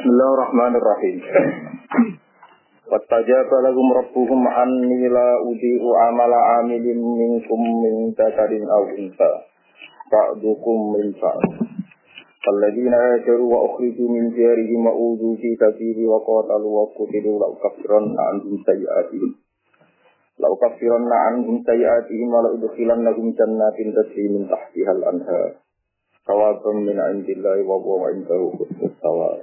Bismillahirrahmanirrahim. 0.00 1.19
Wattajaba 2.87 3.57
lahum 3.59 3.87
rabbuhum 3.91 4.39
anni 4.47 5.11
la 5.11 5.35
udi'u 5.43 5.89
amala 6.07 6.63
amilin 6.63 6.95
minkum 6.95 7.59
min 7.59 8.15
dzakarin 8.15 8.71
aw 8.71 8.87
unsa. 8.87 9.29
Ba'dukum 10.07 10.95
min 10.95 11.11
ba'd. 11.19 11.43
فالذين 12.41 12.93
هاجروا 12.93 13.51
وأخرجوا 13.53 14.09
من 14.09 14.33
ديارهم 14.33 14.81
وأوذوا 14.87 15.35
في 15.37 15.49
سبيلي 15.59 16.07
وقاتلوا 16.07 16.73
وقتلوا 16.81 17.35
لأكفرن 17.37 18.05
عنهم 18.19 18.53
سيئاتهم 18.65 19.31
لأكفرن 20.39 21.11
عنهم 21.13 21.55
سيئاتهم 21.67 22.27
ولأدخلنهم 22.33 23.25
جنات 23.37 23.77
تجري 23.77 24.25
من 24.33 24.43
تحتها 24.49 24.91
الأنهار 24.91 25.51
ثوابا 26.27 26.71
من 26.73 26.97
عند 26.99 27.27
الله 27.29 27.57
وهو 27.61 28.05
عنده 28.05 28.41
حسن 28.57 28.79
الثواب 28.89 29.39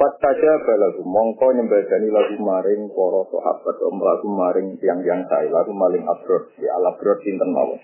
Fattaja 0.00 0.64
balagu 0.64 1.04
mongko 1.04 1.60
nyembadani 1.60 2.08
lagu 2.08 2.40
maring 2.40 2.88
para 2.88 3.20
sahabat 3.28 3.76
om 3.84 4.00
lagu 4.00 4.32
maring 4.32 4.80
tiang-tiang 4.80 5.28
saya 5.28 5.44
lagu 5.52 5.76
maling 5.76 6.00
abrod 6.08 6.48
di 6.56 6.64
al 6.64 6.88
abrod 6.88 7.20
sinten 7.20 7.52
mawon. 7.52 7.76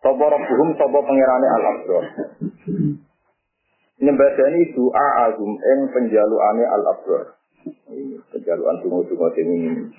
Sapa 0.00 0.16
rabbuhum 0.16 0.80
sapa 0.80 0.96
pangerane 0.96 1.48
al 1.52 1.64
abrod. 1.76 2.04
Nyembadani 4.00 4.72
doa 4.72 5.06
agum 5.28 5.60
ing 5.60 5.80
penjalukane 5.92 6.64
al 6.64 6.84
abrod. 6.88 7.36
Penjalukan 8.32 8.80
tunggu-tunggu 8.80 9.28
ini. 9.44 9.92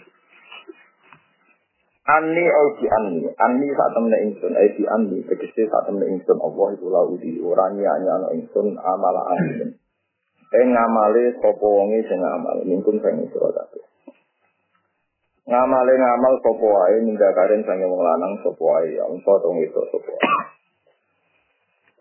Ani 2.02 2.46
au 2.50 2.68
di 2.82 2.90
ani, 2.90 3.30
ani 3.30 3.68
saat 3.78 3.94
temen 3.94 4.18
ingsun, 4.26 4.58
ai 4.58 4.74
di 4.74 4.90
ani, 4.90 5.22
tegese 5.30 5.70
saat 5.70 5.86
temen 5.86 6.18
ingsun 6.18 6.42
Allah 6.42 6.68
itu 6.74 6.90
lau 6.90 7.14
di 7.14 7.38
orang 7.46 7.78
nyanya 7.78 8.26
ingsun 8.42 8.74
amala 8.74 9.38
amin. 9.38 9.78
Ing 10.52 10.68
ngamale 10.76 11.40
sapa 11.40 11.64
wonge 11.64 12.04
sing 12.12 12.20
ngamal, 12.20 12.60
mingkun 12.68 13.00
sing 13.00 13.24
sira 13.32 13.50
kabeh. 13.56 13.84
Ngamale 15.48 15.94
ngamal 15.96 16.34
sapa 16.44 16.66
wae 16.68 16.96
nindakaken 17.08 17.64
sange 17.64 17.88
wong 17.88 18.04
lanang 18.04 18.36
sapa 18.44 18.60
wae, 18.60 18.92
ya 18.92 19.08
engko 19.08 19.40
to 19.40 19.50
itu 19.64 19.82
sapa 19.96 20.12
wae. 20.12 20.32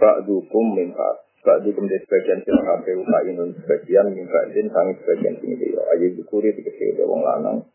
Ba'dukum 0.02 0.66
min 0.74 0.90
ba'd. 0.90 1.16
Ba'dukum 1.46 1.86
di 1.86 1.94
sebagian 2.02 2.42
sira 2.42 2.58
kabeh 2.58 2.98
ukainun 2.98 3.54
sebagian 3.54 4.10
min 4.10 4.26
ba'din 4.26 4.66
sange 4.74 4.98
sebagian 4.98 5.38
sing 5.38 5.54
dia. 5.54 5.82
Ayo 5.94 6.10
dikuri 6.18 6.50
tegese 6.50 7.06
wong 7.06 7.22
lanang. 7.22 7.70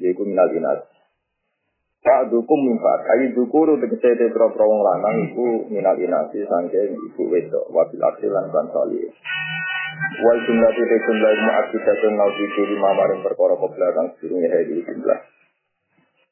Yaiku 0.00 0.24
minal 0.24 0.48
inas. 0.56 0.88
Pak 1.98 2.30
dukum 2.30 2.62
mimpat, 2.62 3.04
ayi 3.10 3.34
dukuru 3.34 3.76
tegese 3.82 4.14
te 4.16 4.30
pro 4.30 4.48
wong 4.54 4.80
lanang 4.80 5.28
iku 5.28 5.66
minal 5.66 5.98
inasi 5.98 6.46
sangke 6.46 6.94
ibu 6.94 7.22
wedok 7.26 7.68
wabil 7.74 8.00
aksi 8.00 8.30
lan 8.30 8.48
soli. 8.70 9.02
Wal 10.18 10.38
jumlah 10.44 10.70
tu 10.74 10.82
jumlah 10.82 11.30
ilmu 11.30 11.52
akidatun 11.62 12.12
nau 12.18 12.30
di 12.34 12.62
lima 12.74 12.90
maring 12.90 13.22
perkara 13.22 13.54
ke 13.54 13.66
belakang 13.70 14.06
sedurunge 14.18 14.48
hari 14.50 14.82
jumlah. 14.82 15.18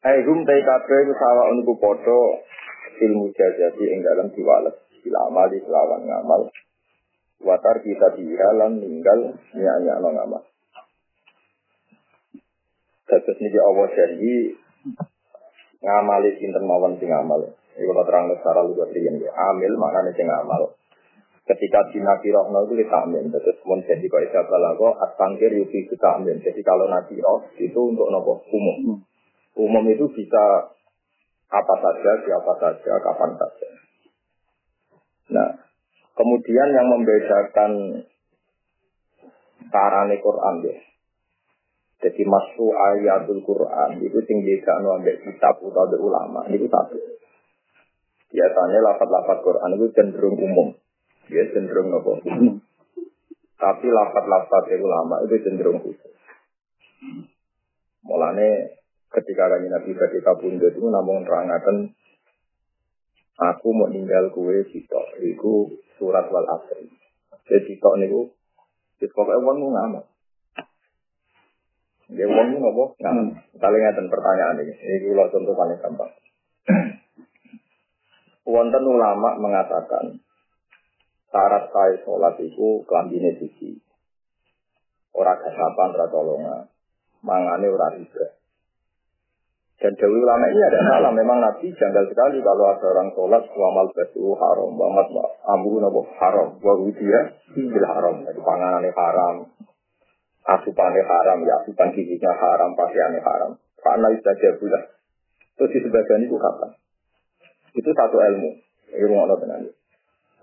Hai 0.03 0.23
hum 0.27 0.43
tai 0.43 0.63
kabeh 0.63 0.99
sawa 1.15 1.43
uniku 1.55 1.79
padha 1.79 2.21
ilmu 3.07 3.31
jajati 3.33 3.85
ing 3.91 4.01
dalam 4.03 4.29
diwales 4.35 4.77
bila 5.01 5.19
amali 5.31 5.59
selawan 5.63 6.03
ngamal. 6.03 6.51
Watar 7.47 7.79
kita 7.85 8.17
dihalan 8.19 8.81
ninggal 8.81 9.39
nyanyi 9.55 9.91
ngamal. 9.93 10.43
Terus 13.07 13.39
niki 13.39 13.59
Allah 13.63 13.87
janji 13.95 14.35
ngamali 15.79 16.31
sinten 16.43 16.65
mawon 16.67 16.99
sing 16.99 17.07
ngamal. 17.07 17.55
Iku 17.77 17.93
terang 17.93 18.33
secara 18.35 18.67
luar 18.67 18.89
riyen 18.91 19.21
ya. 19.21 19.31
Amil 19.53 19.79
maknanya 19.79 20.11
sing 20.17 20.27
ngamal. 20.27 20.75
Ketika 21.47 21.79
Nabi 21.95 22.29
Rohno 22.35 22.67
itu 22.67 22.75
kita 22.83 23.07
amin. 23.07 23.31
Terus 23.31 23.63
mun 23.63 23.79
jadi 23.87 24.03
kau 24.11 24.19
isa 24.19 24.43
balago 24.51 24.99
atangkir 24.99 25.55
yuki 25.55 25.87
kita 25.87 26.19
amin. 26.19 26.43
Jadi 26.43 26.59
kalau 26.67 26.91
Nabi 26.91 27.23
Roh 27.23 27.47
itu 27.55 27.81
untuk 27.87 28.11
nopo 28.11 28.43
umum. 28.51 28.99
Umum 29.55 29.85
itu 29.87 30.11
bisa 30.11 30.75
apa 31.47 31.75
saja, 31.79 32.11
siapa 32.27 32.53
saja, 32.59 32.93
kapan 32.99 33.31
saja. 33.39 33.69
Nah, 35.31 35.51
kemudian 36.19 36.69
yang 36.75 36.91
membedakan 36.91 38.03
sarane 39.71 40.17
Quran 40.19 40.55
ya. 40.67 40.77
Jadi 41.97 42.23
masuk 42.29 42.75
ayatul 42.77 43.41
Quran 43.41 44.05
itu 44.05 44.19
tinggi 44.29 44.61
kan 44.61 44.85
ambek 44.85 45.25
kitab 45.25 45.57
atau 45.63 45.97
ulama 45.97 46.45
itu 46.53 46.69
satu. 46.69 46.99
Biasanya 48.35 48.79
lafat-lafat 48.85 49.39
Quran 49.41 49.71
itu 49.81 49.87
cenderung 49.97 50.37
umum, 50.37 50.77
dia 51.27 51.45
cenderung 51.51 51.91
apa? 51.91 52.13
Tapi 53.57 53.87
lafat-lafat 53.89 54.65
ulama 54.79 55.23
itu 55.27 55.43
cenderung 55.43 55.81
khusus. 55.83 56.15
Mulane 58.07 58.79
ketika 59.11 59.51
kanji 59.51 59.69
Nabi 59.73 59.91
ketika 59.97 60.39
bunda 60.39 60.69
itu 60.71 60.87
namun 60.87 61.27
terangkan 61.27 61.91
aku 63.37 63.69
mau 63.73 63.91
tinggal 63.91 64.33
kue 64.33 64.65
sitok, 64.71 65.19
itu 65.21 65.83
surat 65.99 66.29
wal 66.31 66.47
asri. 66.47 66.89
Jadi 67.47 67.63
sitok 67.69 67.95
niku, 68.01 68.21
itu 68.99 69.13
pokoknya 69.13 69.45
wong 69.45 69.73
ngamal. 69.73 70.05
Dia 72.07 72.27
wong 72.31 72.63
ngopo? 72.63 72.95
Nah, 73.03 73.35
paling 73.59 73.83
ngeten 73.83 74.07
pertanyaan 74.07 74.63
ini. 74.63 74.75
Ini 74.79 75.11
kalau 75.11 75.31
contoh 75.35 75.55
paling 75.59 75.79
gampang. 75.83 76.13
Wonten 78.47 78.85
ulama 78.87 79.35
mengatakan 79.43 80.23
syarat 81.31 81.65
saya 81.71 81.97
sholat 82.03 82.35
itu 82.43 82.83
kelambine 82.87 83.37
sisi. 83.41 83.81
Orang 85.17 85.41
kasapan, 85.41 85.97
orang 85.97 86.11
tolongan. 86.13 86.63
Mangane 87.25 87.67
orang 87.73 87.93
riba. 87.99 88.27
Dan 89.77 89.93
Dewi 89.97 90.19
ulama 90.25 90.49
ini 90.49 90.61
ada 90.61 90.81
salah. 90.89 91.13
Memang 91.13 91.39
Nabi 91.41 91.69
janggal 91.73 92.09
sekali 92.09 92.41
kalau 92.41 92.65
ada 92.73 92.87
orang 92.97 93.09
sholat 93.13 93.45
wamal 93.53 93.89
besu 93.93 94.33
haram. 94.37 94.73
Wamat 94.73 95.09
amru 95.49 95.81
nabo 95.81 96.05
haram. 96.17 96.57
Wahudia 96.61 97.33
bil 97.53 97.87
haram. 97.87 98.25
Jadi 98.25 98.41
panganannya 98.41 98.93
haram 98.93 99.53
asupannya 100.47 101.03
haram, 101.03 101.39
ya 101.43 101.55
asupan 101.63 101.91
giginya 101.91 102.31
haram, 102.39 102.79
pakaiannya 102.79 103.21
haram. 103.21 103.53
Karena 103.83 104.07
itu 104.15 104.23
saja 104.23 104.55
bulan. 104.59 104.83
Terus 105.59 105.71
di 105.75 105.81
sebagian 105.83 106.27
itu 106.27 106.37
kapan? 106.39 106.71
Itu 107.75 107.91
satu 107.91 108.17
ilmu. 108.19 108.51
Ilmu 108.87 109.17
Allah 109.19 109.39
dengan 109.43 109.61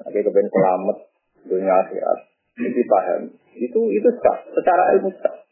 Oke, 0.02 0.20
kemudian 0.26 0.50
selamat 0.50 0.98
dunia 1.46 1.74
akhirat. 1.86 2.20
Ini 2.58 2.82
paham. 2.90 3.22
Itu 3.54 3.82
itu 3.94 4.10
sah. 4.22 4.38
Secara 4.50 4.98
ilmu 4.98 5.14
sah. 5.22 5.46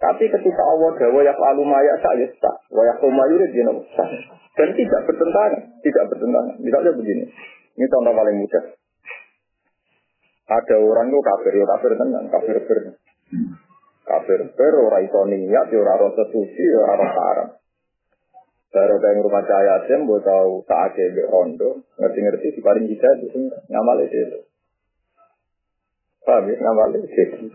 Tapi 0.00 0.26
ketika 0.26 0.62
Allah 0.66 0.90
dawa 0.98 1.20
ya 1.20 1.34
lalu 1.36 1.62
maya 1.68 1.94
sah 2.00 2.16
ya 2.16 2.28
sah. 2.40 2.56
Wayak 2.72 2.96
kumayuri 3.04 3.52
dia 3.52 3.68
sah. 3.96 4.08
Dan 4.56 4.68
tidak 4.76 5.00
bertentangan. 5.08 5.62
Tidak 5.80 6.04
bertentangan. 6.08 6.56
Misalnya 6.60 6.92
begini. 6.96 7.24
Ini 7.76 7.86
contoh 7.88 8.12
paling 8.12 8.36
mudah. 8.40 8.64
Ada 10.52 10.76
orang 10.76 11.08
itu 11.08 11.20
kafir, 11.22 11.52
ya 11.56 11.64
kafir 11.64 11.90
tenang, 11.96 12.24
kafir 12.28 12.56
kafir. 12.60 12.78
Kafir 14.02 14.40
ber 14.52 14.74
ora 14.76 14.98
iso 15.00 15.24
niat 15.24 15.72
ya 15.72 15.78
ora 15.80 15.94
rasa 15.96 16.24
suci 16.28 16.64
ya 16.66 16.82
ora 16.84 17.06
haram. 17.08 17.48
Baru 18.72 18.96
kayak 18.96 19.20
rumah 19.20 19.44
cahaya 19.44 19.84
sem, 19.84 20.00
gue 20.08 20.20
tahu 20.24 20.64
ada 20.64 21.04
di 21.12 21.22
rondo, 21.28 21.84
ngerti-ngerti 22.00 22.56
di 22.56 22.60
paling 22.64 22.88
kita 22.88 23.08
itu 23.20 23.52
ngamal 23.68 24.00
itu. 24.00 24.48
Paham 26.24 26.48
ya, 26.48 26.56
ngamal 26.56 26.96
itu. 26.96 27.52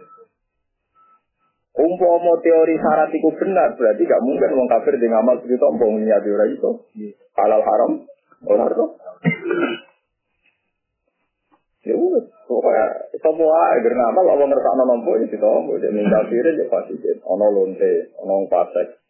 Umpama 1.77 2.33
teori 2.41 2.75
syarat 2.77 3.09
itu 3.13 3.29
benar, 3.33 3.73
berarti 3.77 4.01
gak 4.05 4.21
mungkin 4.21 4.49
orang 4.49 4.69
kafir 4.77 4.97
di 4.97 5.09
ngamal 5.09 5.41
segitu, 5.41 5.65
umpama 5.65 5.97
niat 5.97 6.21
ora 6.21 6.45
itu. 6.53 6.71
Halal 7.33 7.61
haram, 7.65 7.91
orang 8.45 8.69
itu. 8.69 8.85
Ya 11.87 11.95
udah, 11.95 12.23
pokoknya 12.45 12.85
semua 13.15 13.73
agar 13.79 13.93
ngamal 13.95 14.25
Allah 14.27 14.45
ngerasa 14.51 14.83
nompo 14.83 15.15
ini 15.15 15.31
kita 15.31 15.47
ombo 15.47 15.79
dia 15.79 15.87
minta 15.87 16.19
kiri 16.27 16.59
dia 16.59 16.67
pasti 16.67 16.99
dia 16.99 17.15
ono 17.23 17.47
lonte 17.47 18.11
ono 18.19 18.43
pasek 18.51 19.06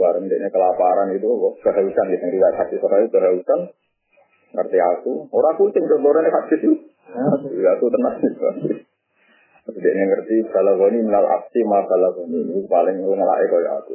bareng 0.00 0.24
dia 0.32 0.48
kelaparan 0.48 1.12
itu 1.12 1.28
kehausan 1.60 2.06
sini 2.08 2.26
riwayat 2.32 2.56
hati 2.56 2.80
soalnya 2.80 3.12
kehausan. 3.12 3.60
Ngerti 4.50 4.78
aku. 4.80 5.28
Orang 5.28 5.60
kucing 5.60 5.84
dorong 5.84 6.24
hati 6.24 6.56
itu. 6.56 6.72
Ya 7.60 7.76
aku 7.76 7.86
tenang. 7.92 8.16
Dia 9.70 9.92
ngerti 9.92 10.36
kalau 10.50 10.80
ini 10.88 11.04
minal 11.04 11.28
aksi 11.28 11.60
masalah 11.68 12.16
ini 12.26 12.40
ini 12.42 12.64
paling 12.64 12.96
ngelak 13.04 13.38
kaya 13.46 13.70
aku. 13.84 13.94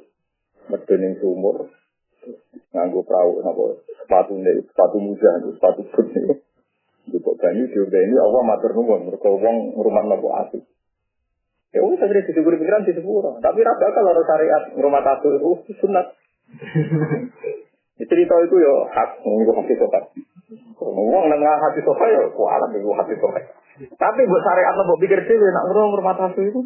Medun 0.69 1.03
sumur 1.19 1.57
nganggu 2.73 2.99
perahu 3.05 3.41
nopo 3.45 3.85
sepatu 4.01 4.33
nih 4.39 4.65
sepatu 4.65 4.97
muda 4.97 5.29
sepatu 5.45 5.81
putih 5.93 6.41
Jupuk 7.05 7.37
banyu 7.37 7.69
diombe 7.69 8.01
ini 8.01 8.17
Allah 8.17 8.41
matur 8.41 8.73
nuwun. 8.73 9.05
Mereka 9.09 9.29
wong 9.29 9.77
rumah 9.77 10.03
nopo 10.09 10.27
asik. 10.41 10.63
Ya 11.75 11.83
wis 11.83 11.99
akhirnya 11.99 12.23
disebut 12.23 12.55
pikiran 12.55 12.87
di 12.87 12.95
sepuro. 12.95 13.35
Tapi 13.43 13.59
rasa 13.59 13.91
kalau 13.91 14.15
syariat 14.23 14.63
rumah 14.79 15.03
tato 15.03 15.27
itu 15.27 15.75
sunat. 15.83 16.07
cerita 17.99 18.35
itu 18.47 18.55
ya 18.63 18.75
hak 18.95 19.19
nunggu 19.27 19.51
hati 19.59 19.75
sobat. 19.75 20.07
Ngomong 20.79 21.27
nengah 21.27 21.55
hati 21.59 21.83
sobat 21.83 22.07
ya 22.15 22.31
kualat 22.31 22.71
nunggu 22.71 22.95
hati 22.95 23.19
sobat. 23.19 23.43
Tapi 23.75 24.21
buat 24.23 24.41
syariat 24.47 24.71
buat 24.87 24.99
pikir 25.03 25.19
sih, 25.27 25.35
nak 25.35 25.67
ngurung 25.67 25.99
rumah 25.99 26.15
tasu 26.15 26.47
itu. 26.47 26.63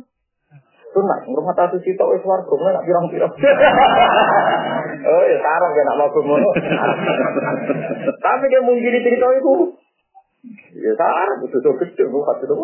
Sunat, 0.93 1.25
rumah 1.25 1.57
tasu 1.57 1.81
kita 1.81 2.05
wis 2.05 2.21
warga, 2.21 2.53
nak 2.69 2.85
pirang-pirang. 2.85 3.33
oh 5.09 5.23
ya 5.25 5.37
sarap 5.41 5.71
ya 5.73 5.83
nak 5.89 5.97
mau 6.05 6.09
ngono. 6.13 6.49
Tapi 8.29 8.45
dia 8.45 8.61
mungkin 8.61 8.93
cerita 9.01 9.27
itu. 9.33 9.53
Ya 10.85 10.93
sarap, 10.93 11.41
betul 11.41 11.81
gede, 11.81 12.03
bukan 12.13 12.35
itu. 12.45 12.55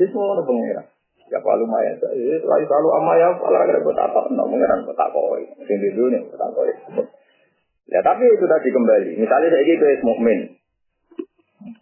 Itu 0.00 0.16
ada 0.16 0.42
pengirang. 0.48 0.88
Ya 1.30 1.38
Pak 1.38 1.54
lumayan. 1.60 1.94
Eh, 2.10 2.16
Ini 2.16 2.36
selalu 2.42 2.64
selalu 2.66 2.88
sama 2.90 3.12
ya 3.20 3.28
Pak 3.36 3.50
lah. 3.52 3.62
Kira-kira 3.68 3.92
tak 3.94 4.06
apa. 4.10 4.20
Nah 4.32 4.44
Sing 4.48 4.96
tak 4.96 5.08
koi. 5.12 5.44
Sini 5.68 5.88
dulu 5.94 6.08
nih 6.10 6.20
tak. 6.34 6.50
Ya 7.90 8.00
tapi 8.00 8.24
itu 8.26 8.46
tadi 8.48 8.68
kembali. 8.70 9.10
Misalnya 9.18 9.48
saya 9.50 9.62
gitu 9.66 9.84
es 9.86 10.02
mukmin. 10.02 10.40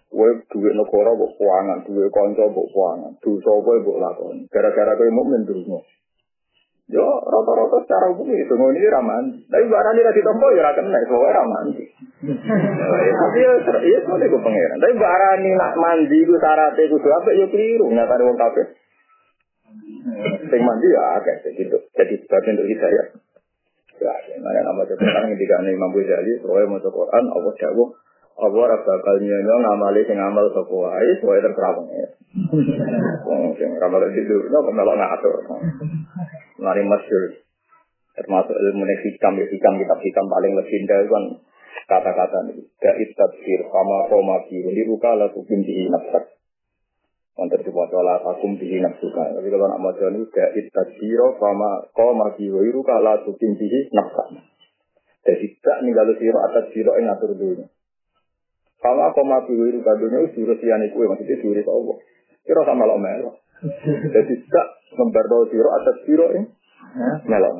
Kue 0.08 0.34
duit 0.50 0.74
negara 0.74 1.14
buat 1.14 1.30
keuangan, 1.38 1.86
duit 1.86 2.10
konco 2.10 2.50
buat 2.50 2.66
keuangan, 2.74 3.12
duit 3.22 3.38
sobo 3.38 3.70
buat 3.86 3.98
lakon. 4.02 4.50
Gara-gara 4.50 4.98
kue 4.98 5.14
mukmin 5.14 5.46
terus 5.46 5.62
mau. 5.70 5.84
Yo 6.88 7.04
rata-rata 7.04 7.84
secara 7.84 8.08
umum 8.08 8.32
itu 8.32 8.48
ngono 8.56 8.72
iki 8.72 8.88
raman. 8.88 9.24
Tapi 9.44 9.64
barang 9.68 9.92
ini 9.92 10.12
ditompo 10.16 10.46
ya 10.56 10.64
ora 10.64 10.72
kena, 10.72 10.98
soalnya 11.04 11.36
raman. 11.36 11.66
Tapi 11.76 13.38
ya 13.44 13.52
iya 13.84 13.98
soalnya 14.08 14.32
gue 14.32 14.40
pangeran. 14.40 14.78
Tapi 14.80 14.94
barang 14.96 15.36
ini 15.44 15.50
nak 15.52 15.76
mandi 15.76 16.18
gue 16.24 16.40
syaratnya 16.40 16.88
gue 16.88 17.12
apa 17.12 17.30
ya 17.36 17.46
keliru. 17.52 17.92
Nggak 17.92 18.08
ada 18.08 18.24
wong 18.24 18.38
kafe. 18.40 18.62
Sing 20.48 20.60
mandi 20.64 20.88
ya 20.88 21.02
agak 21.20 21.44
gitu. 21.52 21.76
Jadi 21.92 22.14
sebagian 22.24 22.56
untuk 22.56 22.68
hidayah. 22.72 23.06
Ya, 23.98 24.14
nah, 24.38 24.54
nama 24.54 24.86
cepetan 24.86 25.26
ketika 25.34 25.58
Imam 25.66 25.90
Ghazali, 25.90 26.38
soalnya 26.38 26.70
mau 26.70 26.78
Quran, 26.78 27.24
Allah 27.34 27.54
jawab, 27.58 27.98
apa 28.38 28.54
ora 28.54 28.78
bakal 28.78 29.18
nyono 29.18 29.54
ngamali 29.66 30.06
sing 30.06 30.14
ngamal 30.14 30.46
sapa 30.54 30.70
wae 30.70 31.10
sesuai 31.18 31.42
terserah 31.42 31.74
pengen. 31.74 32.10
Wong 33.26 33.42
sing 33.58 33.74
ngamal 33.74 34.06
itu 34.14 34.36
no 34.46 34.62
kok 34.62 34.74
melok 34.78 34.94
ngatur. 34.94 35.34
Mari 36.58 36.82
masyhur. 36.84 37.38
Termasuk 38.18 38.54
ilmu 38.54 38.82
hikam, 38.82 39.38
hikam 39.38 39.74
kitab 39.78 39.98
hikam 40.02 40.26
paling 40.26 40.52
legenda 40.58 40.98
kan 41.06 41.24
kata-kata 41.86 42.50
ini. 42.50 42.66
Koma 43.70 44.36
biru. 44.50 44.70
Untuk 47.38 47.62
takum. 47.62 48.58
Tapi 48.58 49.48
kalau 49.54 49.66
nak 49.70 49.78
ini 50.10 50.26
koma 51.94 52.26
biru. 52.34 52.82
Jadi 55.28 55.46
tak 55.60 55.78
ninggal 55.84 56.08
siro 56.18 56.38
atas 56.40 56.72
siro 56.74 56.96
yang 56.96 57.12
ngatur 57.12 57.36
mati 59.26 59.52
wiru 59.58 59.82
kadunya 59.82 60.22
itu 60.30 60.46
jurus 60.46 60.62
yang 60.62 60.78
itu 60.86 61.02
maksudnya 61.02 61.36
jurus 61.42 61.66
Allah. 61.66 61.96
Kira 62.46 62.62
sama 62.62 62.86
lo 62.86 62.96
melo. 62.96 63.30
Jadi 63.58 64.34
tidak 64.46 64.66
memberdoa 64.94 65.50
siro 65.50 65.70
atas 65.74 65.96
siro 66.06 66.26
ini 66.30 66.46
melo. 67.26 67.50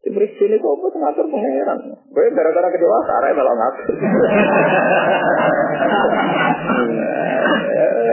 Diberi 0.00 0.32
sini 0.40 0.56
kok 0.56 0.72
apa 0.80 0.96
ngatur 0.96 1.26
pangeran. 1.32 1.78
Gue 2.08 2.32
gara-gara 2.32 2.68
kedua 2.72 2.96
arah 3.04 3.30
melo 3.36 3.52
ngatur. 3.52 3.86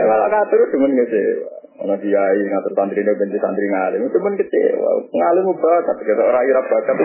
Malah 0.08 0.28
ngatur 0.28 0.60
cuma 0.76 0.86
ngecewa. 0.92 1.57
Ono 1.78 1.94
kiai 1.94 2.42
ngatur 2.42 2.74
santri 2.74 3.06
ini 3.06 3.14
benci 3.14 3.38
santri 3.38 3.70
ngalim, 3.70 4.10
pun 4.10 4.34
kecewa. 4.34 4.90
Ngalim 5.14 5.46
bakat, 5.62 5.96
kita 6.02 6.22
orang 6.26 6.42
irap 6.50 6.66
bakat. 6.66 6.96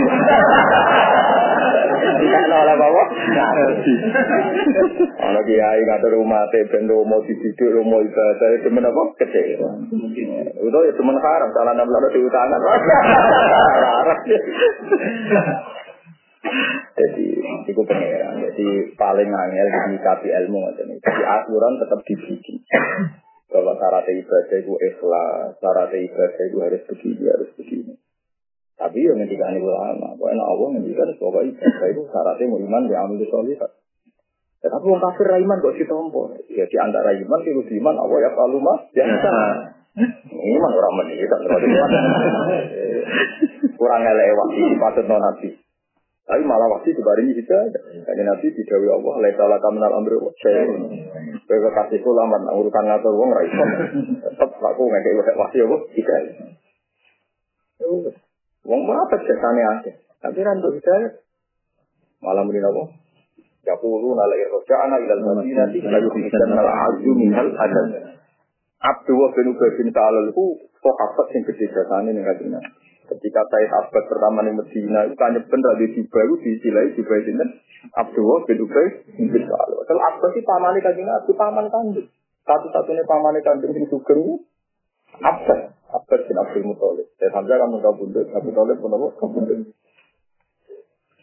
Tidak 1.94 2.50
oleh 2.50 2.76
bawa. 2.82 3.04
Ono 5.30 5.40
kiai 5.46 5.82
ngatur 5.86 6.18
rumah 6.18 6.50
teh 6.50 6.66
bendo 6.74 7.06
mau 7.06 7.22
dididik, 7.22 7.70
mau 7.86 8.02
ibadah, 8.02 8.50
itu 8.58 8.70
apa? 8.74 9.02
Kecewa. 9.22 9.70
Itu 10.58 10.80
ya 10.90 10.92
cuma 10.98 11.22
haram, 11.22 11.50
salah 11.54 11.78
enam 11.78 11.94
lalu 11.94 12.10
diutangan. 12.18 12.60
Haram. 12.66 14.18
Jadi 16.98 17.26
itu 17.70 17.82
pengeran. 17.86 18.42
Jadi 18.42 18.68
paling 18.98 19.30
angel 19.30 19.68
di 20.26 20.30
ilmu 20.34 20.58
macam 20.66 20.86
ini. 20.90 20.98
Jadi 20.98 21.22
aturan 21.24 21.74
tetap 21.78 22.00
dibikin 22.10 22.58
bahwa 23.54 23.78
syarat 23.78 24.10
ibadah 24.10 24.58
itu 24.58 24.74
ikhlas, 24.74 25.54
syarat 25.62 25.94
ibadah 25.94 26.44
itu 26.50 26.58
harus 26.58 26.82
begini, 26.90 27.26
harus 27.30 27.50
begini. 27.54 27.94
Tapi 28.74 28.98
yang 29.06 29.22
ngendikan 29.22 29.54
itu 29.54 29.70
lama, 29.70 30.18
pokoknya 30.18 30.44
Allah 30.44 30.68
ngendikan 30.74 31.08
bahwa 31.22 31.40
ibadah 31.46 31.88
itu 31.94 32.02
syaratnya 32.10 32.46
mau 32.50 32.60
iman 32.60 32.84
di 32.90 32.96
amal 32.98 33.22
solihat. 33.22 33.72
Ya, 34.64 34.68
tapi 34.72 34.86
orang 34.90 35.04
kafir 35.06 35.28
iman 35.30 35.62
kok 35.62 35.76
si 35.78 35.84
tompo. 35.86 36.34
Ya 36.50 36.66
di 36.66 36.78
antara 36.82 37.14
iman 37.14 37.40
itu 37.46 37.62
iman 37.84 37.96
Allah 38.00 38.18
ya 38.26 38.32
kalau 38.34 38.58
mah 38.58 38.80
ya 38.96 39.06
Iman 40.34 40.72
orang 40.74 40.96
meninggal, 41.06 41.38
kurang 43.78 44.02
elewat, 44.02 44.50
patut 44.82 45.06
non 45.06 45.22
nabi. 45.22 45.54
Tapi 46.24 46.40
malah 46.48 46.72
waktu 46.72 46.96
dibaringi 46.96 47.36
kita 47.36 47.68
aja. 47.68 47.80
Jadi 48.08 48.22
nanti 48.24 48.48
didawi 48.48 48.88
Allah, 48.88 49.14
laisa 49.20 49.44
laka 49.44 49.68
minal 49.76 49.92
amri 50.00 50.16
saya. 50.40 50.64
Kowe 51.44 51.70
kasih 51.76 52.00
kula 52.00 52.24
man 52.32 52.48
urutan 52.48 52.88
ngatur 52.88 53.12
wong 53.12 53.36
ra 53.36 53.44
iso. 53.44 53.64
Tetep 54.24 54.52
aku 54.56 54.84
ngeke 54.88 55.36
waktu 55.36 55.58
ya. 55.60 55.68
Kita. 55.68 56.16
Wong 58.64 58.82
apa 58.88 59.16
cetane 59.20 59.64
ake. 59.78 59.92
Tapi 60.24 60.40
ra 60.40 60.56
untuk 60.56 60.80
hidayah. 60.80 61.12
Malam 62.24 62.48
ini 62.56 62.64
apa? 62.64 62.84
Yaqulu 63.68 64.16
nala 64.16 64.36
irja'ana 64.40 64.96
ilal 65.04 65.24
madinati 65.28 65.84
la 65.84 66.00
yuhyidan 66.00 66.52
al 66.56 66.72
azu 66.72 67.12
minal 67.20 67.52
adad. 67.52 68.16
Abdu 68.80 69.12
wa 69.16 69.28
bin 69.36 69.52
Ubay 69.52 69.72
bin 69.76 69.92
Ta'alal 69.92 70.32
itu 70.32 70.68
sahabat 70.80 71.28
yang 71.36 71.44
gede 71.48 71.66
jasane 71.72 72.12
ning 72.16 72.24
kadina. 72.24 72.60
Ketika 73.14 73.46
saya 73.46 73.68
Abbas 73.78 74.10
pertama 74.10 74.42
di 74.42 74.58
Medina, 74.58 75.06
itu 75.06 75.14
tanya 75.14 75.38
bener 75.46 75.74
di 75.78 75.86
Dubai, 75.94 76.26
itu 76.26 76.36
disilai 76.42 76.98
Dubai 76.98 77.22
ini. 77.30 77.46
Abdullah 77.94 78.42
bin 78.50 78.66
Ubay 78.66 78.88
bin 79.14 79.44
Salul. 79.46 79.86
Kalau 79.86 80.02
Abbas 80.02 80.34
sih 80.34 80.42
paman 80.42 80.82
kanjeng 80.82 81.06
Nabi, 81.06 81.32
paman 81.38 81.66
kandung. 81.70 82.10
Satu-satunya 82.42 83.06
paman 83.06 83.38
kandung 83.46 83.70
yang 83.70 83.86
sugeng 83.86 84.42
Abbas. 85.22 85.78
Abbas 85.94 86.22
bin 86.26 86.38
Abdul 86.42 86.66
Muthalib. 86.74 87.06
Saya 87.22 87.30
Hamzah 87.38 87.58
kan 87.62 87.70
muka 87.70 87.92
bundut, 87.94 88.28
Abu 88.34 88.50
Talib 88.50 88.82
pun 88.82 88.98
apa? 88.98 89.08
Kabundut. 89.22 89.60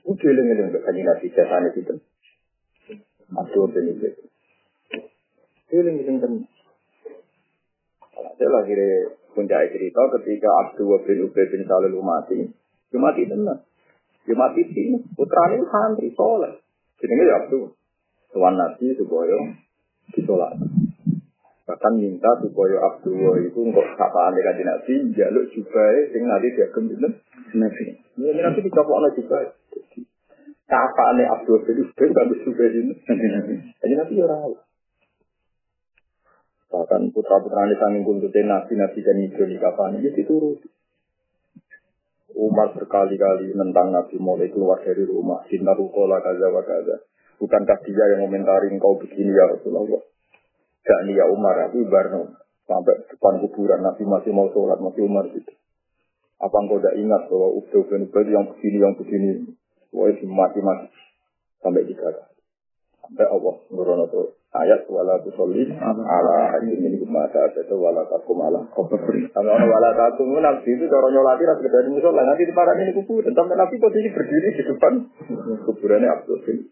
Udah 0.06 0.28
eling-eling 0.30 0.68
kanjeng 0.78 1.06
Nabi 1.10 1.26
jasane 1.34 1.68
itu. 1.74 1.94
Abdul 3.34 3.66
bin 3.74 3.98
Ubay. 3.98 4.12
Eling-eling 5.74 6.16
tenan. 6.22 6.46
Kalau 8.14 8.30
saya 8.36 8.48
lagi 8.52 8.74
puncak 9.32 9.70
cerita 9.70 10.02
ketika 10.18 10.48
Abdul 10.66 11.00
bin 11.06 11.26
Ubay 11.30 11.46
bin 11.50 11.62
Salul 11.66 12.02
mati, 12.02 12.38
dia 12.90 12.98
mati 12.98 13.22
tenan. 13.26 13.62
Dia 14.26 14.36
mati 14.36 14.62
sini, 14.68 14.98
putranya 15.16 15.62
santri 15.66 16.12
soleh. 16.12 16.60
Jadi 17.00 17.12
ya 17.16 17.34
Abdul. 17.44 17.72
Tuan 18.30 18.54
Nabi 18.54 18.94
supaya 18.94 19.38
disolat. 20.14 20.54
Bahkan 21.66 21.92
minta 21.98 22.30
supaya 22.38 22.76
Abdul 22.78 23.42
itu 23.42 23.58
untuk 23.58 23.86
sapaan 23.98 24.34
dekat 24.38 24.62
Nabi, 24.62 24.94
jaluk 25.18 25.50
juga 25.50 25.84
sing 26.14 26.22
nanti 26.30 26.48
dia 26.54 26.70
kembali 26.70 27.10
Nabi. 27.58 27.84
Ini 28.18 28.40
Nabi 28.42 28.58
dicopok 28.62 28.98
juga. 29.18 29.50
Sapaan 30.70 31.18
Abdul 31.18 31.66
bin 31.66 31.82
Ubay 31.90 32.08
bagus 32.14 32.38
juga 32.46 32.64
ini. 32.70 32.94
Jadi 33.82 33.94
Nabi 33.98 34.14
ya 34.14 34.26
rawat. 34.30 34.69
Bahkan 36.70 37.10
putra-putra 37.10 37.66
ini 37.66 37.74
sanging 37.82 38.02
kuntutin 38.06 38.46
nabi, 38.46 38.78
nabi 38.78 38.98
dan 39.02 39.18
itu 39.18 39.42
di 39.42 39.58
kapan 39.58 39.98
ini 39.98 40.14
dituruti. 40.14 40.70
Umar 42.40 42.70
berkali-kali 42.72 43.52
menentang 43.52 43.90
Nabi 43.90 44.16
mulai 44.22 44.48
keluar 44.48 44.78
dari 44.80 45.02
rumah. 45.02 45.42
Cinta 45.50 45.74
rukola 45.74 46.22
kaza 46.22 46.46
wa 46.48 46.62
kaza. 46.62 47.02
Bukankah 47.42 47.78
dia 47.82 48.04
yang 48.14 48.28
komentari 48.28 48.70
engkau 48.70 48.96
begini 49.00 49.34
ya 49.34 49.50
Rasulullah? 49.50 50.00
Gak 50.86 51.00
ya 51.10 51.26
Umar, 51.28 51.68
aku 51.68 51.84
Barno. 51.90 52.38
Sampai 52.64 53.02
depan 53.10 53.42
kuburan 53.42 53.82
Nabi 53.82 54.06
masih 54.06 54.30
mau 54.30 54.46
sholat, 54.54 54.78
masih 54.78 55.02
Umar 55.04 55.26
gitu. 55.34 55.52
Apa 56.38 56.56
engkau 56.64 56.78
tidak 56.78 56.96
ingat 57.02 57.22
bahwa 57.26 57.48
Ubay 57.58 57.82
bin 57.82 58.02
yang 58.30 58.46
begini, 58.46 58.76
yang 58.78 58.94
begini. 58.94 59.30
Wah, 59.90 60.08
mati-mati. 60.08 60.88
Sampai 61.60 61.84
kali. 61.92 62.29
Sampai 63.10 63.26
Allah 63.26 63.54
nurono 63.74 64.06
tuh 64.06 64.38
ayat 64.54 64.86
wala 64.86 65.18
tusolli 65.26 65.66
ala 65.66 66.34
hadin 66.54 66.78
ini 66.78 67.02
mata 67.10 67.50
itu 67.50 67.74
wala 67.74 68.06
takum 68.06 68.38
ala 68.38 68.62
kubur. 68.70 69.02
Kalau 69.34 69.50
orang 69.50 69.66
wala 69.66 69.90
takum 69.98 70.30
nabi 70.38 70.78
itu 70.78 70.86
cara 70.86 71.10
nyolati 71.10 71.42
ras 71.42 71.58
di 71.58 71.90
musola 71.90 72.22
nanti 72.22 72.46
di 72.46 72.54
parah 72.54 72.78
ini 72.78 72.94
kubur. 72.94 73.26
Tapi 73.26 73.50
nabi 73.58 73.82
posisi 73.82 74.14
berdiri 74.14 74.48
di 74.54 74.62
depan 74.62 74.92
kuburannya 75.66 76.06
Abdul 76.06 76.38
bin. 76.46 76.70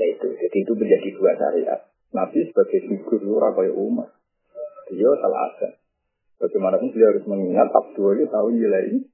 Ya 0.00 0.08
itu, 0.08 0.28
jadi 0.40 0.56
itu 0.56 0.72
menjadi 0.72 1.08
dua 1.12 1.36
syariat. 1.36 1.80
Nabi 2.16 2.48
sebagai 2.48 2.80
figur 2.88 3.20
orang 3.36 3.52
kayak 3.60 3.76
umat. 3.76 4.08
Dia 4.88 5.12
salah 5.20 5.52
ada. 5.52 5.68
Bagaimanapun 6.40 6.96
beliau 6.96 7.12
harus 7.12 7.28
mengingat 7.28 7.68
Abdul 7.68 8.16
itu 8.16 8.24
tahu 8.32 8.56
nilai 8.56 9.04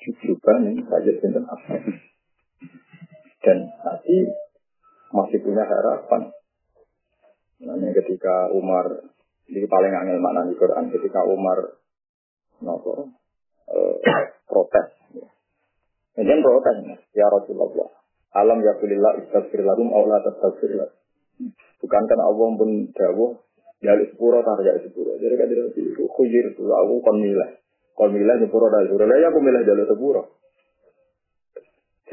juga 0.00 0.52
nih 0.64 0.80
saja 0.88 1.12
tentang 1.20 1.44
apa. 1.44 1.76
Dan 3.44 3.58
nanti 3.84 4.16
masih 5.12 5.38
punya 5.44 5.62
harapan. 5.68 6.32
Nah, 7.64 7.76
ketika 7.92 8.50
Umar 8.50 8.88
di 9.44 9.60
paling 9.68 9.92
angel 9.92 10.18
makna 10.18 10.48
di 10.48 10.56
Quran 10.56 10.88
ketika 10.88 11.20
Umar 11.28 11.76
nopo 12.64 13.12
eh, 13.68 13.94
protes. 14.50 14.86
Kemudian 16.14 16.40
protes 16.40 16.76
ya 17.12 17.28
Rasulullah. 17.28 17.90
Alam 18.34 18.64
ya 18.64 18.74
kulillah 18.80 19.22
istighfir 19.22 19.62
lahum 19.62 19.94
aw 19.94 20.02
la 20.10 20.18
tastaghfir 20.24 20.74
Bukankah 21.78 22.18
Allah 22.18 22.48
pun 22.56 22.70
dawuh 22.90 23.30
ya 23.84 23.92
sepuro 24.00 24.40
tar 24.40 24.58
ya 24.64 24.80
sepuro. 24.80 25.20
Jadi 25.20 25.34
kan 25.36 25.46
itu 25.52 26.04
khuyir 26.08 26.54
itu 26.54 26.64
aku 26.64 27.04
kon 27.04 27.20
milah. 27.20 27.60
Kon 27.92 28.10
milah 28.14 28.40
sepuro 28.40 28.72
dari 28.72 28.88
sepuro. 28.88 29.04
Ya 29.10 29.28
aku 29.28 29.38
milah 29.44 29.62
jalur 29.66 29.86
sepuro. 29.86 30.22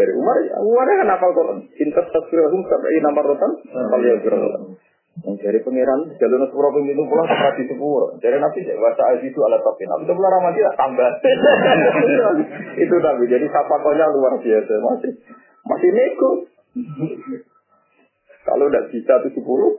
Dari 0.02 0.14
Umar, 0.18 0.36
ya, 0.42 0.58
Umar 0.66 0.90
kan 0.90 1.14
hafal 1.14 1.32
Quran. 1.38 1.60
Intas 1.78 2.10
tasfirahum 2.10 2.66
sampai 2.66 2.98
nomor 3.06 3.38
rotan, 3.38 3.52
kalau 3.70 4.02
ya 4.02 4.18
yang 5.22 5.36
dari 5.38 5.60
pangeran 5.60 6.18
jalur 6.18 6.40
sepuro 6.48 6.72
pemimpin 6.72 7.04
pulang 7.06 7.28
ke 7.28 7.60
di 7.60 7.64
sepuro. 7.68 8.16
Dari 8.18 8.40
nabi 8.40 8.64
bahasa 8.64 9.20
itu 9.20 9.40
alat 9.44 9.60
tapi 9.60 9.84
nabi 9.86 10.08
itu 10.08 10.14
pulang 10.16 10.32
ramadi 10.34 10.62
tambah. 10.80 11.12
itu 12.88 12.96
nabi. 12.96 13.24
Jadi 13.28 13.46
sapakonya 13.52 14.08
luar 14.16 14.40
biasa 14.40 14.72
masih 14.82 15.12
masih 15.68 15.90
nego. 15.92 16.32
Kalau 18.42 18.66
udah 18.72 18.84
bisa 18.90 19.14
tuh 19.22 19.32
sepuluh, 19.36 19.78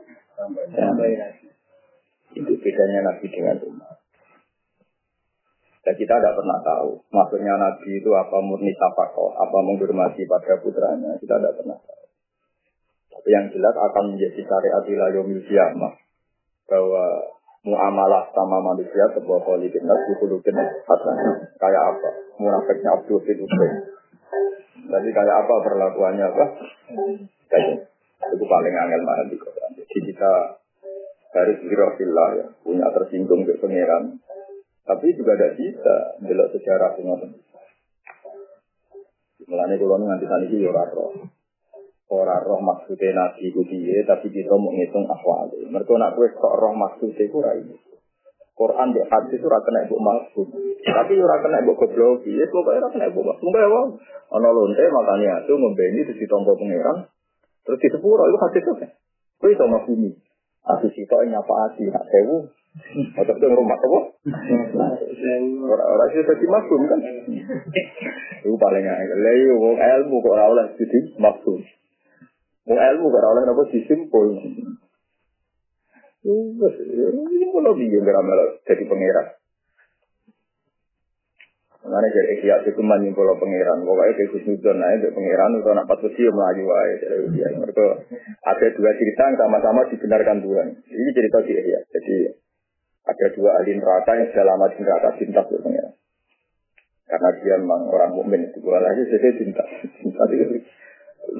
itu 2.37 2.51
bedanya 2.63 2.99
nabi 3.03 3.25
dengan 3.27 3.57
umat. 3.67 4.02
Dan 5.83 5.93
kita 5.99 6.15
tidak 6.15 6.35
pernah 6.39 6.59
tahu. 6.63 6.95
Maksudnya 7.11 7.59
Nabi 7.59 7.99
itu 7.99 8.11
apa 8.15 8.39
murni 8.39 8.71
tapakoh, 8.79 9.35
apa 9.35 9.57
menghormati 9.59 10.23
pada 10.23 10.55
putranya. 10.63 11.19
Kita 11.19 11.35
tidak 11.35 11.59
pernah 11.59 11.75
tahu. 11.75 12.03
Tapi 13.11 13.29
yang 13.29 13.51
jelas 13.51 13.75
akan 13.75 14.15
menjadi 14.15 14.41
syariat 14.47 14.83
ilayomil 14.87 15.43
kiamah. 15.43 15.93
Bahwa 16.71 17.03
muamalah 17.67 18.31
sama 18.31 18.63
manusia 18.63 19.11
sebuah 19.11 19.43
politik 19.43 19.83
nas 19.83 19.99
dikulukin 20.07 20.55
hasan. 20.87 21.15
Kayak 21.59 21.83
apa? 21.95 22.09
Munafiknya 22.39 22.89
Abdul 22.95 23.19
Ubay. 23.19 23.71
Jadi 24.83 25.09
kayak 25.11 25.35
apa 25.47 25.53
perlakuannya 25.67 26.25
apa? 26.27 26.45
Kayak 27.51 27.91
itu 28.23 28.45
paling 28.47 28.75
angel 28.75 29.01
mana 29.03 29.23
di 29.27 29.35
Quran. 29.35 29.69
Jadi 29.75 29.99
kita 30.11 30.31
harus 31.33 31.57
birofillah 31.65 32.29
ya, 32.39 32.45
punya 32.61 32.87
tersinggung 32.93 33.43
ke 33.43 33.57
pangeran. 33.57 34.21
Tapi 34.83 35.15
juga 35.15 35.39
tidak 35.39 35.55
bisa 35.55 35.95
belok 36.19 36.51
sejarah 36.51 36.91
semua. 36.99 37.23
Mulanya 39.47 39.75
kalau 39.79 39.99
nanti 39.99 40.25
tadi 40.27 40.45
itu 40.51 40.67
ya 40.67 40.71
roh. 40.71 41.11
Orang 42.11 42.43
roh 42.45 42.59
maksudnya 42.59 43.15
nabi 43.15 43.47
itu 43.47 43.63
dia, 43.67 44.03
tapi 44.03 44.27
kita 44.27 44.53
mau 44.53 44.69
ngitung 44.69 45.07
akwal. 45.07 45.49
Mereka 45.49 45.93
nak 45.95 46.13
kue 46.19 46.27
kok 46.35 46.55
roh 46.59 46.73
maksudnya 46.75 47.23
itu 47.25 47.39
ini. 47.39 47.75
Quran 48.53 48.93
di 48.93 49.01
hadis 49.01 49.33
itu 49.33 49.47
rakan 49.49 49.89
ibu 49.89 49.97
maksud. 49.97 50.47
Tapi 50.85 51.13
ora 51.17 51.41
kena 51.41 51.65
ibu 51.65 51.73
goblok. 51.73 52.21
Ya 52.29 52.45
pokoknya 52.45 52.85
rakan 52.85 53.01
ibu 53.09 53.19
maksud. 53.25 53.45
Mbak 53.49 53.65
wong 53.65 53.87
ana 54.29 54.49
lonte 54.53 54.85
makanya 54.93 55.41
itu 55.41 55.53
membeni 55.57 56.01
di 56.05 56.25
tombo 56.29 56.53
pangeran. 56.53 57.09
Terus 57.65 57.79
di 57.81 57.87
sepuro 57.89 58.23
itu 58.29 58.37
hadis 58.37 58.61
itu. 58.61 58.73
Kue 59.41 59.49
itu 59.57 59.65
maksudnya. 59.65 60.11
Aku 60.63 60.87
sih 60.95 61.03
kok 61.03 61.27
nyapa 61.27 61.53
hati, 61.67 61.91
nak 61.91 62.07
sewu. 62.07 62.47
Atau 63.19 63.35
itu 63.37 63.45
rumah 63.51 63.77
apa? 63.77 63.99
Orang-orang 65.61 66.09
sih 66.09 66.23
tadi 66.25 66.45
maksud 66.49 66.79
kan. 66.89 66.99
Itu 68.41 68.57
paling 68.57 68.85
angel. 68.87 69.19
Lalu 69.19 69.53
wong 69.59 69.77
ilmu 69.77 70.15
kok 70.23 70.33
ora 70.33 70.45
oleh 70.49 70.65
jadi 70.79 70.99
maksud. 71.21 71.61
Wong 72.65 72.79
ilmu 72.79 73.05
kok 73.11 73.19
ora 73.21 73.29
oleh 73.35 73.43
napa 73.45 73.63
disimpul. 73.69 74.27
Wes, 76.23 76.75
ini 76.79 77.45
kalau 77.51 77.75
bikin 77.75 77.99
ngeramal 77.99 78.39
jadi 78.63 78.83
pangeran. 78.87 79.27
Mana 81.83 82.07
jadi 82.07 82.39
ikhya 82.39 82.63
itu 82.63 82.79
menyimpul 82.79 83.27
pangeran. 83.35 83.83
Pokoknya 83.83 84.15
kayak 84.15 84.31
Gusnudon 84.31 84.79
aja, 84.79 85.07
pangeran 85.11 85.51
itu 85.59 85.67
anak 85.67 85.87
patut 85.91 86.11
sih 86.15 86.31
melaju 86.31 86.63
aja. 86.79 87.07
Mereka 87.59 87.85
ada 88.39 88.67
dua 88.71 88.91
cerita 88.95 89.21
yang 89.27 89.35
sama-sama 89.35 89.83
dibenarkan 89.91 90.37
Tuhan. 90.47 90.67
Ini 90.79 91.11
cerita 91.11 91.37
di 91.43 91.51
ikhya. 91.59 91.79
Jadi 91.91 92.15
ada 93.03 93.25
dua 93.35 93.49
ahli 93.59 93.71
neraka 93.75 94.15
yang 94.15 94.27
sudah 94.31 94.45
lama 94.47 94.65
di 94.71 94.79
neraka 94.79 95.09
cinta. 95.19 95.43
Karena 97.03 97.29
dia 97.43 97.55
memang 97.59 97.91
orang 97.91 98.15
mukmin 98.15 98.47
itu 98.47 98.63
gua 98.63 98.79
lagi 98.79 99.03
saya 99.11 99.35
cinta. 99.35 99.63
Cinta 99.99 100.23
itu. 100.31 100.63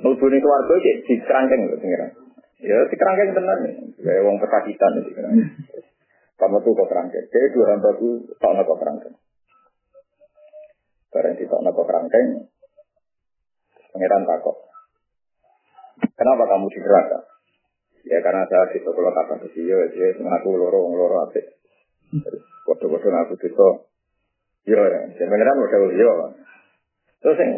Nubuni 0.04 0.44
keluarga 0.44 0.76
kayak 0.76 0.98
di 1.08 1.14
kerangkeng 1.24 1.72
loh 1.72 1.80
pangeran. 1.80 2.12
Ya 2.60 2.78
di 2.84 2.96
kerangkeng 3.00 3.32
tenar 3.32 3.58
nih. 3.64 3.74
Kayak 3.96 4.28
uang 4.28 4.38
kesakitan 4.44 4.92
itu. 5.00 5.12
Kamu 6.36 6.60
tuh 6.60 6.72
kok 6.76 6.88
kerangkeng. 6.92 7.26
Kayak 7.32 7.56
dua 7.56 7.66
hamba 7.72 7.90
tuh 7.96 8.28
tak 8.44 8.52
nak 8.60 8.68
kerangkeng. 8.68 9.16
Barang 11.14 11.38
di 11.38 11.46
tak 11.46 11.62
nak 11.62 11.78
kerangkeng. 11.78 12.50
Pangeran 13.94 14.26
takut. 14.26 14.58
Kenapa 16.18 16.44
kamu 16.50 16.66
di 16.74 16.80
neraka? 16.82 17.20
Ya 18.04 18.20
karena 18.20 18.44
saya 18.50 18.68
di 18.74 18.82
sekolah 18.82 19.14
kata 19.14 19.46
ke 19.46 19.48
dia, 19.56 19.78
dia 19.94 20.18
mengaku 20.20 20.58
loro 20.58 20.92
loro 20.92 21.24
apa? 21.24 21.40
Foto-foto 22.66 23.08
ngaku 23.08 23.34
itu. 23.40 23.70
Yo, 24.68 24.80
saya 24.82 25.30
pangeran 25.30 25.62
udah 25.62 25.80
yo. 25.94 26.12
Terus 27.24 27.40
yang 27.40 27.52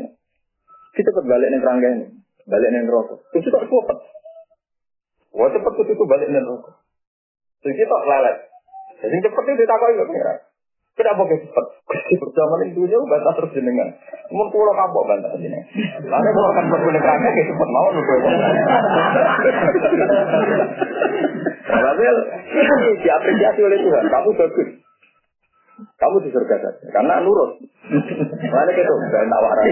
kita 0.93 1.09
balik 1.25 1.49
nih 1.49 1.59
kerangkeng, 1.63 1.97
balik 2.45 2.69
nih 2.69 2.85
rokok. 2.85 3.19
Terus 3.33 3.43
kita 3.49 3.59
kuat. 3.65 3.97
Wah 5.35 5.49
cepet 5.49 5.73
itu 5.89 6.03
balik 6.05 6.27
nih 6.29 6.43
rokok. 6.43 6.75
Kita 7.65 7.97
lelet. 8.05 8.37
Jadi 9.01 9.15
cepet 9.25 9.43
itu 9.49 9.59
ditakoi 9.65 9.97
gak 9.97 10.07
pengiran. 10.07 10.39
Kenapa 10.95 11.27
kayak 11.27 11.43
cepet? 11.43 11.65
Zaman 12.35 12.71
itu 12.71 12.87
aja 12.87 12.95
bantah 13.03 13.33
terus 13.35 13.51
jenengan. 13.51 13.91
Mau 14.31 14.47
pulau 14.47 14.71
kapok 14.71 15.03
bantah 15.11 15.35
jenengan. 15.35 15.67
Lalu 16.07 16.29
kalau 16.31 16.51
kan 16.55 16.65
berkulit 16.71 17.03
kerangka 17.03 17.29
kayak 17.35 17.47
cepet 17.51 17.67
mau 17.67 17.87
nuduh. 17.91 18.19
Tapi 21.67 22.03
diapresiasi 23.03 23.59
oleh 23.59 23.77
Tuhan. 23.83 24.05
Kamu 24.07 24.29
bagus. 24.39 24.84
Kamu 25.75 26.23
di 26.23 26.31
surga 26.31 26.55
saja. 26.55 26.87
Karena 26.87 27.19
nurut. 27.19 27.59
Mana 28.47 28.71
gitu? 28.71 28.93
Dan 29.11 29.27
tawaran. 29.27 29.65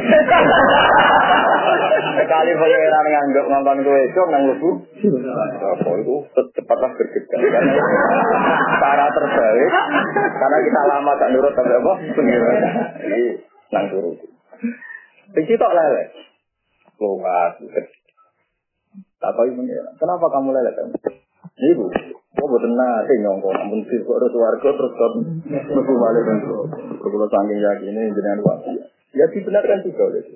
Sekali 2.20 2.52
pangeran 2.60 3.06
nganggap 3.08 3.46
ngomong 3.48 3.78
gue 3.88 4.00
itu 4.12 4.22
nang 4.28 4.44
lebu. 4.52 4.70
Apa 5.64 5.90
itu 6.04 6.16
cepatlah 6.60 6.92
bergegas. 6.92 7.40
Cara 8.84 9.06
terbaik. 9.16 9.72
Karena 10.14 10.58
kita 10.60 10.82
lama 10.92 11.12
gak 11.16 11.32
nurut 11.32 11.54
tapi 11.56 11.72
apa? 11.72 11.94
Jadi 13.00 13.24
nang 13.72 13.86
turut. 13.88 14.20
Biji 15.32 15.56
tok 15.56 15.72
lele. 15.72 16.04
Luas. 17.00 17.54
Tak 19.24 19.32
tahu. 19.40 19.48
Kenapa 19.96 20.26
kamu 20.36 20.50
lele 20.52 20.72
kamu? 20.76 20.96
Ibu, 21.54 21.86
kok 22.44 22.52
buatan 22.52 22.76
nate 22.76 23.14
nyongko, 23.24 23.56
namun 23.56 23.80
sih 23.88 24.04
kok 24.04 24.20
warga 24.20 24.70
terus 24.76 24.92
kok 24.92 25.12
mlebu 25.48 25.94
malih 25.96 26.24
kan. 26.28 26.38
Kalau 27.00 27.28
saking 27.32 27.60
yakin 27.64 27.88
ini 27.96 28.12
jenengan 28.12 28.44
wasi. 28.44 28.84
Ya 29.16 29.32
dibenarkan 29.32 29.80
juga 29.88 30.12
oleh 30.12 30.20
itu. 30.28 30.36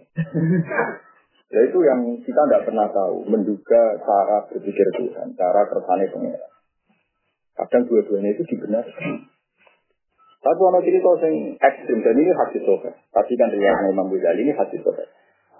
Ya 1.51 1.59
itu 1.67 1.79
yang 1.83 1.99
kita 2.23 2.41
tidak 2.47 2.63
pernah 2.63 2.87
tahu, 2.95 3.27
menduga 3.27 3.99
cara 3.99 4.47
berpikir 4.47 4.87
Tuhan, 4.95 5.35
cara 5.35 5.67
kersane 5.67 6.07
pengeran. 6.07 6.51
Kadang 7.59 7.83
dua-duanya 7.91 8.31
itu 8.39 8.43
dibenarkan. 8.55 9.27
Tapi 10.39 10.61
orang 10.63 10.83
cerita 10.87 11.11
yang 11.27 11.59
ekstrim, 11.59 11.99
dan 12.07 12.15
ini 12.15 12.31
hadis 12.31 12.63
sofa. 12.63 12.95
Tapi 13.11 13.35
kan 13.35 13.51
riwayat 13.51 13.83
Imam 13.91 14.07
Ghazali 14.07 14.47
ini 14.47 14.55
hadis 14.55 14.79
sofa. 14.79 15.03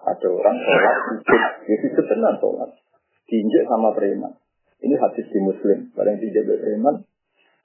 Ada 0.07 0.27
orang 0.31 0.55
sholat, 0.63 0.95
sujud, 1.11 1.41
ya 1.67 1.75
sujud 1.83 2.05
benar 2.07 2.33
sholat. 2.39 2.71
Diinjek 3.27 3.67
sama 3.67 3.91
preman. 3.91 4.31
Ini 4.83 4.95
hadis 4.97 5.25
di 5.29 5.39
Muslim. 5.41 5.89
Barang 5.97 6.17
tidak 6.21 6.43
beriman. 6.45 6.95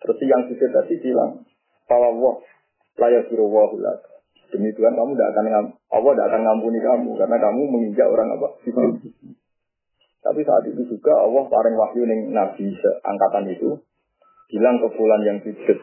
Terus 0.03 0.19
yang 0.27 0.49
sujud 0.51 0.71
tadi 0.73 0.95
bilang, 0.99 1.47
wah, 1.87 2.37
layak 2.99 3.29
suruh 3.31 3.47
wah 3.47 3.71
Demi 4.53 4.69
Tuhan 4.77 4.93
kamu 4.93 5.17
tidak 5.17 5.33
akan 5.33 5.45
Allah 5.89 6.13
tidak 6.13 6.29
akan 6.29 6.43
ngampuni 6.45 6.79
kamu 6.85 7.11
karena 7.17 7.37
kamu 7.41 7.63
menginjak 7.73 8.05
orang 8.05 8.29
apa? 8.37 8.49
Tapi 10.23 10.41
saat 10.45 10.65
itu 10.69 10.83
juga 10.87 11.13
Allah 11.25 11.49
paling 11.49 11.75
wahyu 11.75 12.05
ning 12.05 12.37
Nabi 12.37 12.69
angkatan 13.01 13.49
itu 13.49 13.81
bilang 14.53 14.77
ke 14.77 14.89
fulan 14.93 15.25
yang 15.25 15.41
sujud 15.41 15.79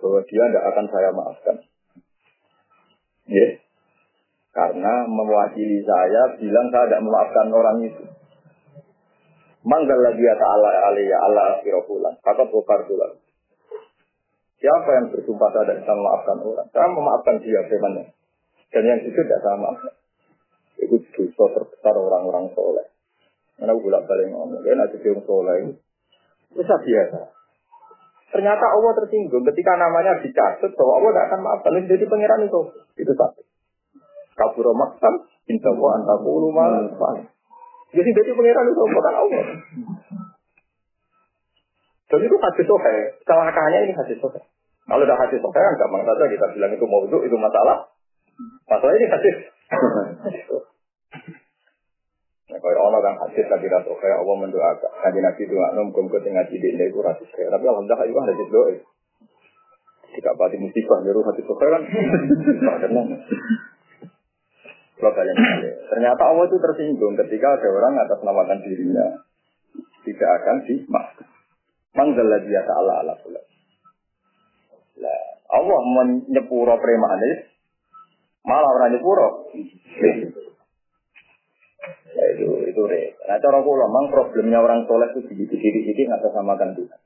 bahwa 0.00 0.20
dia 0.24 0.44
tidak 0.48 0.64
akan 0.72 0.86
saya 0.88 1.10
maafkan. 1.12 1.56
Ya, 3.28 3.36
yeah. 3.36 3.52
karena 4.56 5.04
mewakili 5.04 5.84
saya 5.84 6.32
bilang 6.40 6.72
saya 6.72 6.88
tidak 6.88 7.04
memaafkan 7.04 7.46
orang 7.52 7.78
itu. 7.84 8.04
Manggal 9.68 9.98
lagi 10.00 10.24
ya 10.24 10.32
ta'ala 10.32 10.70
alaiya 10.88 11.16
Allah 11.28 11.60
akhirahulan. 11.60 12.16
Kata 12.24 12.48
bokar 12.48 12.88
bulan. 12.88 13.20
Siapa 14.58 14.90
yang 14.96 15.06
bersumpah 15.12 15.48
saya 15.52 15.68
tidak 15.68 15.76
bisa 15.84 15.92
memaafkan 15.92 16.36
orang? 16.40 16.68
Saya 16.72 16.88
memaafkan 16.88 17.36
dia 17.44 17.60
bagaimana? 17.68 18.02
Dan 18.72 18.82
yang 18.88 18.98
itu 19.04 19.12
tidak 19.12 19.44
sama. 19.44 19.70
Itu 20.80 20.96
dosa 21.04 21.44
terbesar 21.52 21.94
orang-orang 21.94 22.48
soleh. 22.56 22.88
Karena 23.60 23.74
aku 23.74 23.80
bolak 23.86 24.02
balik 24.08 24.26
ngomong, 24.32 24.62
kan 24.62 24.78
ada 24.82 24.96
yang 24.98 25.20
soleh. 25.26 25.56
Bisa 26.56 26.74
biasa. 26.74 27.20
Ternyata 28.28 28.64
Allah 28.72 28.92
tersinggung 28.98 29.44
ketika 29.52 29.72
namanya 29.76 30.20
dicatat 30.20 30.70
bahwa 30.74 30.92
Allah 31.00 31.10
tidak 31.12 31.26
akan 31.28 31.40
maafkan. 31.44 31.72
Jadi 31.84 32.04
pangeran 32.08 32.40
itu. 32.48 32.60
Itu 32.98 33.12
satu. 33.14 33.42
Kabur 34.32 34.70
maksan, 34.72 35.28
insya 35.50 35.70
Allah 35.76 35.90
antakulu 36.02 36.54
Jadi 37.88 38.10
jadi 38.12 38.30
pangeran 38.36 38.68
itu 38.68 38.82
bukan 38.84 39.14
Allah. 39.16 39.44
Dan 42.08 42.20
itu 42.24 42.36
hadis 42.40 42.64
sohe. 42.68 42.96
Celakanya 43.24 43.78
ini 43.84 43.92
hadis 43.96 44.16
sohe. 44.20 44.40
Kalau 44.88 45.04
udah 45.04 45.18
hadis 45.20 45.40
sohe 45.40 45.56
kan 45.60 45.74
gampang 45.76 46.04
saja 46.04 46.24
kita 46.28 46.46
bilang 46.56 46.72
itu 46.72 46.84
mau 46.88 47.04
itu 47.04 47.36
masalah. 47.36 47.88
Masalah 48.68 48.92
ini 48.96 49.06
hadis. 49.08 49.36
Nah, 52.48 52.56
kalau 52.64 52.80
orang 52.80 53.04
kan 53.04 53.14
hadis 53.28 53.44
tapi 53.44 53.68
rasa 53.68 53.92
kayak 53.92 54.24
Allah 54.24 54.36
mendoakan. 54.40 54.90
Nanti 55.04 55.20
nabi 55.20 55.42
doa 55.48 55.68
nom 55.76 55.92
kum 55.92 56.08
ke 56.08 56.16
tengah 56.24 56.48
tidak 56.48 56.70
ini 56.76 56.84
itu 56.88 57.00
hadis 57.04 57.28
kayak. 57.36 57.52
Tapi 57.52 57.64
alhamdulillah 57.68 58.08
itu 58.08 58.20
hadis 58.24 58.48
doa. 58.48 58.72
Jika 60.16 60.32
pasti 60.32 60.56
musibah 60.56 60.98
nyuruh 61.04 61.24
hadis 61.28 61.44
doa 61.44 61.56
kan. 61.60 61.82
Kalian 64.98 65.38
ternyata 65.86 66.22
Allah 66.26 66.44
itu 66.50 66.58
tersinggung 66.58 67.14
ketika 67.14 67.54
ada 67.54 67.68
orang 67.70 67.94
atas 68.02 68.18
namakan 68.26 68.58
dirinya 68.66 69.22
tidak 70.02 70.30
akan 70.42 70.56
dimaafkan. 70.66 71.28
Manggal 71.94 72.26
dia 72.46 72.62
ta'ala 72.66 72.92
ala 73.02 73.14
kula. 73.22 73.42
Lah, 74.98 75.24
Allah 75.54 75.80
menyepuro 75.82 76.74
premanis, 76.82 77.46
malah 78.42 78.70
orang 78.74 78.98
nyepuro. 78.98 79.50
Ya, 82.08 82.24
itu 82.34 82.46
itu 82.66 82.82
re. 82.88 83.14
Nah 83.30 83.38
cara 83.38 83.62
kula 83.62 83.86
memang 83.86 84.10
problemnya 84.10 84.58
orang 84.58 84.88
soleh 84.90 85.14
itu 85.14 85.30
di 85.30 85.46
diri 85.46 85.80
sini 85.86 86.02
nggak 86.10 86.26
samakan 86.34 86.74
Tuhan. 86.74 87.00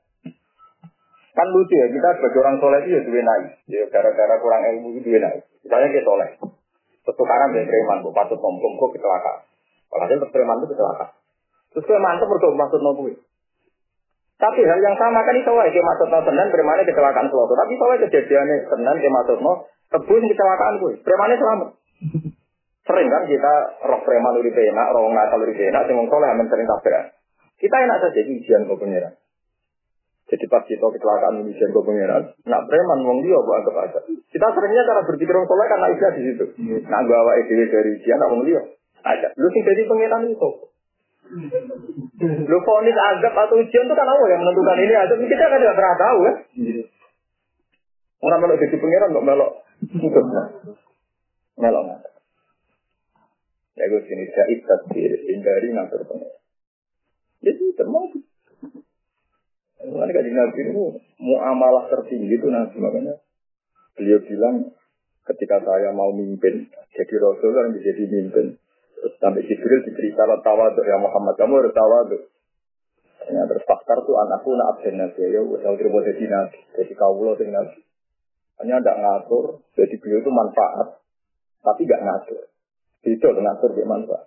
Kan 1.33 1.47
lucu 1.49 1.73
ya 1.73 1.89
kita 1.89 2.09
sebagai 2.17 2.39
orang 2.45 2.57
soleh 2.57 2.79
itu 2.85 2.89
ya 2.97 3.01
dua 3.05 3.21
naik. 3.21 3.49
Ya 3.69 3.83
gara-gara 3.89 4.35
kurang 4.41 4.61
ilmu 4.73 4.97
itu 4.97 5.05
dua 5.05 5.19
naik. 5.21 5.41
Misalnya 5.65 5.87
kita 5.93 6.05
soleh. 6.05 6.29
Pertukaran 7.03 7.51
dari 7.51 7.67
preman, 7.67 7.99
bu 8.03 8.15
patut 8.15 8.39
nompong 8.39 8.73
kok 8.79 8.91
kecelakaan. 8.95 9.39
Kalau 9.91 10.27
preman 10.31 10.59
itu 10.63 10.67
kecelakaan. 10.71 11.11
Terus 11.75 11.85
preman 11.85 12.15
itu 12.17 12.25
berdua 12.25 12.55
maksud 12.55 12.79
nompong 12.79 13.13
tapi 14.43 14.59
hal 14.59 14.75
yang 14.83 14.99
sama 14.99 15.23
kan 15.23 15.39
itu 15.39 15.47
wae 15.55 15.71
maksud 15.71 16.07
no 16.11 16.19
tenan 16.19 16.51
premane 16.51 16.83
kecelakaan 16.83 17.31
suatu. 17.31 17.53
Tapi 17.55 17.79
soalnya 17.79 18.03
kejadian 18.03 18.47
tenan 18.67 18.99
ke 18.99 19.07
maksud 19.07 19.39
no 19.39 19.71
kebun 19.87 20.23
kecelakaan 20.27 20.83
gue. 20.83 20.99
Premane 20.99 21.39
selamat. 21.39 21.69
Sering 22.83 23.07
kan 23.07 23.23
kita 23.23 23.53
roh 23.87 24.03
preman 24.03 24.35
uri 24.35 24.51
enak, 24.51 24.87
roh 24.91 25.07
nakal 25.15 25.39
uri 25.39 25.55
enak, 25.55 25.87
sing 25.87 25.95
soleh 25.95 26.27
amen 26.27 26.51
sering 26.51 26.67
tabrak. 26.67 27.15
Kita 27.55 27.75
enak 27.87 27.97
saja 28.03 28.21
ujian 28.27 28.67
ke 28.67 28.73
pengiran. 28.75 29.15
Jadi 30.23 30.45
pas 30.47 30.63
kita 30.63 30.81
kecelakaan 30.81 31.43
ujian 31.43 31.69
ke 31.75 31.81
pengiran, 31.83 32.23
nak 32.47 32.63
preman 32.71 32.99
wong 33.03 33.19
dia 33.27 33.35
buat 33.43 33.59
anggap 33.59 33.75
aja. 33.85 33.99
Kita 34.07 34.47
seringnya 34.55 34.87
cara 34.87 35.03
berpikir 35.03 35.35
orang 35.35 35.51
soleh 35.51 35.67
karena 35.67 35.87
ikhlas 35.91 36.13
di 36.15 36.23
situ. 36.31 36.45
Nak 36.87 37.01
bawa 37.11 37.31
ide 37.43 37.67
dari 37.67 37.89
ujian, 37.99 38.17
nak 38.17 38.31
wong 38.31 38.41
dia. 38.47 38.61
Aja. 39.03 39.27
Lu 39.35 39.51
sing 39.51 39.67
jadi 39.67 39.83
pengiran 39.83 40.23
itu. 40.31 40.49
Lu 42.23 42.57
fonis 42.63 42.97
azab 42.97 43.35
atau 43.35 43.59
ujian 43.59 43.83
itu 43.83 43.93
kan 43.93 44.07
Allah 44.07 44.27
yang 44.31 44.41
menentukan 44.47 44.79
ini 44.79 44.93
azab. 44.95 45.17
Kita 45.19 45.43
kan 45.43 45.59
tidak 45.59 45.75
pernah 45.75 45.95
tahu 45.99 46.19
kan. 46.23 46.35
Orang 48.23 48.39
melok 48.39 48.57
jadi 48.63 48.75
pengiran 48.79 49.11
kok 49.11 49.27
melok. 49.27 49.51
Melok 51.59 51.83
Ya 53.73 53.89
gue 53.89 54.01
sini 54.05 54.25
saya 54.31 54.55
tadbir 54.63 55.11
hindari 55.27 55.67
ngatur 55.75 56.01
pengiran. 56.07 56.41
Jadi 57.43 57.63
termasuk. 57.75 58.23
Mulai 59.83 60.15
kaji 60.15 60.31
nabi 60.31 60.59
itu 60.63 60.83
muamalah 61.19 61.91
tertinggi 61.91 62.39
itu 62.39 62.47
nabi 62.47 62.75
makanya 62.79 63.19
beliau 63.99 64.19
bilang 64.23 64.71
ketika 65.27 65.59
saya 65.59 65.91
mau 65.91 66.15
mimpin 66.15 66.71
jadi 66.95 67.13
rasul 67.19 67.51
kan 67.51 67.75
jadi 67.75 68.03
mimpin 68.07 68.55
Terus 69.03 69.19
sampai 69.19 69.43
Jibril 69.43 69.83
diberi 69.83 70.15
syarat 70.15 70.39
tawaduk 70.47 70.87
ya 70.87 70.95
Muhammad, 70.95 71.35
kamu 71.35 71.59
harus 71.59 71.75
tawaduk. 71.75 72.23
Ternyata 73.19 73.51
terus 73.51 73.67
tuh 74.07 74.15
anakku 74.15 74.55
nak 74.55 74.79
absen 74.79 74.95
nabi 74.95 75.27
ya, 75.27 75.43
saya 75.43 75.75
terima 75.75 75.99
jadi 76.07 76.23
nabi, 76.31 76.59
jadi 76.71 76.93
kaulo 76.95 77.35
jadi 77.35 77.51
nabi. 77.51 77.83
Hanya 78.63 78.79
tidak 78.79 78.97
ngatur, 79.03 79.59
jadi 79.75 79.95
beliau 79.99 80.23
itu 80.23 80.31
manfaat, 80.31 80.87
tapi 81.59 81.83
gak 81.83 81.99
ngatur. 81.99 82.47
Itu 83.03 83.27
ngatur 83.27 83.69
dia 83.75 83.83
manfaat. 83.91 84.25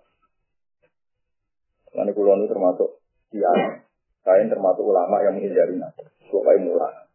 Nanti 1.97 2.13
kulon 2.13 2.45
itu 2.45 2.53
termasuk 2.53 3.01
dia, 3.33 3.81
saya 4.27 4.43
termasuk 4.51 4.83
ulama 4.83 5.23
yang 5.23 5.39
menghindari 5.39 5.79
ngatur. 5.79 6.11
Supaya 6.27 6.59
murah. 6.59 7.07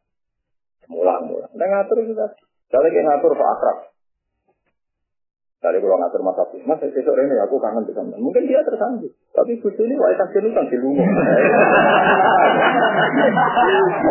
Murah-murah. 0.88 1.52
Nah 1.60 1.68
ngatur 1.68 2.08
itu 2.08 2.16
tadi. 2.16 2.40
Saya 2.72 2.88
lagi 2.88 3.04
ngatur 3.04 3.36
Pak 3.36 3.50
Akrab. 3.60 3.78
Tadi 5.62 5.78
kalau 5.78 5.94
ngatur 5.94 6.26
masa 6.26 6.42
pun, 6.50 6.58
mas 6.66 6.82
besok 6.82 7.14
ini 7.22 7.38
aku 7.38 7.62
kangen 7.62 7.86
di 7.86 7.94
sana. 7.94 8.18
Mungkin 8.18 8.50
dia 8.50 8.66
tersanggup, 8.66 9.14
tapi 9.30 9.62
bucu 9.62 9.78
ini 9.86 9.94
wajah 9.94 10.26
kasih 10.26 10.50
kan 10.58 10.66
di. 10.66 10.78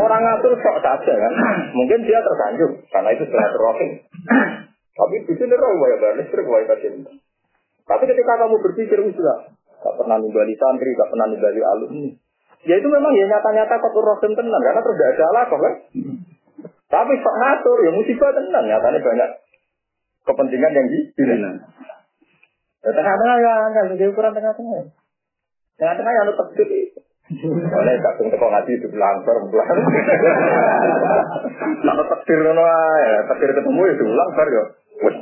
Orang 0.06 0.22
ngatur 0.22 0.54
sok 0.54 0.76
saja 0.78 1.10
kan. 1.10 1.32
Mungkin 1.74 2.06
dia 2.06 2.22
tersanggup 2.22 2.70
karena 2.94 3.10
itu 3.18 3.26
sudah 3.26 3.50
terokin. 3.50 3.90
Tapi 4.94 5.16
bucu 5.26 5.42
ini 5.42 5.56
roh 5.58 5.74
wajah 5.74 5.98
balik 5.98 6.30
terus 6.30 6.46
wajah 6.46 6.70
kasih 6.70 7.02
Tapi 7.82 8.02
ketika 8.06 8.32
kamu 8.46 8.54
berpikir 8.62 9.02
sudah, 9.10 9.50
gak 9.82 9.94
pernah 9.98 10.22
nimbali 10.22 10.54
santri, 10.54 10.94
gak 10.94 11.10
pernah 11.10 11.34
nimbali 11.34 11.60
alumni. 11.66 12.14
Ya 12.68 12.75
itu 12.77 12.88
memang 12.92 13.12
ya 13.16 13.25
nyata-nyata 13.25 13.81
kotor 13.81 14.05
rohim 14.05 14.33
tenan 14.37 14.61
karena 14.61 14.81
terus 14.85 14.96
tidak 15.01 15.11
ada 15.16 15.25
alat 15.33 15.46
kan. 15.49 15.75
Tapi 16.90 17.12
sok 17.23 17.37
ngatur 17.40 17.79
ya 17.87 17.90
musibah 17.96 18.31
tenan 18.37 18.64
nyatanya 18.68 19.01
banyak 19.01 19.31
kepentingan 20.29 20.77
yang 20.77 20.87
dipilih. 20.92 21.38
Ya, 22.81 22.90
tengah-tengah 22.96 23.37
ya, 23.44 23.55
kan, 23.77 23.85
jadi 23.92 24.09
ukuran 24.09 24.33
tengah-tengah. 24.33 24.88
Tengah-tengah 25.77 26.12
yang 26.16 26.27
tetap 26.33 26.49
gede. 26.57 26.81
Oleh 27.70 27.94
kadung 28.03 28.29
teko 28.33 28.46
ngaji 28.51 28.73
itu 28.75 28.88
langgar, 28.96 29.37
belang. 29.38 29.68
Kalau 31.85 32.05
takdir 32.09 32.38
ngono 32.42 32.64
ya, 32.66 33.20
takdir 33.31 33.53
ketemu 33.55 33.81
itu 33.94 34.05
langgar 34.09 34.46
ya. 34.49 34.64
Wes 35.05 35.16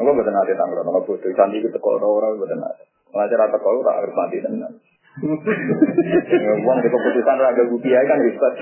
Aku 0.00 0.10
betul 0.16 0.32
nanti 0.32 0.56
tanggal, 0.56 0.80
kalau 0.80 1.04
butuh 1.04 1.32
sandi 1.36 1.60
itu 1.60 1.68
teko 1.68 2.00
orang 2.00 2.40
betul 2.40 2.56
nanti. 2.58 2.84
Ngajar 3.12 3.38
atau 3.46 3.60
kalau 3.60 3.84
tak 3.84 3.96
harus 4.00 4.12
mati 4.16 4.36
tenan. 4.40 4.72
Uang 5.20 6.78
di 6.80 6.88
keputusan 6.88 7.36
raga 7.36 7.62
gupiai 7.68 8.08
kan 8.08 8.18
ribet. 8.24 8.54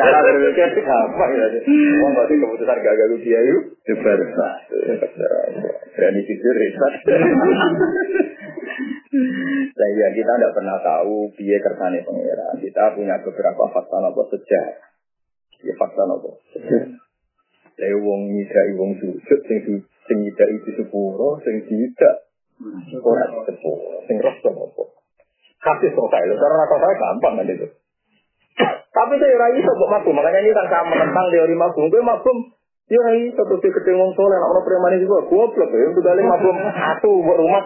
Cara 0.00 0.18
berpikir 0.22 0.70
apa 0.86 1.24
ya? 1.34 1.46
Uang 1.98 2.12
di 2.30 2.36
keputusan 2.38 2.76
raga 2.78 3.06
gupiai 3.10 3.50
itu 3.50 3.92
ribet. 3.98 4.18
Berani 5.98 6.20
jujur 6.22 6.54
ribet. 6.54 6.94
Sehingga 9.70 10.08
kita 10.14 10.32
tidak 10.38 10.54
pernah 10.54 10.78
tahu 10.86 11.34
biaya 11.34 11.58
kersane 11.58 12.06
pangeran. 12.06 12.54
Kita 12.62 12.94
punya 12.94 13.18
beberapa 13.18 13.66
fakta 13.74 13.96
nopo 13.98 14.30
sejarah. 14.30 14.78
Ya 15.66 15.74
fakta 15.74 16.06
nopo. 16.06 16.38
Saya 17.74 17.96
wong 17.96 18.20
nyidai 18.30 18.76
wong 18.76 18.92
sujud, 19.00 19.40
sing 19.48 19.58
sing 20.06 20.16
nyidai 20.20 20.52
itu 20.52 20.70
sepuro, 20.78 21.40
sing 21.42 21.64
tidak 21.64 22.29
Ora 22.60 23.24
sepuluh, 23.48 24.04
sing 24.04 24.16
roh 24.20 24.36
apa? 24.36 24.82
Kasih 25.60 25.90
selesai, 25.96 26.28
lo 26.28 26.34
karena 26.36 26.64
saya 26.68 26.94
gampang 26.96 27.34
kan 27.40 27.48
itu. 27.48 27.66
Tapi 28.90 29.14
saya 29.16 29.40
rai 29.40 29.56
iso 29.56 29.72
kok 29.72 29.88
mabum, 29.88 30.12
makanya 30.12 30.44
ini 30.44 30.52
kan 30.52 30.68
saya 30.68 30.84
menentang 30.84 31.32
teori 31.32 31.56
mabum. 31.56 31.88
Gue 31.88 32.04
mabum, 32.04 32.36
ya 32.92 33.00
rai 33.00 33.32
iso 33.32 33.40
terus 33.48 33.64
ketemu 33.64 33.96
wong 34.04 34.12
soleh, 34.12 34.36
orang 34.36 34.64
preman 34.64 34.96
itu 35.00 35.08
gue 35.08 35.20
goblok 35.28 35.70
ya, 35.72 35.88
untuk 35.88 36.04
balik 36.04 36.24
mabum 36.28 36.56
satu 36.60 37.12
buat 37.24 37.38
rumah. 37.40 37.64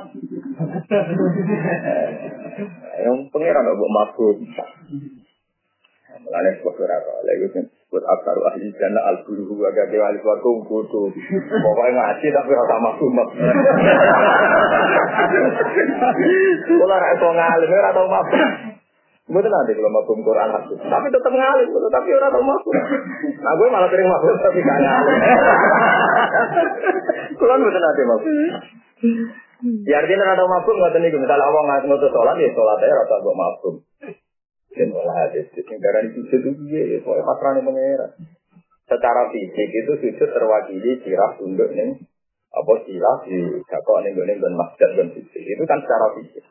Yang 3.03 3.17
pengiran 3.35 3.67
buat 3.75 3.93
mabum. 3.99 4.37
Mulane 6.22 6.50
sebab 6.62 6.79
ora 6.79 6.96
lagi 7.27 7.46
kan 7.50 7.64
buat 7.90 8.05
akar 8.07 8.38
ahli 8.38 8.70
jannah 8.79 9.03
al 9.03 9.18
bulu 9.27 9.59
agak 9.66 9.90
ke 9.90 9.98
ahli 9.98 10.18
suatu 10.22 10.62
kudu. 10.62 11.11
Pokoknya 11.50 11.90
ngaji 11.94 12.27
tapi 12.31 12.50
ora 12.55 12.66
sama 12.70 12.90
sumat. 12.98 13.29
Kula 16.70 16.96
ra 17.03 17.09
iso 17.18 17.29
ngalim 17.35 17.70
ora 17.74 17.90
tau 17.90 18.07
nanti 19.24 19.72
kalau 19.72 19.90
mabuk 19.90 20.20
Quran 20.20 20.53
hadis. 20.53 20.79
Tapi 20.85 21.07
tetap 21.09 21.33
ngalim, 21.33 21.68
tapi 21.72 22.09
ora 22.12 22.29
tau 22.29 22.44
mabuk. 22.44 22.74
Nah 23.40 23.53
gue 23.57 23.66
malah 23.72 23.88
sering 23.88 24.07
mabuk 24.07 24.37
tapi 24.38 24.59
gak 24.62 24.79
ngalim. 24.79 25.18
Kula 27.40 27.55
nanti 27.59 28.03
mabuk. 28.07 28.35
Ya 29.88 29.96
artinya 29.98 30.22
ora 30.29 30.35
tau 30.38 30.46
mabuk 30.46 30.74
ngoten 30.79 31.00
niku. 31.03 31.18
Misalnya 31.18 31.46
Allah 31.48 31.83
ngutus 31.88 32.12
sholat 32.12 32.37
ya 32.38 32.53
sholat 32.55 32.79
aja 32.79 32.94
ora. 33.03 33.83
Dan 34.75 34.91
malah 34.91 35.31
ada 35.31 35.41
negara 35.41 35.99
di 36.03 36.11
sujud 36.19 36.43
itu 36.43 36.51
dia, 36.67 36.99
soalnya. 37.07 38.11
Secara 38.85 39.23
fisik 39.33 39.69
itu 39.71 39.93
sujud 39.97 40.29
terwakili 40.29 41.01
sirah 41.01 41.33
tunduk 41.41 41.73
nih 41.73 41.97
apa 42.55 42.73
sila 42.87 43.13
di 43.27 43.39
jakok 43.67 43.99
ning 44.07 44.13
gone 44.15 44.35
dan 44.39 44.55
masjid 44.55 44.91
dan 44.95 45.09
sisi 45.11 45.41
itu 45.43 45.63
kan 45.67 45.83
secara 45.83 46.07
fisik. 46.15 46.45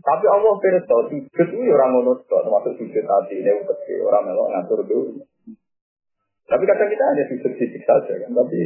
Tapi 0.00 0.24
Allah 0.30 0.54
pirsa 0.62 0.96
sujud 1.10 1.28
itu 1.28 1.56
ya 1.66 1.72
orang 1.76 1.90
ngono 1.98 2.12
termasuk 2.24 2.78
sujud 2.80 3.04
hati 3.04 3.42
ini 3.42 3.52
kecil 3.66 4.06
orang 4.08 4.22
melok 4.30 4.48
ngatur 4.54 4.80
dulu. 4.86 5.20
Tapi 6.48 6.62
kata 6.64 6.84
kita 6.88 7.04
ada 7.04 7.22
sujud 7.28 7.52
fisik 7.58 7.82
saja 7.84 8.12
kan? 8.22 8.30
Tapi 8.32 8.60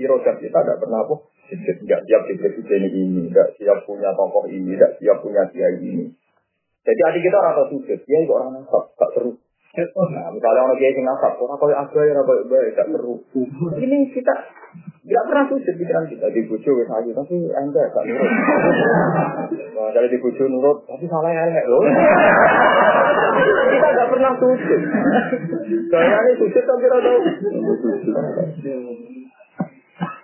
irodat 0.00 0.40
kita 0.40 0.58
tidak 0.58 0.78
pernah 0.82 1.04
apa 1.04 1.14
sujud. 1.52 1.76
Siap 1.84 2.22
di 2.26 2.34
presiden 2.40 2.82
ini. 2.90 3.28
Nggak 3.30 3.60
siap 3.60 3.86
punya 3.86 4.10
tokoh 4.16 4.48
ini 4.50 4.74
nggak 4.74 4.98
siap 4.98 5.22
punya 5.22 5.46
kiai 5.52 5.78
ini 5.84 6.16
jadi 6.86 7.00
adik 7.12 7.22
kita 7.28 7.36
orang 7.36 7.54
tahu 7.56 7.66
sujud 7.76 7.98
dia 8.08 8.18
juga 8.24 8.34
orang 8.40 8.50
nasab 8.60 8.84
gak 8.96 9.12
seru 9.16 9.32
Nah, 9.70 10.34
misalnya 10.34 10.66
orang 10.66 10.82
kiai 10.82 10.98
nasab, 10.98 11.38
orang 11.38 11.54
kau 11.54 11.70
yang 11.70 11.86
ada 11.86 12.00
ya 12.02 12.18
baik 12.26 12.42
baik, 12.50 12.74
gak 12.74 12.90
seru. 12.90 13.22
Ini 13.78 14.10
kita 14.10 14.34
tidak 15.06 15.24
pernah 15.30 15.46
sujud 15.46 15.74
pikiran 15.78 16.10
kita 16.10 16.26
di 16.34 16.42
bujo 16.50 16.70
wis 16.74 16.90
ayu 16.90 17.14
tapi 17.14 17.38
enggak 17.54 17.94
gak 17.94 18.02
nurut. 18.02 18.30
Nah, 19.78 19.90
kalau 19.94 20.08
di 20.10 20.18
bujo 20.18 20.44
nurut 20.50 20.82
tapi 20.90 21.06
salah 21.06 21.30
elek 21.30 21.64
loh. 21.70 21.86
kita 23.70 23.88
gak 23.94 24.10
pernah 24.10 24.32
sujud. 24.42 24.80
Saya 25.86 26.18
ini 26.18 26.32
sujud 26.34 26.64
tapi 26.66 26.86
tidak 26.90 27.14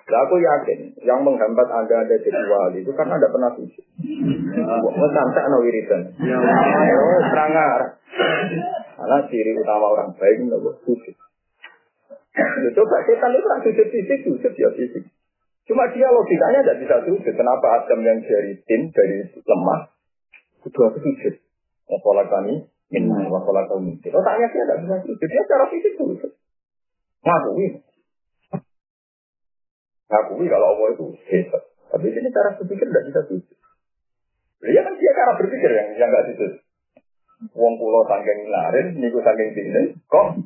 Nah, 0.07 0.23
aku 0.23 0.39
yakin 0.39 0.95
yang 1.03 1.19
menghambat 1.27 1.67
anda 1.67 2.07
ada 2.07 2.15
jadi 2.15 2.43
wali 2.47 2.79
itu 2.87 2.95
karena 2.95 3.19
anda 3.19 3.27
pernah 3.27 3.51
sujud. 3.59 3.85
Mau 4.63 5.09
sampai 5.11 5.43
no 5.51 5.59
wiridan. 5.67 6.15
Oh, 6.15 7.21
serangar. 7.27 7.99
Karena 8.95 9.19
ciri 9.27 9.51
utama 9.59 9.99
orang 9.99 10.15
baik 10.15 10.47
itu 10.47 10.71
sujud. 10.87 11.15
Coba 12.79 12.97
setan 13.03 13.35
itu 13.35 13.47
kan 13.51 13.61
sujud 13.67 13.87
fisik, 13.91 14.19
sujud 14.23 14.53
ya 14.55 14.71
fisik. 14.79 15.11
Cuma 15.67 15.91
dia 15.91 16.07
logikanya 16.07 16.63
tidak 16.63 16.79
bisa 16.87 16.97
sujud. 17.03 17.35
Kenapa 17.35 17.67
Adam 17.83 18.07
yang 18.07 18.23
dari 18.23 18.55
tim, 18.63 18.95
dari 18.95 19.27
lemah, 19.27 19.91
itu 20.63 20.79
aku 20.87 20.99
sujud. 21.03 21.35
Wasolah 21.91 22.31
kami, 22.31 22.63
minna, 22.95 23.27
wasolah 23.27 23.67
kami. 23.67 23.99
Otaknya 23.99 24.47
dia 24.55 24.63
tidak 24.71 24.79
bisa 24.87 24.97
sujud. 25.03 25.27
Dia 25.27 25.43
secara 25.43 25.65
fisik 25.67 25.93
sujud. 25.99 26.31
Ngakui. 27.27 27.83
Ngakui 30.07 30.47
kalau 30.47 30.67
Allah 30.75 30.89
itu 30.95 31.07
hebat. 31.27 31.63
Tapi 31.91 32.07
ini 32.11 32.29
cara 32.31 32.55
berpikir 32.59 32.87
tidak 32.87 33.05
bisa 33.11 33.21
sujud. 33.27 33.57
Ya 34.67 34.81
kan 34.83 34.95
dia 34.99 35.13
cara 35.15 35.33
berpikir 35.39 35.71
yang 35.71 35.89
yang 35.99 36.09
nggak 36.11 36.27
sujud. 36.35 36.53
Wong 37.53 37.75
pulau 37.77 38.07
sanggeng 38.09 38.49
larin, 38.49 38.97
niku 38.97 39.21
sanggeng 39.21 39.53
tinggi, 39.53 39.93
kok 40.09 40.41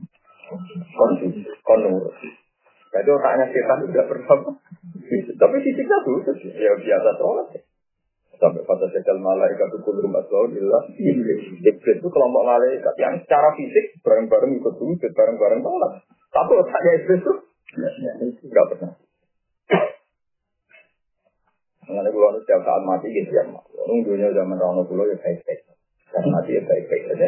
kon 0.99 1.11
kon 1.63 1.81
nurut. 1.87 2.15
Jadi 2.91 3.09
otaknya 3.15 3.47
setan 3.55 3.87
tidak 3.87 4.07
pernah. 4.11 4.39
Tapi 5.11 5.57
fisiknya 5.63 5.99
tuh 6.03 6.19
ya 6.59 6.73
biasa 6.75 7.11
sholat. 7.21 7.47
Sampai 8.41 8.65
pada 8.65 8.89
sekal 8.89 9.21
malaikat 9.21 9.69
itu 9.69 9.79
kulur 9.85 10.09
masuk 10.09 10.57
illa 10.57 10.81
iblis. 10.97 11.61
Iblis 11.61 11.97
itu 12.01 12.09
kelompok 12.09 12.43
malaikat 12.49 12.95
yang 12.97 13.21
secara 13.21 13.53
fisik 13.53 14.01
bareng-bareng 14.01 14.57
ikut 14.57 14.75
sujud, 14.81 15.13
bareng-bareng 15.13 15.61
sholat. 15.61 15.93
Tapi 16.33 16.53
otaknya 16.57 16.91
iblis 17.05 17.21
itu 17.21 17.33
nggak 18.49 18.67
pernah. 18.75 18.93
Mengenai 21.91 22.15
pulau 22.15 22.31
itu 22.39 22.47
setiap 22.47 22.63
saat 22.63 22.83
mati 22.87 23.11
gitu 23.11 23.35
ya, 23.35 23.43
nunggunya 23.91 24.31
zaman 24.31 24.55
Rono 24.55 24.87
pulau 24.87 25.11
ya 25.11 25.19
baik-baik. 25.19 25.67
Dan 26.15 26.25
mati 26.31 26.55
ya 26.55 26.63
baik-baik 26.63 27.03
saja. 27.11 27.27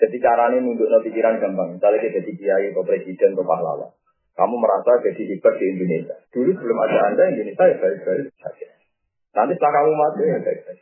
Jadi 0.00 0.16
caranya 0.20 0.60
nunduk 0.60 0.92
pikiran 1.04 1.40
gampang. 1.40 1.76
Misalnya 1.76 2.00
kita 2.00 2.20
jadi 2.20 2.32
kiai 2.36 2.66
atau 2.72 2.84
presiden 2.84 3.36
atau 3.36 3.44
pahlawan. 3.44 3.92
Kamu 4.36 4.56
merasa 4.56 4.96
jadi 5.04 5.36
hebat 5.36 5.54
di 5.60 5.64
Indonesia. 5.68 6.16
Dulu 6.32 6.50
sebelum 6.56 6.78
ada 6.80 7.12
anda 7.12 7.28
Indonesia 7.28 7.64
ya 7.68 7.76
baik-baik 7.76 8.32
saja. 8.40 8.68
Nanti 9.36 9.52
setelah 9.56 9.72
kamu 9.80 9.92
mati 9.96 10.20
ya 10.24 10.38
baik-baik. 10.40 10.80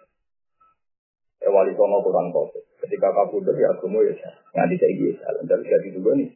Ya 1.43 1.49
wali 1.51 1.75
kurang 1.75 2.31
kopi. 2.31 2.63
Ketika 2.87 3.11
kabudut 3.11 3.59
ya 3.59 3.75
agama 3.75 3.99
ya 4.07 4.15
Nanti 4.55 4.75
saya 4.79 4.95
gitu. 4.95 5.19
Dari 5.23 5.63
jadi 5.67 5.89
juga 5.91 6.11
nih. 6.15 6.31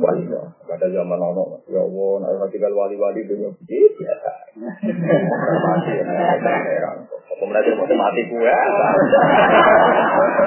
Wali 0.00 0.24
no. 0.32 0.40
Pada 0.64 0.86
zaman 0.88 1.20
ono. 1.20 1.60
Ya 1.68 1.84
Allah. 1.84 2.12
Nah, 2.24 2.48
tinggal 2.48 2.72
wali-wali 2.72 3.20
dunia 3.28 3.52
begitu 3.52 4.00
biasa. 4.00 4.32
Mati 4.56 5.92
ya. 5.92 6.04
Heran. 6.40 6.98
Kemudian 7.40 7.76
mau 7.76 7.84
mati 7.84 8.22
gue. 8.28 8.54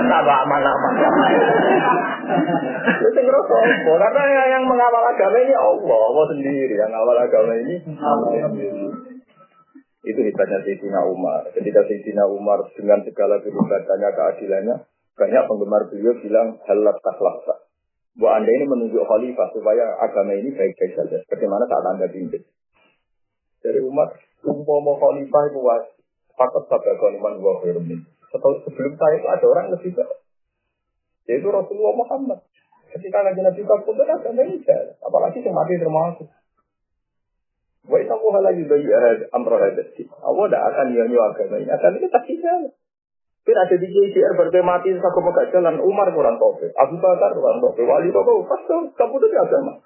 Nambah 0.09 0.37
aman-aman. 0.45 0.93
Itu 2.97 3.19
ngerasa? 3.21 3.55
Karena 3.85 4.21
yang 4.57 4.63
mengawal 4.65 5.03
agama 5.05 5.37
ini 5.37 5.53
Allah. 5.53 5.99
Allah 6.09 6.25
sendiri. 6.33 6.73
Yang 6.73 6.89
mengawal 6.89 7.17
agama 7.21 7.53
ini 7.53 7.75
Itu 10.03 10.19
hebatnya 10.19 10.59
Sayyidina 10.65 11.01
Umar. 11.07 11.47
Ketika 11.53 11.81
Sayyidina 11.85 12.25
Umar 12.27 12.59
dengan 12.73 12.99
segala 13.05 13.39
kehebatannya, 13.39 14.09
keadilannya, 14.11 14.75
banyak 15.13 15.43
penggemar 15.45 15.81
beliau 15.93 16.13
bilang 16.19 16.57
halat 16.65 16.97
takhlaksa. 16.99 17.55
Bahwa 18.13 18.31
anda 18.37 18.51
ini 18.53 18.65
menunjuk 18.69 19.03
khalifah 19.09 19.47
supaya 19.57 19.97
agama 19.97 20.37
ini 20.37 20.53
baik-baik 20.53 20.93
saja. 20.93 21.17
Bagaimana 21.25 21.65
saat 21.65 21.85
anda 21.97 22.05
pimpin. 22.05 22.45
Dari 23.65 23.79
Umar, 23.81 24.13
umpama 24.45 24.93
khalifah 25.01 25.43
itu. 25.49 25.59
Fakat 26.33 26.63
sabda 26.65 26.93
kaliman 26.97 27.37
wa 27.41 27.61
khairum 27.61 27.85
Setelah 28.33 28.57
sebelum 28.65 28.93
saya 28.97 29.15
itu 29.21 29.27
ada 29.29 29.45
orang 29.45 29.65
lebih 29.69 29.91
baik. 29.93 30.17
Yaitu 31.29 31.47
Rasulullah 31.49 31.93
Muhammad. 31.93 32.39
Ketika 32.93 33.25
lagi 33.25 33.41
Nabi 33.41 33.61
kan 33.65 33.81
agama 33.81 34.41
ini 34.45 34.61
jalan. 34.61 34.93
Apalagi 35.01 35.41
yang 35.41 35.53
mati 35.57 35.81
termasuk. 35.81 36.29
Wa 37.89 37.97
inna 37.97 38.13
Allah 38.17 38.35
la 38.49 38.51
yubayyi 38.53 38.89
amra. 39.33 39.57
Allah 39.65 40.43
tidak 40.49 40.61
akan 40.61 40.87
nyanyi 40.93 41.17
agama 41.17 41.55
ini. 41.57 41.69
Agama 41.73 41.95
ini 41.97 42.07
jalan. 42.41 42.73
Tapi 43.43 43.59
ada 43.59 43.75
di 43.75 43.87
JCR 43.91 44.39
mati 44.63 44.87
satu 45.03 45.19
gak 45.19 45.51
jalan. 45.51 45.75
Umar 45.83 46.07
kurang 46.15 46.39
tope. 46.39 46.71
Abu 46.79 46.95
Bakar 46.95 47.35
kurang 47.35 47.59
tope. 47.59 47.83
Wali 47.83 48.07
Bapak 48.07 48.39
pas 48.47 48.63
kamu 48.95 49.15
itu 49.19 49.27
agama. 49.35 49.83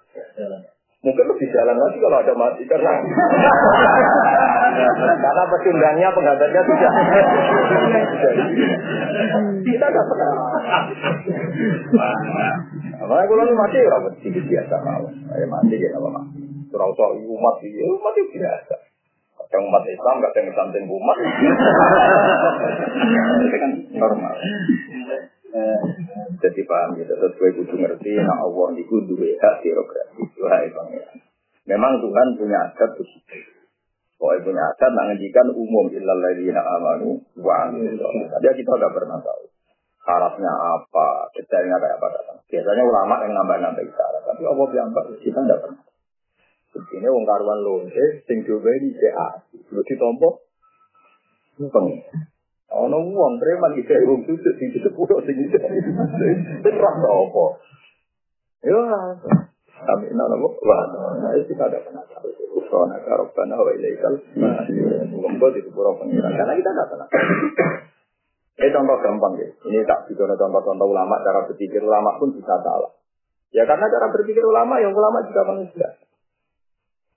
Mungkin 1.02 1.26
lebih 1.26 1.48
jalan 1.50 1.78
lagi 1.78 1.98
kalau 1.98 2.18
ada 2.22 2.34
mati 2.38 2.66
karena 2.70 2.90
karena 5.26 5.44
pecundangnya 5.46 6.10
penggambarnya 6.10 6.62
sudah 6.70 6.92
kita 9.62 9.86
tidak 9.90 10.06
pernah. 10.10 10.30
Makanya 12.98 13.26
kalau 13.26 13.54
mati 13.58 13.78
orang 13.82 14.06
sedikit 14.22 14.44
biasa 14.46 14.76
mau, 14.86 15.06
mati 15.34 15.76
ya 15.82 15.90
apa 15.98 16.10
mati. 16.14 16.42
Surau 16.70 16.94
soal 16.94 17.14
umat 17.26 17.58
ini 17.62 17.90
umat 17.90 18.14
itu 18.18 18.38
biasa. 18.38 18.87
Yang 19.48 19.62
umat 19.64 19.84
Islam 19.88 20.16
yang 20.20 20.56
santai 20.56 20.84
umat. 20.84 21.18
Itu 23.48 23.58
kan 23.58 23.72
normal. 23.96 24.36
Jadi 26.38 26.62
paham 26.68 26.90
gitu, 27.00 27.14
terus 27.18 27.34
gue 27.40 27.50
kudu 27.56 27.76
ngerti, 27.80 28.20
nah 28.20 28.46
Allah 28.46 28.68
itu 28.78 28.96
dua 29.10 29.32
hak 29.42 29.64
birokrasi. 29.64 30.22
Wahai 30.44 30.70
pangeran. 30.70 31.18
Memang 31.66 32.04
Tuhan 32.04 32.28
punya 32.38 32.58
adat. 32.68 32.92
Pokoknya 34.18 34.44
punya 34.46 34.64
adat, 34.76 34.92
nah 34.94 35.04
ngendikan 35.10 35.48
umum 35.56 35.88
illal 35.90 36.20
ladzina 36.20 36.62
amanu 36.62 37.18
wa 37.42 37.72
Jadi 37.74 38.54
kita 38.60 38.72
udah 38.76 38.92
pernah 38.92 39.18
tahu. 39.24 39.44
Syaratnya 40.04 40.52
apa, 40.52 41.08
detailnya 41.36 41.78
kayak 41.80 41.96
apa 42.00 42.08
datang. 42.16 42.38
Biasanya 42.48 42.84
ulama 42.88 43.16
yang 43.28 43.34
nambah-nambah 43.36 43.84
syarat, 43.92 44.24
tapi 44.24 44.44
Allah 44.48 44.66
bilang 44.72 44.90
kita 45.20 45.40
tidak 45.42 45.60
pernah. 45.64 45.87
Ini 46.78 47.08
wong 47.10 47.26
karuan 47.26 47.60
lonte, 47.66 48.24
sing 48.30 48.46
coba 48.46 48.70
ini 48.78 48.94
CA. 48.96 49.42
Lu 49.74 49.82
ditompo, 49.82 50.46
pengen. 51.58 52.06
Ono 52.68 52.98
wong 53.00 53.40
preman 53.40 53.80
iki 53.80 53.96
wong 54.04 54.28
sujud 54.28 54.54
sing 54.60 54.70
disepuro 54.76 55.24
sing 55.24 55.40
iki. 55.40 55.58
Rasa 56.68 57.08
apa? 57.08 57.46
Yo 58.68 58.80
Kami 59.78 60.10
nana 60.10 60.36
wah, 60.42 60.82
nah 61.22 61.32
itu 61.38 61.54
ada 61.54 61.78
pernah 61.78 62.02
tahu. 62.10 62.34
Usona 62.58 62.98
karobana 63.06 63.62
wa 63.62 63.72
ilaikal. 63.72 64.14
Monggo 65.14 65.54
di 65.54 65.62
sepuro 65.62 65.94
pengiran. 66.02 66.34
Karena 66.34 66.54
kita 66.58 66.70
tidak 66.74 66.88
pernah. 66.90 67.08
Ini 68.58 68.74
contoh 68.74 68.98
gampang 69.06 69.34
ya. 69.38 69.48
Ini 69.70 69.86
tak 69.86 70.10
bicara 70.10 70.34
contoh-contoh 70.34 70.88
ulama 70.90 71.22
cara 71.22 71.46
berpikir 71.46 71.78
ulama 71.78 72.18
pun 72.18 72.34
bisa 72.34 72.58
salah. 72.66 72.90
Ya 73.54 73.70
karena 73.70 73.86
cara 73.86 74.10
berpikir 74.10 74.42
ulama 74.42 74.82
yang 74.82 74.98
ulama 74.98 75.22
juga 75.30 75.42
manusia. 75.46 75.88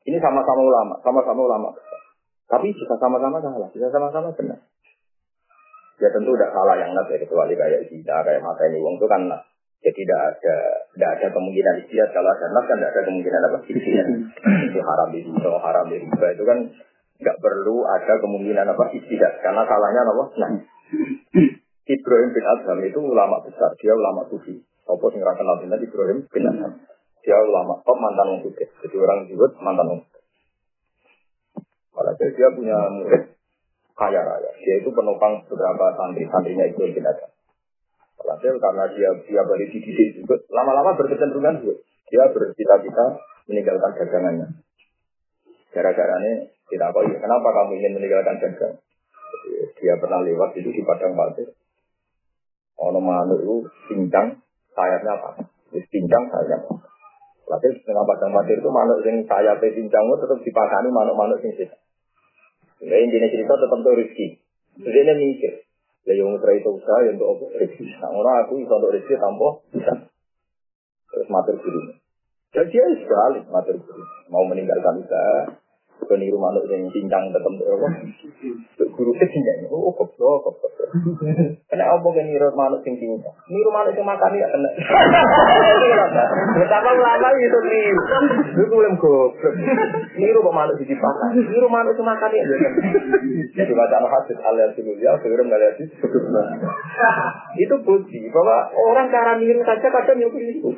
Ini 0.09 0.17
sama-sama 0.17 0.63
ulama, 0.65 0.95
sama-sama 1.05 1.41
ulama 1.45 1.69
Tapi 2.49 2.73
bisa 2.73 2.97
sama-sama 2.97 3.39
salah, 3.39 3.69
bisa 3.71 3.87
sama-sama 3.93 4.33
benar. 4.35 4.59
Ya 6.01 6.09
tentu 6.09 6.33
tidak 6.33 6.51
salah 6.57 6.75
yang 6.81 6.97
nas 6.97 7.07
ya, 7.13 7.21
kecuali 7.21 7.53
kayak 7.53 7.93
kita, 7.93 8.17
kayak 8.25 8.41
mata 8.41 8.65
ini 8.67 8.81
wong 8.81 8.97
itu 8.97 9.07
kan 9.07 9.29
nas. 9.29 9.45
Ya 9.81 9.93
tidak 9.93 10.19
ada 10.19 10.57
tidak 10.93 11.11
ada 11.17 11.27
kemungkinan 11.33 11.75
istiad 11.85 12.09
kalau 12.13 12.29
ada 12.33 12.47
nas 12.51 12.65
kan 12.67 12.77
tidak 12.81 12.91
ada 12.97 13.03
kemungkinan 13.07 13.41
apa 13.49 13.59
istiad. 13.71 14.09
itu 14.73 14.81
haram 14.81 15.09
di 15.13 15.21
atau 15.25 15.57
haram 15.61 15.85
di 15.89 15.97
riba 16.01 16.27
itu 16.33 16.45
kan 16.49 16.59
nggak 17.21 17.37
perlu 17.37 17.85
ada 17.85 18.15
kemungkinan 18.17 18.67
apa 18.73 18.85
istiad 18.97 19.33
karena 19.45 19.63
salahnya 19.69 20.01
apa 20.09 20.25
nah 20.41 20.51
Ibrahim 21.85 22.31
bin 22.33 22.45
Adham 22.49 22.79
itu 22.81 22.99
ulama 22.99 23.45
besar 23.45 23.77
dia 23.77 23.93
ulama 23.93 24.25
sufi 24.33 24.57
apa 24.89 25.05
sing 25.13 25.21
ra 25.21 25.37
kenal 25.37 25.61
Ibrahim 25.61 26.25
bin 26.33 26.45
Adham 26.49 26.73
dia 27.21 27.37
ulama 27.37 27.79
top 27.85 27.99
mantan 28.01 28.27
wong 28.37 28.41
jadi 28.57 28.97
orang 28.97 29.29
disebut 29.29 29.53
mantan 29.61 29.87
wong 29.89 30.01
saja 32.21 32.27
dia 32.37 32.49
punya 32.53 32.77
murid 32.93 33.23
kaya 33.97 34.21
raya. 34.25 34.51
Dia 34.65 34.75
itu 34.81 34.89
penopang 34.97 35.45
beberapa 35.45 35.93
santri-santrinya 35.97 36.65
itu 36.73 36.81
yang 36.89 36.95
kita 36.97 37.13
Hasil 38.21 38.63
karena 38.63 38.85
dia 38.95 39.11
dia 39.27 39.43
baru 39.43 39.65
dididik 39.65 40.23
juga, 40.23 40.39
lama-lama 40.53 40.95
berkecenderungan 40.95 41.65
juga. 41.65 41.75
Dia 42.13 42.31
bercita-cita 42.31 43.05
meninggalkan 43.49 43.91
dagangannya. 43.97 44.47
Gara-gara 45.75 46.15
ini 46.23 46.53
tidak 46.71 46.95
tahu, 46.95 47.11
kenapa 47.11 47.49
kamu 47.51 47.81
ingin 47.81 47.93
meninggalkan 47.97 48.37
dagang? 48.39 48.75
Dia 49.83 49.95
pernah 49.99 50.21
lewat 50.23 50.53
itu 50.63 50.69
di 50.71 50.83
padang 50.85 51.17
pasir. 51.17 51.49
Ono 52.79 53.01
manuk 53.03 53.41
itu 53.41 53.57
pincang, 53.89 54.39
sayapnya 54.79 55.13
apa? 55.17 55.31
Pincang 55.73 56.25
sayapnya 56.31 56.57
apa? 56.61 56.75
Lalu 57.51 57.83
setengah 57.83 58.05
padang 58.07 58.31
pasir 58.31 58.63
itu 58.63 58.71
manuk 58.71 59.03
yang 59.03 59.27
sayapnya 59.27 59.75
pincang 59.75 60.05
itu 60.07 60.17
tetap 60.23 60.39
dipakani 60.39 60.89
manuk-manuk 60.95 61.43
yang 61.43 61.55
sisa. 61.59 61.77
Nah, 62.87 62.99
intinya 63.03 63.27
cerita 63.27 63.59
tetap 63.59 63.79
itu 63.83 63.91
rezeki. 63.91 64.27
Jadi 64.87 64.99
dia 65.03 65.15
mikir, 65.19 65.53
ya 66.07 66.13
yang 66.15 66.31
usaha 66.31 66.55
itu 66.55 66.71
usaha 66.71 66.99
yang 67.03 67.19
untuk 67.19 67.51
rezeki. 67.51 67.91
Nah, 67.99 68.47
aku 68.47 68.63
bisa 68.63 68.73
untuk 68.79 68.95
rezeki 68.95 69.15
tanpa 69.19 69.49
bisa. 69.75 69.93
Terus 71.11 71.27
matur 71.27 71.59
guru. 71.59 71.81
Dan 72.55 72.67
dia 72.71 72.87
sekali 73.03 73.39
matur 73.51 73.77
guru. 73.83 74.03
Mau 74.31 74.47
meninggalkan 74.47 75.03
usaha, 75.03 75.59
peniru 76.09 76.39
manuk 76.41 76.65
yang 76.71 76.89
cincang 76.95 77.29
tetap 77.35 77.53
apa 77.53 77.89
guru 78.81 79.13
ke 79.17 79.27
cincang. 79.29 79.69
Oh 79.69 79.93
goblok 79.93 80.47
goblok 80.47 80.73
kena 81.71 81.85
apa 81.87 82.09
kan 82.09 82.25
niru 82.27 82.49
manuk 82.57 82.81
yang 82.87 82.97
cincang? 82.97 83.35
Niru 83.49 83.71
manuk 83.73 83.95
yang 83.95 84.07
makan 84.09 84.33
ya 84.37 84.47
kena. 84.49 84.71
Betapa 86.57 86.91
lama 86.97 87.29
itu 87.37 87.59
niru. 87.67 88.03
Itu 88.57 88.75
belum 88.75 88.95
goblok? 88.97 89.55
Niru 90.17 90.39
kok 90.41 90.57
manuk 90.57 90.81
di 90.81 90.97
pakan 90.97 91.31
niru 91.37 91.69
manuk 91.69 91.95
yang 91.97 92.07
makan 92.09 92.31
ya 92.33 92.45
jadi 93.51 93.73
baca 93.75 93.97
hadis 94.07 94.39
alias 94.47 94.73
dulu 94.79 94.95
ya 95.01 95.13
sebelum 95.21 95.47
ngeliat 95.51 95.77
itu. 97.59 97.77
Bukti 97.81 98.21
bahwa 98.29 98.69
orang 98.77 99.09
cara 99.09 99.41
niru 99.41 99.65
saja 99.65 99.89
kadang 99.89 100.21
nyukur 100.21 100.37
itu 100.37 100.69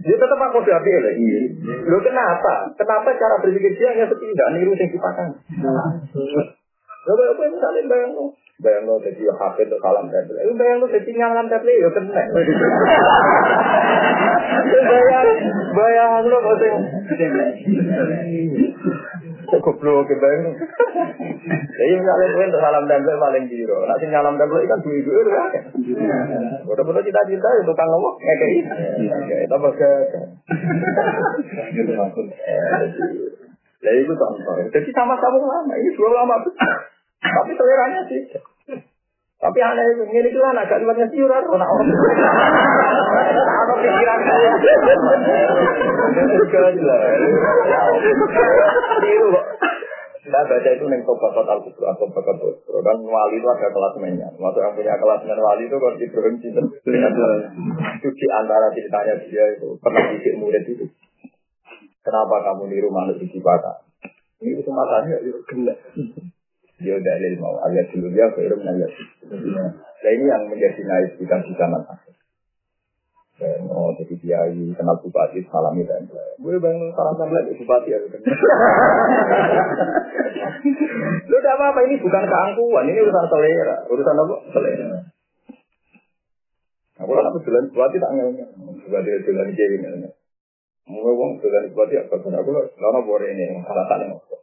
dia 0.00 0.16
tetap 0.16 0.40
aku 0.40 0.64
diambil 0.64 1.04
lagi. 1.04 1.28
Lo 1.84 2.00
kenapa? 2.00 2.72
Kenapa 2.74 3.12
cara 3.14 3.36
berpikir 3.44 3.69
dia 3.76 3.88
hanya 3.94 4.04
seperti 4.06 4.32
tidak 4.32 4.48
niru 4.56 4.72
yang 4.74 4.90
dipakai? 4.90 5.26
Lo 7.00 7.12
apa 7.16 7.40
yang 7.40 7.52
misalnya 7.56 7.80
bayang 7.88 8.12
lo? 8.12 8.36
Bayang 8.60 8.84
lo 8.84 9.00
jadi 9.00 9.24
HP 9.24 9.56
untuk 9.72 9.80
salam 9.80 10.04
tablet. 10.12 10.44
Lo 10.44 10.52
bayang 10.52 10.84
lo 10.84 10.86
jadi 10.92 11.10
nyalam 11.16 11.48
tablet 11.48 11.80
ya 11.80 11.88
kena. 11.96 12.22
bayang, 14.84 15.28
bayang 15.72 16.28
lo 16.28 16.36
kok 16.44 16.56
sing. 16.60 16.76
Kok 19.48 19.60
goblok 19.64 20.12
bayang 20.12 20.40
lo. 20.44 20.52
Jadi 21.80 21.92
misalnya 21.96 22.26
gue 22.36 22.44
untuk 22.52 22.60
salam 22.60 22.84
tablet 22.84 23.16
paling 23.16 23.44
biro. 23.48 23.78
Nanti 23.88 24.04
nyalam 24.12 24.36
tablet 24.36 24.68
kan 24.68 24.84
duit 24.84 25.08
duit 25.08 25.24
kan. 25.32 25.64
Udah-udah 26.68 27.00
cita-cita 27.00 27.48
itu 27.56 27.62
tukang 27.64 27.88
ngomong 27.88 28.14
ngekei. 28.20 28.60
Itu 29.48 29.56
bagus. 29.56 29.88
Lah 33.80 33.92
itu 33.96 34.12
contoh. 34.12 34.54
Jadi 34.68 34.90
sama-sama 34.92 35.40
lama. 35.40 35.74
Ini 35.76 35.90
dua 35.96 36.10
lama 36.20 36.34
Tapi 37.20 37.50
seleranya 37.56 38.00
sih. 38.08 38.20
Tapi 39.40 39.56
aneh 39.56 39.84
itu, 39.96 40.04
ini 40.04 40.28
itu 40.28 40.36
anak 40.44 40.68
agak 40.68 40.84
liwatnya 40.84 41.08
sih, 41.08 41.24
orang 41.24 41.48
orang. 41.48 41.64
Apa 43.40 43.72
pikiran 43.80 44.20
saya? 44.20 44.52
Itu 49.00 49.26
kok. 49.32 49.44
Saya 50.20 50.44
baca 50.44 50.70
itu 50.70 50.84
neng 50.84 51.00
tobat 51.08 51.32
total 51.32 51.58
kubur 51.64 51.88
atau 51.88 52.04
bakat 52.12 52.36
kubur. 52.36 52.84
Dan 52.84 53.00
wali 53.08 53.40
itu 53.40 53.48
ada 53.48 53.72
kelas 53.72 53.94
mainnya. 53.96 54.28
Waktu 54.36 54.60
yang 54.60 54.76
punya 54.76 54.94
kelas 55.00 55.24
main 55.24 55.40
wali 55.40 55.64
itu 55.64 55.76
kalau 55.80 55.96
di 55.96 56.06
provinsi 56.12 56.46
itu 56.52 56.62
di 58.12 58.26
antara 58.28 58.68
ceritanya 58.76 59.14
dia 59.24 59.44
itu 59.56 59.72
pernah 59.80 60.04
didik 60.12 60.36
murid 60.36 60.64
itu. 60.68 60.84
Kenapa 62.00 62.34
kamu 62.48 62.72
niru 62.72 62.88
manuk 62.88 63.20
di 63.20 63.28
Cipata? 63.28 63.84
Ini 64.40 64.56
itu 64.56 64.64
itu 64.64 65.40
kena. 65.44 65.74
Dia 66.80 66.96
udah 66.96 67.04
dalil 67.04 67.36
mau 67.36 67.60
alias 67.60 67.92
dulu 67.92 68.08
dia 68.08 68.24
ke 68.32 68.40
Irum 68.40 68.64
alias. 68.64 68.88
Nah 70.00 70.10
ini 70.16 70.24
yang 70.24 70.48
menjadi 70.48 70.80
naik 70.80 71.20
bukan 71.20 71.44
di 71.44 71.52
zaman 71.60 71.84
akhir. 71.84 72.16
Oh, 73.72 73.88
jadi 73.96 74.16
kiai 74.20 74.60
kenal 74.76 75.00
bupati 75.00 75.40
salami 75.48 75.80
dan 75.88 76.04
gue 76.12 76.56
bang 76.60 76.76
salam 76.92 77.16
lagi 77.32 77.56
bupati 77.56 77.88
ya. 77.88 77.96
Lu 81.24 81.34
udah 81.40 81.52
apa 81.56 81.64
apa 81.72 81.80
ini 81.88 81.96
bukan 82.04 82.24
keangkuhan, 82.28 82.84
ini 82.84 83.00
urusan 83.00 83.26
selera, 83.32 83.76
urusan 83.88 84.12
apa? 84.12 84.34
Selera. 84.52 85.08
Aku 87.00 87.16
kan 87.16 87.28
aku 87.32 87.40
jalan 87.48 87.64
bupati 87.72 87.96
tak 87.96 88.12
ngelnya, 88.12 88.44
bupati 88.60 89.08
jalan 89.24 89.48
kiai 89.56 89.76
ngelnya. 89.80 90.10
Mau 90.90 91.06
ngomong 91.06 91.38
jalan 91.38 91.70
bupati 91.70 91.94
apa? 92.02 92.14
Karena 92.18 92.42
aku 92.42 92.50
lama 92.50 93.00
bore 93.06 93.30
ini 93.30 93.62
alasannya 93.62 94.10
apa? 94.10 94.36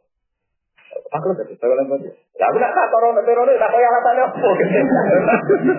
Aku 1.12 1.26
udah 1.36 1.44
bisa 1.44 1.60
jalan 1.60 1.84
bupati. 1.84 2.08
Ya 2.40 2.44
aku 2.48 2.56
nak 2.56 2.72
tak 2.72 2.96
orang 2.96 3.20
teroris, 3.20 3.60
tak 3.60 3.68
kau 3.68 3.84
alasannya 3.84 4.22
apa? 4.24 4.48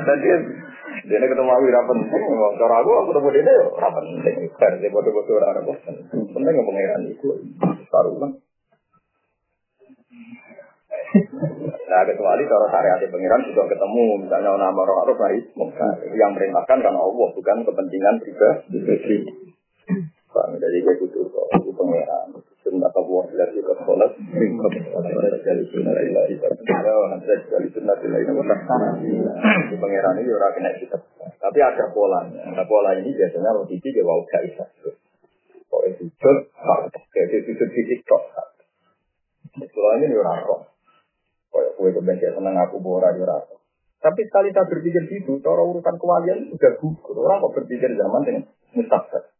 Jadi 0.06 0.30
dia 1.10 1.26
ketemu 1.26 1.50
aku 1.50 1.66
tidak 1.66 1.86
penting, 1.90 2.24
cara 2.62 2.76
aku 2.86 2.90
aku 2.94 3.10
ketemu 3.10 3.30
dia 3.34 3.42
tidak 3.42 3.92
penting. 3.98 4.36
Karena 4.62 4.78
dia 4.78 4.94
bodoh-bodoh 4.94 5.36
orang 5.42 5.58
apa? 5.66 5.74
Penting 6.14 6.54
nggak 6.54 6.68
pengeran 6.70 7.02
itu, 7.10 7.30
taruh 7.90 8.14
Nah 11.90 12.06
kecuali 12.06 12.46
cara 12.46 12.68
syariat 12.70 13.02
pengiran 13.02 13.42
juga 13.50 13.66
ketemu, 13.66 14.06
misalnya 14.22 14.54
nama 14.54 14.78
orang 14.78 15.10
Arab 15.10 15.18
baik, 15.18 15.58
yang 16.14 16.38
merintahkan 16.38 16.78
karena 16.86 17.02
Allah 17.02 17.28
bukan 17.34 17.58
kepentingan 17.66 18.16
pribadi. 18.22 19.50
Bang, 20.30 20.62
gue 20.62 20.94
butuh 21.02 21.26
itu 21.26 21.38
Allah 22.70 23.26
dari 23.34 23.66
ke 23.66 23.74
sholat, 23.82 24.12
dari 24.14 24.46
sunnah 25.74 25.94
dari 25.98 27.66
sunnah 27.74 27.96
Itu 29.66 29.76
pengiran 29.82 30.22
ini 30.22 30.30
orang 30.30 30.54
kita. 30.78 30.98
Tapi 31.40 31.60
ada 31.66 31.90
polanya. 31.90 32.46
Nah 32.54 32.66
pola 32.70 32.94
ini 32.94 33.10
biasanya 33.10 33.58
logiki 33.58 33.90
dia. 33.90 34.06
Kok 34.06 35.82
itu 35.88 36.04
kayak 37.10 37.34
itu 37.34 37.50
itu 37.58 37.66
kok. 38.06 38.22
Kok. 40.46 40.62
Kayak 41.50 41.72
kue 41.74 41.90
kebencian 41.90 42.38
di. 42.38 43.58
Tapi 44.00 44.22
sekali 44.32 44.48
saya 44.56 44.64
berpikir 44.64 45.04
gitu, 45.12 45.44
cara 45.44 45.60
urusan 45.60 45.96
kewalian 46.00 46.54
sudah 46.54 46.72
gugur. 46.80 47.20
Orang 47.20 47.44
kok 47.44 47.54
berpikir 47.60 47.92
zaman 47.98 48.22
dengan 48.24 48.44
mustaqbal. 48.78 49.39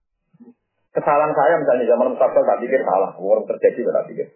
Kesalahan 0.90 1.34
saya 1.38 1.62
misalnya 1.62 1.86
zaman 1.86 2.18
mustaqbal 2.18 2.44
tak 2.50 2.60
pikir 2.66 2.82
salah, 2.82 3.14
orang 3.14 3.46
terjadi 3.46 3.94
tak 3.94 4.06
pikir. 4.10 4.28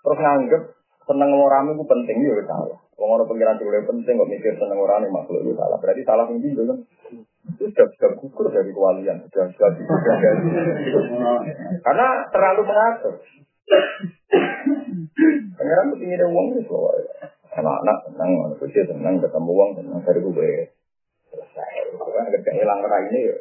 Terus 0.00 0.18
nganggep 0.18 0.62
seneng 1.04 1.30
orang 1.36 1.72
itu 1.76 1.84
penting 1.84 2.16
ya 2.24 2.40
salah. 2.48 2.78
Wong 2.98 3.10
orang 3.14 3.28
pengiran 3.30 3.60
juga 3.62 3.84
penting 3.84 4.14
kok 4.18 4.26
mikir 4.32 4.52
seneng 4.58 4.80
orang 4.80 5.06
ini 5.06 5.12
makhluk 5.12 5.44
itu 5.44 5.52
salah. 5.54 5.78
Berarti 5.78 6.02
salah 6.02 6.24
tinggi 6.26 6.50
kan? 6.56 6.78
Itu 7.54 7.64
sudah 7.70 7.86
sudah 7.94 8.10
gugur 8.18 8.46
dari 8.50 8.72
kewalian, 8.74 9.22
sudah 9.28 9.44
sudah 9.54 9.68
sudah. 9.76 10.16
Karena 11.84 12.06
terlalu 12.32 12.62
mengatur. 12.66 13.14
Pengiran 15.54 15.92
tuh 15.92 15.98
ingin 16.02 16.26
uang 16.26 16.46
itu 16.58 16.72
loh. 16.72 16.96
Anak-anak 17.58 17.96
senang, 18.06 18.30
kerja 18.58 18.80
senang, 18.86 19.14
ketemu 19.18 19.50
uang 19.50 19.70
senang 19.78 20.00
dari 20.02 20.20
gue. 20.22 20.50
Selesai. 21.28 21.70
Agak 21.98 22.42
kehilangan 22.42 22.88
rai 22.88 23.04
ini 23.12 23.20
ya. 23.30 23.36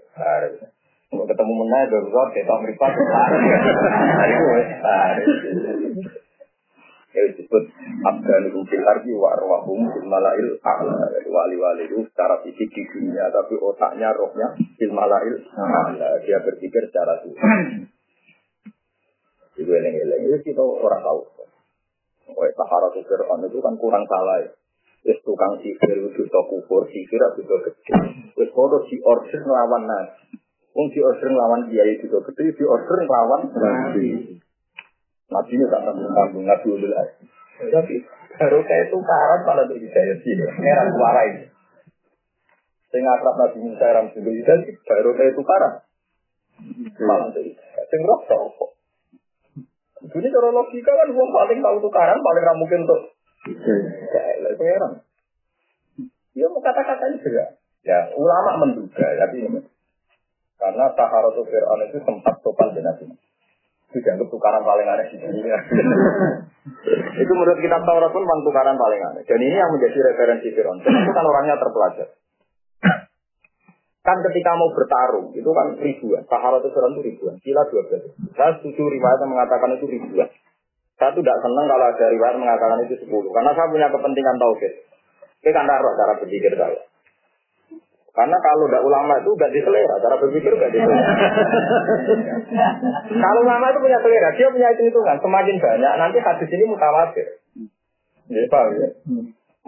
Untuk 1.08 1.28
ketemu 1.32 1.54
menang, 1.64 1.88
darurat, 1.88 2.30
kita 2.36 2.54
meripat. 2.60 2.92
Hari 2.92 4.34
gue. 4.36 4.62
Ya 7.16 7.24
disebut 7.34 7.64
abdan 8.06 8.44
fil 8.68 8.86
ardi 8.86 9.10
wa 9.16 9.34
arwahum 9.34 9.88
fil 9.90 10.06
malail 10.06 10.60
a'la. 10.62 11.08
Wali-wali 11.26 11.88
itu 11.88 12.04
secara 12.12 12.44
fisik 12.44 12.70
di 12.76 12.84
dunia, 12.94 13.32
tapi 13.32 13.56
otaknya, 13.58 14.12
rohnya 14.14 14.54
fil 14.76 14.94
malail 14.94 15.40
a'la. 15.56 16.20
Dia 16.28 16.44
berpikir 16.44 16.92
secara 16.92 17.24
Tuhan. 17.24 17.90
Itu 19.58 19.72
eleng-eleng. 19.72 20.22
Itu 20.28 20.38
kita 20.44 20.62
orang 20.62 21.02
tahu. 21.02 21.22
Wah, 22.36 22.52
Sahara 22.52 22.92
itu 22.92 23.08
Fir'aun 23.08 23.48
itu 23.48 23.58
kan 23.64 23.74
kurang 23.80 24.04
salah 24.06 24.44
ya. 24.44 24.52
Wis 25.08 25.24
tukang 25.24 25.56
sihir 25.64 26.04
itu 26.04 26.22
kufur 26.28 26.84
sihir 26.92 27.22
itu 27.40 27.48
gede. 27.48 27.96
Wis 28.36 28.50
foto 28.52 28.84
si 28.92 29.00
order 29.00 29.40
nglawan 29.40 29.88
nabi. 29.88 30.27
Wong 30.78 30.94
si 30.94 31.02
order 31.02 31.26
nglawan 31.34 31.74
kiai 31.74 31.98
to 31.98 32.22
gede, 32.22 32.54
si 32.54 32.62
order 32.62 33.02
nglawan 33.02 33.50
nabi. 33.50 34.38
Nabi 35.26 35.52
ini 35.58 35.66
tak 35.74 35.82
tanggung 35.90 36.14
tanggung 36.14 36.46
nabi 36.46 36.68
ulul 36.70 36.94
Tapi 37.58 37.96
baru 38.38 38.62
kayak 38.62 38.94
itu 38.94 38.98
karat 39.02 39.42
malah 39.42 39.66
di 39.66 39.82
hidayah 39.82 40.18
sih. 40.22 40.38
Merah 40.38 40.86
suara 40.94 41.22
ini. 41.34 41.50
Sing 42.94 43.02
akrab 43.02 43.36
Nabi 43.42 43.58
Musa 43.58 43.90
ram 43.90 44.06
sing 44.14 44.22
hidayah 44.22 44.78
baru 44.86 45.10
kayak 45.18 45.34
itu 45.34 45.42
karat. 45.42 45.74
Malah 47.02 47.34
di 47.34 47.42
hidayah. 47.50 47.84
Sing 47.90 48.02
roh 48.06 48.22
kok. 48.30 48.72
Ini 49.98 50.30
cara 50.30 50.50
logika 50.54 50.94
kan 50.94 51.10
uang 51.10 51.30
paling 51.34 51.58
tahu 51.58 51.78
tukaran 51.90 52.22
paling 52.22 52.44
ramu 52.46 52.62
mungkin 52.62 52.86
untuk 52.86 53.02
kayak 54.14 54.54
pangeran. 54.62 55.02
Dia 56.38 56.46
mau 56.54 56.62
kata-kata 56.62 57.18
juga. 57.18 57.58
Ya 57.82 58.14
ulama 58.14 58.62
menduga 58.62 59.10
tapi 59.18 59.42
ini 59.42 59.60
karena 60.58 60.86
Taharatu 60.98 61.42
Fir'aun 61.46 61.82
itu 61.86 61.98
sempat 62.02 62.36
sopan 62.42 62.74
di 62.74 62.82
Nabi. 62.82 63.06
Itu 63.88 63.98
dianggap 64.04 64.28
tukaran 64.28 64.66
paling 64.66 64.88
aneh 64.90 65.06
di 65.14 65.18
dunia. 65.22 65.58
itu 67.24 67.32
menurut 67.32 67.58
kitab 67.64 67.82
Taurat 67.88 68.12
pun 68.12 68.26
memang 68.26 68.42
tukaran 68.44 68.76
paling 68.76 69.00
aneh. 69.00 69.24
Dan 69.24 69.40
ini 69.40 69.56
yang 69.56 69.72
menjadi 69.72 69.98
referensi 70.12 70.50
Fir'aun. 70.52 70.82
Itu 70.82 71.12
kan 71.14 71.26
orangnya 71.26 71.56
terpelajar. 71.62 72.08
Kan 74.08 74.24
ketika 74.24 74.56
mau 74.56 74.72
bertarung, 74.72 75.36
itu 75.36 75.50
kan 75.52 75.76
ribuan. 75.84 76.24
Sahara 76.32 76.64
itu 76.64 76.72
itu 76.72 77.02
ribuan. 77.12 77.36
Kila 77.44 77.62
dua 77.68 77.84
belas. 77.92 78.08
Saya 78.40 78.56
setuju 78.56 78.88
riwayat 78.88 79.20
yang 79.20 79.32
mengatakan 79.36 79.76
itu 79.76 79.86
ribuan. 79.88 80.32
Saya 80.98 81.12
tidak 81.12 81.38
senang 81.44 81.66
kalau 81.68 81.86
ada 81.92 82.06
riwayat 82.08 82.36
mengatakan 82.40 82.88
itu 82.88 82.96
sepuluh. 83.04 83.30
Karena 83.36 83.52
saya 83.52 83.68
punya 83.68 83.92
kepentingan 83.92 84.36
tauhid. 84.40 84.74
Kita 85.44 85.60
kan 85.60 85.68
taruh 85.68 85.94
cara 85.94 86.14
berpikir 86.24 86.56
saya. 86.56 86.82
Karena 88.18 88.38
kalau 88.42 88.66
tidak 88.66 88.82
ulama 88.82 89.14
itu 89.22 89.30
gak 89.38 89.54
diselera, 89.54 90.02
cara 90.02 90.18
berpikir 90.18 90.50
gak 90.58 90.74
diselera. 90.74 91.06
kalau 93.30 93.40
ulama 93.46 93.66
itu 93.70 93.78
punya 93.78 94.00
selera, 94.02 94.30
dia 94.34 94.48
punya 94.50 94.74
hitung-hitungan. 94.74 95.22
Semakin 95.22 95.56
banyak, 95.62 95.94
nanti 96.02 96.18
hadis 96.18 96.50
ini 96.50 96.66
mutawatir. 96.66 97.28
Ya, 98.28 98.42
paham 98.50 98.74
ya? 98.74 98.90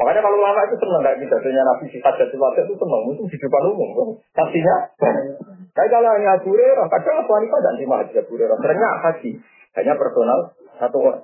Makanya 0.01 0.21
kalau 0.25 0.41
lama 0.41 0.65
itu 0.65 0.75
senang 0.81 1.01
kayak 1.05 1.21
pidatonya 1.21 1.61
Nabi 1.61 1.85
sifat 1.93 2.13
dan 2.17 2.27
sifat 2.33 2.65
itu 2.65 2.73
senang, 2.73 3.01
itu 3.13 3.23
di 3.29 3.37
depan 3.37 3.63
umum. 3.69 4.17
Saksinya, 4.33 4.75
tapi 5.75 5.87
kalau 5.91 6.09
hanya 6.11 6.35
Abu 6.35 6.51
Hurairah, 6.51 6.87
kadang 6.91 7.23
Abu 7.23 7.31
Hanifah 7.37 7.59
dan 7.61 7.75
lima 7.77 7.95
haji 8.01 8.13
Abu 8.19 8.31
Hurairah, 8.35 8.57
seringnya 8.59 8.89
haji, 9.05 9.31
hanya 9.77 9.93
personal 9.95 10.39
satu 10.81 10.97
orang. 10.99 11.23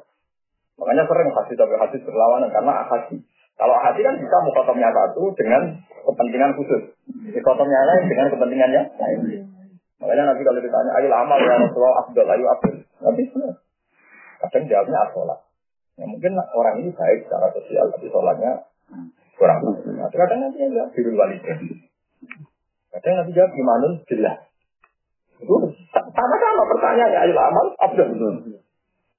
Makanya 0.76 1.04
sering 1.08 1.30
haji 1.32 1.54
tapi 1.56 1.74
haji 1.76 1.98
berlawanan 2.04 2.50
karena 2.52 2.74
haji. 2.86 3.16
Kalau 3.56 3.76
haji 3.80 4.02
kan 4.04 4.15
bisa 4.20 4.38
mukotomnya 4.44 4.91
satu 4.91 5.32
dengan 5.39 5.80
kepentingan 6.04 6.52
khusus, 6.60 6.82
mukotomnya 7.08 7.80
lain 7.88 8.04
dengan 8.12 8.28
kepentingannya 8.36 8.82
lain. 9.00 9.20
Makanya 9.96 10.24
nanti 10.28 10.44
kalau 10.44 10.60
ditanya, 10.60 10.91
ayo 11.00 11.08
amal 11.08 11.39
ya 11.39 11.56
Rasulullah, 11.56 12.04
Abdul, 12.04 12.28
ayo 12.28 12.46
Abdul. 12.52 12.76
Nanti 12.84 13.24
kadang 14.44 14.63
jawabnya 14.68 15.00
asolat. 15.08 15.39
Ya 15.96 16.04
mungkin 16.04 16.36
orang 16.36 16.76
ini 16.84 16.91
baik 16.91 17.24
secara 17.24 17.48
sosial, 17.56 17.88
tapi 17.96 18.12
sholatnya 18.12 18.68
kurang. 19.39 19.63
Nah, 19.63 20.12
kadang 20.12 20.39
nanti 20.44 20.60
ya 20.60 20.84
biru 20.91 21.15
wali. 21.15 21.39
Kadang 22.91 23.13
nanti 23.24 23.32
jawab 23.32 23.52
gimana 23.56 23.88
jelas. 24.12 24.38
Itu 25.39 25.56
sama-sama 25.96 26.63
pertanyaannya 26.76 27.20
ayo 27.24 27.34
amal 27.39 27.65
abdul. 27.80 28.12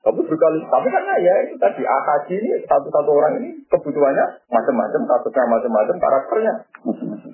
Tapi 0.07 0.23
berkali, 0.23 0.63
tapi 0.71 0.87
karena 0.87 1.19
ya 1.19 1.35
itu 1.51 1.59
tadi 1.59 1.83
akaji 1.83 2.39
ini 2.39 2.63
satu-satu 2.63 3.11
orang 3.11 3.43
ini 3.43 3.59
kebutuhannya 3.67 4.39
macam-macam, 4.47 5.03
kasusnya 5.03 5.51
macam-macam, 5.51 5.97
karakternya. 5.99 6.55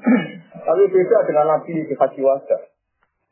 tapi 0.67 0.83
beda 0.89 1.19
dengan 1.29 1.53
Nabi 1.53 1.85
di 1.85 1.93
haji 1.93 2.21
wajah. 2.25 2.61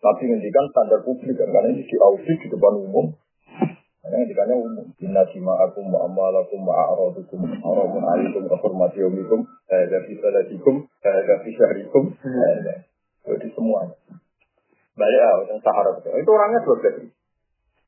Nabi 0.05 0.23
ngendikan 0.29 0.65
standar 0.77 1.01
publik 1.09 1.41
kan, 1.41 1.49
karena 1.49 1.73
ini 1.73 1.89
di 1.89 1.97
audit 2.05 2.37
di 2.37 2.53
depan 2.53 2.85
umum. 2.85 3.17
Karena 4.05 4.29
dikanya 4.29 4.61
umum. 4.61 4.93
Inna 5.01 5.25
dima'akum 5.25 5.89
ma'amalakum 5.89 6.61
ma'aradukum 6.61 7.41
haramun 7.65 8.05
alikum 8.13 8.45
kehormati 8.45 9.01
yomikum 9.01 9.49
Hada 9.73 10.05
fi 10.05 10.21
salatikum 10.21 10.85
Hada 11.01 11.35
fi 11.41 11.49
syahrikum 11.57 12.13
Jadi 13.25 13.49
semuanya. 13.57 13.97
Balik 15.01 15.21
ah, 15.25 15.37
yang 15.49 15.61
Sahara. 15.65 15.97
Itu 15.97 16.29
orangnya 16.29 16.61
dua 16.61 16.77
belas. 16.77 17.20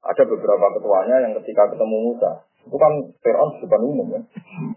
Ada 0.02 0.22
beberapa 0.26 0.66
ketuanya 0.78 1.16
yang 1.22 1.32
ketika 1.38 1.70
ketemu 1.70 1.96
Musa, 2.10 2.42
itu 2.62 2.76
kan 2.78 2.92
Fir'aun 3.22 3.58
depan 3.58 3.82
umum 3.82 4.06
ya. 4.14 4.20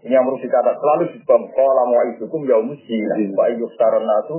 Ini 0.06 0.14
yang 0.14 0.26
harus 0.26 0.42
dikata 0.42 0.74
selalu 0.78 1.02
di 1.14 1.18
depan 1.22 1.42
Kala 1.54 1.82
mu'idukum 1.86 2.46
yaumus 2.46 2.82
zina 2.86 3.14
Wa 3.34 3.46
iyyuk 3.50 3.74
nasu 3.78 4.36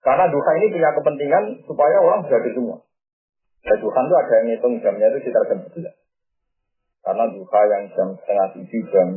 Karena 0.00 0.24
duka 0.32 0.50
ini 0.56 0.72
punya 0.72 0.90
kepentingan 0.96 1.44
supaya 1.68 1.96
orang 2.00 2.24
jadi 2.24 2.50
semua. 2.56 2.80
Ya 3.60 3.76
Tuhan 3.76 4.04
itu 4.08 4.14
ada 4.16 4.32
yang 4.40 4.46
ngitung 4.48 4.74
jamnya 4.80 5.06
itu 5.12 5.18
sekitar 5.20 5.44
jam 5.52 5.60
11. 5.60 5.92
Karena 7.04 7.24
duha 7.28 7.60
yang 7.68 7.84
jam 7.92 8.08
setengah 8.16 8.46
tujuh, 8.56 8.82
jam 8.88 9.08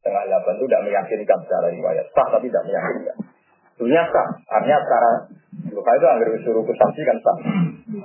setengah 0.00 0.22
delapan 0.24 0.52
itu 0.56 0.64
tidak 0.68 0.82
meyakinkan 0.88 1.38
secara 1.44 1.68
riwayat. 1.68 2.06
Sah 2.16 2.28
tapi 2.32 2.48
tidak 2.48 2.64
meyakinkan. 2.64 3.16
Dunia 3.74 4.02
sah. 4.06 4.28
Artinya 4.46 4.78
secara 4.86 5.10
duha 5.70 5.92
itu 5.98 6.06
agar 6.06 6.28
disuruh 6.38 6.64
kesaksi 6.66 7.00
kan 7.02 7.18
sah. 7.18 7.36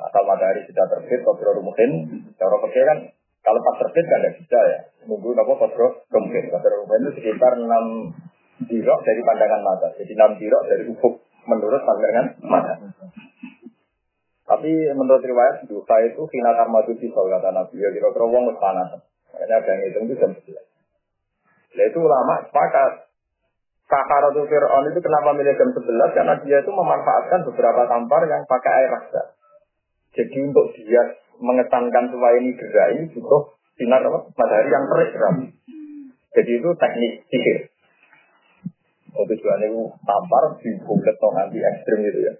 Asal 0.09 0.23
matahari 0.25 0.65
sudah 0.65 0.85
terbit, 0.89 1.21
kodro 1.21 1.61
mungkin. 1.61 1.89
Cara 2.37 2.57
kan 2.57 2.99
kalau 3.39 3.59
pas 3.63 3.75
terbit 3.85 4.05
kan 4.09 4.19
tidak 4.21 4.35
bisa 4.41 4.59
ya. 4.65 4.79
Nunggu 5.05 5.37
apa 5.37 5.53
kodro 5.53 6.03
mungkin. 6.09 6.43
Kodro 6.49 6.85
itu 6.89 7.09
sekitar 7.21 7.53
enam 7.57 8.15
dirok 8.65 8.99
dari 9.05 9.21
pandangan 9.23 9.61
mata. 9.63 9.87
Jadi 9.95 10.11
enam 10.17 10.31
dirok 10.35 10.63
dari 10.67 10.83
ufuk 10.89 11.13
menurut 11.47 11.81
pandangan 11.85 12.25
mata. 12.43 12.73
Tapi 14.49 14.71
menurut 14.97 15.21
riwayat 15.21 15.69
duha 15.69 15.95
itu 16.09 16.21
kina 16.33 16.57
karma 16.57 16.81
itu 16.81 16.97
pisau 16.97 17.29
kata 17.29 17.53
Nabi. 17.53 17.77
Ya 17.77 17.93
kira-kira 17.93 18.25
wong 18.25 18.49
panas. 18.57 18.97
Makanya 19.29 19.61
ada 19.61 19.71
yang 19.77 19.81
hitung 19.85 20.05
itu 20.09 20.15
jam 20.17 20.31
11. 20.33 21.77
Nah 21.77 21.85
itu 21.85 21.99
ulama 22.01 22.33
sepakat. 22.49 23.08
Sakaratul 23.89 24.45
Fir'aun 24.45 24.85
itu 24.93 25.01
kenapa 25.01 25.33
milih 25.33 25.57
jam 25.57 25.73
11? 25.73 26.13
Karena 26.13 26.37
dia 26.45 26.61
itu 26.61 26.69
memanfaatkan 26.69 27.41
beberapa 27.49 27.89
tampar 27.89 28.21
yang 28.29 28.45
pakai 28.45 28.85
air 28.85 28.89
rasa. 28.93 29.33
Jadi 30.13 30.45
untuk 30.45 30.77
dia 30.77 31.17
mengesankan 31.41 32.13
supaya 32.13 32.37
ini 32.37 32.53
gerak 32.53 32.87
ini 32.93 33.03
butuh 33.17 33.57
sinar 33.81 34.05
apa? 34.05 34.29
matahari 34.29 34.69
yang 34.69 34.85
terik 34.93 35.11
Jadi 36.37 36.51
itu 36.61 36.69
teknik 36.77 37.13
sihir. 37.33 37.57
Oh, 39.17 39.25
tujuannya 39.25 39.73
itu 39.73 39.81
tampar 40.05 40.43
di 40.61 40.69
bulat 40.85 41.17
nanti 41.17 41.57
ekstrim 41.57 42.05
gitu 42.05 42.19
ya. 42.29 42.33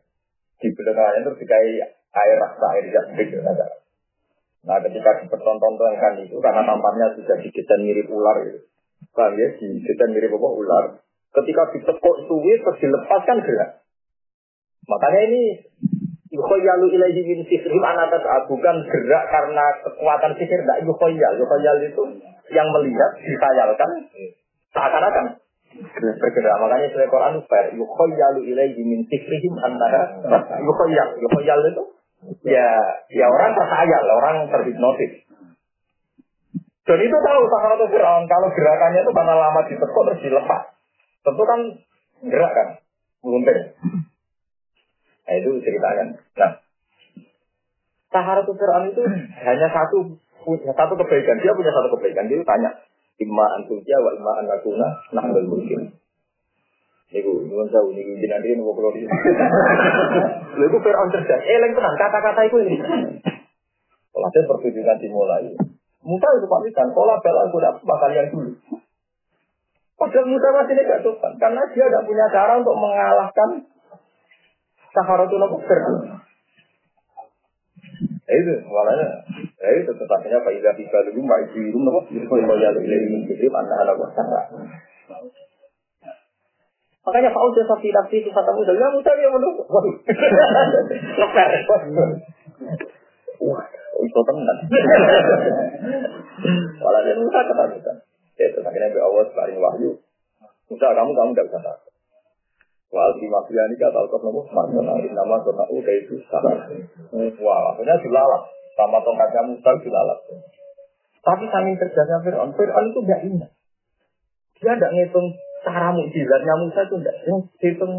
Di 0.61 0.67
bulat 0.69 1.17
terus 1.25 1.39
dikai 1.41 1.81
air 2.13 2.37
rasa 2.37 2.65
air 2.77 2.85
jambik 2.93 3.25
gitu. 3.25 3.41
Nah 3.41 4.77
ketika 4.85 5.11
dipertontonkan 5.25 6.13
itu 6.21 6.37
karena 6.37 6.61
tampaknya 6.61 7.17
sudah 7.17 7.41
didesain 7.41 7.81
mirip 7.81 8.05
ular 8.11 8.37
gitu. 8.45 8.59
Paham 9.17 9.33
ya? 9.33 9.49
Didesain 9.57 10.13
mirip 10.13 10.29
apa 10.35 10.49
ular. 10.53 10.85
Ketika 11.29 11.61
ditekuk 11.77 12.15
suwi 12.25 12.57
terus 12.57 12.77
dilepaskan 12.81 13.37
gerak. 13.45 13.85
Makanya 14.89 15.21
ini 15.29 15.41
Yukhoyalu 16.29 16.93
ilaihi 16.93 17.25
min 17.25 17.41
sihrim 17.49 17.81
anatas 17.81 18.21
bukan 18.45 18.75
gerak 18.85 19.23
karena 19.33 19.65
kekuatan 19.81 20.37
sihir. 20.37 20.61
Tidak 20.61 20.85
yukhoyal. 20.85 21.33
Yukhoyal 21.41 21.77
itu 21.81 22.03
yang 22.53 22.69
melihat, 22.69 23.11
disayalkan, 23.17 23.89
seakan-akan 24.69 25.25
bergerak. 25.97 26.55
Makanya 26.61 26.87
surat 26.93 27.09
Quran 27.09 27.33
fair. 27.49 27.65
Yukhoyalu 27.73 28.45
ilaihi 28.45 28.81
min 28.85 29.09
sihrim 29.09 29.53
anatas 29.57 30.21
Yukhoyal. 30.61 31.17
Yukhoyal 31.17 31.61
itu 31.65 31.83
ya 32.45 32.67
ya 33.09 33.25
orang 33.25 33.57
terkhayal, 33.57 34.03
orang 34.21 34.37
terhipnotis. 34.53 35.25
Dan 36.85 36.99
itu 37.05 37.17
tahu 37.21 37.41
atau 37.45 37.85
Fir'aun 37.85 38.25
kalau 38.25 38.49
gerakannya 38.49 39.01
itu 39.05 39.11
karena 39.13 39.33
lama 39.37 39.61
ditekuk 39.65 40.03
terus 40.09 40.21
dilepas. 40.25 40.78
Tentu 41.19 41.43
kan 41.43 41.59
gerak 42.25 42.51
kan, 42.55 42.67
meluntir. 43.23 43.75
Nah 45.27 45.33
itu 45.37 45.49
ceritakan. 45.61 46.07
Nah, 46.39 46.51
Saharatul 48.09 48.57
Fir'aun 48.57 48.89
itu 48.89 49.03
hanya 49.47 49.67
satu 49.69 50.17
punya 50.41 50.73
satu 50.73 50.93
kebaikan. 50.97 51.37
Dia 51.43 51.53
punya 51.53 51.69
satu 51.69 51.93
kebaikan. 51.93 52.25
Dia 52.25 52.41
tanya, 52.41 52.69
Imma 53.19 53.45
antuja 53.59 53.99
wa 53.99 54.15
imma 54.15 54.31
an 54.39 54.45
nakuna 54.47 54.87
nahdal 55.11 55.45
mungkin. 55.45 55.91
Niku, 57.09 57.41
nyuwun 57.45 57.67
sewu 57.67 57.89
niku 57.91 58.15
jenengan 58.21 58.45
iki 58.45 58.55
nopo 58.55 58.77
kula 58.77 58.95
iki. 58.95 59.05
Lha 60.57 60.63
iku 60.65 60.77
Firaun 60.79 61.09
cerdas. 61.11 61.41
Eleng 61.41 61.73
tenan 61.73 61.93
kata-kata 61.97 62.41
iku 62.47 62.63
ini. 62.63 62.79
Setelah 64.09 64.29
pertunjukan 64.33 64.97
dimulai. 65.01 65.51
Musa 65.99 66.27
itu 66.39 66.47
pamitan, 66.47 66.95
pola 66.95 67.19
bela 67.19 67.49
aku 67.51 67.59
dapat 67.59 68.09
yang 68.15 68.27
dulu. 68.31 68.55
Padahal 69.99 70.25
Musa 70.31 70.47
masih 70.55 70.75
tidak 70.79 71.03
sopan, 71.03 71.35
karena 71.35 71.59
dia 71.75 71.83
tidak 71.91 72.07
punya 72.07 72.25
cara 72.31 72.55
untuk 72.55 72.71
mengalahkan 72.71 73.67
Saharatul 74.95 75.43
Kufir. 75.59 75.79
Ya 78.29 78.33
itu, 78.39 78.53
malahnya, 78.63 79.09
ya 79.59 79.69
itu 79.83 79.91
tetapnya 79.91 80.39
Pak 80.39 80.53
Ida 80.55 80.71
Fika 80.77 81.03
dulu, 81.11 81.19
Mbak 81.25 81.39
Ibu 81.51 81.57
Ibu, 81.67 81.79
nopo, 81.83 81.99
Ibu 82.13 82.35
ya 82.61 82.69
Ilahi, 82.71 83.27
Ibu 83.27 83.55
Anda 83.57 83.75
ada 83.75 83.93
wasara. 83.97 84.41
Makanya 87.03 87.33
Pak 87.33 87.41
Udah 87.41 87.65
sapi 87.65 87.89
nafsi 87.89 88.21
itu 88.21 88.29
kata 88.29 88.53
muda, 88.53 88.71
ya 88.71 88.87
muda 88.93 89.11
dia 89.17 89.33
menunggu. 89.33 89.65
Ngeper. 91.17 91.49
Wah, 93.39 93.63
itu 93.99 94.19
tenan. 94.29 94.57
Walau 96.79 97.01
dia 97.01 97.15
Musa 97.17 97.39
kata 97.49 97.63
Musa. 97.73 97.93
Ya, 98.39 98.47
itu 98.47 98.59
akhirnya 98.63 98.87
Nabi 98.87 98.99
Allah 99.03 99.23
sebaring 99.27 99.59
wahyu. 99.59 99.91
Musa, 100.71 100.87
kamu 100.95 101.11
kamu 101.11 101.31
tidak 101.35 101.45
bisa 101.51 101.59
takut. 101.59 101.93
Wal 102.89 103.11
di 103.21 103.27
mafia 103.29 103.69
ini 103.69 103.77
kata 103.77 104.01
Alkof 104.01 104.25
nopo 104.25 104.49
Maksudnya 104.49 105.13
nama 105.13 105.37
kona 105.45 105.65
udah 105.69 105.93
itu 105.93 106.17
sama. 106.25 106.71
Wah, 107.43 107.59
akhirnya 107.75 108.01
dilalap. 108.01 108.43
Sama 108.73 108.97
tongkatnya 109.03 109.41
Musa 109.45 109.69
dilalap. 109.83 110.19
Tapi 111.19 111.45
saking 111.51 111.75
cergasnya 111.77 112.23
Fir'aun, 112.23 112.55
Fir'aun 112.55 112.85
itu 112.89 112.99
nggak 113.03 113.21
ingat. 113.27 113.51
Dia 114.57 114.73
tidak 114.73 114.91
ngitung 114.95 115.27
cara 115.61 115.91
mukjizatnya 115.91 116.53
Musa 116.63 116.79
itu 116.87 116.95
tidak. 117.03 117.15
Yang 117.27 117.39
hitung, 117.59 117.93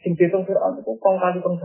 sing 0.00 0.12
hitung 0.14 0.46
Fir'aun 0.46 0.78
itu 0.78 0.92
kong 0.96 1.16
kali 1.18 1.42
kong. 1.42 1.58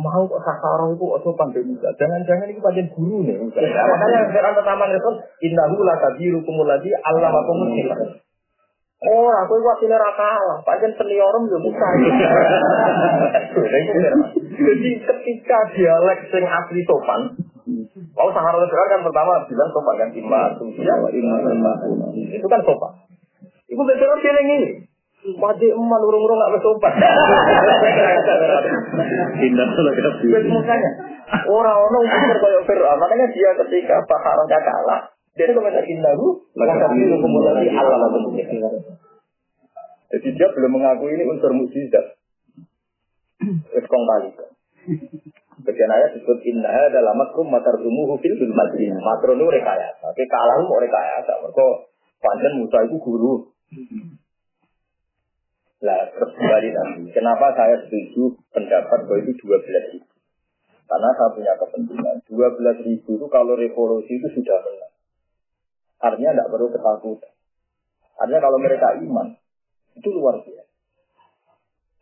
Mau 0.00 0.24
kok 0.24 0.40
sakara 0.40 0.88
itu 0.96 1.04
ojo 1.04 1.30
pandai 1.36 1.60
Musa. 1.60 1.92
Jangan-jangan 2.00 2.48
ini 2.48 2.60
panjang 2.64 2.88
guru 2.96 3.20
nih 3.20 3.36
Musa. 3.36 3.60
Ya, 3.60 3.84
makanya 3.84 4.32
Fir'aun 4.32 4.56
pertama 4.56 4.88
ngitung, 4.88 5.16
innahu 5.44 5.84
la 5.84 5.94
kabiru 6.00 6.40
kumuladi 6.40 6.88
Allah 7.04 7.28
makumul 7.28 7.68
Oh, 9.00 9.32
aku 9.32 9.52
itu 9.56 9.64
wakilnya 9.64 9.96
rakalah. 9.96 10.60
Panjang 10.64 10.92
seni 10.96 11.16
orang 11.20 11.48
juga 11.48 11.60
Musa. 11.68 11.88
Jadi 14.60 14.90
ketika 15.00 15.58
dialek 15.72 16.20
sing 16.28 16.44
asli 16.44 16.80
sopan, 16.84 17.32
Mau 18.16 18.28
sahara 18.34 18.58
besar 18.58 18.86
kan 18.90 19.00
pertama 19.06 19.32
bilang 19.46 19.70
sopan 19.70 19.94
kan 20.00 20.10
iman, 20.10 20.50
ya, 20.80 20.94
itu 22.34 22.46
kan 22.50 22.60
sopan. 22.66 22.92
Ibu 23.70 23.82
besar 23.86 24.10
feeling 24.18 24.48
ini. 24.50 24.70
Wajib 25.20 25.70
eman 25.76 26.00
urung-urung 26.00 26.40
gak 26.40 26.64
sopan. 26.64 26.92
Tindak 29.36 29.68
salah 29.76 29.92
kita. 29.92 30.10
Makanya 30.48 30.90
orang 31.44 31.76
orang 31.76 32.02
pikir 32.08 32.36
kayak 32.40 32.62
Fir'aun, 32.64 32.96
makanya 32.96 33.26
dia 33.28 33.50
ketika 33.52 34.00
Saharanya 34.08 34.58
kalah, 34.64 35.00
dia 35.36 35.52
komentar 35.52 35.84
indahu, 35.84 36.40
maka 36.56 36.88
itu 36.96 37.16
kemudian 37.20 37.76
Allah 37.76 38.08
Jadi 40.10 40.28
dia 40.34 40.48
belum 40.56 40.72
mengakui 40.72 41.12
ini 41.14 41.28
unsur 41.28 41.52
mukjizat. 41.52 42.16
Kong 43.76 44.04
kali. 44.08 44.28
Bagian 45.60 45.92
ayat 45.92 46.16
disebut 46.16 46.40
inna 46.48 46.72
adalah 46.72 47.12
makrum 47.12 47.52
matar 47.52 47.76
dumuhu 47.76 48.16
fil 48.24 48.36
masjid. 48.56 48.96
Makro 48.96 49.36
nu 49.36 49.52
rekayasa. 49.52 50.00
Tapi 50.00 50.24
kalah 50.24 50.64
mau 50.64 50.80
rekayasa. 50.80 51.32
Mereka 51.44 51.66
panjang 52.24 52.54
Musa 52.56 52.78
itu 52.88 52.96
guru. 52.96 53.52
Terus 55.80 56.32
kembali 56.36 56.68
nanti. 56.76 57.02
Kenapa 57.16 57.56
saya 57.56 57.80
setuju 57.88 58.36
pendapat 58.52 59.08
bahwa 59.08 59.18
itu 59.24 59.32
dua 59.40 59.56
belas 59.64 59.84
ribu? 59.96 60.12
Karena 60.84 61.08
saya 61.16 61.30
punya 61.32 61.52
kepentingan. 61.56 62.16
Dua 62.28 62.48
belas 62.52 62.76
ribu 62.84 63.10
itu 63.16 63.26
kalau 63.32 63.56
revolusi 63.56 64.12
itu 64.20 64.28
sudah 64.36 64.60
menang. 64.60 64.92
Artinya 66.00 66.36
tidak 66.36 66.48
perlu 66.52 66.68
ketakutan. 66.68 67.32
Artinya 68.20 68.40
kalau 68.44 68.58
mereka 68.60 68.88
iman, 69.00 69.32
itu 69.96 70.08
luar 70.12 70.44
biasa. 70.44 70.68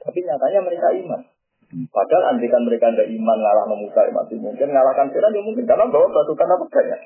Tapi 0.02 0.18
nyatanya 0.26 0.60
mereka 0.66 0.88
iman. 0.98 1.20
Padahal 1.68 2.32
andikan 2.32 2.64
mereka 2.64 2.88
tidak 2.90 3.12
iman 3.12 3.38
ngalah 3.44 3.68
ya 3.68 4.12
masih 4.16 4.40
mungkin 4.40 4.72
ngalahkan 4.72 5.12
Fir'aun 5.12 5.36
ya 5.36 5.42
mungkin 5.44 5.68
karena 5.68 5.84
bawa 5.84 6.08
pasukan 6.08 6.48
apa 6.48 6.64
banyak. 6.64 7.00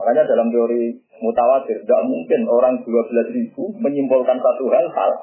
Makanya 0.00 0.22
dalam 0.24 0.48
teori 0.48 0.96
mutawatir 1.20 1.84
tidak 1.84 2.02
mungkin 2.08 2.40
orang 2.48 2.80
12 2.80 3.36
ribu 3.36 3.76
menyimpulkan 3.76 4.40
satu 4.40 4.64
hal 4.72 4.88
salah. 4.96 5.22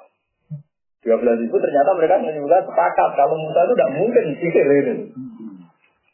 12 1.05 1.43
ribu 1.45 1.55
ternyata 1.61 1.93
mereka 1.93 2.17
menyimpulkan 2.17 2.65
sepakat 2.65 3.09
kalau 3.13 3.37
Musa 3.37 3.59
itu 3.63 3.73
tidak 3.77 3.91
mungkin 3.93 4.25
sihir 4.41 4.67
ini. 4.67 4.95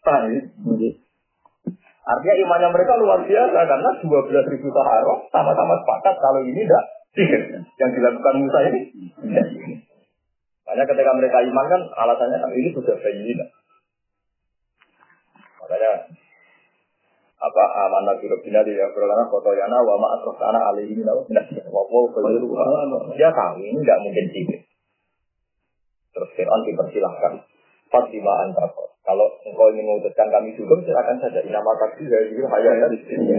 Paham 0.03 0.27
ya? 0.27 0.41
Artinya 2.03 2.35
imannya 2.43 2.69
mereka 2.75 2.99
luar 2.99 3.23
biasa 3.23 3.59
karena 3.63 3.89
12 4.03 4.51
ribu 4.53 4.67
sahara 4.75 5.13
sama-sama 5.31 5.79
sepakat 5.79 6.15
kalau 6.19 6.43
ini 6.43 6.67
tidak 6.67 6.85
sihir. 7.15 7.41
Yang 7.79 7.91
dilakukan 7.95 8.35
Musa 8.43 8.59
ini 8.67 8.81
tidak. 8.91 9.47
Makanya 10.63 10.83
ketika 10.89 11.11
mereka 11.15 11.37
iman 11.43 11.65
kan 11.67 11.81
alasannya 11.95 12.37
kan 12.43 12.51
ini 12.51 12.69
sudah 12.75 12.95
bayyinah. 12.99 13.49
Makanya 15.63 15.91
apa 17.43 17.63
amanah 17.87 18.15
biro 18.23 18.39
di 18.39 18.51
berlana 18.55 19.27
foto 19.27 19.51
yana 19.51 19.75
wa 19.83 19.99
ma 19.99 20.15
atrofana 20.15 20.71
alaihi 20.71 20.95
min 20.95 21.03
Allah 21.03 21.27
dia 23.19 23.29
tahu 23.35 23.59
ini 23.59 23.83
nggak 23.83 23.99
mungkin 23.99 24.25
sih 24.31 24.63
terus 26.13 26.29
Fir'aun 26.37 26.61
dipersilahkan 26.69 27.33
Fatimah 27.89 28.37
antakot 28.49 28.89
kalau 29.03 29.27
engkau 29.43 29.67
ingin 29.73 29.85
memutuskan 29.89 30.29
kami 30.31 30.55
juga 30.55 30.79
silakan 30.85 31.17
saja 31.19 31.41
nama 31.49 31.71
taksi 31.75 32.07
dari 32.07 32.31
itu 32.31 32.45
hayat 32.47 32.89
di 32.93 32.99
sini 33.03 33.35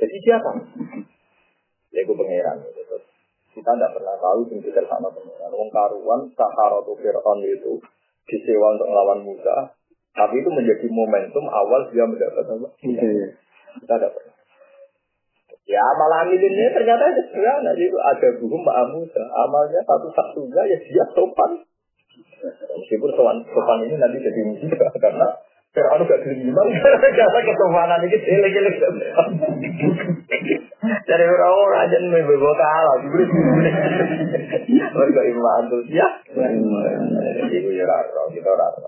jadi 0.00 0.16
siapa 0.24 0.50
ya 1.92 2.00
gue 2.02 2.16
pangeran 2.16 2.56
gitu 2.72 2.96
kita 3.52 3.70
tidak 3.76 3.92
pernah 3.92 4.16
tahu 4.16 4.48
sing 4.48 4.58
pikir 4.64 4.84
sama 4.88 5.12
pengiran. 5.12 5.52
Wong 5.52 5.68
karuan 5.68 6.20
Saharatu 6.32 6.96
Fir'aun 6.96 7.44
itu 7.44 7.84
disewa 8.24 8.72
untuk 8.72 8.88
melawan 8.88 9.20
Musa. 9.28 9.76
Tapi 10.12 10.40
itu 10.40 10.48
menjadi 10.48 10.86
momentum 10.88 11.44
awal 11.48 11.88
dia 11.92 12.04
mendapat 12.04 12.44
apa? 12.48 12.68
Iya. 12.84 13.36
Kita 13.80 13.94
tidak 13.96 14.12
pernah. 14.16 14.36
Ya 15.62 15.84
malah 15.94 16.26
ini 16.26 16.42
ternyata 16.74 17.06
sederhana 17.14 17.70
itu 17.78 17.98
ada 17.98 18.28
buku 18.38 18.56
Mbak 18.60 18.78
Musa. 18.92 19.22
Amalnya 19.30 19.80
satu-satunya 19.86 20.62
ya 20.66 20.78
dia 20.82 21.04
sopan. 21.14 21.62
Meskipun 22.74 23.10
sopan, 23.14 23.36
sopan 23.46 23.86
ini 23.86 23.94
nanti 23.94 24.18
jadi 24.18 24.40
musibah 24.42 24.90
karena 24.98 25.26
Fir'aun 25.72 26.04
gak 26.04 26.20
gelembang 26.20 26.68
karena 26.76 27.40
kesopanan 27.48 28.04
ini 28.04 28.18
jelek-jelek. 28.20 28.76
Dari 30.82 31.24
orang 31.24 31.80
aja 31.88 31.96
nih 31.96 32.22
bebo 32.28 32.52
kalah, 32.52 32.96
gue 33.08 33.24
Mereka 34.68 35.20
iman 35.32 35.62
tuh 35.72 35.80
ya. 35.88 36.08
Ibu 37.48 37.70
ya 37.72 37.84
raro, 37.88 38.28
kita 38.36 38.52
raro. 38.52 38.84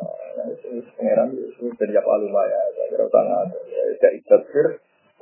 Pangeran 1.01 1.33
itu 1.33 1.73
sejak 1.81 2.05
aluma 2.05 2.43
ya, 2.53 2.61
saya 2.77 2.87
kira 2.93 3.07
sangat. 3.09 3.47
Ya 4.05 4.09
ikhtir, 4.13 4.67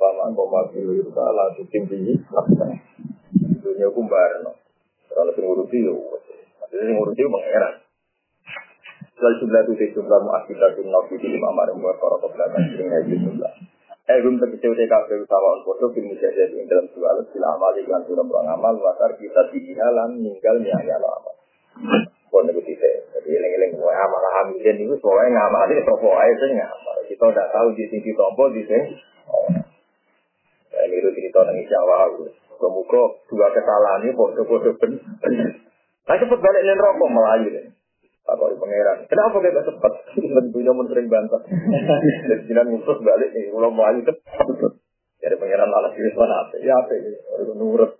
paman 0.03 0.35
koma 0.35 0.67
biru 0.75 1.07
salah 1.15 1.55
tuh 1.55 1.63
tinggi. 1.71 2.19
Dunia 3.63 3.87
kumbar, 3.95 4.43
no. 4.43 4.51
Kalau 5.07 5.31
ngurusi 5.31 5.87
yo, 5.87 5.95
jadi 6.67 6.91
ngurusi 6.91 7.23
pangeran. 7.23 7.73
Lalu 9.23 9.35
sebelah 9.39 9.61
itu 9.63 9.85
jumlah 9.95 10.19
muakibatun 10.19 10.91
nabi 10.91 11.15
di 11.15 11.27
lima 11.31 11.55
marim 11.55 11.79
buat 11.79 11.95
para 11.95 12.19
ke 12.19 12.27
belakang 12.27 12.65
sering 12.75 12.91
ngaji 12.91 13.15
jumlah. 13.23 13.53
Eh, 14.03 14.19
belum 14.19 14.35
tegese 14.35 14.67
utai 14.67 14.83
kafe 14.83 15.15
utawa 15.15 15.55
on 15.55 15.63
foto 15.63 15.95
film 15.95 16.11
jadi 16.11 16.51
yang 16.51 16.67
dalam 16.67 16.91
dua 16.91 17.15
alat 17.15 17.23
sila 17.31 17.55
amal 17.55 17.71
iklan 17.71 18.03
sudah 18.03 18.25
berang 18.27 18.51
amal 18.51 18.75
wasar 18.83 19.15
kita 19.15 19.47
dihalan 19.47 20.19
ninggal 20.19 20.59
nyaya 20.59 20.99
lo 20.99 21.07
amal. 21.07 21.35
Pun 22.27 22.51
itu 22.51 22.61
tidak. 22.67 23.15
Jadi 23.15 23.29
eleng-eleng 23.31 23.79
gue 23.79 23.93
amal 23.95 24.23
hamilin 24.27 24.77
itu 24.83 24.95
soalnya 24.99 25.39
ngamal 25.39 25.71
ini 25.71 25.81
sopo 25.87 26.09
aja 26.19 26.35
sih 26.35 26.51
ngamal. 26.51 26.97
Kita 27.07 27.23
udah 27.31 27.45
tahu 27.55 27.67
di 27.79 27.85
sini 27.87 28.11
tompo 28.11 28.43
di 28.51 28.61
sini. 28.67 28.91
Ini 30.93 31.01
itu 31.01 31.09
cerita 31.17 31.41
nangis 31.41 31.65
Jawa. 31.65 32.13
Semoga 32.61 33.03
dua 33.25 33.47
kesalahan 33.49 34.05
ini 34.05 34.13
bodoh-bodoh 34.13 34.77
bener. 34.77 35.01
Nah 36.05 36.15
cepet 36.21 36.37
balik 36.37 36.61
nih 36.61 36.77
rokok 36.77 37.09
melayu 37.09 37.47
deh. 37.49 37.65
Apa 38.23 38.45
pangeran? 38.55 38.97
Kenapa 39.09 39.35
kita 39.41 39.51
gak 39.51 39.65
cepat? 39.67 39.93
Tentunya 40.15 40.71
pun 40.71 40.87
sering 40.87 41.11
bantah. 41.11 41.41
Jadi 42.29 42.47
jinan 42.47 42.71
musuh 42.71 42.95
balik 43.03 43.35
nih, 43.35 43.51
kalau 43.51 43.67
mau 43.73 43.89
aja 43.89 43.99
cepat. 44.05 44.47
Jadi 45.19 45.35
pangeran 45.35 45.67
malah 45.67 45.91
diri 45.91 46.13
mana 46.15 46.35
apa? 46.45 46.55
Ya 46.61 46.77
apa? 46.77 46.93
Orang 47.41 47.57
nurut. 47.59 47.91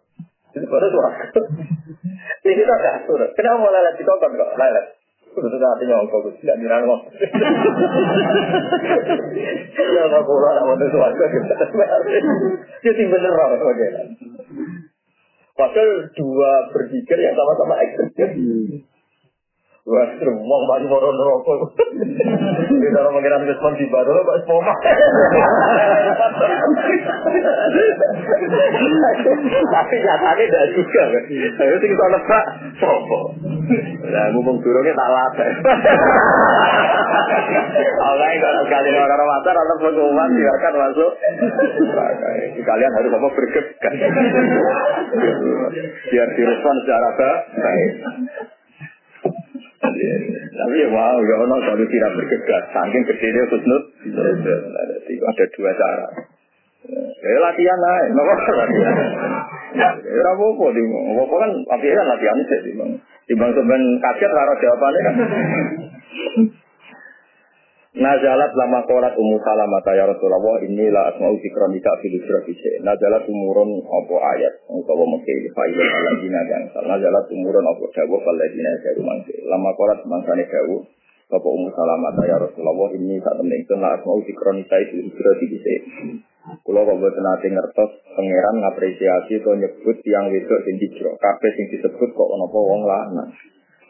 Jadi 0.53 0.65
pada 0.69 0.87
suara. 0.87 1.27
Ini 2.45 2.53
kita 2.55 2.73
gak 2.77 2.97
surat. 3.09 3.29
Kenapa 3.35 3.67
di 3.97 4.03
kokon 4.05 4.31
kok? 4.37 4.51
Lelet. 4.55 4.85
Sudah 5.33 5.69
hatinya 5.73 5.95
ongkong, 6.05 6.29
tidak 6.37 6.57
dirangkong. 6.61 7.01
Ya 9.73 10.03
nggak 10.05 10.23
boleh, 10.23 10.49
nggak 10.53 10.65
mau 10.69 10.77
sesuatu. 10.77 11.17
Jadi 12.85 13.01
bener 13.09 13.31
orang 13.33 13.57
pangeran. 13.57 14.07
Padahal 15.53 15.91
dua 16.17 16.51
berpikir 16.73 17.17
yang 17.17 17.33
sama-sama 17.37 17.77
ekstrim. 17.81 18.31
Wah, 19.83 20.07
mau 20.47 20.63
bagi 20.63 20.87
moro 20.87 21.11
rokok. 21.11 21.75
Di 22.71 22.87
dalam 22.95 23.11
mengira 23.19 23.35
respon 23.35 23.75
di 23.75 23.83
baru, 23.91 24.15
Pak 24.23 24.47
Spoma. 24.47 24.71
Tapi 29.67 29.95
nyatanya 29.99 30.39
tidak 30.39 30.65
juga. 30.71 31.03
Saya 31.59 31.75
sih 31.83 31.89
kita 31.91 32.05
letak 32.15 32.45
sopo. 32.79 33.35
Nah, 34.07 34.31
ngomong 34.31 34.63
turunnya 34.63 34.95
tak 34.95 35.09
latih. 35.11 35.51
Oke, 38.07 38.29
kalau 38.39 38.61
sekali 38.63 38.87
orang-orang 38.95 39.27
pasar 39.35 39.55
atau 39.67 39.75
pengumuman 39.83 40.31
silakan 40.31 40.73
masuk. 40.79 41.11
Kalian 42.55 42.91
harus 43.03 43.11
apa 43.19 43.27
bergegas. 43.35 43.95
Biar 46.07 46.27
direspon 46.39 46.75
secara 46.87 47.09
baik. 47.19 47.91
Tapi 50.53 50.75
ya 50.83 50.87
wow, 50.91 51.17
gak 51.17 51.39
ono 51.43 51.55
kalau 51.63 51.85
tidak 51.87 52.11
bergegas. 52.15 52.63
Saking 52.71 53.03
kecilnya 53.09 53.43
khusnud. 53.49 53.83
Jadi 54.03 55.13
ada 55.17 55.45
dua 55.57 55.71
cara. 55.73 56.07
Eh 57.23 57.39
latihan 57.39 57.79
lah, 57.79 57.95
nopo 58.11 58.33
latihan. 58.59 58.95
Ya 59.73 59.89
apa-apa 60.35 60.65
di 60.75 60.83
apa 60.83 61.35
kan 61.39 61.51
latihan 62.11 62.37
sih 62.43 62.59
di 62.67 62.71
bang. 62.75 62.91
Di 63.23 63.33
sebenarnya 63.39 63.89
kaget 64.03 64.31
raro 64.35 64.53
jawabannya 64.59 64.99
kan. 65.07 65.15
Nazalat 68.03 68.51
lama 68.59 68.83
kolat 68.83 69.15
umu 69.15 69.39
salamah 69.39 69.79
ya 69.95 70.03
Rasulullah 70.03 70.59
inilah 70.59 71.15
asma'u 71.15 71.39
zikronika 71.39 71.87
fil 72.03 72.19
hijrah 72.19 72.43
Nazalat 72.83 73.23
umurun 73.31 73.79
apa 73.79 74.15
ayat 74.35 74.59
utawa 74.67 75.07
mengke 75.07 75.31
fa'ilun 75.55 75.87
ala 75.87 76.11
dina 76.19 76.41
yang 76.51 76.67
Nazalat 76.83 77.31
umurun 77.31 77.63
apa 77.63 77.83
dawuh 77.95 78.19
faladina 78.19 78.71
jaru 78.83 79.07
mangke. 79.07 79.31
Lama 79.47 79.71
kolat 79.79 80.03
mangsane 80.03 80.43
dawuh 80.51 80.83
Sapa 81.31 81.47
umu 81.47 81.71
salamah 81.71 82.11
ya 82.27 82.35
Rasulullah 82.43 82.91
ini 82.91 83.23
saat 83.23 83.39
temen 83.39 83.55
ingsun 83.55 83.79
la 83.79 83.95
asma'u 83.95 84.19
zikronika 84.27 84.83
fil 84.83 85.07
hijrah 85.07 85.33
dhisik. 85.39 85.81
Kula 86.67 86.83
kok 86.83 86.99
boten 86.99 87.55
ngertos 87.55 87.91
pangeran 88.19 88.55
ngapresiasi 88.67 89.39
atau 89.39 89.55
nyebut 89.55 89.97
yang 90.03 90.27
wedok 90.27 90.59
sing 90.67 90.75
hijrah. 90.75 91.15
Kabeh 91.15 91.51
sing 91.55 91.65
disebut 91.71 92.09
kok 92.11 92.29
ana 92.35 92.45
wong 92.51 92.83
lanang. 92.83 93.31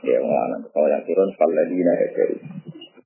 Ya 0.05 0.21
wong 0.21 0.29
lanang. 0.29 0.61
Kalau 0.69 0.85
yang 0.85 1.01
turun 1.01 1.33
faladina 1.33 1.93
jaru. 2.13 2.37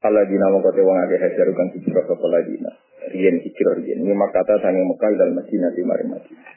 Allah 0.08 0.24
dina 0.24 0.48
mau 0.48 0.64
kote 0.64 0.80
wong 0.80 0.98
agak 1.04 1.20
hajar 1.20 1.48
kan 1.52 1.68
hijrah 1.76 2.04
ke 2.08 2.16
Paladina. 2.16 2.72
Rien 3.12 3.36
hijrah 3.44 3.76
rien. 3.78 3.98
Ini 4.04 4.16
kata 4.16 4.64
sange 4.64 4.82
Mekah 4.88 5.12
dan 5.20 5.36
Madinah 5.36 5.72
di 5.76 5.82
mari 5.84 6.06
Madinah. 6.08 6.52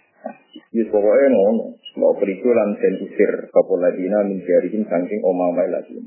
Yus 0.71 0.89
pokoknya 0.95 1.29
ngono. 1.35 1.77
Mau 1.99 2.15
periku 2.15 2.55
lan 2.55 2.79
den 2.79 3.03
usir 3.03 3.51
ke 3.51 3.61
Paladina 3.67 4.23
min 4.23 4.39
jarihin 4.47 4.87
saking 4.87 5.21
omamai 5.27 5.67
lagi. 5.67 5.99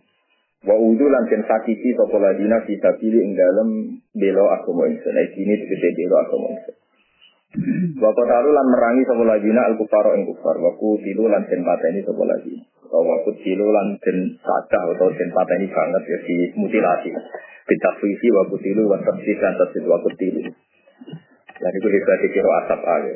Wa 0.64 0.80
udu 0.80 1.06
lan 1.12 1.28
den 1.28 1.44
sakiti 1.44 1.92
ke 1.92 2.04
Paladina 2.08 2.64
kita 2.64 2.96
pilih 2.96 3.20
ing 3.20 3.36
dalam 3.36 3.70
belo 4.16 4.48
agama 4.48 4.88
ingsun. 4.88 5.12
Nah 5.12 5.28
ini 5.28 5.54
tegese 5.60 5.90
belo 6.00 6.16
agama 6.24 6.48
ingsun. 6.56 6.76
Bapak 8.02 8.26
taru 8.26 8.50
lan 8.50 8.68
merangi 8.74 9.06
sapa 9.06 9.24
ladina 9.30 9.62
al 9.70 9.78
kufaro 9.78 10.18
ing 10.18 10.26
kufar. 10.26 10.58
Wa 10.58 10.74
tilu 10.78 11.30
lan 11.30 11.46
den 11.46 11.62
pateni 11.62 12.02
sapa 12.02 12.24
ladina 12.26 12.66
bahwa 12.94 13.26
kutilu 13.26 13.74
lan 13.74 13.98
den 14.06 14.38
sadah 14.38 14.84
atau 14.94 15.10
den 15.18 15.30
pateni 15.34 15.66
banget 15.74 16.04
ya 16.06 16.18
di 16.22 16.36
mutilasi. 16.62 17.10
Bitafwisi 17.66 18.28
wa 18.30 18.46
kutilu 18.54 18.86
wa 18.86 19.02
tafsir 19.02 19.34
dan 19.42 19.58
tafsir 19.58 19.82
wa 19.90 19.98
kutilu. 20.06 20.46
Jadi 21.54 21.78
itu 21.82 21.88
dikasih 21.90 22.30
kiro 22.30 22.50
asap 22.62 22.82
ayo. 22.86 23.14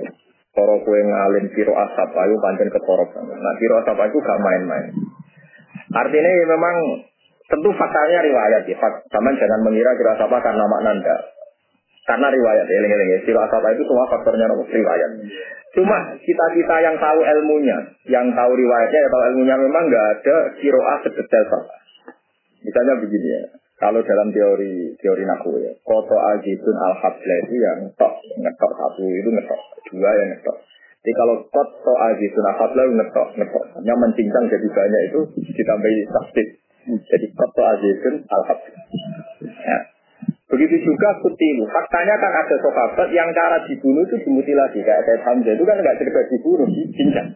Koro 0.57 0.81
kue 0.81 0.97
ngalin 0.97 1.45
kiro 1.53 1.77
asap 1.77 2.09
ayo 2.09 2.35
pancen 2.41 2.73
ketorok 2.73 3.13
banget. 3.13 3.38
Nah 3.38 3.53
kiro 3.61 3.75
asap 3.85 3.97
ayo 4.01 4.17
gak 4.17 4.39
main-main. 4.41 4.85
Artinya 5.93 6.31
ya 6.31 6.45
memang 6.57 6.75
tentu 7.45 7.69
faktanya 7.77 8.25
riwayat 8.25 8.65
ya. 8.65 8.77
Sama 9.13 9.29
jangan 9.38 9.61
mengira 9.61 9.93
kiro 9.93 10.09
asap 10.17 10.33
karena 10.41 10.65
makna 10.65 11.21
Karena 12.08 12.28
riwayat, 12.32 12.64
eling-eling 12.72 13.10
ya. 13.12 13.20
Asap 13.20 13.64
itu 13.76 13.84
semua 13.84 14.08
faktornya 14.08 14.47
riwayat. 14.47 15.12
Cuma 15.76 16.16
kita-kita 16.24 16.76
yang 16.80 16.95
tahu 16.95 17.20
ilmunya, 17.20 17.78
yang 18.08 18.32
tahu 18.32 18.51
riwayatnya, 18.55 18.99
yang 19.03 19.12
tahu 19.12 19.24
ilmunya 19.36 19.55
memang 19.60 19.84
nggak 19.91 20.05
ada 20.16 20.36
kiroah 20.55 21.03
sedetail 21.03 21.45
sama. 21.51 21.76
Misalnya 22.64 22.95
begini 23.03 23.28
ya, 23.28 23.41
kalau 23.78 23.99
dalam 24.01 24.32
teori 24.32 24.95
teori 25.03 25.24
naku 25.28 25.60
ya, 25.60 25.76
koto 25.84 26.16
ajitun 26.16 26.76
al 26.80 26.95
itu 27.22 27.55
yang 27.60 27.86
ngetok, 27.86 28.14
ngetok 28.39 28.72
satu 28.72 29.03
itu 29.03 29.30
ngetok, 29.30 29.62
dua 29.91 30.10
yang 30.16 30.32
ngetok. 30.32 30.58
Jadi 31.03 31.14
kalau 31.14 31.36
koto 31.51 31.93
ajitun 32.08 32.45
al 32.47 32.55
itu 32.58 32.93
ngetok, 33.03 33.28
ngetok. 33.36 33.64
Yang 33.84 33.97
mencincang 33.99 34.45
jadi 34.47 34.68
banyak 34.72 35.01
itu 35.12 35.20
ditambahi 35.60 35.99
tasbih. 36.08 36.47
Jadi 37.03 37.26
koto 37.36 37.62
ajitun 37.68 38.16
al 38.32 38.43
Ya. 39.43 39.97
Begitu 40.48 40.76
juga 40.80 41.10
kutilu. 41.20 41.68
Faktanya 41.68 42.16
kan 42.24 42.32
ada 42.32 42.56
sahabat 42.64 43.12
yang 43.12 43.28
cara 43.36 43.60
dibunuh 43.68 44.08
itu 44.08 44.16
dimutilasi. 44.24 44.80
Kayak 44.80 45.04
saya 45.04 45.20
Hamzah 45.28 45.54
itu 45.60 45.64
kan 45.68 45.76
nggak 45.76 45.98
cerita 46.00 46.24
dibunuh, 46.32 46.68
dicincang. 46.72 47.30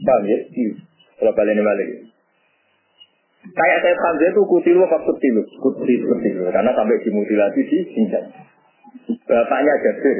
Paham 0.00 0.24
ya? 0.24 0.38
Kalau 1.20 1.32
kalian 1.36 1.60
ini 1.60 1.64
balik. 1.68 1.88
Kayak 3.44 3.78
saya 3.84 3.96
Hamzah 4.00 4.28
itu 4.32 4.40
kutilu 4.48 4.88
apa 4.88 5.04
kutilu? 5.04 5.44
Kutilu, 5.60 6.04
kutilu. 6.16 6.48
Karena 6.48 6.72
sampai 6.72 6.96
dimutilasi 7.04 7.60
dicincang. 7.60 8.26
Bapaknya 9.28 9.74
Jabir, 9.84 10.18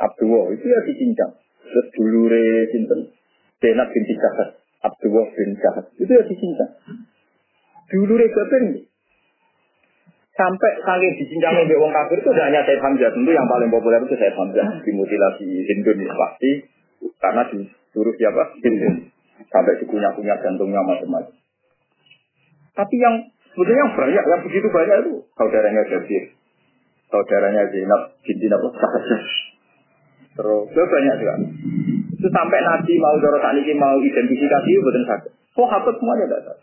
Abdullah, 0.00 0.48
itu 0.56 0.64
ya 0.64 0.80
dicincang. 0.88 1.32
Terus 1.64 1.86
dulure 1.92 2.68
Sinten, 2.72 3.00
Benat 3.60 3.88
bin 3.92 4.04
Jahat, 4.08 4.60
Abdullah 4.80 5.28
bin 5.32 5.54
Jahat, 5.60 5.86
itu 6.00 6.08
ya 6.08 6.24
dicincang. 6.24 6.72
Dulure 7.92 8.26
Jabir 8.32 8.62
Sampai 10.34 10.70
saking 10.82 11.14
dicincang 11.14 11.62
oleh 11.62 11.78
wong 11.78 11.94
kafir 11.94 12.18
itu 12.18 12.30
hanya 12.34 12.66
Said 12.66 12.82
Hamzah. 12.82 13.14
Tentu 13.14 13.30
yang 13.30 13.46
paling 13.46 13.70
populer 13.70 14.02
itu 14.02 14.18
Said 14.18 14.34
Hamzah. 14.34 14.82
Dimutilasi 14.82 15.46
Hindun 15.46 16.02
ya, 16.02 16.10
pasti. 16.10 16.50
Karena 17.22 17.42
disuruh 17.54 18.14
siapa? 18.18 18.42
Hindun. 18.58 19.14
Sampai 19.46 19.78
dikunyah-kunyah 19.78 20.42
jantungnya 20.42 20.82
macam-macam. 20.82 21.34
Tapi 22.74 22.96
yang 22.98 23.14
sebetulnya 23.54 23.86
yang 23.86 23.92
banyak, 23.94 24.24
yang 24.26 24.42
begitu 24.42 24.66
banyak 24.66 24.96
itu 25.06 25.12
saudaranya 25.38 25.82
Jabir. 25.86 26.24
Saudaranya 27.06 27.70
Zainab 27.70 28.18
binti 28.26 28.46
apa? 28.50 28.68
Terus 30.34 30.66
itu 30.66 30.82
banyak 30.82 31.14
juga. 31.22 31.34
Itu 32.18 32.28
sampai 32.34 32.58
Nabi 32.58 32.94
mau 32.98 33.14
dorong 33.22 33.54
ini 33.62 33.72
mau 33.78 33.94
identifikasi 34.02 34.66
itu 34.66 34.82
betul 34.82 35.06
sakit. 35.06 35.32
Oh, 35.54 35.70
hafid 35.70 35.94
semuanya 35.94 36.26
tidak. 36.26 36.58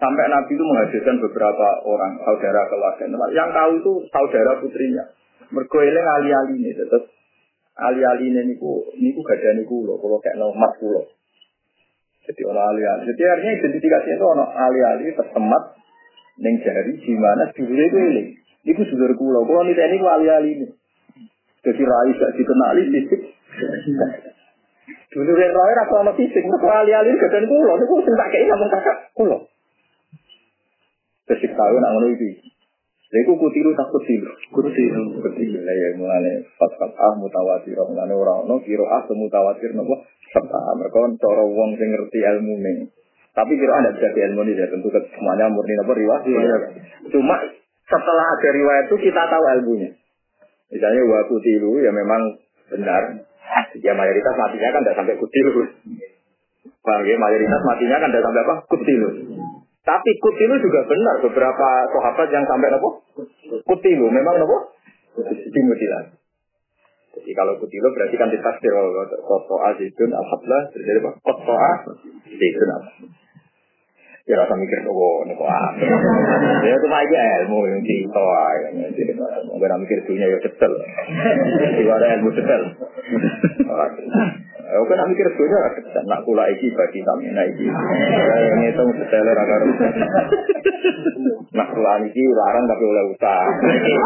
Sampai 0.00 0.32
Nabi 0.32 0.56
itu 0.56 0.64
menghadirkan 0.64 1.20
beberapa 1.20 1.68
orang 1.84 2.16
saudara 2.24 2.64
keluarga. 2.72 3.04
Yang 3.36 3.48
tahu 3.52 3.70
itu 3.84 3.92
saudara 4.08 4.56
putrinya. 4.56 5.04
Mergoeling 5.52 6.06
ali-ali 6.16 6.56
ini. 6.56 6.72
Terus 6.72 7.04
ali-ali 7.76 8.32
ini 8.32 8.56
niku 8.56 8.88
niku 8.96 9.20
gak 9.20 9.44
ada 9.44 9.60
niku 9.60 9.84
loh. 9.84 10.00
Kalau 10.00 10.16
kayak 10.24 10.40
nomor 10.40 10.72
pulau. 10.80 11.04
Jadi 12.24 12.40
orang 12.48 12.66
ali-ali. 12.72 13.12
Jadi 13.12 13.22
artinya 13.28 13.52
identifikasinya 13.60 14.16
itu 14.16 14.24
orang 14.24 14.50
ali-ali 14.56 15.04
tersemat 15.12 15.62
neng 16.40 16.54
jari 16.64 16.92
di 16.96 17.14
mana 17.20 17.44
itu 17.52 17.60
ini. 17.68 18.40
Niku 18.64 18.80
dulur 18.88 19.12
kulo. 19.20 19.44
Kalau 19.44 19.68
nih 19.68 19.76
ini 19.76 19.96
ali-ali 20.00 20.50
ini. 20.64 20.66
Jadi 21.60 21.82
rai 21.84 22.10
gak 22.16 22.32
dikenali 22.40 22.82
fisik. 22.88 23.20
Dulure 25.12 25.44
rai 25.44 25.72
rasa 25.76 25.92
sama 25.92 26.16
fisik. 26.16 26.40
Mereka 26.40 26.72
ali-ali 26.72 27.20
gak 27.20 27.36
ada 27.36 27.44
kulo. 27.44 27.72
Niku 27.76 27.94
sing 28.00 28.16
kayak 28.16 28.48
ngomong 28.48 28.70
kakak 28.72 28.98
kulo. 29.12 29.50
Terus 31.30 31.54
tahu 31.54 31.74
nak 31.78 31.90
ngono 31.94 32.08
iki. 32.10 32.30
Lha 33.10 33.18
iku 33.22 33.38
kutilu 33.38 33.70
tak 33.78 33.86
kutilu. 33.94 34.30
Kutilu, 34.50 35.02
kutilu. 35.22 35.58
Lah 35.62 35.74
ya 35.78 35.94
mulane 35.94 36.42
fat 36.58 36.74
ah 36.78 37.14
mutawatir 37.14 37.78
mulane 37.78 38.14
ora 38.18 38.42
ono 38.42 38.58
kira 38.66 38.82
ah 38.82 39.06
mutawatir 39.06 39.70
nopo 39.78 40.02
serta 40.34 40.58
mereka 40.74 41.06
cara 41.22 41.42
wong 41.46 41.78
sing 41.78 41.90
ngerti 41.90 42.18
ilmu 42.18 42.54
ning. 42.58 42.90
Tapi 43.30 43.54
kira 43.54 43.78
ada 43.78 43.94
bisa 43.94 44.10
ilmu 44.10 44.42
ini 44.42 44.58
ya 44.58 44.66
tentu 44.74 44.90
semuanya 44.90 45.46
murni 45.46 45.74
nopo 45.78 45.94
riwayat. 45.94 46.22
Iya. 46.26 46.58
Cuma 47.14 47.34
setelah 47.86 48.26
ada 48.34 48.48
riwayat 48.50 48.84
itu 48.90 48.96
kita 49.06 49.22
tahu 49.26 49.44
ilmunya. 49.58 49.90
Misalnya 50.70 51.02
wa 51.06 51.30
kutilu 51.30 51.78
ya 51.78 51.94
memang 51.94 52.42
benar. 52.74 53.26
Ya 53.82 53.94
mayoritas 53.94 54.34
matinya 54.34 54.70
kan 54.70 54.82
tidak 54.82 54.98
sampai 54.98 55.14
kutilu. 55.18 55.62
Bang, 56.86 57.02
ya 57.06 57.18
mayoritas 57.18 57.62
matinya 57.66 57.98
kan 57.98 58.10
tidak 58.14 58.22
sampai 58.22 58.42
apa? 58.46 58.54
Kutilu. 58.70 59.10
Tapi 59.80 60.10
kutilu 60.20 60.60
juga 60.60 60.84
benar 60.84 61.16
beberapa 61.24 61.68
sahabat 61.88 62.28
yang 62.28 62.44
sampai 62.44 62.68
apa? 62.68 62.88
Kutilu 63.64 64.06
memang 64.12 64.36
apa? 64.44 64.58
Dimutilasi. 65.26 66.20
Jadi 67.10 67.30
kalau 67.34 67.58
kutilu 67.58 67.88
berarti 67.90 68.14
kan 68.14 68.30
ditafsir 68.30 68.70
kalau 68.70 68.92
koto 69.24 69.56
azidun 69.72 70.12
alhamdulillah 70.14 70.62
terjadi 70.70 70.98
apa? 71.00 71.10
Koto 71.24 71.54
azidun 71.56 72.68
alhamdulillah. 72.70 73.28
Ya 74.28 74.38
rasa 74.38 74.54
mikir 74.54 74.86
oh 74.86 75.26
ini 75.26 75.34
kok 75.34 75.48
Ya 76.68 76.70
itu 76.76 76.86
aja 76.86 77.18
ilmu 77.42 77.66
yang 77.66 77.82
cerita 77.82 78.20
aja. 78.22 78.68
Jadi 78.94 79.12
nggak 79.16 79.80
mikir 79.80 79.98
dunia 80.06 80.28
ya 80.28 80.38
detail. 80.38 80.70
Juga 81.82 81.92
ada 81.98 82.06
ilmu 82.20 82.30
detail. 82.36 82.62
Aku 84.70 84.84
kan 84.86 85.02
mikir 85.10 85.26
dunia 85.34 85.58
nak 86.06 86.22
kula 86.22 86.46
iki 86.54 86.70
bagi 86.78 87.02
kami 87.02 87.34
nak 87.34 87.46
iki. 87.50 87.66
Ini 87.66 88.66
itu 88.70 88.82
detail 89.02 89.26
orang 89.34 89.66
Nak 91.50 91.68
kula 91.74 91.92
iki 92.06 92.22
larang 92.30 92.64
tapi 92.70 92.84
oleh 92.86 93.04
utang. 93.10 93.46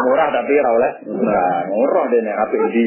Murah 0.09 0.29
tapi 0.33 0.51
ora 0.57 0.71
oleh. 0.73 0.91
Nah, 1.05 1.69
murah 1.69 2.05
dene 2.09 2.33
apik 2.33 2.61
di. 2.73 2.85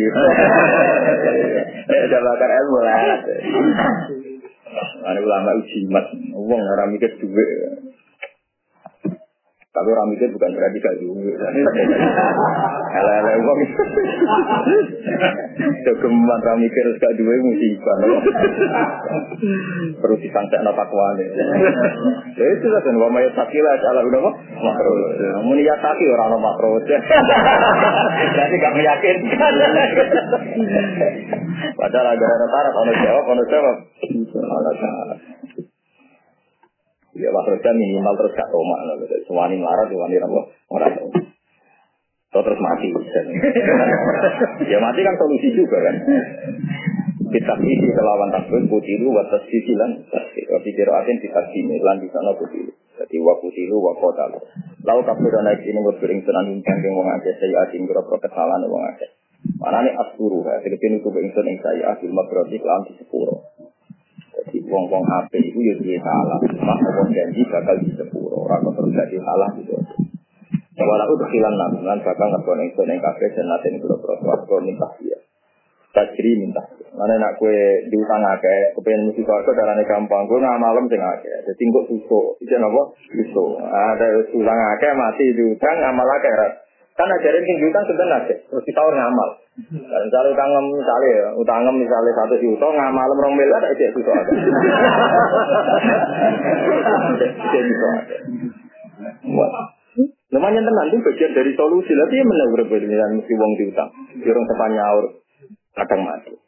Eh, 1.88 2.04
bakar 2.10 2.50
ilmu 2.50 2.78
lah. 2.82 2.98
Ini 5.08 5.20
ulama 5.24 5.50
ujimat, 5.56 6.06
uang 6.34 6.62
orang 6.62 6.88
mikir 6.92 7.10
duit. 7.16 7.77
Tapi 9.78 9.94
orang 9.94 10.10
mikir 10.10 10.26
bukan 10.34 10.50
berarti 10.58 10.78
gak 10.82 10.98
duit. 10.98 11.38
Ele-ele 12.98 13.32
uang. 13.46 13.58
Jogeman 15.86 16.40
orang 16.42 16.58
mikir 16.58 16.86
gak 16.98 17.14
duit 17.14 17.38
musibah. 17.46 17.96
Perlu 20.02 20.18
disangka 20.18 20.66
no 20.66 20.74
takwane. 20.74 21.26
Ya 22.34 22.46
itu 22.58 22.66
lah 22.66 22.82
wa 22.82 23.08
mayat 23.14 23.30
sakila 23.38 23.70
ala 23.70 24.02
udah 24.02 24.18
kok 24.18 24.34
makro. 24.66 24.92
Mun 25.46 25.62
ya 25.62 25.78
taki 25.78 26.10
ora 26.10 26.26
ono 26.26 26.42
makro. 26.42 26.82
Jadi 28.34 28.54
gak 28.58 28.74
meyakinkan. 28.74 29.54
Padahal 31.78 32.18
agak 32.18 32.26
rata-rata 32.34 32.78
ono 32.82 32.92
jawab, 32.98 33.24
ono 33.30 33.42
jawab. 33.46 33.76
Ono 34.42 34.70
jawab. 34.74 35.18
Ya 37.18 37.30
makro 37.34 37.58
minimal 37.58 38.14
terus 38.18 38.32
gak 38.38 38.48
toma. 38.54 38.76
Sewani 39.26 39.58
melarat, 39.58 39.86
sewani 39.90 40.16
apa? 40.22 40.40
Orang 40.70 40.92
tahu. 40.94 41.10
ya 44.68 44.78
mati 44.78 45.00
kan 45.00 45.14
solusi 45.16 45.48
juga 45.56 45.78
kan. 45.80 45.96
Kita 47.28 47.54
isi 47.60 47.88
kelawan 47.92 48.32
takbir 48.32 48.64
putilu 48.68 49.12
watas 49.12 49.44
sisilan 49.48 50.00
tapi 50.08 50.70
kiraatin 50.72 51.18
kita 51.20 51.40
sini 51.52 51.76
lan 51.80 52.00
di 52.00 52.08
sana 52.12 52.32
putilu. 52.36 52.72
Jadi 52.98 53.16
wa 53.20 53.36
putilu 53.40 53.76
wa 53.80 53.92
kota. 53.96 54.28
Lalu 54.84 55.02
kafir 55.04 55.30
dan 55.30 55.44
naik 55.44 55.60
ini 55.64 55.80
berpiring 55.80 56.20
tenan 56.24 56.46
ingkang 56.56 56.78
yang 56.80 56.94
wong 56.96 57.08
akeh 57.20 57.36
saya 57.36 57.68
asin 57.68 57.84
berapa 57.84 58.14
kesalahan 58.16 58.64
wong 58.68 58.82
akeh. 58.92 59.10
Mana 59.60 59.86
nih 59.86 59.94
asuru 59.94 60.42
ya, 60.42 60.58
jadi 60.66 60.76
kini 60.82 60.98
tuh 60.98 61.14
ingsun 61.14 61.46
yang 61.46 61.58
saya 61.62 61.84
asil 61.94 62.10
makroti 62.10 62.58
kelam 62.58 62.82
di 62.90 62.92
sepuro. 62.98 63.46
Jadi 64.38 64.62
wong 64.70 64.86
wong 64.86 65.02
ape 65.02 65.38
itu 65.42 65.58
ya 65.58 65.74
dia 65.82 65.98
salah, 65.98 66.38
mak 66.62 66.78
wong 66.94 67.10
janji 67.10 67.42
bakal 67.50 67.74
di 67.82 67.90
sepuro, 67.90 68.46
orang 68.46 68.62
kok 68.62 68.74
terus 68.78 68.94
jadi 68.94 69.18
salah 69.18 69.50
gitu. 69.58 69.74
Walau 70.78 71.18
berkilan 71.18 71.54
namungan 71.58 71.98
bakal 72.06 72.30
ngerkon 72.30 72.62
ingsun 72.62 72.86
yang 72.86 73.02
kafe 73.02 73.26
dan 73.34 73.50
nanti 73.50 73.66
ini 73.74 73.82
berapa 73.82 74.14
suarga 74.22 74.56
minta 74.62 74.86
dia. 75.02 75.18
Tajri 75.90 76.38
minta. 76.38 76.62
Mana 76.94 77.18
nak 77.18 77.34
kue 77.42 77.82
diutang 77.90 78.22
akeh, 78.22 78.78
kepengen 78.78 79.10
mesti 79.10 79.26
suarga 79.26 79.50
darahnya 79.58 79.82
gampang, 79.82 80.30
gue 80.30 80.38
nggak 80.38 80.62
malam 80.62 80.86
sing 80.86 81.02
akeh. 81.02 81.34
Jadi 81.50 81.62
kok 81.74 81.86
susuk, 81.90 82.26
itu 82.38 82.54
apa? 82.54 82.82
Susuk. 83.10 83.58
Ada 83.58 84.06
utang 84.38 84.58
akeh 84.78 84.92
mati 84.94 85.24
diutang 85.34 85.76
amal 85.82 86.06
akeh. 86.06 86.32
Kan 86.94 87.10
ajarin 87.10 87.42
sing 87.42 87.56
utang 87.58 87.84
sebenarnya. 87.90 88.34
Terus 88.46 88.62
kita 88.62 88.78
orang 88.78 89.02
ngamal. 89.02 89.30
Misalnya 89.58 90.30
utang 90.30 90.50
misalnya 90.70 91.10
ya, 91.10 91.28
utang 91.34 91.66
misalnya 91.74 92.12
satu 92.14 92.38
juta 92.38 92.66
ngamal 92.70 93.10
rong 93.10 93.34
miliar 93.34 93.58
ada 93.58 93.74
itu 93.74 93.90
susah 93.98 94.14
ada. 94.14 94.32
Itu 97.26 97.58
susah 97.66 97.90
ada. 97.98 98.16
Namanya 100.28 100.60
tenang 100.62 100.86
itu 100.94 101.02
bagian 101.02 101.34
dari 101.34 101.50
solusi. 101.58 101.90
Tapi 101.90 102.14
ya 102.20 102.24
mana 102.24 102.54
berbeda 102.54 103.06
mesti 103.18 103.32
uang 103.34 103.52
diutang. 103.58 103.90
Jurung 104.22 104.46
sepan 104.46 104.70
nyaur 104.78 105.04
kadang 105.74 106.06
mati. 106.06 106.38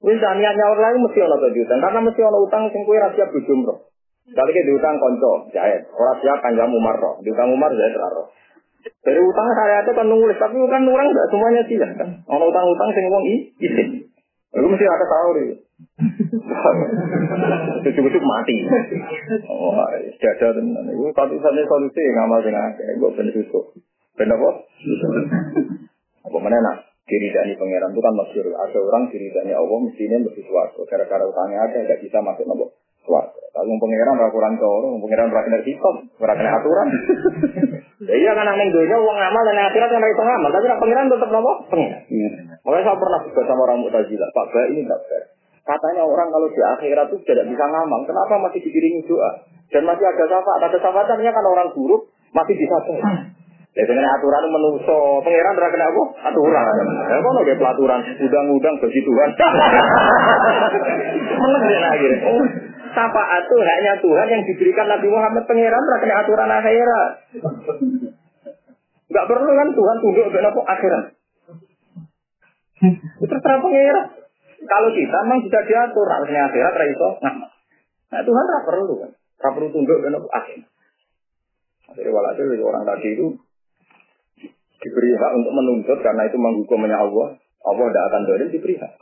Wis 0.00 0.18
niat 0.18 0.54
nyaur 0.56 0.78
lagi 0.80 0.98
mesti 0.98 1.18
ono 1.22 1.36
utang 1.38 1.78
karena 1.78 2.00
mesti 2.02 2.20
ono 2.24 2.38
utang 2.50 2.62
sing 2.74 2.82
kuwi 2.82 2.98
rahasia 2.98 3.30
bujumro. 3.30 3.92
Kali 4.30 4.50
ke 4.54 4.62
diutang 4.62 4.96
konco 4.98 5.50
jahit, 5.50 5.90
orang 5.90 6.18
siap 6.22 6.38
kanjam 6.38 6.70
Umar 6.70 6.94
roh, 7.02 7.18
diutang 7.20 7.50
Umar 7.50 7.70
jahit 7.74 7.98
roh. 7.98 8.30
Dari 8.80 9.20
utang 9.20 9.48
saya 9.56 9.84
itu 9.84 9.92
kan 9.96 10.06
nulis, 10.08 10.36
tapi 10.36 10.56
kan 10.68 10.82
orang 10.84 11.08
nggak 11.08 11.28
semuanya 11.32 11.62
sih 11.68 11.76
kan. 11.76 11.90
Kalau 12.24 12.46
utang-utang 12.48 12.88
sing 12.92 13.04
wong 13.08 13.24
izin. 13.60 13.88
Itu 14.50 14.66
mesti 14.66 14.84
ada 14.84 15.06
tahu 15.06 15.28
deh. 15.38 15.46
Cukup-cukup 17.94 18.24
mati. 18.26 18.56
Oh, 19.46 19.78
ada 19.78 20.48
tenan. 20.52 20.84
Itu 20.90 21.06
satu-satunya 21.14 21.64
solusi 21.70 22.02
ngamal 22.18 22.42
sing 22.42 22.54
akeh. 22.56 22.86
Gue 22.98 23.10
bener 23.14 23.32
susuk. 23.32 23.78
Bener 24.18 24.36
apa? 24.36 24.50
Apa 26.28 26.36
mana 26.42 26.58
nak? 26.60 26.76
Diri 27.06 27.30
dari 27.34 27.54
pangeran 27.58 27.90
itu 27.94 28.00
kan 28.02 28.14
masyur. 28.14 28.46
Ada 28.54 28.78
orang 28.78 29.10
diri 29.10 29.32
dari 29.34 29.54
Allah 29.54 29.78
mestinya 29.82 30.18
lebih 30.22 30.44
suatu. 30.46 30.86
Gara-gara 30.86 31.24
utangnya 31.26 31.58
ada, 31.66 31.78
nggak 31.82 32.00
bisa 32.06 32.18
masuk 32.22 32.44
nopo 32.46 32.74
suatu. 33.06 33.38
Kalau 33.50 33.74
pangeran 33.82 34.16
rakuran 34.18 34.54
coro, 34.60 34.94
pangeran 35.02 35.30
rakuran 35.34 35.62
hitam, 35.66 35.94
rakuran 36.22 36.54
aturan. 36.54 36.88
Ya 38.00 38.16
iya 38.16 38.32
kan 38.32 38.48
aneh 38.48 38.72
dunia 38.72 38.96
uang 38.96 39.18
amal 39.20 39.44
dan 39.44 39.60
akhirat 39.60 39.92
kan 39.92 40.00
itu 40.00 40.24
ngamal, 40.24 40.48
tapi 40.48 40.72
nak 40.72 40.80
pangeran 40.80 41.12
tetap 41.12 41.28
nopo 41.28 41.52
pengen. 41.68 41.92
Makanya 42.64 42.84
saya 42.88 42.96
pernah 42.96 43.20
juga 43.28 43.42
sama 43.44 43.60
orang 43.68 43.84
mutazila, 43.84 44.24
Pak 44.32 44.46
Ba 44.56 44.62
ini 44.72 44.88
tak 44.88 45.00
fair. 45.04 45.24
Katanya 45.68 46.08
orang 46.08 46.32
kalau 46.32 46.48
di 46.48 46.64
akhirat 46.64 47.12
itu 47.12 47.20
tidak 47.28 47.44
bisa 47.44 47.60
ngamal, 47.60 48.00
kenapa 48.08 48.40
masih 48.40 48.64
dikiringi 48.64 49.04
doa? 49.04 49.44
Dan 49.68 49.84
masih 49.84 50.08
ada 50.08 50.24
syafaat, 50.24 50.60
ada 50.64 50.80
syafaatnya 50.80 51.28
kan 51.28 51.44
orang 51.44 51.68
buruk 51.76 52.08
masih 52.32 52.56
bisa 52.56 52.76
Ya 53.70 53.86
dengan 53.86 54.02
aturan 54.02 54.50
menuso, 54.50 55.22
pangeran 55.22 55.54
ora 55.54 55.70
kena 55.70 55.86
apa? 55.86 56.02
Aturan. 56.26 56.74
Ya 57.06 57.22
kono 57.22 57.46
ge 57.46 57.54
pelaturan, 57.54 58.02
udang-udang 58.02 58.74
bagi 58.82 58.98
Tuhan. 58.98 59.30
Meneng 61.38 61.62
ya 61.70 61.88
akhirnya. 61.94 62.18
Syafaat 62.90 63.42
itu 63.46 63.56
hanya 63.62 63.94
Tuhan 64.02 64.26
yang 64.26 64.42
diberikan 64.42 64.86
Nabi 64.90 65.06
Muhammad 65.06 65.44
pangeran 65.46 65.82
kena 66.02 66.14
aturan 66.26 66.50
akhirat. 66.50 67.10
Enggak 69.10 69.26
perlu 69.26 69.50
kan 69.54 69.68
Tuhan 69.74 69.96
tunduk 70.02 70.26
ke 70.30 70.38
apa 70.42 70.60
akhirat. 70.74 71.04
Itu 73.18 73.26
terserah 73.30 73.58
pangeran. 73.62 74.06
Kalau 74.60 74.88
kita 74.92 75.18
memang 75.24 75.40
sudah 75.46 75.62
diatur, 75.64 76.06
harusnya 76.06 76.40
akhirat 76.50 76.72
raiso. 76.76 77.08
Nah, 77.22 77.34
nah 78.10 78.20
Tuhan 78.26 78.44
tidak 78.44 78.64
perlu 78.66 78.94
kan. 78.98 79.10
Tidak 79.14 79.50
perlu 79.54 79.68
tunduk 79.70 79.98
ke 80.02 80.08
apa 80.10 80.28
akhirat. 80.30 80.68
Jadi 81.90 82.08
walhasil 82.10 82.46
orang 82.62 82.84
tadi 82.86 83.08
itu 83.18 83.26
diberi 84.80 85.10
hak 85.14 85.32
untuk 85.36 85.52
menuntut 85.52 85.98
karena 86.02 86.22
itu 86.26 86.38
menghukumnya 86.38 86.96
Allah. 86.98 87.38
Allah 87.60 87.86
tidak 87.90 88.04
akan 88.10 88.22
dolim 88.30 88.48
diberi 88.50 88.74
hak. 88.78 88.92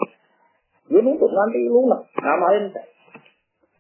Lu 0.89 1.05
nuntut 1.05 1.29
nanti 1.29 1.69
lunak, 1.69 2.09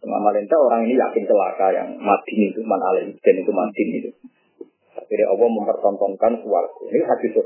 ngamalin 0.08 0.48
Ngamalin 0.48 0.64
orang 0.64 0.80
ini 0.88 0.94
yakin 0.96 1.24
celaka 1.28 1.66
yang 1.76 1.88
mati 2.00 2.34
itu, 2.48 2.60
man 2.64 2.80
dan 3.20 3.34
itu 3.36 3.52
mati 3.52 3.84
itu. 4.00 4.10
Akhirnya 4.98 5.26
Allah 5.32 5.48
mempertontonkan 5.48 6.32
suarga. 6.44 6.82
Ini 6.90 7.04
hadis 7.06 7.32
itu. 7.32 7.42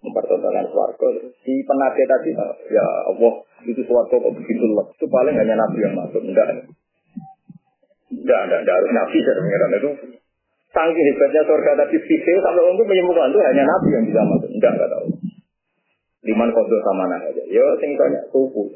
Mempertontonkan 0.00 0.64
suarga. 0.70 1.06
Si 1.44 1.52
penada 1.66 1.98
tadi, 1.98 2.30
ya 2.72 2.84
Allah, 3.10 3.32
itu 3.68 3.80
suarga 3.84 4.16
kok 4.16 4.32
begitu 4.32 4.64
loh. 4.70 4.88
Itu 4.94 5.04
paling 5.10 5.36
hanya 5.36 5.60
Nabi 5.60 5.78
yang 5.82 5.92
masuk. 5.92 6.24
Enggak. 6.24 6.68
Enggak, 8.08 8.40
enggak, 8.48 8.58
enggak 8.64 8.76
harus 8.80 8.92
Nabi. 8.96 9.16
Saya 9.20 9.66
itu. 9.76 9.90
Sangking 10.72 11.06
hebatnya 11.08 11.40
surga 11.48 11.72
tadi 11.72 11.96
fikir 12.04 12.36
sampai 12.44 12.64
untuk 12.68 12.84
menyembuhkan 12.84 13.32
itu 13.32 13.40
hanya 13.40 13.64
Nabi 13.64 13.88
yang 13.92 14.04
bisa 14.08 14.20
masuk. 14.24 14.50
Enggak, 14.52 14.72
enggak 14.76 14.90
tahu. 14.92 15.06
Liman 16.26 16.50
kodoh 16.52 16.80
sama 16.80 17.04
aja. 17.12 17.42
Yo, 17.48 17.64
sing 17.80 17.92
tanya, 17.96 18.20
suku. 18.32 18.72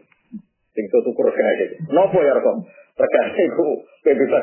Sing 0.70 0.86
syukur 0.86 1.26
kayak 1.34 1.66
gitu. 1.66 1.74
Nopo 1.90 2.22
ya 2.22 2.30
Rasul? 2.30 2.62
Terkait 2.94 3.32
itu, 3.32 3.68
bisa 4.04 4.38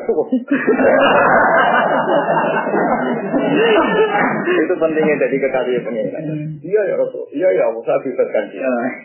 itu 4.58 4.74
pentingnya 4.82 5.16
jadi 5.22 5.36
kekasih 5.38 5.86
pengiran. 5.86 6.26
Iya 6.66 6.82
ya 6.90 6.96
Rasul, 6.98 7.30
iya 7.38 7.54
ya 7.54 7.70
Allah, 7.70 7.86
saya. 7.86 8.02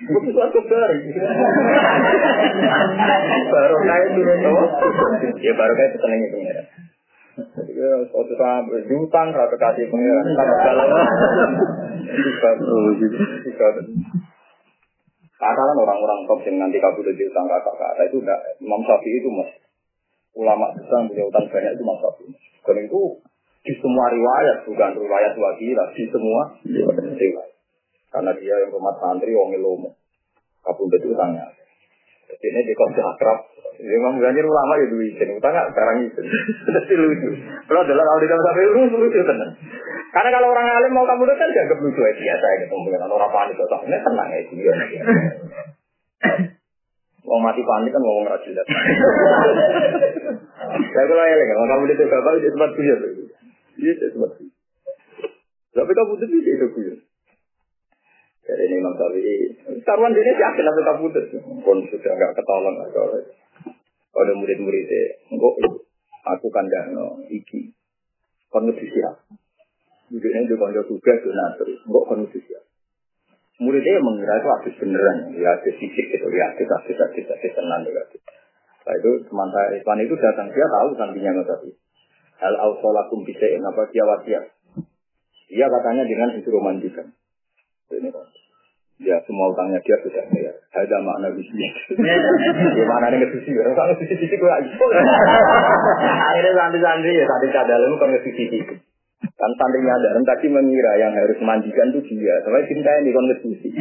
Itu 0.09 0.31
suatu 0.33 0.59
baru. 0.67 0.97
baru 3.53 3.77
kayak 3.85 4.09
turun 4.17 4.41
Ya 5.43 5.53
baru 5.53 5.73
kayak 5.77 6.01
senengnya 6.01 6.29
pengiran. 6.33 6.65
Jadi 7.33 7.73
suatu 8.09 8.35
saat 8.41 8.65
berjutang, 8.67 9.29
rasa 9.37 9.57
kasih 9.57 9.87
pengiran, 9.93 10.27
bisa. 10.27 10.93
Kata 15.43 15.59
kan 15.59 15.75
orang-orang 15.75 16.23
top 16.31 16.39
yang 16.47 16.63
nanti 16.63 16.79
kabur 16.79 17.03
dari 17.03 17.27
utang 17.27 17.51
kakak 17.51 17.75
kata 17.75 18.03
itu 18.07 18.23
enggak 18.23 18.39
Imam 18.63 18.79
Syafi'i 18.87 19.19
itu 19.19 19.27
mas 19.27 19.51
ulama 20.39 20.71
besar 20.71 21.03
punya 21.11 21.27
utang 21.27 21.51
banyak 21.51 21.75
itu 21.75 21.83
Imam 21.83 21.99
Syafi'i. 21.99 22.31
Karena 22.63 22.81
itu 22.87 23.01
di 23.67 23.75
semua 23.83 24.07
riwayat 24.07 24.63
bukan 24.63 24.91
riwayat 25.03 25.35
wakilah 25.35 25.89
di 25.99 26.05
semua 26.15 26.41
riwayat. 26.63 27.51
Karena 28.15 28.31
dia 28.39 28.55
yang 28.55 28.71
rumah 28.71 28.95
santri 29.03 29.35
wong 29.35 29.51
lomo 29.59 29.99
kabur 30.63 30.87
dari 30.95 31.11
utangnya. 31.11 31.51
Jadi 32.31 32.47
ini 32.47 32.61
di 32.63 32.75
kota 32.79 33.03
akrab. 33.03 33.39
Imam 33.83 34.15
Ganjar 34.23 34.47
ulama 34.47 34.79
ya 34.79 34.87
dulu 34.95 35.03
izin 35.11 35.43
utang 35.43 35.59
sekarang 35.59 36.07
itu. 36.07 36.23
Jadi 36.79 36.95
lucu. 36.95 37.31
Kalau 37.67 37.83
dalam 37.83 38.07
audit 38.15 38.31
sampai 38.31 38.67
lucu 38.71 38.95
lucu 38.95 39.19
tenang. 39.27 39.53
Karena 40.13 40.29
kalau 40.29 40.53
orang 40.53 40.69
alim 40.69 40.93
mau 40.93 41.09
kamu 41.09 41.25
kan 41.25 41.49
dianggap 41.49 41.81
lucu 41.81 42.01
ya 42.05 42.13
biasa 42.13 42.45
ya 42.45 42.57
ketemu 42.69 42.89
dengan 42.93 43.17
orang 43.17 43.33
panik 43.33 43.57
atau 43.57 43.81
ini 43.89 43.97
tenang 43.97 44.29
ya 44.29 44.41
dia. 44.45 44.73
Mau 47.25 47.41
mati 47.41 47.65
panik 47.65 47.97
kan 47.97 48.03
ngomong 48.05 48.29
rajin. 48.29 48.53
Saya 50.93 51.05
kalau 51.09 51.25
ya 51.25 51.37
kalau 51.49 51.65
kamu 51.65 51.85
itu 51.97 52.05
bapak 52.13 52.33
itu 52.37 52.49
tempat 52.53 52.71
buyar. 52.77 52.99
Iya 53.81 53.93
tempat. 54.13 54.31
Tapi 55.73 55.93
kamu 55.97 56.13
itu 56.21 56.37
itu 56.45 56.67
buyar. 56.77 56.99
Jadi 58.43 58.63
ini 58.69 58.75
Imam 58.83 58.93
Syafi'i, 58.99 59.55
taruhan 59.87 60.13
dia 60.13 60.35
yakin 60.35 60.67
tapi 60.67 60.81
kamu 60.83 61.05
itu 61.09 61.39
pun 61.63 61.79
sudah 61.89 62.11
nggak 62.11 62.35
ketolong 62.35 62.75
kalau 62.91 63.23
ada 64.13 64.33
murid-muridnya, 64.37 65.25
enggak 65.31 65.55
aku 66.27 66.47
kan 66.53 66.67
dano 66.69 67.23
iki, 67.31 67.73
kon 68.53 68.69
Mungkin 70.13 70.45
itu 70.45 70.61
kalau 70.61 70.85
tugas 70.85 71.25
donatur, 71.25 71.73
enggak 71.73 72.05
kondisi 72.05 72.53
ya. 72.53 72.61
Muridnya 73.65 73.97
mengira 74.05 74.37
itu 74.37 74.49
habis 74.53 74.77
beneran, 74.77 75.33
ya 75.41 75.57
habis 75.57 75.73
fisik 75.81 76.13
gitu, 76.13 76.29
ya 76.29 76.53
habis 76.53 76.69
habis 76.69 77.01
habis 77.01 77.25
habis 77.33 77.53
tenang 77.57 77.81
juga. 77.89 78.05
Nah 78.83 78.99
itu 78.99 79.23
teman 79.25 79.49
saya 79.55 79.79
Islam 79.79 80.03
itu 80.05 80.15
datang 80.21 80.53
dia 80.53 80.67
tahu 80.69 80.93
sampingnya 81.01 81.33
nggak 81.33 81.49
tadi. 81.49 81.73
Hal 82.43 82.59
ausolakum 82.59 83.23
bisa 83.25 83.47
apa 83.57 83.83
dia 83.95 84.05
wasiat. 84.05 84.45
Dia 85.49 85.67
katanya 85.71 86.05
dengan 86.05 86.35
itu 86.37 86.51
romantikan. 86.51 87.07
Ini 87.89 88.11
kan. 88.11 88.27
Ya 89.01 89.17
semua 89.25 89.49
utangnya 89.55 89.81
dia 89.81 89.97
sudah 90.03 90.27
bayar. 90.29 90.59
Ada 90.75 90.99
makna 91.01 91.31
bisnis. 91.33 91.73
Ya 92.03 92.85
mana 92.85 93.09
ada 93.09 93.17
ngesusi. 93.17 93.55
Kalau 93.55 93.95
ngesusi 93.95 94.27
itu 94.27 94.37
gue 94.37 94.53
Akhirnya 94.53 94.77
santri-santri 96.59 97.15
ya 97.15 97.25
santri 97.31 97.55
cadalmu 97.55 97.95
kan 97.97 98.11
ngesusi 98.11 98.45
itu. 98.51 98.75
Kan 99.43 99.51
santri 99.59 99.83
nyadar, 99.83 100.15
tadi 100.23 100.47
mengira 100.47 101.03
yang 101.03 101.19
harus 101.19 101.35
mandikan 101.43 101.91
itu 101.91 102.15
dia. 102.15 102.39
Sampai 102.47 102.63
cinta 102.71 102.95
yang 102.95 103.11
konstitusi. 103.11 103.75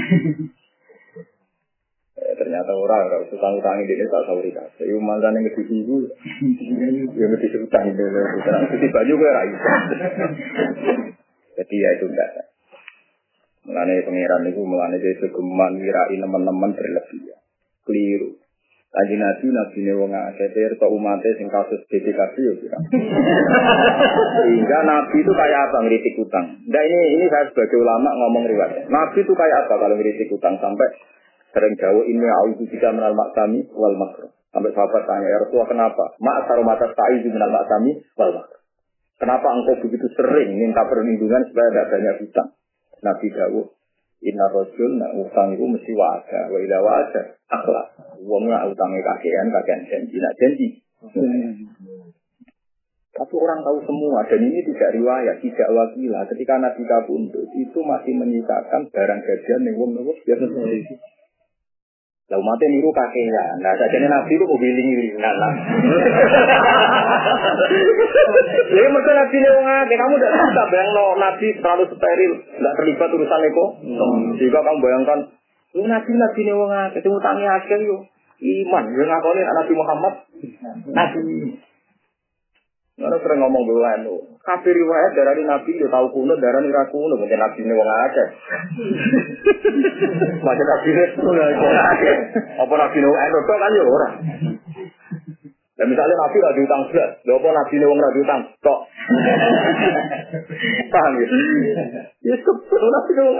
eh, 2.17 2.33
ternyata 2.33 2.73
orang 2.73 3.05
kalau 3.05 3.29
utang 3.29 3.61
utang 3.61 3.77
ini 3.85 3.93
tak 4.09 4.25
tahu 4.25 4.41
dikasih. 4.41 4.89
Tapi 4.89 4.97
mantan 4.97 5.37
yang 5.37 5.53
kedua 5.53 5.69
ibu, 5.69 6.09
yang 7.13 7.29
kedua 7.37 7.61
utang 7.61 7.83
itu, 7.93 8.01
itu 8.73 8.87
baju 8.89 9.13
gue 9.13 9.29
raih. 9.37 9.57
Jadi 11.61 11.75
ya 11.77 11.89
itu 11.93 12.05
enggak. 12.09 12.29
Mengenai 13.61 14.01
pangeran 14.01 14.49
itu, 14.49 14.61
mengenai 14.65 14.97
dia 14.97 15.13
segeman, 15.21 15.77
wirai 15.77 16.17
teman-teman 16.17 16.73
berlebihan. 16.73 17.37
Keliru. 17.85 18.33
Lagi 18.91 19.15
nabi 19.15 19.47
nabi 19.55 19.79
ne 19.87 19.93
wong 19.95 20.11
akeh 20.11 20.51
to 20.51 20.87
umatnya 20.91 21.31
sing 21.39 21.47
kasus 21.47 21.79
BPKB 21.87 22.35
yo 22.43 22.53
kira. 22.59 22.75
Sehingga 24.43 24.79
nabi 24.83 25.15
itu 25.23 25.31
kayak 25.31 25.59
apa 25.71 25.77
ngeritik 25.87 26.15
utang. 26.19 26.59
Nah 26.67 26.83
ini 26.83 26.99
ini 27.15 27.25
saya 27.31 27.47
sebagai 27.47 27.79
ulama 27.79 28.11
ngomong 28.11 28.51
riwayat. 28.51 28.91
Nabi 28.91 29.23
itu 29.23 29.31
kayak 29.31 29.63
apa 29.63 29.79
kalau 29.79 29.95
ngeritik 29.95 30.27
utang 30.35 30.59
sampai 30.59 30.91
sering 31.55 31.79
jauh 31.79 32.03
ini 32.03 32.27
auzu 32.43 32.67
jika 32.67 32.91
menal 32.91 33.15
maksami 33.15 33.63
wal 33.71 33.95
makro. 33.95 34.35
Sampai 34.51 34.75
sahabat 34.75 35.07
tanya, 35.07 35.31
ya 35.31 35.39
Rasulullah 35.39 35.71
kenapa? 35.71 36.03
Mak 36.19 36.51
mata 36.67 36.91
ta'i 36.91 37.23
menal 37.23 37.51
maksami 37.55 37.95
wal 38.19 38.35
makro. 38.35 38.59
Kenapa 39.23 39.47
engkau 39.55 39.79
begitu 39.87 40.11
sering 40.19 40.59
minta 40.59 40.83
perlindungan 40.83 41.47
supaya 41.47 41.71
tidak 41.71 41.87
banyak 41.95 42.15
utang? 42.27 42.49
Nabi 43.05 43.27
Dawud, 43.31 43.67
Inna 44.21 44.45
rojul 44.53 45.01
nak 45.01 45.17
utang 45.17 45.49
itu 45.57 45.65
mesti 45.65 45.91
wajah, 45.97 46.53
wa 46.53 46.57
ila 46.61 46.77
wajah, 46.85 47.25
akhlak. 47.49 47.87
Wong 48.21 48.45
nak 48.45 48.69
utangnya 48.69 49.01
kakean, 49.01 49.49
kakean 49.49 49.81
janji, 49.89 50.15
nak 50.21 50.37
janji. 50.37 50.67
Tapi 53.11 53.33
orang 53.33 53.59
tahu 53.65 53.81
semua, 53.83 54.21
dan 54.29 54.45
ini 54.45 54.61
tidak 54.61 54.93
riwayat, 54.93 55.41
tidak 55.41 55.69
wakilah. 55.73 56.23
Ketika 56.29 56.53
Nabi 56.61 56.81
kabundut, 56.85 57.49
itu 57.53 57.79
masih 57.81 58.13
menyisakan 58.13 58.87
barang 58.93 59.21
gajian 59.25 59.61
yang 59.67 59.75
wong 59.81 59.97
biasa 59.99 60.45
Lah 62.31 62.39
umatnya 62.39 62.67
niru 62.71 62.95
kakean. 62.95 63.59
Nah, 63.59 63.75
sajane 63.75 64.07
Nabi 64.07 64.31
itu 64.39 64.45
mobil 64.47 64.71
ini 64.71 65.19
nah, 65.19 65.35
nah. 65.35 65.51
Jadi 68.71 68.87
mereka 68.87 69.11
Nabi 69.19 69.35
ini 69.35 69.49
wong 69.51 69.67
akeh, 69.67 69.97
kamu 69.99 70.15
tidak 70.15 70.31
bisa 70.39 70.63
bayang 70.71 70.89
no, 70.95 71.05
Nabi 71.19 71.47
terlalu 71.59 71.83
steril, 71.91 72.33
tidak 72.39 72.73
terlibat 72.79 73.09
urusan 73.11 73.41
itu. 73.43 73.65
Jika 74.39 74.59
kamu 74.63 74.79
bayangkan, 74.79 75.19
lu 75.75 75.83
Nabi 75.83 76.11
Nabi 76.15 76.39
ini 76.39 76.53
wong 76.55 76.71
akeh, 76.71 77.03
cuma 77.03 77.19
tangi 77.19 77.43
akeh 77.43 77.79
yo. 77.83 77.99
Iman, 78.41 78.83
yang 78.95 79.05
ngakoni 79.11 79.41
Nabi 79.43 79.73
Muhammad. 79.75 80.13
Nabi. 80.87 81.23
Mana 83.01 83.17
sering 83.17 83.41
ngomong 83.41 83.63
dulu 83.65 83.81
anu, 83.81 84.15
kafir 84.45 84.77
riwayat 84.77 85.17
dari 85.17 85.41
Nabi 85.41 85.73
yo 85.73 85.89
tahu 85.89 86.13
kuno, 86.13 86.37
darah 86.37 86.61
nih 86.61 86.69
kuno, 86.93 87.17
mungkin 87.17 87.41
Nabi 87.41 87.65
ini 87.65 87.73
wong 87.73 87.89
akeh. 87.89 88.27
Macam 90.45 90.65
Nabi 90.69 90.87
ini 90.93 91.03
wong 91.17 91.77
akeh. 91.81 92.15
Apa 92.61 92.73
Nabi 92.77 92.97
ini 93.01 93.07
wong 93.09 93.17
akeh 93.17 93.41
kan 93.41 93.73
yo 93.73 93.83
orang. 93.89 94.13
Dan 95.81 95.85
misalnya 95.89 96.13
Nabi 96.13 96.35
gak 96.37 96.55
diutang 96.61 96.83
belas, 96.93 97.11
lho 97.25 97.33
apa 97.41 97.47
Nabi 97.49 97.73
ini 97.73 97.85
wong 97.89 97.97
gak 97.97 98.13
diutang, 98.13 98.41
kok. 98.61 98.79
Paham 100.93 101.13
ya? 101.17 101.25
Ya 102.21 102.35
sebetulnya 102.37 102.87
Nabi 102.93 103.11
ini 103.17 103.21
wong 103.25 103.37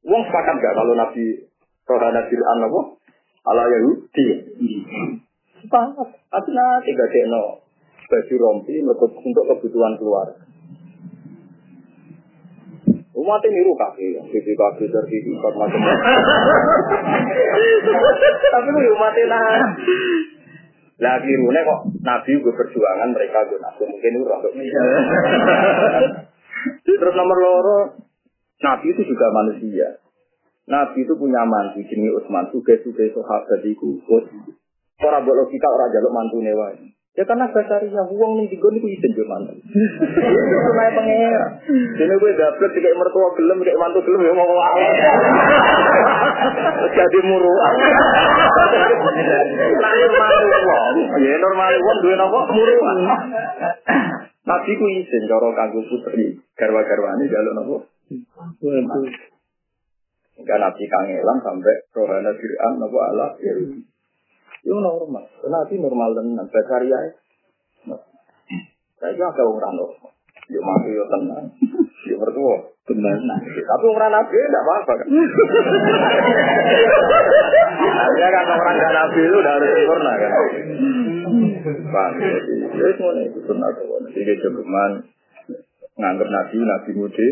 Wong 0.00 0.22
sepakat 0.28 0.56
gak 0.60 0.76
kalau 0.76 0.92
Nabi 0.92 1.24
Rohana 1.88 2.20
Fir'an 2.28 2.68
apa? 2.68 2.80
Ala 3.48 3.64
Yahudi. 3.64 4.26
Sepakat. 5.64 6.08
Tapi 6.28 6.48
nanti 6.52 6.90
gak 6.92 7.16
no 7.32 7.69
baju 8.10 8.34
rompi 8.42 8.82
untuk 8.82 9.44
kebutuhan 9.46 9.94
keluarga. 9.94 10.50
Umat 13.20 13.44
ini 13.44 13.60
niru 13.60 13.76
kaki, 13.76 14.16
sisi 14.32 14.52
kaki 14.56 14.88
sertifikat 14.88 15.52
macam-macam. 15.54 16.08
Tapi 18.50 18.68
lu 18.74 18.80
umat 18.96 19.14
nah. 19.28 19.60
Lagi 21.00 21.32
rune 21.32 21.60
kok 21.64 21.80
Nabi 22.04 22.30
gue 22.44 22.52
perjuangan 22.52 23.08
mereka 23.16 23.48
gue 23.48 23.56
nabi 23.56 23.82
mungkin 23.88 24.20
urang 24.20 24.40
Terus 26.84 27.14
nomor 27.16 27.38
loro 27.40 27.78
Nabi 28.60 28.86
itu 28.92 29.02
juga 29.08 29.26
manusia. 29.32 29.96
Nabi 30.68 31.08
itu 31.08 31.16
punya 31.16 31.40
mantu 31.48 31.80
jenis 31.88 32.20
Utsman, 32.20 32.52
tugas-tugas 32.52 33.16
sahabat 33.16 33.64
itu. 33.64 33.96
Orang 35.00 35.24
buat 35.24 35.36
logika 35.40 35.68
orang 35.72 35.88
jaluk 35.88 36.12
mantu 36.12 36.38
newa. 36.44 36.68
Ya 37.18 37.26
karena 37.26 37.50
basaria 37.50 38.02
uang 38.06 38.32
nih 38.38 38.46
digon 38.54 38.78
itu 38.78 38.86
izin 38.86 39.12
ke 39.18 39.26
mana? 39.26 39.50
Itu 39.50 40.70
naik 40.78 40.94
pengira. 40.94 41.58
Jadi 41.98 42.14
gue 42.14 42.32
dapet 42.38 42.70
kayak 42.70 42.94
mertua 42.94 43.34
gelem 43.34 43.58
kayak 43.66 43.80
mantu 43.82 43.98
gelem 44.06 44.30
ya 44.30 44.32
mau 44.32 44.46
ngawal. 44.46 44.92
Jadi 46.86 47.18
muruan. 47.26 47.74
Nah 49.74 49.90
normal 49.90 50.38
uang, 50.38 50.96
ya 51.18 51.34
normal 51.42 51.72
uang 51.82 51.98
dua 51.98 52.14
nopo 52.14 52.40
muruan. 52.54 52.98
Nabi 54.46 54.70
ku 54.78 54.86
izin 54.86 55.26
cara 55.26 55.50
kanggo 55.50 55.82
putri 55.90 56.38
garwa-garwane 56.54 57.26
jaluk 57.26 57.54
nopo. 57.58 57.76
Enggak 60.40 60.58
nabi 60.62 60.84
kangelan 60.86 61.38
sampai 61.42 61.74
rohana 61.90 62.30
Fir'aun 62.38 62.74
nopo 62.78 62.98
Allah 63.02 63.34
ya. 63.42 63.52
Itu 64.60 64.76
normal. 64.76 65.24
Nanti 65.48 65.74
normal 65.80 66.10
tenan. 66.16 66.46
Basaria 66.48 66.98
Saya 69.00 69.16
juga 69.16 69.32
agak 69.32 69.46
orang 69.48 69.74
normal. 69.80 70.12
Yuk 70.50 70.62
mati 70.66 70.90
yuk 70.92 71.08
tenang. 71.08 71.46
Yuk 72.10 72.18
bertua. 72.20 72.56
Benar. 72.90 73.22
Tapi 73.54 73.86
orang 73.86 74.10
nabi 74.10 74.34
tidak 74.34 74.62
apa-apa 74.66 74.92
kan. 74.98 75.06
Artinya 78.00 78.28
kan 78.34 78.50
orang 78.50 78.74
gak 78.82 78.92
nabi 78.98 79.20
itu 79.30 79.36
udah 79.38 79.52
harus 79.54 79.70
sempurna 79.78 80.12
kan. 80.18 80.30
Bang, 81.92 82.10
jadi 82.18 82.92
semuanya 82.98 83.22
itu 83.30 83.38
benar. 83.46 83.70
Jadi 84.10 84.32
cuman 84.42 84.90
nganggap 86.02 86.28
nabi, 86.34 86.54
nabi 86.58 86.90
mudi. 86.98 87.28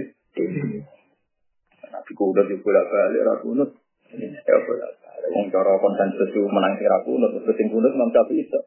Nabi 1.91 2.11
kuda 2.15 2.43
juga 2.47 2.63
bolak 2.63 2.87
balik, 2.87 3.27
rakunut. 3.27 3.71
Ya 4.15 4.57
bolak 4.63 4.91
Wong 5.33 5.47
cara 5.53 5.77
konsensus 5.81 6.29
itu 6.33 6.45
menang 6.49 6.77
kira 6.81 7.03
kunut, 7.05 7.33
terus 7.43 7.57
sing 7.57 7.69
kunut 7.69 7.93
Imam 7.93 8.11
Syafi'i 8.13 8.45
itu. 8.45 8.61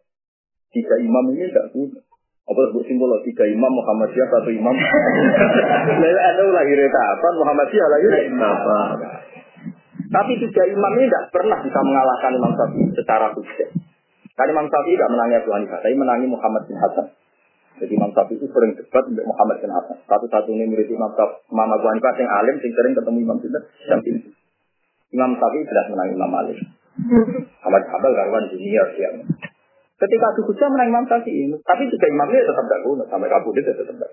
Tiga 0.72 0.95
imam 1.03 1.36
ini 1.36 1.51
tidak 1.51 1.68
kunut. 1.76 2.03
Apa 2.47 2.62
sebut 2.72 2.84
simbol 2.88 3.12
tiga 3.28 3.43
imam 3.47 3.72
Muhammadiyah 3.72 4.28
satu 4.28 4.49
imam. 4.51 4.72
Lalu 6.01 6.20
ada 6.20 6.43
lagi 6.51 6.74
kapan 6.76 7.34
Muhammadiyah 7.38 7.88
lagi 7.91 8.07
apa? 8.39 8.80
Tapi 10.12 10.32
tiga 10.43 10.64
imam 10.68 10.93
ini 10.99 11.07
tidak 11.07 11.26
pernah 11.32 11.59
bisa 11.64 11.80
mengalahkan 11.80 12.32
Imam 12.36 12.51
Syafi'i 12.51 12.88
secara 12.91 13.32
sukses. 13.32 13.72
Karena 14.36 14.51
Imam 14.59 14.68
Syafi'i 14.68 14.99
tidak 14.99 15.12
menangi 15.16 15.36
Abu 15.39 15.49
Hanifah, 15.55 15.80
tapi 15.80 15.95
menangi 15.95 16.28
Muhammad 16.28 16.64
bin 16.68 16.76
Hasan. 16.76 17.07
Jadi 17.80 17.91
Imam 17.95 18.12
Syafi'i 18.12 18.36
itu 18.36 18.47
sering 18.51 18.76
debat 18.76 19.03
dengan 19.07 19.32
Muhammad 19.32 19.64
bin 19.64 19.72
Hasan. 19.72 19.97
Satu-satunya 20.12 20.68
murid 20.68 20.91
Imam 20.91 21.12
Syafi'i, 21.16 21.47
Imam 21.55 21.70
Abu 21.72 21.86
Hanifah 21.88 22.14
yang 22.20 22.32
alim, 22.32 22.55
yang 22.59 22.74
sering 22.76 22.93
ketemu 22.95 23.18
Imam 23.24 23.38
Syafi'i. 23.39 24.20
Imam 25.12 25.32
Syafi'i 25.36 25.68
jelas 25.68 25.86
menang 25.91 26.09
Imam 26.16 26.32
Malik. 26.32 26.57
Ahmad 27.64 27.84
Habal 27.88 28.12
karuan 28.16 28.47
junior 28.51 28.88
dia. 28.95 29.12
Ketika 30.01 30.26
Abu 30.34 30.41
Hujah 30.49 30.68
menang 30.72 30.89
Imam 30.91 31.05
Syafi'i, 31.05 31.51
tapi 31.62 31.84
juga 31.91 32.05
Imam 32.07 32.28
dia 32.32 32.41
tetap 32.47 32.66
tidak 32.66 32.82
guna 32.88 33.03
sampai 33.12 33.28
kabur 33.28 33.51
dia 33.53 33.64
tetap 33.68 33.86
tidak. 33.91 34.12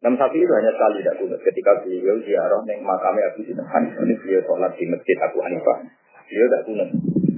Imam 0.00 0.14
Syafi'i 0.16 0.42
itu 0.42 0.52
hanya 0.56 0.72
sekali 0.72 1.04
tidak 1.04 1.16
guna 1.20 1.36
ketika 1.44 1.70
beliau 1.84 2.16
ziarah 2.24 2.60
neng 2.64 2.80
makamnya 2.80 3.28
Abu 3.36 3.40
Sinhan. 3.44 3.82
Ini 3.92 4.14
beliau 4.16 4.40
sholat 4.48 4.72
di 4.80 4.84
masjid 4.88 5.16
Abu 5.20 5.38
Hanifah. 5.44 5.78
Beliau 6.24 6.46
tidak 6.48 6.62
guna. 6.64 6.84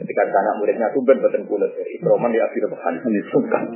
Ketika 0.03 0.26
anak 0.26 0.59
muridnya 0.59 0.90
tuh 0.90 0.98
ben 1.07 1.14
beten 1.22 1.46
kulit 1.46 1.70
dari 1.78 1.94
Ikroman 1.94 2.34
di 2.34 2.42
Abu 2.42 2.74
Hanifah 2.74 3.07
disungkan. 3.07 3.70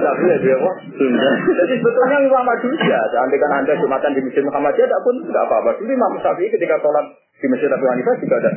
Tapi 0.00 0.24
ya 0.24 0.36
dia 0.40 0.56
wah 0.56 0.76
Jadi 1.60 1.74
sebetulnya 1.76 2.18
Imam 2.24 2.48
juga. 2.64 2.98
Andaikan 3.20 3.52
anda 3.52 3.76
jumatan 3.76 4.16
di 4.16 4.24
masjid 4.24 4.40
Muhammadiyah, 4.40 4.88
tidak 4.88 5.02
pun 5.04 5.14
tidak 5.28 5.44
apa-apa. 5.44 5.76
Dulu 5.76 5.92
Imam 5.92 6.16
Syafi'i 6.24 6.48
ketika 6.48 6.80
sholat 6.80 7.04
di 7.36 7.46
masjid 7.52 7.68
Abu 7.68 7.84
Hanifah 7.84 8.16
juga 8.16 8.34
ada. 8.40 8.52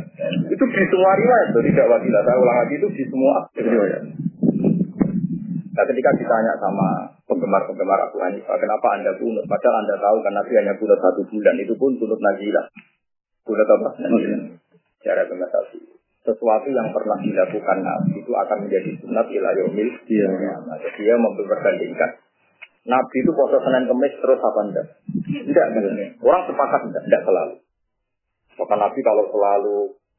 Itu 0.47 0.63
di 0.63 0.85
semua 0.87 1.11
riwayat, 1.19 1.47
tidak 1.51 1.85
wakilah. 1.91 2.21
Saya 2.23 2.37
ulang 2.39 2.57
lagi 2.63 2.75
itu 2.79 2.87
di 2.87 3.03
semua 3.11 3.35
riwayat. 3.51 4.01
Nah 5.73 5.83
ketika 5.89 6.09
ditanya 6.15 6.53
sama 6.63 7.11
penggemar-penggemar 7.27 8.07
Abu 8.07 8.23
Hanifah, 8.23 8.55
kenapa 8.55 8.87
anda 8.95 9.11
kunut? 9.19 9.43
Padahal 9.51 9.83
anda 9.83 9.99
tahu 9.99 10.17
kan 10.23 10.31
Nabi 10.31 10.53
hanya 10.63 10.79
kunut 10.79 10.99
satu 11.03 11.27
bulan, 11.27 11.59
itu 11.59 11.75
pun 11.75 11.91
kunut 11.99 12.23
najilah. 12.23 12.71
Kunut 13.43 13.67
apa? 13.67 13.99
Najilah 13.99 14.62
cara 15.03 15.27
pengatasi 15.27 15.79
sesuatu 16.23 16.67
yang 16.71 16.87
pernah 16.95 17.19
dilakukan 17.19 17.77
Nabi 17.83 18.23
itu 18.23 18.31
akan 18.31 18.57
menjadi 18.63 18.91
sunat 19.03 19.27
ila 19.27 19.49
yaumil 19.59 19.91
iya. 20.07 20.27
nah, 20.63 20.79
dia 20.79 21.15
memperbandingkan 21.19 22.23
Nabi 22.83 23.15
itu 23.23 23.31
puasa 23.31 23.63
Senin 23.63 23.87
Kemis 23.87 24.13
terus 24.19 24.43
apa 24.43 24.59
enggak? 24.67 24.87
Enggak, 25.23 25.65
enggak. 25.71 26.19
Orang 26.19 26.43
sepakat 26.51 26.81
enggak, 26.91 27.03
enggak 27.07 27.23
selalu. 27.23 27.55
Maka 28.59 28.75
Nabi 28.75 28.99
kalau 28.99 29.23
selalu 29.31 29.77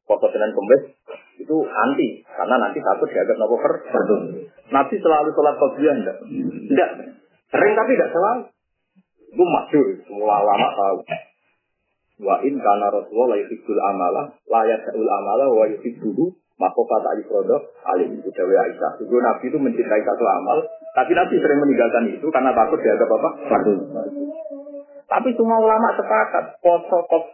puasa 0.08 0.26
Senin 0.32 0.52
Kemis 0.56 0.82
itu 1.44 1.56
anti 1.68 2.24
karena 2.24 2.56
nanti 2.56 2.80
satu 2.80 3.04
dianggap 3.04 3.36
nopo 3.36 3.60
per 3.60 3.72
Nabi 4.72 4.94
selalu 4.96 5.28
sholat 5.36 5.54
qobliyah 5.60 5.92
enggak? 5.92 6.16
Enggak. 6.72 6.90
Sering 7.52 7.72
tapi 7.76 7.90
tidak 8.00 8.12
selalu. 8.16 8.42
Itu 9.34 9.44
masyur, 9.44 9.86
semua 10.08 10.40
ulama 10.40 10.68
tahu. 10.72 10.98
Wa 12.22 12.38
in 12.46 12.54
kana 12.62 12.86
Rasulullah 12.94 13.34
la 13.34 13.38
yuhibbul 13.42 13.80
amala, 13.80 14.22
la 14.46 14.62
yasa'ul 14.62 15.10
amala 15.10 15.46
wa 15.50 15.64
yuhibbuhu 15.66 16.30
kata 16.54 17.10
Ifrodo 17.18 17.56
alim 17.90 18.14
itu 18.14 18.30
Dewi 18.30 18.54
Aisyah. 18.54 19.02
Itu 19.02 19.16
Nabi 19.18 19.44
itu 19.50 19.58
mencintai 19.58 20.02
satu 20.06 20.24
amal, 20.24 20.62
tapi 20.94 21.12
Nabi 21.12 21.34
sering 21.42 21.58
meninggalkan 21.58 22.06
itu 22.06 22.26
karena 22.30 22.54
takut 22.54 22.78
dianggap 22.78 23.10
apa? 23.10 23.28
Fardu. 23.50 23.74
Tapi 25.04 25.28
semua 25.34 25.58
ulama 25.58 25.88
sepakat, 25.98 26.58
poso 26.62 26.98
kop 27.10 27.24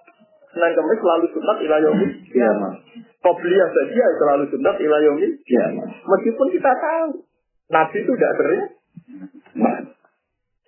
Senin 0.51 0.75
Kemis 0.75 0.99
selalu 0.99 1.27
sunat 1.31 1.59
ilayomi. 1.63 2.07
Iya, 2.35 2.51
Kobliyah 3.23 3.69
saja 3.71 4.07
selalu 4.19 4.45
sunat 4.51 4.77
ilayomi. 4.83 5.29
Iya, 5.47 5.67
Meskipun 6.03 6.49
kita 6.51 6.73
tahu, 6.75 7.23
Nabi 7.71 7.97
itu 8.03 8.13
tidak 8.19 8.35
sering. 8.35 8.65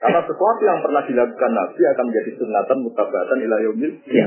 Karena 0.02 0.20
sesuatu 0.26 0.62
yang 0.66 0.82
pernah 0.82 1.02
dilakukan 1.06 1.50
Nabi 1.54 1.80
akan 1.86 2.04
menjadi 2.10 2.30
sunatan 2.34 2.78
mutabatan 2.82 3.38
ilayomi. 3.38 3.88
Iya. 4.10 4.26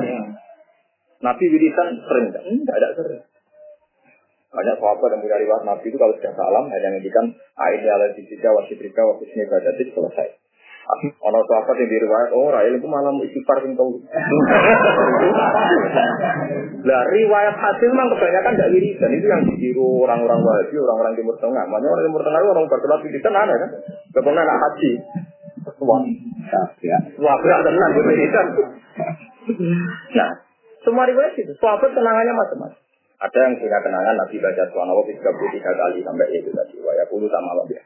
Nabi 1.19 1.43
wiridan 1.51 1.99
sering, 1.99 2.31
tidak 2.31 2.75
ada 2.79 2.89
sering. 2.95 3.21
Banyak 4.55 4.75
sahabat 4.79 5.09
yang 5.11 5.19
punya 5.19 5.37
riwayat 5.43 5.63
Nabi 5.67 5.85
itu 5.91 5.99
kalau 5.99 6.15
sudah 6.15 6.31
salam 6.31 6.71
hanya 6.71 6.87
menghentikan 6.95 7.27
aini 7.59 7.87
ala 7.91 8.07
dijika 8.15 8.55
wasitrika 8.55 9.03
wasisni 9.03 9.43
badatik 9.51 9.91
selesai. 9.91 10.39
Ono 11.11 11.39
sahabat 11.49 11.75
yang 11.81 11.91
diriwayat, 11.91 12.29
oh 12.31 12.53
Rail 12.55 12.77
itu 12.77 12.87
malam 12.87 13.19
istighfar 13.19 13.67
yang 13.67 13.75
tahu. 13.75 13.99
Nah 16.87 17.01
riwayat 17.19 17.55
hasil 17.57 17.89
memang 17.91 18.15
kebanyakan 18.15 18.53
tidak 18.55 18.71
wiridan 18.71 19.11
itu 19.11 19.27
yang 19.27 19.43
ditiru 19.43 20.07
orang-orang 20.07 20.39
Wahabi, 20.39 20.75
orang-orang 20.77 21.13
Timur 21.19 21.35
Tengah. 21.41 21.63
Makanya 21.67 21.89
orang 21.91 22.05
Timur 22.07 22.21
Tengah 22.23 22.39
itu 22.39 22.49
orang 22.53 22.65
berkelas 22.71 23.01
wiridan 23.01 23.33
aneh 23.35 23.55
kan? 23.59 23.69
Kebanyakan 24.13 24.45
anak 24.45 24.57
haji. 24.61 24.91
Wah, 25.65 26.01
ya. 26.81 26.97
Wah, 27.17 27.35
berat 27.41 27.59
tenang. 27.65 27.91
Nah, 30.13 30.29
semua 30.85 31.03
riwayat 31.09 31.33
itu, 31.33 31.53
sahabat 31.57 31.89
kenangannya 31.89 32.33
macam-macam. 32.33 32.79
Ada 33.15 33.37
yang 33.47 33.53
punya 33.57 33.79
kenangan 33.79 34.15
Nabi 34.19 34.35
baca 34.43 34.61
Subhanallah 34.69 35.05
33 35.07 35.23
kali 35.63 35.99
sampai 36.03 36.27
itu 36.35 36.51
tadi. 36.51 36.75
Waya 36.83 37.07
puluh 37.07 37.31
sama 37.31 37.55
Allah 37.55 37.65
ya. 37.71 37.83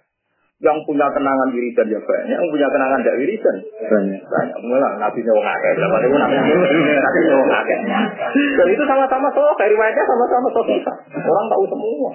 Yang 0.59 0.83
punya 0.83 1.07
kenangan 1.15 1.55
wiridan 1.55 1.87
ya 1.87 2.03
banyak, 2.03 2.35
yang 2.35 2.43
punya 2.51 2.67
kenangan 2.67 2.99
tidak 2.99 3.15
wiridan 3.23 3.55
banyak. 3.87 4.19
Banyak. 4.19 4.57
Mulai 4.59 4.99
Nabi 4.99 5.19
nyawa 5.23 5.41
ngakek, 5.47 5.71
berapa 5.79 5.95
itu 6.03 6.17
Nabi 6.19 7.19
nyawa 7.23 7.45
ngakek. 7.47 7.79
Dan 8.59 8.67
itu 8.67 8.83
sama-sama 8.83 9.27
soal, 9.31 9.55
riwayatnya 9.55 10.03
sama-sama 10.03 10.47
soal 10.51 10.65
kita. 10.67 10.93
Orang 11.23 11.47
tahu 11.47 11.63
semua. 11.71 12.11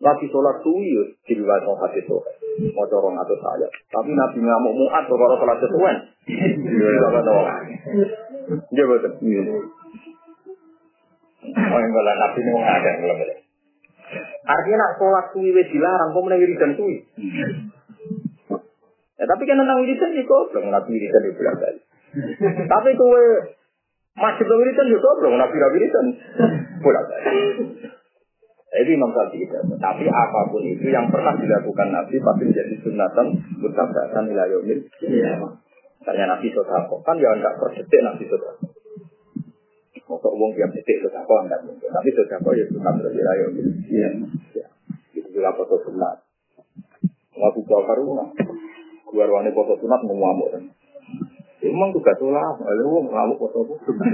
Nabi 0.00 0.24
sholat 0.32 0.64
suwi 0.64 0.96
ya, 0.96 1.04
di 1.28 1.32
riwayat 1.36 1.60
mau 1.68 1.76
hadis 1.76 2.08
soal. 2.08 2.32
Mau 2.72 2.88
corong 2.88 3.20
atau 3.20 3.36
saya. 3.36 3.68
Tapi 3.92 4.16
Nabi 4.16 4.40
ngamuk 4.40 4.72
muat 4.80 5.04
kalau 5.04 5.36
sholat 5.36 5.60
sesuai. 5.60 5.96
Iya, 6.24 7.08
betul. 7.12 7.44
Iya, 8.72 8.84
betul. 8.88 9.12
Oh, 11.40 11.78
yang 11.80 11.92
kalau 11.92 12.14
nabi 12.20 12.40
ini 12.44 12.52
ada 12.64 12.90
belum 13.00 13.16
ada. 13.16 13.34
Artinya 14.48 14.76
nak 14.80 14.92
sholat 14.96 15.24
suwi 15.36 15.52
wis 15.52 15.68
dilarang, 15.68 16.16
kok 16.16 16.24
mulai 16.24 16.40
wiridan 16.40 16.72
suwi. 16.80 16.96
Ya, 19.20 19.24
tapi 19.28 19.44
kan 19.44 19.60
tentang 19.60 19.84
wiridan 19.84 20.16
ya 20.16 20.24
goblok, 20.24 20.64
nabi 20.64 20.88
wiridan 20.96 21.28
ya 21.28 21.32
bilang 21.36 21.56
tadi. 21.60 21.80
Tapi 22.64 22.90
kowe 22.96 23.22
masih 24.16 24.42
belum 24.48 24.58
wiridan 24.64 24.92
ya 24.92 24.98
goblok, 25.00 25.32
nabi 25.36 25.56
wiridan. 25.60 26.06
Pulang 26.80 27.04
tadi. 27.04 27.28
Jadi 28.70 28.90
Imam 28.94 29.10
Syafi'i 29.10 29.50
Tapi 29.82 30.04
apa 30.06 30.40
pun 30.46 30.62
itu 30.62 30.86
yang 30.94 31.10
pernah 31.10 31.34
dilakukan 31.34 31.90
Nabi 31.90 32.22
pasti 32.22 32.42
menjadi 32.46 32.74
sunatan 32.86 33.26
mutabatan 33.58 34.30
ila 34.30 34.44
yaumil. 34.46 34.78
Iya. 35.02 35.42
Misalnya 36.00 36.38
Nabi 36.38 36.48
Sodako, 36.54 37.02
kan 37.02 37.18
ya 37.18 37.34
enggak 37.34 37.58
perdetik 37.58 38.00
Nabi 38.00 38.24
Sodako. 38.30 38.70
Masuk 40.06 40.32
uang 40.34 40.50
tiap 40.54 40.70
detik 40.70 41.02
sudah 41.02 41.22
kau 41.26 41.38
enggak 41.42 41.66
mungkin. 41.66 41.90
Tapi 41.90 42.08
sudah 42.14 42.38
kau 42.38 42.54
ya 42.54 42.64
sunat 42.70 42.94
berbeda 42.98 43.32
ya. 43.34 43.46
Iya. 43.90 44.10
Itu 45.18 45.28
juga 45.34 45.50
foto 45.54 45.74
sunat. 45.86 46.16
Ngaku 47.34 47.60
kau 47.66 47.82
karuna. 47.82 48.26
Gua 49.10 49.24
ruangnya 49.26 49.50
foto 49.50 49.74
sunat 49.82 50.00
mau 50.06 50.14
ngamuk. 50.14 50.50
Emang 51.62 51.90
juga 51.90 52.14
tulah. 52.18 52.54
Lalu 52.58 53.06
ngamuk 53.10 53.38
foto 53.38 53.66
sunat. 53.82 54.10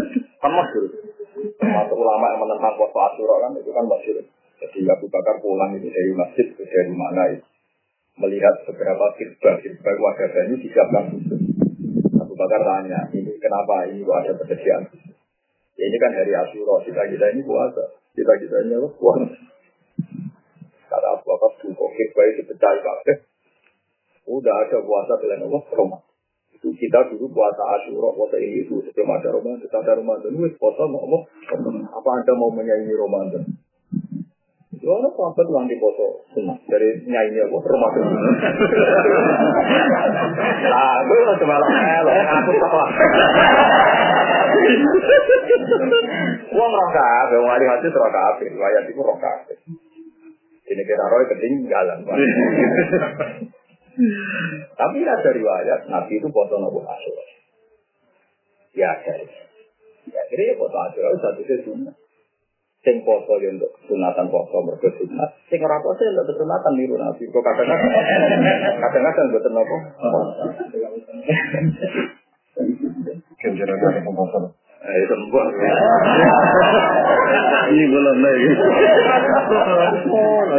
Kan 0.44 0.52
masyur. 0.52 1.15
Termasuk 1.36 1.96
ulama 1.96 2.32
yang 2.32 2.40
menentang 2.40 2.74
foto 2.80 2.98
asura 2.98 3.34
kan 3.44 3.52
itu 3.60 3.70
kan 3.72 3.84
masyur. 3.84 4.24
Jadi 4.56 4.78
Abu 4.88 5.06
Bakar 5.12 5.36
pulang 5.44 5.76
itu 5.76 5.92
dari 5.92 6.12
masjid 6.16 6.46
itu 6.48 6.64
dari 6.64 6.92
mana 6.92 7.28
itu 7.28 7.44
melihat 8.16 8.64
beberapa 8.64 9.12
kirba 9.20 9.60
kirba 9.60 9.90
wajah 9.92 10.28
ini 10.48 10.56
disiapkan 10.64 11.04
khusus. 11.12 11.40
Abu 12.16 12.32
Bakar 12.32 12.60
tanya, 12.64 13.12
ini 13.12 13.36
kenapa 13.36 13.84
ini 13.92 14.00
kok 14.00 14.16
ada 14.16 14.32
khusus? 14.32 14.60
Ya, 15.76 15.84
ini 15.84 15.96
kan 16.00 16.12
hari 16.16 16.32
Asyura, 16.32 16.80
kita 16.88 17.04
kita 17.04 17.26
ini 17.36 17.44
puasa, 17.44 17.84
kita 18.16 18.32
kita 18.40 18.56
ini 18.64 18.80
apa? 18.80 18.88
Puasa. 18.96 19.28
Kata 20.88 21.06
Abu 21.20 21.24
Bakar, 21.28 21.50
kok 21.60 21.90
baik 22.16 22.32
dipecah 22.40 22.72
kabeh. 22.80 23.16
Udah 24.26 24.54
ada 24.64 24.80
puasa 24.80 25.12
selain 25.20 25.44
Allah, 25.44 25.62
Ramadan. 25.70 26.15
Itu 26.56 26.72
kita 26.72 27.12
dulu 27.12 27.28
puasa 27.36 27.60
Asyura, 27.76 28.16
puasa 28.16 28.40
ini 28.40 28.64
itu 28.64 28.80
sebelum 28.80 29.12
ada 29.12 29.28
Ramadan, 29.28 29.60
kita 29.60 29.76
ada 29.84 29.92
Ramadan, 30.00 30.32
wis 30.40 30.56
puasa 30.56 30.88
mau 30.88 31.04
apa? 31.04 31.18
Apa 31.92 32.08
anda 32.16 32.32
mau 32.32 32.48
menyanyi 32.48 32.96
Ramadan? 32.96 33.44
Itu 34.72 34.88
orang 34.88 35.12
sahabat 35.12 35.46
yang 35.52 35.68
di 35.68 35.76
foto 35.76 36.24
dari 36.72 36.96
nyanyi 37.04 37.44
apa 37.44 37.56
Ramadan. 37.60 38.04
Nah, 40.64 40.96
itu 41.04 41.32
cuma 41.44 41.56
lo 41.60 42.12
aku 42.24 42.52
tahu. 42.56 42.80
Wong 46.56 46.70
roh 46.72 46.88
kabeh, 46.88 47.36
wong 47.36 47.52
ahli 47.52 47.66
hadis 47.68 47.92
roh 47.92 48.08
kabeh, 48.08 48.48
riwayat 48.48 48.88
iku 48.88 49.04
roh 49.04 49.18
kabeh. 49.20 49.60
Ini 50.72 50.82
kira 50.88 51.04
roh 51.04 51.20
ketinggalan. 51.28 52.00
Tapi 54.76 54.98
ada 55.00 55.30
riwayat 55.32 55.80
Nabi 55.88 56.20
itu 56.20 56.28
foto 56.28 56.60
nopo 56.60 56.84
asur. 56.84 57.16
Ya 58.76 58.92
ada. 58.92 59.14
Ya 60.06 60.22
kira 60.28 60.42
ya 60.52 60.54
foto 60.60 60.76
itu 60.92 61.00
satu 61.16 61.42
sunnah. 61.64 61.94
Sing 62.84 63.00
foto 63.02 63.40
ya 63.40 63.50
untuk 63.56 63.72
sunatan 63.88 64.28
foto 64.28 64.56
mereka 64.68 64.92
sunat. 65.00 65.30
Sing 65.48 65.58
ora 65.64 65.80
foto 65.80 66.00
ya 66.04 66.20
untuk 66.20 66.36
sunatan 66.36 66.72
niru 66.76 67.00
Nabi. 67.00 67.24
Kok 67.24 67.40
kadang-kadang 67.40 68.76
kadang-kadang 68.84 69.26
buat 69.32 69.46
nopo. 69.48 69.76
Kenjaran 73.36 73.76
dari 73.80 74.00
Eh, 74.86 75.02
sembah. 75.10 75.46
Ini 77.66 77.84
belum 77.90 78.16
lagi. 78.22 78.46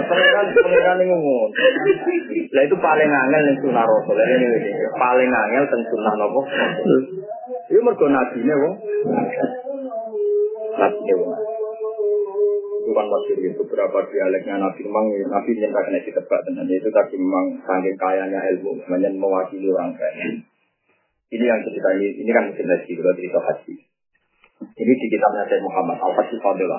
Pengiran 0.07 0.47
pengiran 0.51 0.99
ngomong. 1.07 1.49
Lah 2.51 2.63
itu 2.67 2.75
paling 2.75 3.07
angel 3.07 3.41
yang 3.47 3.57
sunnah 3.63 3.87
rasul. 3.87 4.19
Ini 4.19 4.47
paling 4.91 5.31
angel 5.31 5.63
tentang 5.71 5.87
sunnah 5.87 6.13
nopo. 6.19 6.43
Ini 7.71 7.79
mergo 7.79 8.07
nabi 8.11 8.39
nih 8.43 8.55
wong. 8.59 8.75
Nabi 10.75 10.99
nih 11.07 11.15
wong. 11.15 11.31
Bukan 12.87 13.05
maksud 13.07 13.37
itu 13.43 13.61
beberapa 13.67 13.99
dialeknya 14.07 14.63
Nabi 14.63 14.79
memang 14.79 15.05
Nabi 15.27 15.59
yang 15.59 15.75
tak 15.75 15.91
kena 15.91 15.99
ditebak 16.07 16.39
dan 16.47 16.63
itu 16.71 16.87
tadi 16.87 17.15
memang 17.19 17.59
saking 17.67 17.95
kayanya 17.99 18.39
ilmu, 18.55 18.79
semuanya 18.83 19.11
mewakili 19.11 19.67
orang 19.75 19.91
kaya. 19.95 20.39
Ini 21.27 21.43
yang 21.43 21.59
cerita 21.59 21.89
ini, 21.99 22.23
ini 22.23 22.31
kan 22.31 22.47
mungkin 22.47 22.67
lagi 22.71 22.91
kalau 22.95 23.15
cerita 23.19 23.39
haji. 23.43 23.75
Ini 24.57 24.93
di 24.93 25.07
kitabnya 25.09 25.45
Syekh 25.45 25.61
Muhammad 25.61 25.97
Al-Fatih 26.01 26.39
Fadil. 26.41 26.69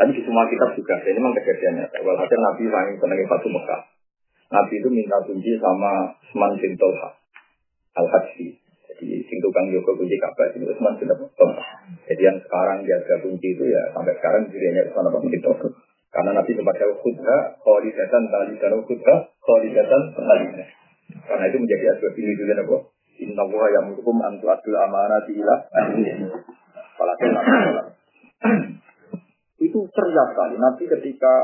Tapi 0.00 0.10
di 0.16 0.22
semua 0.24 0.46
kitab 0.46 0.72
juga, 0.78 0.96
ini 1.04 1.18
memang 1.18 1.34
kejadiannya. 1.36 1.86
Walhasil 2.06 2.38
Nabi 2.40 2.62
saking 2.70 2.96
senangnya 3.02 3.26
Fatu 3.28 3.48
Mekah. 3.50 3.80
Nabi 4.50 4.74
itu 4.82 4.88
minta 4.90 5.18
kunci 5.22 5.54
sama 5.60 6.16
Usman 6.24 6.56
bin 6.58 6.74
Tolha. 6.80 7.10
Al-Hadsi. 7.98 8.56
Jadi 8.90 9.06
sing 9.28 9.38
tukang 9.44 9.68
Yoko 9.70 9.94
kunci 9.94 10.16
Ka'bah 10.16 10.50
itu 10.54 10.66
Usman 10.66 10.96
bin 10.98 11.10
Tolha. 11.10 11.66
Jadi 12.08 12.22
yang 12.22 12.38
sekarang 12.40 12.82
jaga 12.86 13.14
kunci 13.22 13.48
itu 13.54 13.64
ya 13.68 13.82
sampai 13.94 14.14
sekarang 14.18 14.48
dirinya 14.48 14.86
Usman 14.88 15.22
bin 15.28 15.42
Tolha. 15.44 15.68
Karena 16.10 16.30
Nabi 16.34 16.50
sempat 16.58 16.74
jauh 16.74 16.96
khutbah, 16.98 17.54
khalidatan, 17.62 18.22
talidan, 18.26 18.72
khutbah, 18.82 19.18
khalidatan, 19.46 20.02
talidan. 20.18 20.68
Karena 21.22 21.44
itu 21.46 21.58
menjadi 21.62 21.84
asbab 21.94 22.14
ini 22.18 22.34
juga? 22.34 22.78
Inna 23.20 23.44
wa 23.44 23.68
yang 23.68 23.92
hukum 23.94 24.16
antu 24.24 24.48
adul 24.48 24.80
amanati 24.80 25.36
ila 25.36 25.54
itu 29.66 29.78
ceria 29.92 30.24
sekali. 30.32 30.54
Nanti 30.60 30.84
ketika 30.88 31.34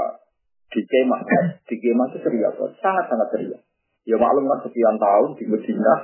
di 0.73 0.83
kemah, 0.85 1.21
di 1.65 1.77
kemah 1.81 2.07
itu 2.13 2.19
ceria 2.21 2.49
sangat-sangat 2.57 3.29
ceria. 3.33 3.59
Ya 4.07 4.17
maklum 4.21 4.47
kan 4.47 4.63
sekian 4.63 4.97
tahun 5.01 5.35
di 5.35 5.45
Medina 5.51 5.95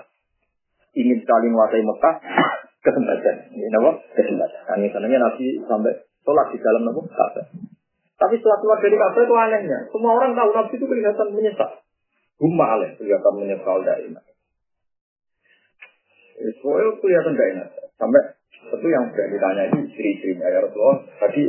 ingin 0.92 1.18
sekali 1.22 1.46
menguasai 1.48 1.84
Mekah 1.86 2.14
kesempatan. 2.84 3.36
Ini 3.55 3.76
apa? 3.78 3.90
Kesempatan. 4.18 4.61
Kami 4.66 4.86
sananya 4.90 5.18
Nabi 5.28 5.46
sampai 5.64 5.92
sholat 6.26 6.46
di 6.50 6.59
dalam 6.59 6.82
Nabi 6.88 7.00
Ka'bah. 7.07 7.46
Tapi 8.18 8.34
setelah 8.38 8.59
keluar 8.62 8.78
dari 8.82 8.96
Ka'bah 8.98 9.22
itu 9.22 9.34
anehnya. 9.34 9.78
Semua 9.90 10.12
orang 10.18 10.34
tahu 10.34 10.50
Nabi 10.50 10.74
itu 10.74 10.86
kelihatan 10.86 11.28
menyesal. 11.30 11.70
Huma 12.42 12.64
alih 12.74 12.90
kelihatan 12.98 13.32
menyesal 13.38 13.86
daimah. 13.86 14.24
Soalnya 16.60 16.90
kelihatan 16.98 17.32
gak 17.36 17.50
enak. 17.56 17.68
Sampai 18.00 18.22
itu 18.72 18.86
yang 18.88 19.04
sudah 19.12 19.26
ditanya 19.28 19.62
itu 19.68 19.78
istri-istrinya 19.90 20.46
ya 20.48 20.58
Rasulullah. 20.64 20.98
Tadi 21.20 21.42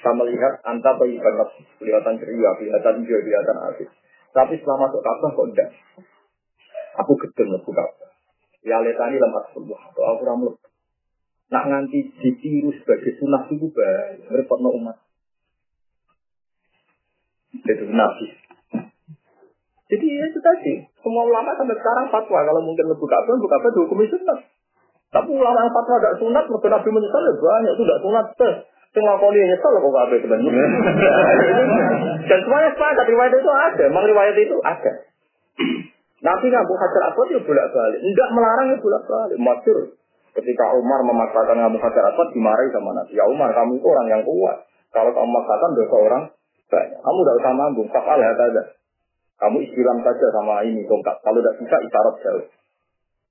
saya 0.00 0.14
melihat 0.20 0.52
anta 0.64 0.90
bagi 0.96 1.16
banget 1.16 1.48
kelihatan 1.80 2.14
ceria, 2.20 2.50
kelihatan 2.60 2.94
hijau, 3.04 3.20
kelihatan 3.20 3.56
asik. 3.72 3.88
Tapi 4.34 4.52
setelah 4.58 4.78
masuk 4.88 5.00
Ka'bah 5.00 5.30
kok 5.30 5.46
enggak. 5.48 5.70
Aku 7.04 7.12
gedeng 7.20 7.48
masuk 7.54 7.72
Ka'bah. 7.72 8.10
Ya 8.64 8.80
letani 8.80 9.16
lemah 9.20 9.44
sebuah 9.52 9.80
atau 9.92 10.02
aku 10.14 10.22
ramlut. 10.24 10.56
Nak 11.52 11.64
nganti 11.68 12.16
ditiru 12.18 12.72
sebagai 12.80 13.14
sunnah 13.20 13.44
itu 13.52 13.68
baik. 13.70 14.26
Repotno 14.32 14.72
umat. 14.80 14.96
Itu 17.54 17.84
nabi. 17.92 18.26
Jadi 19.94 20.06
ya 20.10 20.26
itu 20.26 20.40
tadi. 20.42 20.82
Semua 20.98 21.22
ulama 21.22 21.54
sampai 21.54 21.78
sekarang 21.78 22.10
fatwa. 22.10 22.42
Kalau 22.42 22.58
mungkin 22.66 22.90
lebih 22.90 23.06
Ka'bah, 23.06 23.30
lebih 23.38 23.46
Ka'bah 23.46 23.70
dihukumi 23.70 24.10
sunnah. 24.10 24.38
Tapi 25.14 25.30
ulama 25.30 25.62
yang 25.62 25.70
fatwa 25.70 26.02
gak 26.02 26.18
sunat, 26.18 26.44
mereka 26.50 26.68
nabi 26.74 26.90
menyesal 26.90 27.22
ya 27.22 27.34
banyak. 27.38 27.72
Itu 27.78 27.82
gak 27.86 28.02
sunat. 28.02 28.26
Sing 28.90 29.02
ngakoni 29.06 29.38
nyesal 29.46 29.70
kok 29.78 29.90
kabeh 29.94 30.18
sebenarnya. 30.18 30.66
Dan 32.30 32.38
semuanya 32.42 32.70
sepakat 32.74 33.06
riwayat 33.06 33.32
itu 33.38 33.50
ada, 33.50 33.84
memang 33.90 34.06
riwayat 34.06 34.36
itu 34.38 34.56
ada. 34.62 34.92
Nabi 36.24 36.46
ngabung 36.48 36.78
hajar 36.78 37.02
aswad 37.12 37.28
ya 37.36 37.40
bolak 37.42 37.66
balik, 37.68 38.00
tidak 38.00 38.28
melarang 38.32 38.66
ya 38.70 38.76
bolak 38.80 39.02
balik. 39.04 39.36
Masyur 39.36 39.78
ketika 40.34 40.64
Umar 40.78 41.02
memaksakan 41.04 41.58
ngabung 41.58 41.82
hajar 41.82 42.04
aswad 42.10 42.28
dimarahi 42.34 42.70
sama 42.70 42.90
Nabi. 42.94 43.12
Ya 43.18 43.26
Umar 43.26 43.50
kamu 43.50 43.82
itu 43.82 43.86
orang 43.86 44.06
yang 44.08 44.22
kuat. 44.22 44.62
Kalau 44.94 45.10
kamu 45.10 45.26
memaksakan 45.26 45.70
dosa 45.74 45.96
orang 45.98 46.22
banyak. 46.70 46.98
Kamu 47.02 47.18
tidak 47.18 47.36
usah 47.42 47.52
manggung, 47.54 47.88
fakal 47.90 48.18
ya 48.18 48.32
saja. 48.34 48.62
Kamu 49.34 49.58
istilam 49.66 49.98
saja 50.06 50.26
sama 50.30 50.62
ini 50.62 50.86
tongkat. 50.86 51.16
Kalau 51.20 51.38
tidak 51.42 51.56
bisa 51.58 51.76
isyarat 51.82 52.16
jauh. 52.22 52.46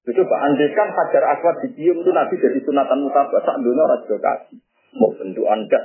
Itu 0.03 0.11
coba 0.19 0.35
andaikan 0.51 0.91
hajar 0.91 1.23
aswad 1.31 1.63
dicium 1.63 2.03
itu 2.03 2.11
Nabi 2.11 2.35
jadi 2.35 2.59
sunatan 2.59 3.07
mutabak. 3.07 3.39
Sak 3.39 3.55
dunia 3.63 3.87
orang 3.87 4.03
kasih 4.03 4.59
mau 4.99 5.09
bentuk 5.15 5.47
anda. 5.47 5.79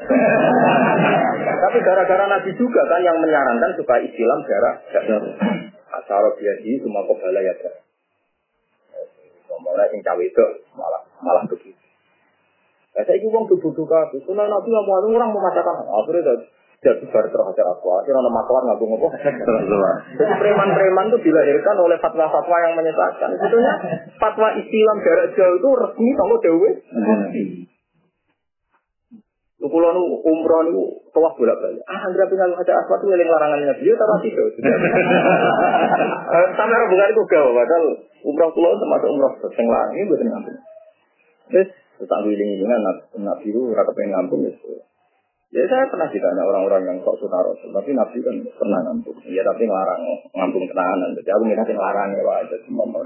Tapi 1.65 1.79
gara-gara 1.81 2.25
Nabi 2.27 2.51
juga 2.59 2.83
kan 2.91 3.01
yang 3.01 3.17
menyarankan 3.23 3.73
supaya 3.79 4.03
Islam 4.05 4.39
jarak 4.45 4.77
asal 5.89 6.25
biasa 6.37 6.73
semua 6.85 7.03
kebala 7.07 7.41
ya 7.41 7.55
kan. 7.57 7.75
Ngomongnya 9.49 9.85
yang 9.91 10.01
cawe 10.05 10.23
itu 10.23 10.47
malah 10.77 11.03
malah 11.25 11.43
begitu. 11.49 11.73
Ya, 12.97 13.07
saya 13.07 13.15
ingin 13.15 13.31
uang 13.31 13.47
tubuh 13.47 13.71
duka, 13.71 14.11
karena 14.11 14.51
Nabi 14.51 14.69
nggak 14.75 14.85
mau 14.85 14.99
orang 14.99 15.31
memaksakan. 15.31 15.87
Akhirnya 15.87 16.35
jadi 16.79 17.11
bar 17.11 17.27
terhajar 17.27 17.67
aku. 17.75 17.91
Akhirnya 17.91 18.23
nama 18.23 18.39
maklar 18.39 18.63
nggak 18.71 18.79
ngomong 18.79 19.11
apa. 19.11 19.19
Jadi 20.15 20.33
preman-preman 20.39 21.11
itu 21.11 21.19
dilahirkan 21.27 21.75
oleh 21.75 21.99
fatwa-fatwa 21.99 22.57
yang 22.63 22.79
menyesatkan. 22.79 23.35
Sebetulnya 23.35 23.75
fatwa 24.23 24.55
Islam 24.55 24.97
jarak 25.03 25.35
jauh 25.35 25.59
itu 25.59 25.71
resmi 25.75 26.11
kalau 26.15 26.37
dewe. 26.39 26.71
Kulo 29.59 29.91
nu 29.91 30.23
umroh 30.23 30.63
nu 30.71 31.03
tawaf 31.11 31.35
bolak 31.35 31.59
balik. 31.59 31.83
Ah, 31.91 32.07
anggere 32.07 32.31
pingal 32.31 32.55
ada 32.55 32.73
apa 32.79 32.95
tuh 33.03 33.11
yang 33.11 33.27
larangan 33.27 33.59
Nabi 33.59 33.85
ya 33.85 33.99
tapi 33.99 34.31
itu. 34.31 34.45
Sampai 36.57 36.79
hubungan 36.89 37.11
itu 37.11 37.23
gawe 37.27 37.51
padahal 37.53 37.85
umroh 38.23 38.51
kulo 38.55 38.71
termasuk 38.79 39.09
umroh 39.13 39.33
sing 39.51 39.67
larang 39.67 39.93
ini 39.99 40.09
bukan 40.09 40.31
ngampung. 40.31 40.59
Terus 41.51 41.69
tak 42.07 42.23
wiling 42.23 42.51
ini 42.55 42.65
kan 42.65 42.81
Nabi 43.19 43.47
itu 43.51 43.61
ora 43.67 43.83
kepengen 43.83 44.15
ngampung 44.15 44.47
ya. 45.49 45.61
Ya 45.61 45.65
saya 45.65 45.85
pernah 45.89 46.09
ditanya 46.13 46.43
orang-orang 46.45 46.83
yang 46.85 46.97
kok 47.01 47.17
sunnah 47.17 47.41
rasul, 47.41 47.73
tapi 47.73 47.97
Nabi 47.97 48.21
kan 48.21 48.37
pernah 48.53 48.81
ngampung. 48.85 49.17
Ya 49.29 49.41
tapi 49.41 49.65
ngelarang 49.65 50.01
ngampung 50.37 50.65
tenanan. 50.69 51.11
Jadi 51.17 51.29
aku 51.33 51.45
minta 51.49 51.65
ngelarang 51.65 52.09
ya 52.13 52.23
aja 52.45 52.57
semua. 52.69 53.01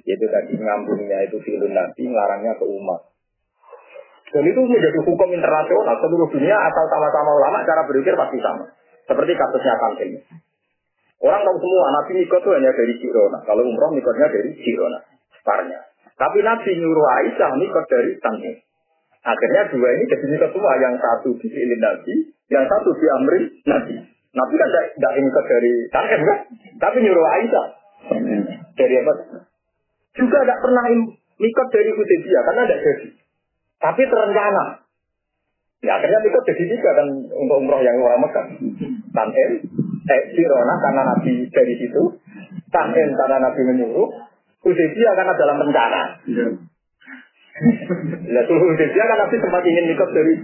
Itu 0.00 0.26
tadi 0.32 0.52
ngampungnya 0.56 1.18
itu 1.28 1.36
filun 1.44 1.72
Nabi, 1.76 2.02
ngelarangnya 2.08 2.56
ke 2.56 2.64
umat. 2.64 3.00
Dan 4.34 4.42
itu 4.50 4.60
menjadi 4.66 4.98
hukum 5.06 5.30
internasional 5.30 5.94
seluruh 6.02 6.26
dunia 6.26 6.56
asal 6.58 6.84
sama-sama 6.90 7.30
ulama 7.38 7.62
cara 7.62 7.86
berpikir 7.86 8.18
pasti 8.18 8.42
sama. 8.42 8.66
Seperti 9.06 9.32
kasusnya 9.36 9.78
Kantin. 9.78 10.10
Orang 11.22 11.40
tahu 11.46 11.56
semua 11.62 11.86
Nabi 12.00 12.12
Nikot 12.18 12.42
itu 12.42 12.50
hanya 12.50 12.74
dari 12.74 12.94
Jirona. 12.98 13.38
Kalau 13.46 13.62
umroh 13.62 13.94
Nikotnya 13.94 14.26
dari 14.26 14.50
Jirona. 14.58 15.00
Parnya. 15.46 15.80
Tapi 16.18 16.38
Nabi 16.42 16.70
nyuruh 16.82 17.06
Aisyah 17.06 17.50
Nikot 17.62 17.86
dari 17.86 18.18
Tanjung. 18.18 18.58
Akhirnya 19.24 19.62
dua 19.72 19.88
ini 19.96 20.04
jadi 20.04 20.36
semua. 20.52 20.72
Yang 20.76 20.94
satu 21.00 21.28
di 21.40 21.48
Ilin 21.48 21.80
Nabi, 21.80 22.14
yang 22.52 22.64
satu 22.68 22.92
di 22.92 23.06
Amri 23.08 23.40
Nabi. 23.64 23.94
Nabi 24.34 24.54
kan 24.58 24.68
tidak 24.68 25.12
Nikot 25.16 25.44
dari 25.46 25.72
Tanjung 25.94 26.22
kan? 26.26 26.38
Tapi 26.82 26.96
nyuruh 27.00 27.26
Aisyah. 27.38 27.66
Dari 28.74 28.94
apa? 29.00 29.12
Juga 30.18 30.38
tidak 30.42 30.58
pernah 30.60 30.84
Nikot 31.40 31.68
dari 31.70 31.90
Hudaybiyah 31.94 32.42
karena 32.42 32.62
tidak 32.66 32.80
jadi. 32.82 33.08
Tapi 33.80 34.02
terencana. 34.04 34.64
Ya 35.84 36.00
akhirnya 36.00 36.18
itu 36.24 36.40
jadi 36.48 36.64
tiga 36.64 36.90
kan 36.96 37.06
untuk 37.12 37.60
umroh 37.60 37.80
yang 37.84 38.00
orang 38.00 38.24
Mekah. 38.24 38.46
Tanem, 39.12 39.50
eh 40.08 40.22
Sirona 40.32 40.74
karena 40.80 41.02
Nabi 41.12 41.44
dari 41.52 41.74
situ. 41.76 42.02
Tanem 42.72 43.08
karena 43.14 43.36
Nabi 43.40 43.60
menyuruh. 43.72 44.08
Hudaybiyah 44.64 45.12
karena 45.12 45.32
dalam 45.36 45.60
rencana. 45.60 46.02
Ya 47.54 48.40
tuh 48.50 48.58
Hudaybiyah 48.58 49.06
kan 49.06 49.18
Nabi 49.22 49.36
sempat 49.38 49.62
ingin 49.62 49.86
nikah 49.86 50.10
dari. 50.10 50.34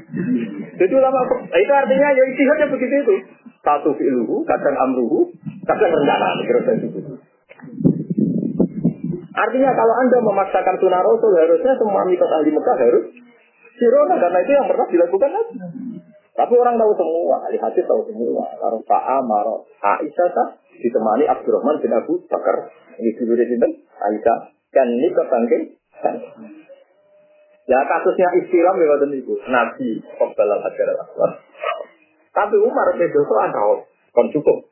Itu 0.78 0.96
lama. 1.02 1.20
Itu 1.50 1.72
artinya 1.74 2.08
ya 2.14 2.22
istihadnya 2.22 2.70
begitu 2.70 2.94
itu. 3.02 3.14
Satu 3.66 3.90
fi'luhu, 3.98 4.46
kadang 4.46 4.78
amruhu, 4.78 5.26
kadang 5.66 5.90
rencana. 5.90 6.38
Kira-kira 6.46 6.72
itu. 6.78 7.18
Artinya 9.30 9.70
kalau 9.74 9.94
Anda 9.98 10.18
memaksakan 10.22 10.76
sunnah 10.78 11.02
Rasul 11.02 11.34
harusnya 11.34 11.74
semua 11.82 12.06
mikot 12.06 12.30
ahli 12.30 12.50
Mekah 12.54 12.76
harus 12.78 13.04
sirona 13.78 14.14
karena 14.20 14.38
itu 14.46 14.52
yang 14.54 14.66
pernah 14.70 14.86
dilakukan 14.86 15.30
lagi. 15.34 15.54
Tapi 16.30 16.54
orang 16.56 16.78
tahu 16.78 16.92
semua, 16.94 17.36
ahli 17.42 17.58
hadis 17.58 17.84
tahu 17.90 18.06
semua. 18.06 18.46
Kalau 18.54 18.78
Pak 18.86 19.02
Amar, 19.18 19.46
Aisyah 19.82 20.28
tak 20.30 20.48
ditemani 20.78 21.26
Abdurrahman 21.26 21.82
bin 21.82 21.90
Abu 21.90 22.22
Bakar. 22.30 22.70
Ini 23.02 23.10
dulu 23.18 23.34
di 23.34 23.44
sini, 23.50 23.68
Aisyah. 23.98 24.38
Dan 24.70 24.86
ini 24.94 25.10
kebangkit. 25.10 25.62
Ya 27.68 27.80
kasusnya 27.84 28.28
istilah 28.40 28.74
lewat 28.76 29.04
itu. 29.12 29.34
Nabi 29.48 30.00
Qobal 30.16 30.48
al-Hajar 30.48 30.88
al 30.96 31.30
Tapi 32.30 32.56
Umar 32.56 32.86
itu 32.94 33.20
ada 33.20 33.62
kon 34.14 34.28
cukup. 34.32 34.70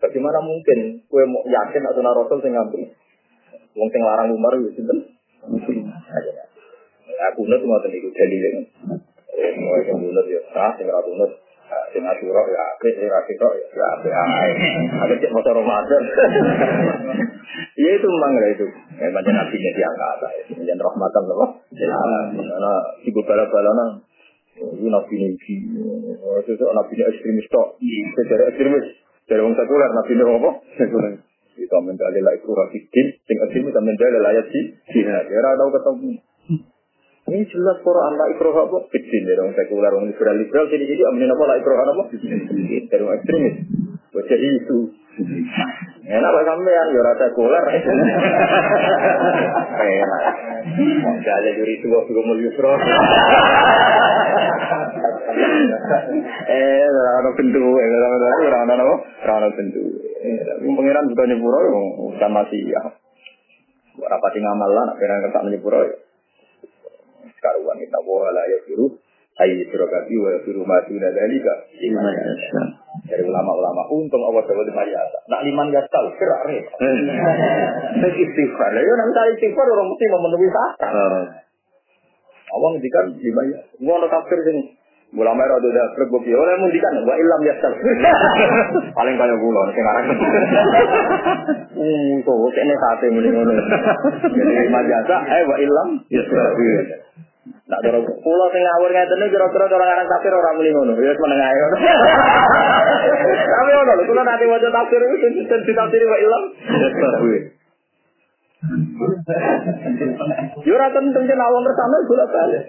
Bagaimana 0.00 0.40
mungkin 0.40 1.04
kue 1.12 1.24
mau 1.28 1.44
yakin 1.44 1.84
atau 1.84 2.00
Rasul 2.00 2.40
sing 2.40 2.52
ngampuni? 2.56 2.88
Wong 3.76 3.88
sing 3.92 4.00
larang 4.00 4.32
Umar 4.32 4.56
itu 4.56 4.72
sinten? 4.80 5.12
Aku 7.32 7.40
nut 7.48 7.62
mau 7.64 7.80
tadi 7.84 8.00
jadi 8.00 8.36
ini. 8.36 8.62
Mau 9.60 9.76
yang 9.84 9.98
nut 10.00 10.26
ya 10.28 10.40
sah, 10.52 10.72
sing 10.80 10.88
ratu 10.88 11.12
nut. 11.16 11.32
Sing 11.92 12.02
asura 12.04 12.42
ya 12.48 12.60
ape, 12.76 12.88
sing 12.96 13.08
rasito 13.08 13.48
ya 13.76 13.86
ape 13.98 14.08
ae. 14.08 14.50
Ada 15.04 15.14
cek 15.20 15.32
motor 15.32 15.52
Ramadan. 15.58 16.02
Iya 17.78 17.90
itu 17.98 18.06
memang 18.06 18.32
itu. 18.50 18.66
Ya 18.98 19.08
macam 19.14 19.32
nabi 19.32 19.56
nya 19.60 19.70
diangkat 19.74 20.18
ya. 20.20 20.28
Menjadi 20.58 20.82
rahmatan 20.82 21.22
loh. 21.30 21.50
Karena 21.70 22.72
ibu 23.04 23.20
bala-balana 23.22 23.86
ini 24.54 24.86
nabi 24.86 25.14
ini, 25.18 25.34
itu 25.34 26.64
nabi 26.70 26.92
ini 26.94 27.04
ekstremis 27.10 27.48
tok. 27.50 27.78
Sejarah 28.14 28.54
ekstremis. 28.54 28.86
Dari 29.24 29.40
orang 29.40 29.56
sekuler, 29.56 29.90
nabi 29.90 30.12
ini 30.14 30.22
apa? 30.22 30.50
Sekuler. 30.78 31.12
Kita 31.54 31.78
menjadi 31.78 32.18
lah 32.18 32.34
itu 32.34 32.50
rafikin, 32.50 33.06
sing 33.24 33.38
asim 33.46 33.62
kita 33.62 33.78
menjadi 33.78 34.18
layak 34.18 34.46
sih. 34.50 34.64
Jihad, 34.90 35.26
ya 35.30 35.54
tahu 35.54 35.70
ketemu. 35.70 36.12
Ini 37.24 37.40
jelas 37.48 37.80
Quran 37.80 38.12
lah 38.20 38.26
ikroh 38.36 38.52
apa? 38.52 38.78
Kecil 38.92 39.22
dari 39.24 39.40
orang 39.40 39.56
sekuler, 39.56 39.90
orang 39.96 40.12
liberal 40.12 40.36
liberal 40.36 40.68
jadi 40.68 40.84
jadi 40.84 41.02
amin 41.08 41.32
apa 41.32 41.44
lah 41.48 41.56
ikroh 41.56 41.78
apa? 41.80 42.02
Dari 42.12 43.00
orang 43.00 43.16
ekstremis. 43.22 43.54
Wajah 44.12 44.38
itu. 44.38 44.78
Enak 45.14 46.30
pak 46.34 46.44
sampean, 46.44 46.86
ya 46.90 47.00
rasa 47.06 47.30
sekuler. 47.30 47.64
Enak. 49.78 50.22
Ada 51.22 51.50
juri 51.54 51.78
tua 51.80 52.02
juga 52.02 52.20
mau 52.26 52.34
yusro. 52.34 52.72
Eh, 56.44 56.86
rano 56.90 57.30
bentuk, 57.38 57.78
eh, 57.78 57.88
rano 57.94 58.16
rano 58.18 58.66
rano 58.74 58.94
rano 59.22 59.48
bentuk. 59.54 59.86
Tapi 60.24 60.66
pengiran 60.66 61.10
bukan 61.14 61.26
nyepuro, 61.30 61.58
bukan 62.10 62.30
masih 62.34 62.60
ya. 62.66 62.82
Rapati 63.94 64.38
ngamal 64.42 64.70
lah, 64.74 64.82
nak 64.90 64.96
pengiran 64.98 65.22
kertas 65.30 65.46
nyepuro 65.46 65.80
ya. 65.86 65.96
Sekaruan 67.38 67.78
kita 67.78 67.98
bola 68.02 68.42
ya 68.50 68.58
biru. 68.66 68.98
Ayi 69.34 69.66
suragabi 69.70 70.14
wa 70.18 70.30
biru 70.42 70.62
mati 70.66 70.94
dari 70.98 71.36
gak. 71.38 71.58
Dari 73.04 73.20
ulama-ulama 73.20 73.84
untung 73.92 74.24
Allah 74.24 74.40
SWT 74.48 74.72
mayasa. 74.72 75.18
Nak 75.28 75.44
liman 75.44 75.68
gak 75.68 75.92
tahu, 75.92 76.08
gerak 76.16 76.40
repot. 76.48 76.78
Saya 78.00 78.08
istighfar. 78.16 78.70
Ya 78.72 78.94
nanti 78.96 79.12
saya 79.12 79.30
istighfar 79.36 79.66
orang 79.68 79.88
mesti 79.92 80.04
memenuhi 80.08 80.48
syarat. 80.48 81.28
Allah 82.54 82.68
ngendikan 82.72 83.04
lima 83.18 83.42
ya. 83.50 83.60
Ngono 83.82 84.06
kafir 84.08 84.40
sing 84.46 84.58
Ulama 85.14 85.46
rada 85.46 85.68
dah 85.70 85.86
berbuk 85.94 86.26
ya 86.26 86.34
oleh 86.34 86.58
mundikan 86.58 86.90
wa 87.06 87.14
ilam 87.14 87.40
yasal. 87.46 87.70
Paling 88.98 89.14
kaya 89.14 89.34
kula 89.38 89.62
sing 89.70 89.84
aran. 89.86 90.04
Hmm, 91.70 92.12
kok 92.26 92.34
kene 92.50 92.74
sate 92.74 93.06
muni 93.14 93.30
ngono. 93.30 93.54
Jadi 94.26 94.74
majasa 94.74 95.16
eh 95.22 95.42
wa 95.46 95.56
ilam 95.62 96.02
yasal. 96.10 96.50
Nak 97.44 97.80
cara 97.84 97.98
kula 98.00 98.46
sing 98.52 98.62
ngawur 98.64 98.90
ngeten 98.92 99.20
iki 99.20 99.32
kira-kira 99.36 99.68
cara 99.68 99.84
ngarang 99.84 100.08
tafsir 100.08 100.32
ora 100.32 100.56
muni 100.56 100.70
ngono. 100.72 100.92
Ya 100.96 101.12
wis 101.12 101.20
meneng 101.20 101.40
ae. 101.44 101.56
Tapi 103.52 103.70
ono 103.72 103.92
lho 104.00 104.04
kula 104.08 104.22
nanti 104.24 104.48
waca 104.48 104.68
tafsir 104.72 105.00
iki 105.04 105.16
sing 105.44 105.60
ditafsir 105.68 106.02
wa 106.08 106.18
yasal. 106.20 106.42
Yo 110.64 110.72
ora 110.72 110.88
tentu 110.88 111.20
yen 111.20 111.40
awon 111.40 111.64
bersama 111.68 111.96
bolak 112.08 112.28
balik. 112.32 112.64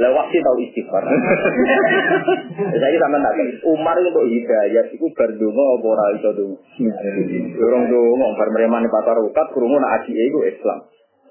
Lah 0.00 0.10
waktu 0.10 0.42
tahu 0.42 0.58
istighfar. 0.58 1.04
Saya 2.82 2.98
sama 2.98 3.18
tak 3.22 3.38
Umar 3.68 3.94
untuk 4.00 4.26
hidayah 4.26 4.90
itu 4.90 5.06
berdungo 5.14 5.64
apa 5.78 5.86
ora 5.86 6.04
iso 6.18 6.30
tuh. 6.34 6.58
Dorong 7.62 7.84
dongo 7.86 8.26
bar 8.34 8.48
mremane 8.50 8.90
patar 8.90 9.22
ukat 9.22 9.46
krungu 9.54 9.78
nak 9.78 10.02
aji 10.02 10.12
itu 10.16 10.38
Islam. 10.50 10.88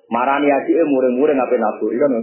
Marani 0.10 0.50
aji 0.50 0.74
e 0.74 0.84
muring-muring 0.90 1.38
ngape 1.38 1.56
nabu 1.62 1.86
kan. 1.94 2.14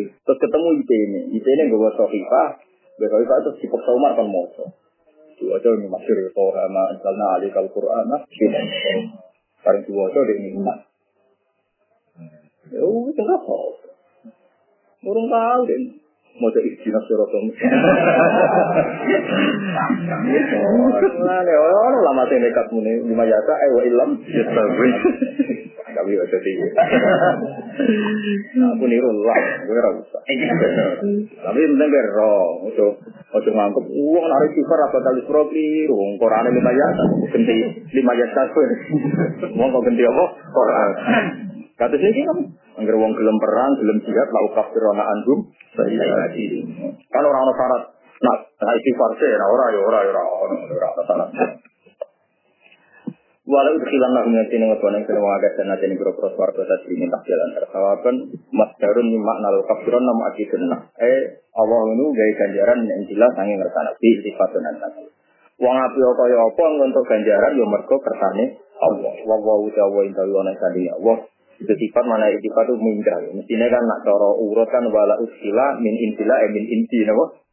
Terus 0.00 0.38
ketemu 0.40 0.68
IP 0.80 0.90
ini. 0.90 1.20
IP 1.36 1.46
ini 1.46 1.68
gue 1.68 1.90
sohifah. 1.92 2.48
Gue 2.96 3.08
sohifah 3.12 3.36
terus 3.44 3.60
dipaksa 3.60 3.90
Umar 3.92 4.16
kan. 4.16 4.28
Itu 5.36 5.52
aja 5.52 5.68
ini 5.76 5.84
masyur 5.84 6.16
ya. 6.16 6.32
Toha 6.32 6.64
ma 6.72 6.96
insalna 6.96 7.26
alikal 7.36 7.68
Qur'an. 7.68 8.08
Paling 9.60 9.82
dua 9.84 10.08
aja 10.08 10.20
dia 10.24 10.36
ini 10.40 10.48
iman. 10.56 10.78
Ya, 12.72 12.82
itu 12.82 13.20
enggak 13.20 13.40
Urung 15.06 15.28
tahu 15.30 15.60
deh. 15.70 15.78
Mau 16.36 16.52
jadi 16.52 16.68
istilah 16.68 17.00
sorotom. 17.08 17.48
Nah, 21.16 21.40
ne 21.40 21.52
orang 21.56 21.96
lama 22.04 22.22
sih 22.28 22.36
nekat 22.36 22.68
muni 22.68 23.08
lima 23.08 23.24
jasa, 23.24 23.54
eh 23.56 23.70
wa 23.72 23.82
ilam. 23.88 24.10
Tapi 25.96 26.12
ya 26.12 26.24
jadi. 26.28 26.52
Aku 28.76 28.84
niru 28.84 29.10
lah, 29.24 29.40
gue 29.64 29.72
ora 29.72 29.90
usah. 29.96 30.20
Tapi 31.40 31.58
penting 31.64 31.88
gue 31.88 32.02
roh, 32.12 32.68
ojo 32.68 32.86
ojo 33.32 33.48
nganggep 33.48 33.86
uang 33.88 34.24
sifar 34.52 34.80
apa 34.84 34.98
kali 35.00 35.20
propi, 35.24 35.88
uang 35.88 36.20
Quran 36.20 36.52
lima 36.52 36.72
jasa, 36.76 37.04
ganti 37.32 37.56
lima 37.96 38.12
jasa 38.12 38.40
gue. 38.52 38.66
Mau 39.56 39.72
ganti 39.72 40.02
apa? 40.04 40.24
Quran. 40.52 40.90
Kata 41.76 41.92
sih 41.96 42.08
kan, 42.08 42.38
anggar 42.80 42.96
wong 42.96 43.12
gelem 43.12 43.36
perang, 43.36 43.72
gelem 43.76 44.00
jihad, 44.04 44.28
lau 44.32 44.48
kafirona 44.56 45.04
anhum, 45.04 45.52
saya 45.76 45.92
Kalau 47.12 47.28
orang 47.28 47.42
orang 47.44 47.56
syarat, 47.56 47.82
nah, 48.24 48.36
nah 48.64 48.72
istighfar 48.80 49.12
sih, 49.20 49.28
nah 49.28 49.48
ora 49.48 49.64
ya 49.76 49.80
ora 49.84 49.98
ya 50.00 50.10
ora 50.12 50.22
ora 50.24 50.56
ora 50.56 50.88
ora 50.88 51.02
syarat. 51.04 51.28
Walau 53.46 53.78
khilan 53.78 54.10
lah 54.10 54.26
mengerti 54.26 54.58
dengan 54.58 54.74
tuan 54.82 54.98
yang 54.98 55.06
sedang 55.06 55.22
mengagas 55.22 55.54
dan 55.54 55.70
nanti 55.70 55.86
ini 55.86 55.94
suara 56.02 56.50
kita 56.50 56.76
sini 56.82 57.06
tak 57.06 57.22
jalan 57.30 57.48
tersawakan 57.54 58.14
mas 58.50 58.74
darun 58.82 59.06
ni 59.06 59.22
makna 59.22 59.54
lo 59.54 59.62
kafiron 59.70 60.02
nama 60.02 60.34
akidun 60.34 60.66
eh 60.98 61.46
Allah 61.54 61.80
ini 61.94 62.04
gaya 62.10 62.32
ganjaran 62.42 62.82
yang 62.90 63.06
jelas 63.06 63.32
angin 63.38 63.62
ngersana 63.62 63.94
di 64.02 64.10
sifatun 64.18 64.62
nanti. 64.66 65.06
Wong 65.62 65.72
api 65.78 66.00
apa 66.02 66.22
ya 66.26 66.38
apa 66.42 66.64
untuk 66.90 67.06
ganjaran 67.06 67.54
yo 67.54 67.64
mergo 67.70 67.96
kersane 68.02 68.58
Allah. 68.82 69.14
Wa 69.22 69.36
wa 69.38 69.54
utawa 69.62 70.02
inta 70.02 70.26
wana 70.26 70.50
sandi 70.58 70.90
Allah 70.90 71.16
itu 71.56 71.72
sifat 71.72 72.04
mana 72.04 72.26
sifat 72.34 72.64
itu 72.66 72.74
mingkar. 72.76 73.30
Mestinya 73.30 73.66
kan 73.70 73.82
nak 73.86 74.02
coro 74.04 74.42
urut 74.42 74.68
kan 74.68 74.84
wala 74.90 75.22
usila 75.22 75.78
min 75.78 75.94
intila 75.94 76.34
eh 76.44 76.50
min 76.50 76.66
inti 76.66 77.06
nabo. 77.06 77.45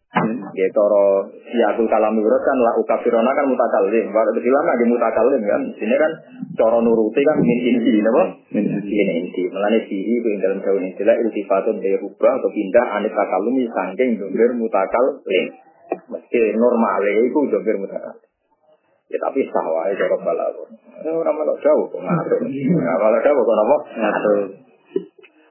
Ya 0.54 0.68
coro 0.70 1.26
siakul 1.50 1.90
kalam 1.90 2.14
urut 2.14 2.42
kan 2.46 2.58
la 2.62 2.78
ukafirona 2.78 3.34
kan 3.34 3.50
mutakalim. 3.50 4.14
Wala 4.14 4.30
usila 4.30 4.60
nak 4.62 4.78
di 4.78 4.86
mutakalim 4.86 5.42
kan. 5.42 5.62
Sini 5.74 5.96
kan 5.98 6.12
coro 6.54 6.86
nuruti 6.86 7.26
kan 7.26 7.42
min 7.42 7.60
inti 7.66 7.98
nabo. 8.06 8.46
Min 8.54 8.66
inti. 8.86 9.44
Melani 9.50 9.82
sihi 9.90 10.14
itu 10.22 10.30
dalam 10.38 10.62
daun 10.62 10.86
intila 10.86 11.18
iltifatun 11.18 11.82
berubah 11.82 12.32
atau 12.38 12.50
pindah 12.54 12.86
anit 13.02 13.10
takalumi 13.10 13.66
sangking 13.74 14.22
dongger 14.22 14.54
mutakalim. 14.54 15.46
Meski 15.90 16.42
normalnya 16.62 17.22
itu 17.26 17.40
dongger 17.50 17.82
mutakalim. 17.82 18.22
Ya 19.10 19.18
tapi 19.18 19.50
sah 19.50 19.66
wae 19.66 19.98
cara 19.98 20.18
balapun. 20.22 20.78
Ya 21.02 21.10
ora 21.10 21.34
melok 21.34 21.58
jauh 21.58 21.90
kok 21.90 22.02
ngatur. 22.06 22.40
Ya 22.54 22.94
kalau 23.02 23.18
jauh 23.18 23.42
kok 23.42 23.56
napa? 23.58 23.78
Ngatur. 23.98 24.38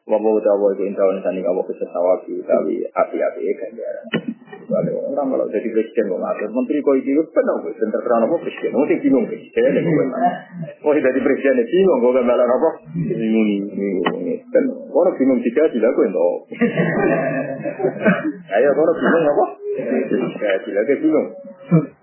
Wabu 0.02 0.34
utawa 0.34 0.74
itu 0.74 0.82
intawan 0.82 1.22
sani 1.22 1.46
kamu 1.46 1.62
kesesawabi 1.62 2.42
tapi 2.42 2.74
api-api 2.90 3.40
ganjaran. 3.54 4.06
Orang 5.12 5.28
malah 5.28 5.44
jadi 5.52 5.68
presiden 5.68 6.08
kok 6.08 6.20
ngatur. 6.24 6.48
Menteri 6.56 6.80
kok 6.80 6.96
iki 6.96 7.12
penuh 7.12 7.56
wis 7.68 7.76
terserah 7.76 8.24
apa 8.24 8.36
presiden. 8.40 8.72
Mesti 8.72 8.96
bingung 9.04 9.28
presiden. 9.28 9.84
Oh 10.80 10.96
jadi 10.96 11.20
presiden 11.20 11.60
bingung 11.60 11.98
kok 12.00 12.12
gambaran 12.16 12.48
apa? 12.48 12.70
Bingung 12.96 13.48
bingung. 13.76 14.08
Dan 14.48 14.64
orang 14.88 15.14
bingung 15.20 15.44
juga 15.44 15.68
dilakukan 15.68 16.16
toh. 16.16 16.48
Ayo 18.56 18.68
orang 18.72 18.96
bingung 18.96 19.24
apa? 19.28 19.46
Ya 20.40 20.52
dilakukan 20.64 20.98
bingung. 21.04 21.28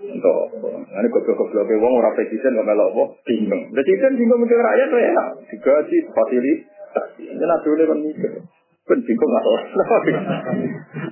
Untuk, 0.09 0.41
ini 0.89 1.07
goblok-gobloknya 1.09 1.81
wong 1.81 1.93
orang 1.97 2.13
presiden 2.13 2.61
kok 2.61 2.67
melok 2.69 2.89
apa? 2.93 3.03
Bingung. 3.25 3.73
Presiden 3.73 4.21
bingung 4.21 4.45
untuk 4.45 4.61
rakyat 4.61 4.89
ya. 4.93 5.25
Digaji, 5.49 5.97
fasilitas. 6.13 7.09
Ini 7.17 7.41
nabi 7.41 7.69
kan 7.73 7.99
mikir. 8.05 8.58
Kan 8.89 8.99
bingung 9.05 9.33
atau 9.37 9.53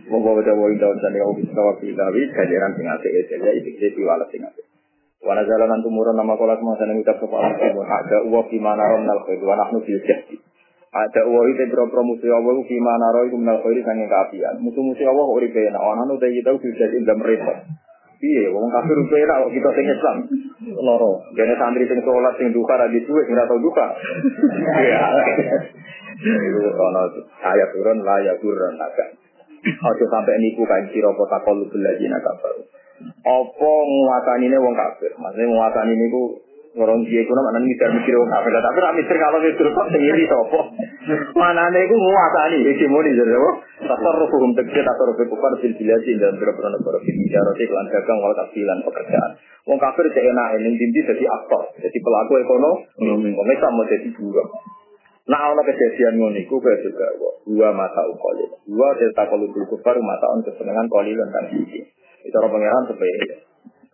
Mau 0.09 0.17
bawa 0.17 0.41
jawa 0.41 0.65
yang 0.65 0.81
tahun 0.81 0.97
sana 0.97 1.21
kau 1.21 1.37
bisa 1.37 1.61
waktu 1.61 1.93
tapi 1.93 2.21
kajian 2.33 2.73
sing 2.73 2.89
asik 2.89 3.11
ya 3.13 3.21
jadi 3.29 3.53
itu 3.61 3.69
jadi 3.77 4.01
walas 4.01 4.25
sing 4.33 4.41
asik. 4.41 4.65
Wana 5.21 5.45
jalan 5.45 5.85
tumurun 5.85 6.17
nama 6.17 6.33
kolat 6.33 6.57
mau 6.65 6.73
sana 6.73 6.97
ngucap 6.97 7.21
kepala 7.21 7.53
semua 7.61 7.85
ada 7.85 8.25
uang 8.25 8.49
di 8.49 8.57
mana 8.57 8.81
rom 8.81 9.05
nal 9.05 9.21
khair 9.29 9.37
wana 9.45 9.69
nu 9.69 9.85
bil 9.85 9.99
jadi. 10.01 10.35
Ada 10.89 11.21
uang 11.29 11.45
itu 11.53 11.63
berapa 11.69 11.99
musuh 12.01 12.33
Allah 12.33 12.57
di 12.65 12.77
mana 12.81 13.05
roh 13.13 13.23
itu 13.29 13.37
menal 13.37 13.61
khair 13.61 13.77
sange 13.85 14.09
keapian. 14.09 14.57
Musuh-musuh 14.57 15.05
Allah 15.05 15.25
uri 15.29 15.53
bena 15.53 15.77
wana 15.77 16.09
nu 16.09 16.17
teh 16.17 16.33
kita 16.33 16.57
bil 16.57 16.73
jadi 16.73 16.97
dalam 17.05 17.21
repot. 17.21 17.57
Iya, 18.17 18.49
wong 18.49 18.65
kafir 18.73 18.97
udah 19.05 19.19
enak 19.21 19.37
kok 19.45 19.53
kita 19.53 19.69
sing 19.77 19.85
Islam. 19.85 20.17
Loro, 20.81 21.21
jane 21.37 21.53
santri 21.53 21.85
sing 21.85 22.01
sholat 22.01 22.33
sing 22.41 22.49
duka 22.49 22.73
ra 22.73 22.89
duwe 22.89 23.21
ora 23.29 23.45
tau 23.45 23.61
duka. 23.61 23.85
Iya. 24.81 25.01
Itu 26.17 26.61
ono 26.65 27.01
ayat 27.45 27.69
turun 27.77 28.01
la 28.01 28.15
ya 28.25 28.33
turun 28.41 28.73
naga. 28.73 29.05
Ojo 29.67 30.05
sampai 30.09 30.37
niku 30.41 30.65
kain 30.65 30.89
sira 30.89 31.13
apa 31.13 31.23
takol 31.29 31.61
belajina 31.69 32.17
kafir. 32.21 32.55
Apa 33.21 33.71
nguatanine 33.85 34.57
wong 34.57 34.73
kafir? 34.73 35.13
Maksudnya 35.13 35.53
nguatani 35.53 35.93
niku 35.93 36.41
orang 36.77 37.01
dia 37.09 37.25
itu 37.25 37.31
mana 37.33 37.59
mikir 37.59 37.89
mikir 37.89 38.13
wong 38.13 38.29
kafir, 38.29 38.53
tapi 38.53 38.77
nak 38.79 38.93
mikir 38.93 39.15
kalau 39.17 39.41
mikir 39.41 39.65
kok 39.65 39.87
sendiri 39.89 40.23
sopo. 40.29 40.59
Mana 41.33 41.73
nih 41.73 41.89
gue 41.89 41.97
nguasani 41.97 42.57
hegemoni 42.61 43.17
jadi 43.17 43.33
apa? 43.33 43.51
Tasar 43.89 44.15
hukum 44.21 44.53
tegese 44.53 44.85
tasar 44.85 45.07
hukum 45.09 45.25
kufar 45.33 45.57
fil 45.57 45.73
biladi 45.73 46.11
dan 46.21 46.37
beberapa 46.37 46.69
negara 46.69 46.97
fil 47.01 47.17
bicara 47.17 47.51
iklan 47.57 47.85
dagang 47.89 48.17
wal 48.21 48.33
kasilan 48.37 48.77
pekerjaan. 48.85 49.31
Wong 49.65 49.77
kafir 49.81 50.05
cek 50.13 50.21
enak 50.21 50.47
ini 50.61 50.77
inti 50.77 50.99
jadi 51.01 51.25
aktor, 51.25 51.73
jadi 51.81 51.97
pelaku 51.97 52.33
ekonomi. 52.45 53.29
Wong 53.33 53.47
Islam 53.49 53.73
mau 53.73 53.85
jadi 53.89 54.07
buruh. 54.13 54.47
Nah, 55.27 55.51
ono 55.51 55.59
kejadian 55.59 56.23
ngono 56.23 56.39
iku 56.39 56.55
kaya 56.63 56.79
juga. 56.79 57.11
Dua 57.43 57.75
mata 57.75 57.99
ukoli. 58.07 58.47
Dua 58.63 58.95
cerita 58.95 59.27
kalau 59.27 59.43
dulu 59.51 59.75
kufar 59.75 59.99
mata 59.99 60.23
on 60.31 60.39
kesenangan 60.39 60.87
koli 60.87 61.11
dan 61.11 61.27
kan 61.35 61.51
iki. 61.51 61.83
Itu 62.23 62.35
orang 62.39 62.55
pangeran 62.55 62.83
sepele. 62.87 63.46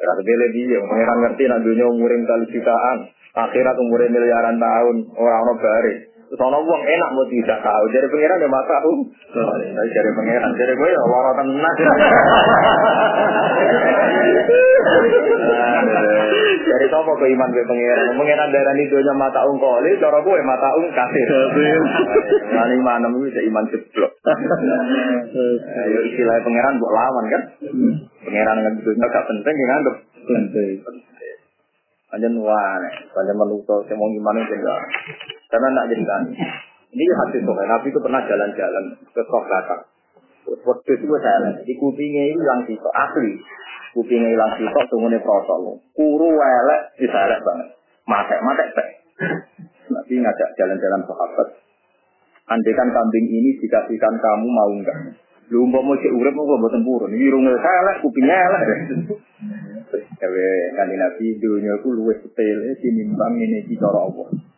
Rata 0.03 0.21
bela 0.21 0.47
dia, 0.51 0.79
pangeran 0.83 1.17
ngerti 1.23 1.43
nak 1.47 1.59
dunia 1.63 1.85
umurin 1.87 2.23
kali 2.27 2.45
jutaan. 2.51 2.97
Akhirat 3.33 3.75
umurin 3.79 4.11
miliaran 4.13 4.59
tahun, 4.59 4.95
orang-orang 5.15 5.57
bare. 5.63 5.93
Terus 6.33 6.49
ono 6.49 6.65
wong 6.65 6.81
enak 6.81 7.09
mau 7.13 7.29
tidak 7.29 7.61
tahu. 7.61 7.83
Jadi 7.93 8.09
pangeran 8.09 8.41
ya 8.41 8.49
mata 8.49 8.81
um. 8.89 9.05
Dari 9.37 9.69
dari 9.69 10.11
pangeran, 10.17 10.49
jadi 10.57 10.73
gue 10.73 10.89
ya 10.89 11.01
orang 11.05 11.45
tenang. 11.45 11.75
Dari 16.57 16.87
sopo 16.89 17.13
ke 17.21 17.29
iman 17.37 17.49
ke 17.53 17.61
pangeran. 17.69 18.17
Pangeran 18.17 18.49
darah 18.49 18.73
itu 18.81 18.97
nya 18.97 19.13
mata 19.13 19.45
um 19.45 19.61
koli, 19.61 19.93
cara 20.01 20.17
gue 20.25 20.41
mata 20.41 20.69
um 20.73 20.89
kafir. 20.89 21.29
Lalu 22.49 22.81
mana 22.81 23.13
bisa 23.13 23.41
iman 23.53 23.69
jeblok. 23.69 24.17
Ayo 25.85 25.99
istilah 26.01 26.41
pangeran 26.41 26.81
buat 26.81 26.93
lawan 26.97 27.25
kan. 27.29 27.41
Pangeran 28.25 28.57
dengan 28.57 28.73
itu 28.81 28.89
gak 28.89 29.25
penting 29.29 29.53
ya 29.53 29.65
nganggep. 29.69 29.95
Penting. 30.25 30.81
Panjen 32.13 32.41
wane, 32.41 32.89
panjen 33.09 33.37
manusia 33.37 33.73
saya 33.89 33.97
mau 33.97 34.05
gimana 34.09 34.41
juga. 34.45 34.73
Karena 35.53 35.67
nak 35.69 35.85
jadi 35.85 36.01
kan. 36.01 36.23
Ini 36.93 37.03
hati 37.13 37.37
sokai, 37.45 37.69
Nabi 37.69 37.87
itu 37.93 37.99
pernah 38.01 38.21
jalan-jalan 38.25 38.85
ke 39.13 39.21
Kohlata. 39.25 39.85
Waktu 40.45 40.89
itu 40.97 41.05
saya 41.21 41.37
lihat, 41.45 41.61
di 41.65 41.73
kupingnya 41.77 42.29
itu 42.29 42.41
hilang 42.41 42.61
sisa, 42.65 42.89
asli. 42.89 43.37
Kupingnya 43.93 44.33
hilang 44.33 44.51
sisa, 44.57 44.81
tunggunya 44.89 45.21
protol. 45.21 45.81
Kuru 45.93 46.29
welek, 46.37 46.81
bisa 46.97 47.17
elek 47.29 47.41
banget. 47.45 47.69
Matek, 48.05 48.39
matek, 48.41 48.67
teh. 48.77 48.89
Nabi 49.93 50.13
ngajak 50.21 50.49
jalan-jalan 50.57 51.01
sahabat. 51.05 51.47
Andaikan 52.49 52.89
kambing 52.93 53.25
ini 53.29 53.57
dikasihkan 53.61 54.13
kamu 54.21 54.47
mau 54.49 54.69
enggak? 54.73 55.17
Lu 55.49 55.69
mau 55.69 55.85
cek 55.97 56.13
urip 56.13 56.33
kok 56.33 56.59
mboten 56.59 56.81
purun. 56.81 57.13
Iki 57.13 57.29
runge 57.29 57.53
elek, 57.57 57.97
kupingnya 58.01 58.35
elek. 58.37 58.63
Gawe 59.93 60.47
kanthi 60.77 60.95
Nabi 60.97 61.25
dunya 61.37 61.73
ku 61.81 61.93
luwih 61.93 62.17
sepele 62.21 62.73
tinimbang 62.81 63.37
ini 63.37 63.65
iki 63.65 63.77
cara 63.77 64.01
Allah. 64.01 64.52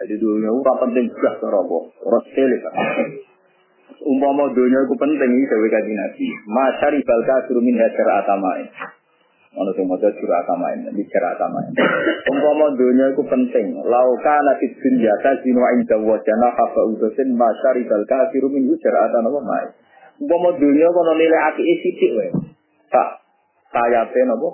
Jadi 0.00 0.14
dunia 0.16 0.48
ora 0.48 0.72
penting 0.80 1.12
juga 1.12 1.36
cara 1.36 1.60
Allah. 1.60 1.82
Ora 2.08 2.18
kan. 2.24 2.74
Umpama 4.00 4.48
dunia 4.56 4.88
ku 4.88 4.96
penting 4.96 5.28
iki 5.28 5.44
gawe 5.44 5.66
kanthi 5.68 5.92
Nabi. 5.92 6.26
Masyari 6.48 6.98
bal 7.04 7.22
kafir 7.28 7.56
min 7.60 7.76
hajar 7.76 8.08
atamain. 8.24 8.64
Ono 9.50 9.70
sing 9.74 9.82
maca 9.84 10.06
surah 10.14 10.46
atamain, 10.46 10.88
bicara 10.94 11.34
atamain. 11.36 11.74
Umpama 12.32 12.72
dunia 12.80 13.12
ku 13.12 13.26
penting. 13.28 13.82
Lauka 13.82 14.36
nabi 14.46 14.66
dunya 14.78 15.10
tazinu 15.20 15.60
inda 15.74 15.98
wajana 16.00 16.48
hafa 16.54 16.80
udatin 16.96 17.34
masyari 17.36 17.82
bal 17.84 18.06
kafir 18.08 18.46
min 18.48 18.72
hajar 18.72 18.94
atamain. 19.10 19.68
Umpama 20.16 20.56
dunia 20.56 20.88
kono 20.94 21.12
nilai 21.18 21.40
api 21.50 21.60
sithik 21.82 22.10
wae. 22.16 22.30
Tak 22.88 23.20
sayate 23.74 24.20
napa 24.24 24.48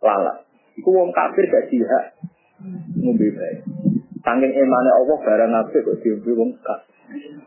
lalat. 0.00 0.46
Iku 0.78 0.88
wong 0.88 1.10
kafir 1.12 1.44
gak 1.52 1.66
jihad. 1.68 2.16
Ngombe 3.02 3.26
bae. 3.36 3.75
Sangking 4.26 4.52
emane 4.58 4.90
Allah 4.90 5.16
barang 5.22 5.52
apik 5.54 5.86
kok 5.86 6.02
diombe 6.02 6.34
wong 6.34 6.50
kafir. 6.58 6.98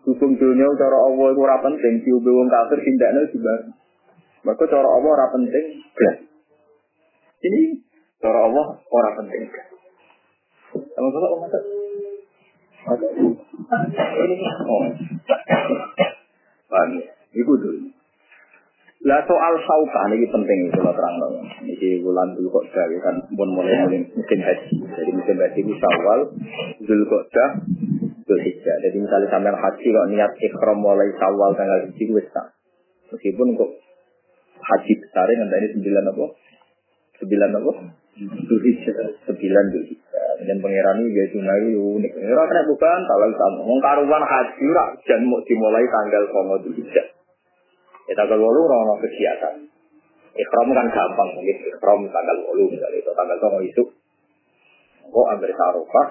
Hukum 0.07 0.39
dunia 0.39 0.63
cara 0.79 0.95
Allah 0.95 1.27
itu 1.35 1.43
penting, 1.43 1.93
diombe 2.07 2.31
wong 2.31 2.47
kafir 2.47 2.79
tindakne 2.79 3.27
juga. 3.35 3.75
Maka 4.47 4.63
cara 4.63 4.87
Allah 4.87 5.11
ora 5.11 5.27
penting, 5.35 5.83
blas. 5.91 6.17
Ini 7.43 7.83
cara 8.23 8.47
Allah 8.47 8.79
ora 8.79 9.09
penting. 9.19 9.43
Sama 10.71 11.07
sama 11.11 11.27
Om 11.27 11.39
Masak. 11.43 11.63
Ini 13.99 14.35
oh. 14.63 14.83
Paham 16.71 16.89
ya? 16.95 17.11
Dulu. 17.35 17.98
Lah 18.99 19.23
soal 19.23 19.53
sauka 19.63 20.01
ini 20.11 20.27
penting 20.27 20.75
lah 20.75 20.91
terang 20.91 21.15
dong. 21.23 21.39
Ini 21.63 22.03
bulan 22.03 22.35
dulu 22.35 22.51
kok 22.51 22.67
dah 22.75 22.83
kan 22.99 23.15
pun 23.31 23.47
mulai 23.47 23.87
mulai 23.87 24.03
musim 24.11 24.39
haji. 24.43 24.75
Jadi 24.75 25.11
musim 25.15 25.39
haji 25.39 25.59
itu 25.63 25.73
awal 25.79 26.19
dulu 26.83 27.03
kok 27.07 27.23
dah. 27.31 27.51
Jadi 28.27 28.97
misalnya 28.99 29.31
sampai 29.31 29.55
haji 29.55 29.87
kok 29.87 30.07
niat 30.11 30.31
ikhram 30.43 30.83
mulai 30.83 31.15
awal 31.15 31.55
tanggal 31.55 31.79
haji 31.79 31.95
itu 31.95 32.11
besar. 32.11 32.51
Meskipun 33.07 33.55
kok 33.55 33.71
haji 34.67 34.91
besar 34.99 35.27
nanti 35.31 35.55
ini 35.63 35.67
sembilan 35.79 36.03
apa? 36.11 36.25
Sembilan 37.23 37.49
apa? 37.55 37.71
Dulu 38.19 38.59
hijau. 38.67 39.15
Sembilan 39.31 39.63
dulu 39.79 39.85
hijau. 39.95 40.31
Dan 40.43 40.59
pangeran 40.59 40.99
ini 40.99 41.15
gaya 41.15 41.27
tunai 41.31 41.71
unik. 41.71 42.11
Ini 42.19 42.33
kena 42.35 42.61
bukan 42.67 42.99
kalau 43.07 43.31
sama. 43.31 43.59
Mengkaruan 43.63 44.23
haji 44.27 44.65
rak 44.75 44.89
dan 45.07 45.23
mau 45.23 45.39
dimulai 45.47 45.87
tanggal 45.87 46.23
komo 46.35 46.59
dulu 46.67 46.83
hijau. 46.83 47.07
Ya 48.09 48.13
tanggal 48.17 48.41
walu 48.41 48.65
orang 48.65 48.97
kegiatan. 49.05 49.69
Ikhram 50.33 50.67
kan 50.73 50.87
gampang, 50.89 51.29
mungkin 51.37 51.57
ikhram 51.61 51.99
tanggal 52.09 52.37
walu 52.49 52.73
misalnya 52.73 52.97
itu 52.97 53.11
tanggal 53.13 53.37
mau 53.37 53.61
itu. 53.61 53.83
Kok 55.09 55.27
ambil 55.37 55.51
sarufah, 55.53 56.07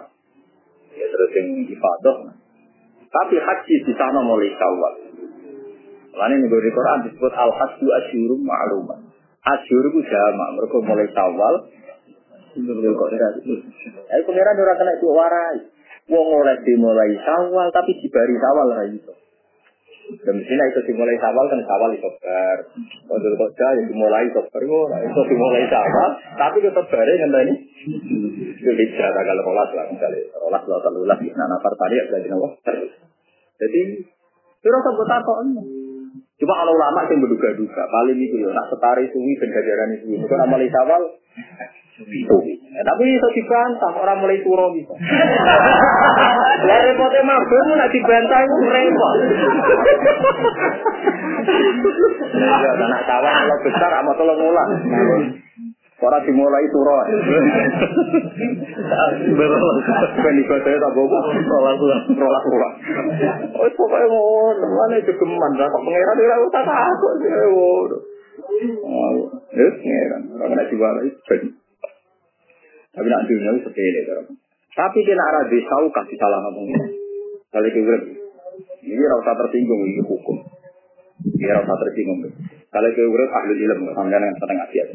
ya 0.94 1.06
terus 1.10 1.30
yang 1.34 1.58
ibadah. 1.66 2.16
Tapi 3.08 3.36
haji 3.40 3.74
di 3.82 3.92
sana 3.98 4.22
mulai 4.22 4.52
syawal. 4.54 4.94
Lain 6.18 6.38
yang 6.38 6.50
di 6.50 6.70
Quran 6.70 6.98
disebut 7.08 7.32
al 7.34 7.50
hajju 7.50 7.86
asyurum 7.86 8.42
ma'lumat. 8.42 9.00
Asyur 9.42 9.84
itu 9.90 10.02
jama, 10.06 10.46
mereka 10.54 10.76
mulai 10.82 11.06
syawal. 11.10 11.54
Eh 12.58 14.22
pengiran 14.26 14.58
orang 14.58 14.78
kena 14.82 14.92
itu 14.98 15.06
warai. 15.10 15.58
Wong 16.10 16.28
oleh 16.42 16.56
dimulai 16.62 17.12
syawal 17.22 17.70
tapi 17.70 17.90
dibari 18.02 18.34
syawal 18.34 18.66
lah 18.70 18.86
itu. 18.86 19.12
Dan 20.08 20.36
sini 20.40 20.64
itu 20.72 20.80
dimulai 20.88 21.16
sawal 21.20 21.44
kan 21.52 21.60
sawal 21.68 21.90
itu 21.92 22.08
ber. 22.20 22.58
Untuk 23.12 23.36
kota 23.36 23.66
ya 23.76 23.82
dimulai 23.84 24.24
itu 24.24 24.40
ber. 24.40 24.62
Itu 25.04 25.20
dimulai 25.28 25.68
sawal, 25.68 26.10
tapi 26.36 26.64
tetap 26.64 26.84
bareng 26.88 27.18
kan 27.20 27.36
ini. 27.44 27.54
Itu 28.56 28.70
bisa 28.72 29.04
tanggal 29.12 29.38
rolas 29.44 29.70
lah 29.76 29.84
misalnya. 29.92 30.32
Rolas 30.40 30.62
lah 30.64 30.78
kalau 30.80 31.04
ulas 31.04 31.18
di 31.20 31.28
nana 31.32 31.56
partai 31.60 31.92
ya 31.92 32.02
jadi 32.16 32.28
nawa 32.32 32.48
terus. 32.64 32.92
Jadi 33.58 33.80
rasa 34.68 34.90
buat 34.92 35.10
apa 35.12 35.32
Cuma 36.38 36.54
kalau 36.54 36.70
ulama 36.70 37.02
yang 37.10 37.18
berduga-duga, 37.18 37.82
paling 37.90 38.14
itu 38.14 38.38
ya, 38.38 38.54
nak 38.54 38.70
setari 38.70 39.10
suwi 39.10 39.34
dan 39.42 39.50
gajaran 39.50 39.90
itu. 39.98 40.22
Kan 40.22 40.38
amal 40.46 40.62
sawal, 40.70 41.02
Ya, 41.98 42.82
tapi 42.86 43.10
itu 43.10 43.28
dibantah, 43.34 43.90
orang 43.90 44.22
mulai 44.22 44.38
turo 44.46 44.70
bisa. 44.70 44.94
Ya 46.58 46.74
repotnya 46.74 47.22
mabuk, 47.22 47.70
nak 47.74 47.90
dibantah 47.90 48.38
itu 48.42 48.54
repot. 48.66 49.14
Ya, 52.34 52.70
anak 52.82 53.02
sawah 53.06 53.30
kalau 53.30 53.58
besar, 53.62 53.90
sama 53.94 54.12
tolong 54.14 54.42
ulang. 54.42 54.70
Orang 55.98 56.22
dimulai 56.22 56.66
turo. 56.70 56.98
Ben 60.22 60.36
ibadah 60.38 60.70
tak 60.78 60.92
bobo, 60.94 61.18
rolas 61.34 61.78
rolas 62.14 62.42
rolas. 62.46 62.72
Oh, 63.58 63.66
pokoknya 63.74 64.06
mau 64.06 64.54
teman 64.54 64.98
itu 64.98 65.12
geman, 65.18 65.50
kok 65.58 65.82
pengeran 65.82 66.14
dia 66.18 66.38
tak 66.54 66.64
takut 66.66 67.14
sih. 67.22 67.30
Oh, 68.86 69.10
ya, 69.50 69.66
pengeran. 69.78 70.22
Orang 70.38 70.54
nak 70.54 70.66
diwarai, 70.70 71.10
tapi 72.92 73.06
nak 73.06 73.24
dunia 73.28 73.50
itu 73.52 73.60
sepele 73.68 74.00
kan. 74.08 74.26
Tapi 74.74 74.98
dia 75.04 75.14
nak 75.18 75.30
radhi 75.34 75.58
tahu 75.66 75.86
kasih 75.92 76.16
salah 76.16 76.38
ngomong. 76.48 76.66
Kalau 77.50 77.66
itu 77.68 77.80
ini 78.86 79.04
rasa 79.04 79.32
tersinggung 79.36 79.82
ini 79.84 80.02
hukum. 80.06 80.36
Ini 81.36 81.50
rasa 81.52 81.74
tersinggung. 81.84 82.24
Kalau 82.68 82.88
itu 82.88 83.02
urut 83.04 83.30
ahli 83.30 83.54
ilmu 83.58 83.92
sampai 83.92 84.12
dengan 84.16 84.32
setengah 84.38 84.66
siap. 84.72 84.88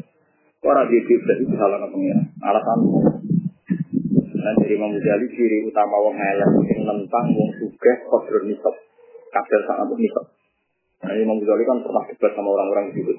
Orang 0.64 0.88
di 0.88 0.98
itu 1.04 1.54
salah 1.54 1.78
ngomong 1.84 2.02
ini. 2.02 2.22
Alasan 2.42 2.78
dan 4.44 4.60
dari 4.60 4.76
Imam 4.76 4.92
Ghazali 4.92 5.24
ciri 5.32 5.64
utama 5.64 5.96
wong 6.04 6.20
elek 6.20 6.68
sing 6.68 6.84
nentang 6.84 7.32
wong 7.32 7.48
sugih 7.56 7.96
kodron 8.12 8.44
nisab. 8.44 8.76
Kadal 9.32 9.60
sangat 9.64 9.88
nisab. 9.96 10.26
Nah, 11.00 11.16
Imam 11.16 11.40
Ghazali 11.40 11.64
kan 11.64 11.80
pernah 11.80 12.04
debat 12.04 12.32
sama 12.36 12.52
orang-orang 12.52 12.92
zuhud. 12.92 13.18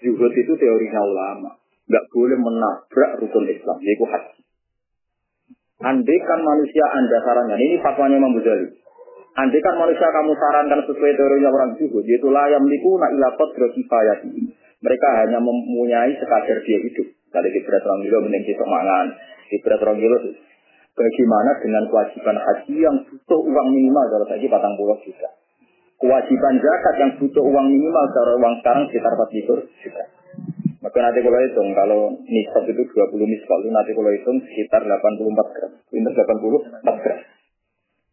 Zuhud 0.00 0.32
itu 0.32 0.52
teorinya 0.56 1.00
ulama 1.04 1.61
nggak 1.92 2.08
boleh 2.08 2.40
menabrak 2.40 3.20
rukun 3.20 3.44
Islam, 3.52 3.76
yaitu 3.84 4.04
haji. 4.08 4.40
Andai 5.84 6.18
kan 6.24 6.40
manusia 6.40 6.88
anda 6.88 7.20
sarankan, 7.20 7.60
ini 7.60 7.76
fatwanya 7.84 8.16
Imam 8.16 8.32
Ghazali. 8.40 8.72
Andai 9.36 9.60
kan 9.60 9.76
manusia 9.76 10.08
kamu 10.08 10.32
sarankan 10.32 10.80
sesuai 10.88 11.12
teorinya 11.20 11.52
orang 11.52 11.76
zuhud, 11.76 12.04
yaitu 12.08 12.32
layam 12.32 12.64
liku 12.64 12.96
na 12.96 13.12
ilapot 13.12 13.52
kifayati. 13.52 14.56
Mereka 14.80 15.08
hanya 15.20 15.38
mempunyai 15.38 16.16
sekadar 16.16 16.58
dia 16.64 16.78
hidup. 16.80 17.06
Tadi 17.28 17.48
di 17.52 17.60
berat 17.60 17.84
orang 17.86 18.02
gila 18.08 18.18
mending 18.24 18.44
kita 18.44 18.64
mangan. 18.66 19.06
Di 19.46 19.56
orang 19.62 19.96
gila 20.00 20.16
bagaimana 20.92 21.50
dengan 21.64 21.84
kewajiban 21.88 22.36
haji 22.36 22.74
yang 22.76 22.96
butuh 23.08 23.40
uang 23.40 23.68
minimal 23.72 24.04
kalau 24.12 24.26
tadi 24.28 24.44
patang 24.48 24.74
pulau 24.76 24.96
juta. 25.00 25.28
Kewajiban 25.96 26.54
zakat 26.58 26.94
yang 26.98 27.12
butuh 27.16 27.44
uang 27.46 27.66
minimal 27.70 28.04
secara 28.10 28.32
uang 28.36 28.54
sekarang 28.60 28.84
sekitar 28.90 29.12
4 29.14 29.38
juta. 29.86 30.04
Maka 30.92 31.08
nanti 31.08 31.24
kalau 31.24 31.40
hitung, 31.40 31.68
kalau 31.72 32.00
nisab 32.20 32.68
itu 32.68 32.84
20 32.84 33.16
nisab, 33.24 33.58
itu 33.64 33.72
nanti 33.72 33.96
kalau 33.96 34.12
hitung 34.12 34.36
sekitar 34.44 34.84
84 34.84 35.56
gram. 35.56 35.72
Ini 35.88 36.04
84 36.04 37.00
gram. 37.00 37.20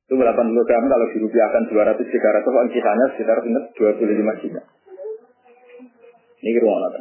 Itu 0.07 0.13
80 0.15 0.63
gram 0.63 0.83
kalau 0.87 1.05
dirupiahkan 1.11 1.63
200, 1.75 1.75
300, 1.75 2.39
kalau 2.39 2.71
sisanya 2.71 3.05
sekitar 3.11 3.37
25 3.43 3.75
juta. 4.39 4.61
Ini 6.39 6.49
kira 6.55 6.71
nanti. 6.71 6.99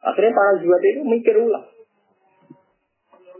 Akhirnya 0.00 0.32
para 0.32 0.52
juat 0.64 0.80
itu 0.80 1.00
mikir 1.04 1.36
ulang. 1.36 1.68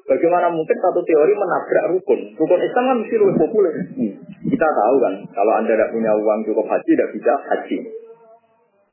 Bagaimana 0.04 0.52
mungkin 0.52 0.76
satu 0.76 1.00
teori 1.08 1.32
menabrak 1.40 1.96
rukun? 1.96 2.36
Rukun 2.36 2.60
Islam 2.60 2.84
kan 2.84 2.96
mesti 3.00 3.16
lebih 3.16 3.36
populer. 3.40 3.74
Hmm. 3.96 4.12
Kita 4.44 4.68
tahu 4.76 4.96
kan, 5.00 5.14
kalau 5.32 5.52
Anda 5.56 5.72
tidak 5.72 5.88
punya 5.96 6.12
uang 6.20 6.44
cukup 6.44 6.68
haji, 6.68 6.90
tidak 6.92 7.08
bisa 7.16 7.32
haji. 7.48 7.78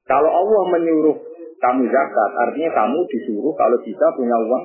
Kalau 0.08 0.32
Allah 0.32 0.64
menyuruh 0.80 1.27
kamu 1.58 1.90
zakat, 1.90 2.32
artinya 2.38 2.70
kamu 2.74 3.00
disuruh 3.10 3.54
kalau 3.58 3.78
bisa 3.82 4.06
punya 4.14 4.38
uang 4.38 4.64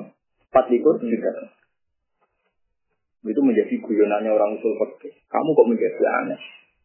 4 0.53 0.73
likur 0.73 0.95
juga. 1.01 1.31
Itu 3.23 3.39
menjadi 3.39 3.73
guyonannya 3.79 4.29
orang 4.35 4.59
usul 4.59 4.75
fikih. 4.77 5.15
Kamu 5.31 5.49
kok 5.55 5.67
menjadi 5.71 6.03
aneh. 6.21 6.39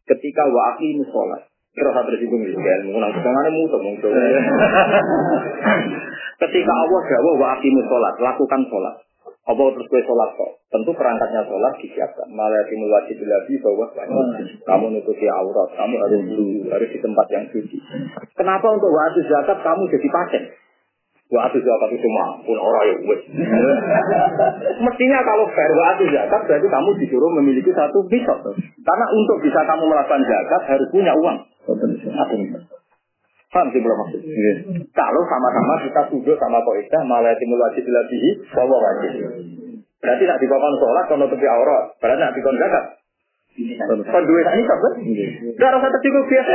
Ketika 0.07 0.47
wa'aki 0.47 0.97
sholat. 1.11 1.45
Kira 1.75 1.91
satu 1.93 2.09
tersinggung 2.09 2.41
itu 2.47 2.57
kan. 2.57 2.79
Mengulang 2.87 3.11
kesangannya 3.11 3.51
musuh 3.53 3.81
muncul. 3.83 4.09
Ketika 6.47 6.73
Allah 6.73 7.01
jawab 7.11 7.35
wa'aki 7.43 7.69
sholat. 7.69 8.13
Lakukan 8.23 8.61
sholat. 8.71 8.95
Apa 9.49 9.61
terus 9.73 9.89
gue 9.89 10.01
sholat 10.05 10.29
kok? 10.37 10.61
Tentu 10.69 10.93
perangkatnya 10.93 11.41
sholat 11.49 11.73
disiapkan. 11.81 12.29
Malah 12.29 12.61
timul 12.69 12.93
wajib 12.93 13.17
lagi 13.25 13.57
bahwa 13.65 13.89
kamu 14.61 14.85
nutupi 14.93 15.25
aurat, 15.25 15.69
kamu 15.73 15.95
harus 15.97 16.21
dulu, 16.29 16.69
harus 16.69 16.89
di 16.93 16.99
tempat 17.01 17.25
yang 17.33 17.45
suci. 17.49 17.81
Kenapa 18.37 18.69
untuk 18.69 18.93
wajib 18.93 19.25
zakat 19.25 19.57
kamu 19.65 19.89
jadi 19.89 20.07
pasien? 20.13 20.43
Wa 21.33 21.49
atu 21.49 21.57
zakat 21.61 21.89
itu 21.93 22.07
mampu 22.09 22.53
orang 22.57 22.85
ya 22.89 22.95
wes. 23.09 23.21
Mestinya 24.85 25.19
kalau 25.25 25.45
fair 25.53 25.71
wa 25.73 25.85
atu 25.97 26.05
zakat 26.13 26.41
berarti 26.45 26.67
kamu 26.69 26.89
disuruh 27.01 27.31
memiliki 27.41 27.73
satu 27.73 28.05
nisab. 28.05 28.45
Karena 28.85 29.05
untuk 29.17 29.37
bisa 29.41 29.65
kamu 29.65 29.81
melakukan 29.89 30.25
zakat 30.29 30.61
harus 30.77 30.87
punya 30.93 31.13
uang. 31.17 31.37
Satu 31.65 32.33
nisab. 32.37 32.78
Paham 33.49 33.67
sih 33.73 33.81
belum 33.81 33.97
maksud? 33.97 34.21
Kalau 34.93 35.21
sama-sama 35.25 35.81
kita 35.81 36.01
tuduh 36.13 36.37
sama 36.37 36.61
koidah 36.61 37.01
malah 37.09 37.33
timul 37.41 37.57
wajib 37.57 37.81
dilabihi 37.81 38.45
bahwa 38.53 38.77
wajib. 38.77 39.25
Berarti 39.99 40.23
nak 40.29 40.37
dikon 40.37 40.75
sholat 40.77 41.05
kalau 41.09 41.25
tepi 41.25 41.47
aurat. 41.49 41.97
Berarti 41.97 42.21
nak 42.21 42.35
dikon 42.37 42.55
zakat. 42.61 42.85
Kan 43.89 44.23
duit 44.23 44.45
ini 44.45 44.63
kan? 44.63 44.79
Gak 45.57 45.71
rasa 45.73 45.87
tercukup 45.91 46.23
biasa. 46.29 46.53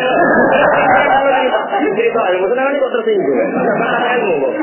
Cerita 1.99 2.21
ilmu 2.31 2.47
senang 2.49 2.67
ini 2.71 2.79
kok 2.79 2.93
tersinggung. 2.95 3.39
Ilmu 4.15 4.35
kok. 4.39 4.55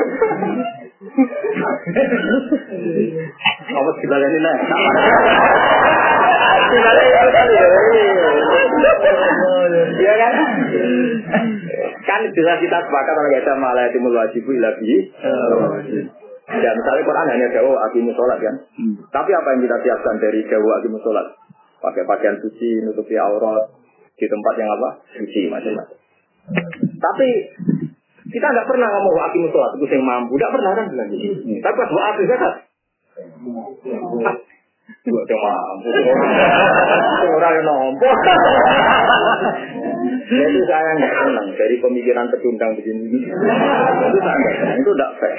Apa 3.72 3.90
dibalik 4.00 4.28
ini 4.32 4.50
kali 6.72 7.04
ya. 7.06 7.66
Iya 10.00 10.12
kan? 10.16 10.34
Kan 12.02 12.20
jelas 12.34 12.58
kita 12.58 12.78
sepakat 12.82 13.12
kalau 13.14 13.30
kita 13.30 13.54
malah 13.58 13.86
timul 13.94 14.14
wajib 14.14 14.42
ilabi. 14.46 15.10
Ya 16.52 16.70
misalnya 16.74 17.02
Quran 17.06 17.26
hanya 17.32 17.46
jauh 17.54 17.76
akimu 17.78 18.10
sholat 18.12 18.38
kan. 18.42 18.54
Tapi 19.08 19.30
apa 19.32 19.48
yang 19.54 19.60
kita 19.64 19.76
siapkan 19.86 20.18
dari 20.18 20.42
jauh 20.50 20.70
akimu 20.82 20.98
sholat? 21.00 21.26
Pakai 21.82 22.06
pakaian 22.06 22.38
suci, 22.38 22.82
nutupi 22.86 23.18
aurat, 23.18 23.70
di 24.14 24.26
tempat 24.26 24.54
yang 24.58 24.70
apa? 24.70 24.88
Suci 25.16 25.50
macam-macam. 25.50 25.98
Tapi 26.98 27.28
kita 28.32 28.46
nggak 28.46 28.68
pernah 28.68 28.88
ngomong 28.90 29.22
akimu 29.32 29.46
sholat 29.50 29.70
itu 29.78 29.86
yang 29.90 30.04
mampu, 30.06 30.34
nggak 30.34 30.52
pernah 30.52 30.72
kan 30.74 30.86
bilang 30.90 31.08
gitu. 31.10 31.42
Tapi 31.62 31.74
pas 31.74 31.90
buat 31.90 32.04
aku 32.10 32.20
zakat, 32.26 32.54
Dua 35.02 35.22
yang 35.26 35.40
mampu. 35.42 35.88
Orang 37.32 37.52
yang 37.58 37.64
nompo. 37.66 38.08
Jadi 40.32 40.60
saya 40.66 40.90
nggak 40.98 41.14
senang 41.22 41.48
dari 41.54 41.76
pemikiran 41.78 42.26
pecundang 42.30 42.72
begini. 42.78 43.10
Itu 43.10 44.18
saya 44.22 44.36
nggak 44.38 44.54
senang. 44.58 44.76
Itu 44.82 44.90
tidak 44.94 45.10
fair. 45.18 45.38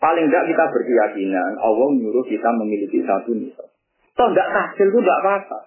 Paling 0.00 0.26
tidak 0.32 0.44
kita 0.48 0.64
berkeyakinan 0.72 1.52
Allah 1.60 1.88
menyuruh 1.92 2.24
kita 2.24 2.48
memiliki 2.56 3.04
satu 3.04 3.36
nisab. 3.36 3.68
Toh 4.16 4.28
tidak 4.32 4.48
hasil 4.48 4.86
itu 4.88 4.98
tidak 5.00 5.18
apa-apa. 5.24 5.58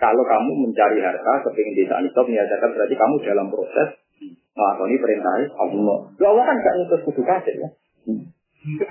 Kalau 0.00 0.24
kamu 0.24 0.64
mencari 0.64 0.96
harta, 1.04 1.32
kepingin 1.44 1.74
desa 1.76 2.00
nisab, 2.00 2.24
niadakan 2.24 2.70
berarti 2.72 2.94
kamu 2.96 3.14
dalam 3.20 3.46
proses 3.52 3.88
melakoni 4.54 4.96
perintah 4.96 5.34
Allah. 5.58 5.98
Ya 6.16 6.26
Allah 6.32 6.44
kan 6.46 6.56
gak 6.62 6.74
nutus 6.80 7.00
kudu 7.04 7.22
kasih 7.26 7.54
ya. 7.58 7.68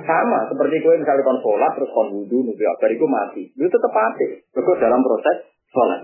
Sama 0.02 0.50
seperti 0.50 0.82
kue 0.82 0.98
misalnya 0.98 1.22
kon 1.22 1.40
sholat 1.46 1.72
terus 1.78 1.94
kon 1.94 2.10
wudhu 2.10 2.42
nubi 2.42 2.66
abar 2.66 2.90
itu 2.90 3.06
mati. 3.06 3.44
Itu 3.54 3.70
tetap 3.70 3.94
mati. 3.94 4.42
Itu 4.42 4.72
dalam 4.82 5.06
proses 5.06 5.46
sholat. 5.70 6.00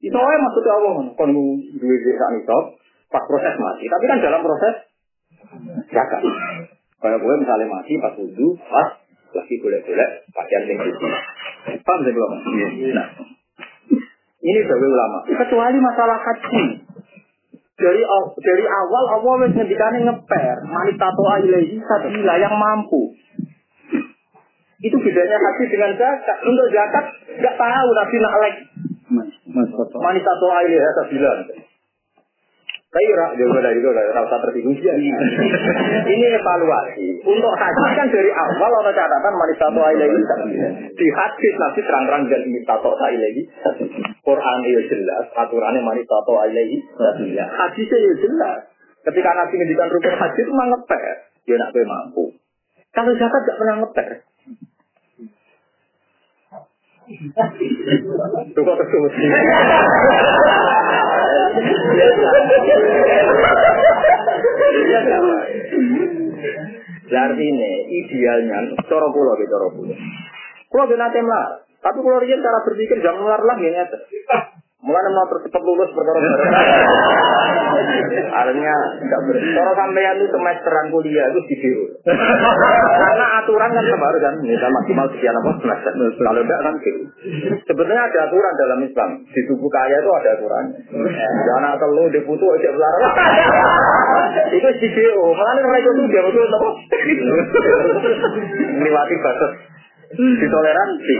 Itu 0.00 0.16
aja 0.16 0.38
maksudnya 0.40 0.72
Allah 0.80 0.94
kon 1.12 1.30
duwe 1.76 1.96
desa 2.00 2.26
nisab 2.32 2.64
pas 3.12 3.24
proses 3.28 3.54
mati. 3.60 3.84
Tapi 3.92 4.04
kan 4.08 4.18
dalam 4.24 4.40
proses 4.40 4.74
jaga. 5.92 6.18
Kalau 7.02 7.18
gue 7.18 7.34
misalnya 7.44 7.66
mati 7.68 7.92
pas 8.00 8.14
wudhu, 8.16 8.56
pas 8.56 8.88
lagi 9.32 9.54
boleh-boleh 9.60 10.08
pakaian 10.32 10.62
yang 10.70 10.78
suci. 10.80 11.06
Paham 11.82 12.00
sih 12.04 12.12
belum? 12.12 12.32
Nah, 12.94 13.08
ini 14.42 14.60
dari 14.66 14.86
ulama. 14.86 15.18
Kecuali 15.26 15.78
masalah 15.78 16.18
haji. 16.18 16.81
Dari 17.72 18.02
dari 18.44 18.64
awal 18.68 19.04
Allah 19.16 19.34
wis 19.48 19.52
ngendikane 19.56 20.04
ngeper, 20.04 20.56
manita 20.68 21.08
toa 21.16 21.40
ilahi 21.40 21.80
sabila 21.80 22.34
yang 22.36 22.52
mampu. 22.52 23.16
Itu 24.82 24.96
bedanya 24.98 25.38
haji 25.38 25.64
dengan 25.70 25.92
zakat. 25.96 26.38
Untuk 26.44 26.68
zakat 26.68 27.04
nggak 27.38 27.54
tahu 27.56 27.88
Nabi 27.96 28.16
nak 28.20 28.34
like. 28.44 28.60
Manita 29.96 30.32
toa 30.36 30.58
ilahi 30.68 30.90
sabila. 31.00 31.32
Tapi 32.92 33.08
ora 33.08 33.32
juga 33.32 33.64
dari 33.64 33.80
itu 33.80 33.88
ora 33.88 34.20
usah 34.20 34.36
tersinggung 34.44 34.76
Ini 34.76 36.26
evaluasi. 36.36 37.24
Untuk 37.24 37.54
haji 37.56 37.88
kan 37.96 38.08
dari 38.12 38.28
awal 38.28 38.72
ada 38.84 38.92
catatan 38.92 39.32
toa 39.72 39.88
ilahi 39.96 40.20
sabila. 40.28 40.68
Di 40.92 41.06
hadis 41.08 41.54
nanti 41.56 41.80
terang-terang 41.80 42.28
dan 42.28 42.44
minta 42.52 42.76
toa 42.84 43.06
ilahi 43.08 43.48
Quran 44.20 44.58
itu 44.68 44.82
jelas, 44.92 45.24
aturannya 45.32 45.80
manita 45.80 46.20
toa 46.28 46.44
ilahi 46.52 46.76
sabila. 46.92 47.44
Hadisnya 47.48 47.96
ya 47.96 48.12
jelas. 48.28 48.60
Ketika 49.08 49.30
Nabi 49.40 49.54
ngendikan 49.56 49.88
rukun 49.88 50.12
haji 50.12 50.40
itu 50.44 50.52
memang 50.52 50.68
ngeper. 50.76 51.02
Dia 51.48 51.56
nak 51.56 51.72
mampu. 51.72 52.24
Kalau 52.92 53.12
zakat 53.16 53.40
gak 53.40 53.56
pernah 53.56 53.76
ngeper. 53.80 54.08
Lu 57.02 58.60
kok 58.62 58.76
terus 58.78 59.14
Lari 67.12 67.44
ini 67.44 67.72
idealnya, 67.92 68.72
coro 68.88 69.12
pulau 69.12 69.36
di 69.36 69.46
coro 69.50 69.68
pulau. 69.74 69.96
Kalau 70.72 70.88
di 70.88 70.96
nanti 70.96 71.20
tapi 71.82 71.98
kula 71.98 72.22
dia 72.22 72.38
cara 72.38 72.62
berpikir 72.62 73.02
jangan 73.02 73.26
lari 73.26 73.44
lagi 73.44 73.66
ya. 73.74 73.84
Mulai 74.82 75.14
mau 75.14 75.30
cepat 75.30 75.62
lulus 75.62 75.94
perkara 75.94 76.18
Artinya 78.42 78.74
tidak 78.98 79.20
ber. 79.30 79.36
Kalau 79.38 79.72
sampean 79.78 80.18
itu 80.18 80.26
semesteran 80.34 80.86
kuliah 80.90 81.26
itu 81.30 81.40
di 81.46 81.56
biru. 81.62 81.84
Karena 82.02 83.26
aturan 83.38 83.70
kan 83.70 83.84
baru 83.86 84.18
kan, 84.18 84.34
misal 84.42 84.70
maksimal 84.74 85.06
sekian 85.14 85.38
apa 85.38 85.50
semester. 85.62 85.92
Kalau 86.18 86.42
tidak 86.42 86.60
kan 86.66 86.74
biru. 86.82 87.02
Sebetulnya 87.62 88.02
ada 88.10 88.18
aturan 88.26 88.52
dalam 88.58 88.78
Islam. 88.82 89.10
Di 89.30 89.40
tubuh 89.46 89.70
kaya 89.70 89.96
itu 90.02 90.10
ada 90.10 90.28
aturan. 90.34 90.64
Jangan 91.46 91.78
telu 91.78 92.04
di 92.10 92.20
putu 92.26 92.46
aja 92.50 92.68
belar. 92.74 92.94
itu 94.50 94.68
di 94.82 94.88
biru. 94.90 95.26
Makanya 95.30 95.62
mereka 95.62 95.88
itu 95.94 96.02
dia 96.10 96.22
betul 96.26 96.46
apa? 96.50 96.70
Melewati 98.82 99.14
batas 99.22 99.52
ditoleransi. 100.16 101.14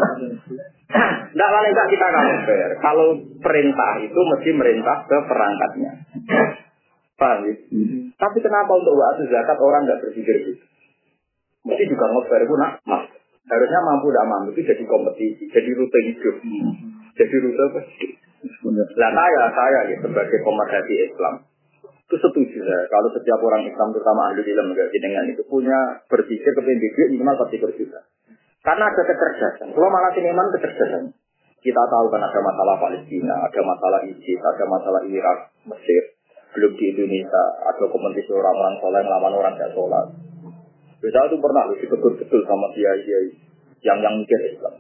Tidak 0.93 1.49
tak 1.73 1.89
kita 1.89 2.07
kalau 2.13 2.37
fair. 2.45 2.71
Kalau 2.77 3.09
perintah 3.41 3.91
itu 4.05 4.21
mesti 4.21 4.51
merintah 4.53 4.97
ke 5.09 5.17
perangkatnya. 5.25 5.93
Paham 7.17 7.49
ya? 7.49 7.55
Tapi 8.19 8.39
kenapa 8.45 8.71
untuk 8.77 8.95
waktu 8.97 9.33
zakat 9.33 9.57
orang 9.57 9.89
nggak 9.89 10.01
berpikir 10.05 10.37
gitu? 10.45 10.65
Mesti 11.65 11.85
juga 11.89 12.05
ngefair 12.13 12.45
pun 12.45 12.59
nak 12.61 12.73
mas. 12.85 13.05
Harusnya 13.43 13.81
mampu 13.83 14.07
tidak 14.13 14.27
mampu 14.31 14.49
itu 14.55 14.63
jadi 14.71 14.85
kompetisi, 14.87 15.45
jadi 15.51 15.71
rute 15.75 15.99
hidup, 16.09 16.37
jadi 17.19 17.35
rute 17.43 17.63
apa? 17.75 17.81
Lah 18.97 19.11
saya, 19.13 19.43
saya 19.51 19.81
ya 19.91 19.97
sebagai 19.99 20.39
pemerhati 20.47 20.95
Islam 21.11 21.35
itu 22.13 22.17
setuju 22.21 22.59
ya. 22.61 22.79
Kalau 22.93 23.09
setiap 23.17 23.41
orang 23.41 23.65
Islam 23.65 23.89
terutama 23.89 24.29
ahli 24.29 24.45
ilmu 24.45 24.77
dengan 24.77 25.25
itu 25.33 25.43
punya 25.49 26.05
berpikir 26.13 26.45
kepemimpinan 26.53 27.09
minimal 27.17 27.41
pasti 27.41 27.57
berjuta. 27.57 28.05
Karena 28.63 28.85
ada 28.87 29.03
kecerdasan. 29.03 29.75
Kalau 29.75 29.89
malah 29.91 30.11
siniman 30.15 30.47
kecerdasan. 30.55 31.11
Kita 31.63 31.83
tahu 31.87 32.11
kan 32.11 32.19
ada 32.19 32.41
masalah 32.43 32.75
Palestina, 32.79 33.39
ada 33.39 33.61
masalah 33.63 34.03
ISIS, 34.03 34.41
ada 34.43 34.65
masalah 34.67 35.03
Irak, 35.07 35.55
Mesir. 35.63 36.19
Belum 36.53 36.75
di 36.75 36.91
Indonesia, 36.91 37.43
ada 37.65 37.85
kompetisi 37.87 38.35
orang-orang 38.35 38.75
soleh 38.83 39.01
melawan 39.07 39.35
orang 39.39 39.55
tidak 39.55 39.73
sholat. 39.79 40.07
Bisa 40.99 41.19
itu 41.31 41.37
pernah 41.39 41.67
lu 41.71 41.75
betul-betul 41.79 42.41
sama 42.47 42.67
dia 42.75 42.93
yang 43.83 43.99
yang 44.03 44.15
mikir 44.19 44.39
Islam. 44.55 44.75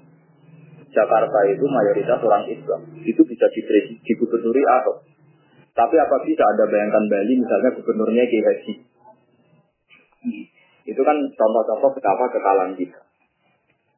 Jakarta 0.93 1.39
itu 1.49 1.65
mayoritas 1.65 2.21
orang 2.21 2.45
Islam. 2.51 2.81
Itu 3.03 3.23
bisa 3.25 3.47
di, 3.55 3.63
di 4.03 4.13
gubernuri 4.19 4.63
atau 4.83 5.03
tapi 5.73 5.97
apa 5.97 6.17
bisa 6.29 6.45
ada 6.45 6.69
bayangkan 6.69 7.09
Bali 7.09 7.35
misalnya 7.41 7.73
gubernurnya 7.73 8.29
Kiai 8.29 8.45
Haji. 8.45 8.75
Itu 10.85 11.01
kan 11.01 11.17
contoh-contoh 11.33 11.91
betapa 11.97 12.29
kekalahan 12.29 12.77
kita. 12.77 13.01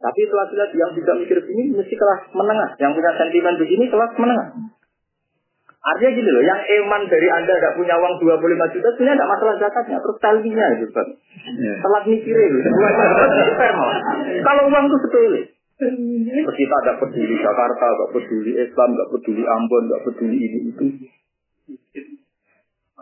Tapi 0.05 0.20
lihat 0.28 0.70
yang 0.76 0.93
tidak 0.93 1.16
mikir 1.16 1.36
begini 1.40 1.72
mesti 1.72 1.94
kelas 1.97 2.28
menengah. 2.36 2.76
Yang 2.76 2.93
punya 3.01 3.10
sentimen 3.16 3.56
begini 3.56 3.85
kelas 3.89 4.12
menengah. 4.20 4.48
Artinya 5.85 6.16
gini 6.16 6.31
loh, 6.32 6.44
yang 6.44 6.60
eman 6.64 7.05
dari 7.12 7.28
Anda 7.28 7.60
gak 7.60 7.76
punya 7.76 7.93
uang 8.01 8.16
25 8.16 8.72
juta, 8.72 8.89
sebenarnya 8.97 9.20
tidak 9.20 9.32
masalah 9.36 9.55
zakatnya, 9.60 10.01
terus 10.01 10.16
talbinya 10.16 10.66
gitu. 10.81 11.02
Yeah. 11.60 11.76
Telat 11.85 12.05
mikirnya 12.09 12.47
gitu. 12.56 12.68
Kalau 14.40 14.62
uang 14.72 14.85
itu 14.89 14.97
sepele. 15.05 15.40
Terus 15.76 16.56
kita 16.56 16.76
tidak 16.81 16.97
peduli 17.05 17.36
Jakarta, 17.36 17.85
gak 17.85 18.10
peduli 18.16 18.52
Islam, 18.56 18.89
gak 18.97 19.10
peduli 19.12 19.43
Ambon, 19.44 19.82
gak 19.93 20.02
peduli 20.09 20.36
ini 20.40 20.59
itu. 20.72 20.85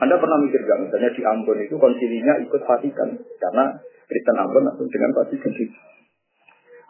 Anda 0.02 0.18
pernah 0.18 0.42
mikir 0.42 0.66
gak, 0.66 0.78
misalnya 0.82 1.10
di 1.14 1.22
Ambon 1.22 1.58
itu 1.62 1.78
konsilinya 1.78 2.34
ikut 2.42 2.62
Vatikan, 2.66 3.14
karena 3.14 3.78
Kristen 4.10 4.38
Ambon 4.42 4.66
langsung 4.66 4.90
dengan 4.90 5.14
Vatikan. 5.22 5.54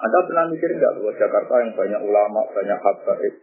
Anda 0.03 0.19
pernah 0.27 0.45
mikir 0.51 0.67
nggak 0.67 0.93
bahwa 0.99 1.13
Jakarta 1.15 1.55
yang 1.63 1.73
banyak 1.79 2.01
ulama, 2.03 2.43
banyak 2.51 2.79
habaib, 2.83 3.35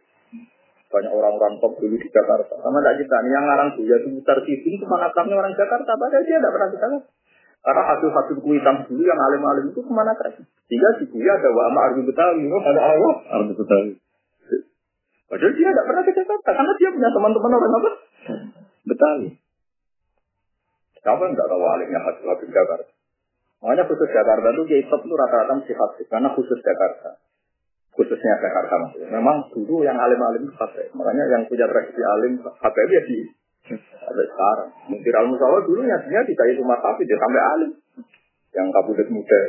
banyak 0.91 1.11
orang-orang 1.15 1.56
top 1.64 1.80
dulu 1.80 1.95
di 1.95 2.07
Jakarta. 2.11 2.60
Sama 2.60 2.84
tidak 2.84 2.95
kita, 2.99 3.15
yang 3.31 3.48
ngarang 3.48 3.80
Buya 3.80 3.95
itu 4.03 4.11
Mutar 4.11 4.44
Sidin 4.44 4.76
itu 4.76 4.84
mana 4.84 5.07
orang 5.15 5.56
Jakarta, 5.56 5.91
padahal 5.95 6.23
dia 6.27 6.36
tidak 6.36 6.52
pernah 6.52 6.69
kita 6.76 6.88
Karena 7.60 7.84
hasil-hasil 7.91 8.38
kuitan 8.44 8.76
dulu 8.88 9.03
yang 9.03 9.19
alim-alim 9.19 9.72
itu 9.72 9.80
ke 9.84 9.91
mana 9.91 10.11
tadi? 10.19 10.44
Sehingga 10.68 10.99
di 10.99 11.06
Buya 11.07 11.31
ada 11.40 11.49
wa 11.52 11.64
ama 11.72 11.80
arbi 11.91 12.02
betawi, 12.03 12.44
ada 12.44 12.81
Allah 12.84 13.15
arbi 13.40 13.53
betawi. 13.56 13.94
Padahal 15.31 15.53
dia 15.56 15.69
tidak 15.72 15.86
pernah 15.88 16.03
ke 16.03 16.11
Jakarta 16.11 16.49
karena 16.52 16.73
dia 16.76 16.90
punya 16.91 17.10
teman-teman 17.15 17.52
orang 17.56 17.72
apa? 17.72 17.90
Betawi. 18.84 19.27
Siapa 20.99 21.22
yang 21.23 21.34
tidak 21.40 21.48
tahu 21.48 21.64
alimnya 21.64 21.99
hasil 22.03 22.26
hasil 22.27 22.48
Jakarta? 22.52 22.99
Makanya 23.60 23.84
khusus 23.91 24.10
Jakarta 24.15 24.48
itu 24.56 24.64
kiai 24.72 24.84
top 24.88 25.03
itu 25.03 25.15
rata-rata 25.19 25.52
mesti 25.60 25.73
hasil 25.76 26.06
karena 26.07 26.30
khusus 26.31 26.60
Jakarta. 26.64 27.19
Khususnya 27.91 28.40
Jakarta 28.40 28.73
maksudnya. 28.80 29.11
Memang 29.11 29.52
dulu 29.52 29.84
yang 29.84 29.99
alim-alim 29.99 30.48
itu 30.48 30.56
hasil. 30.56 30.88
Makanya 30.95 31.27
yang 31.27 31.44
punya 31.52 31.68
tradisi 31.68 31.99
alim 31.99 32.40
hasil 32.40 32.88
ya 32.88 33.02
di 33.03 33.19
sampai 33.76 34.26
sekarang. 34.31 34.69
Mungkin 34.88 35.14
al 35.14 35.27
musawah 35.27 35.61
dulu 35.68 35.84
nyatanya 35.84 36.23
di 36.23 36.34
kayu 36.40 36.64
rumah 36.64 36.80
sapi 36.80 37.03
dia 37.03 37.19
sampai 37.19 37.41
alim. 37.44 37.72
Yang 38.56 38.68
kabudet 38.72 39.07
muda. 39.11 39.40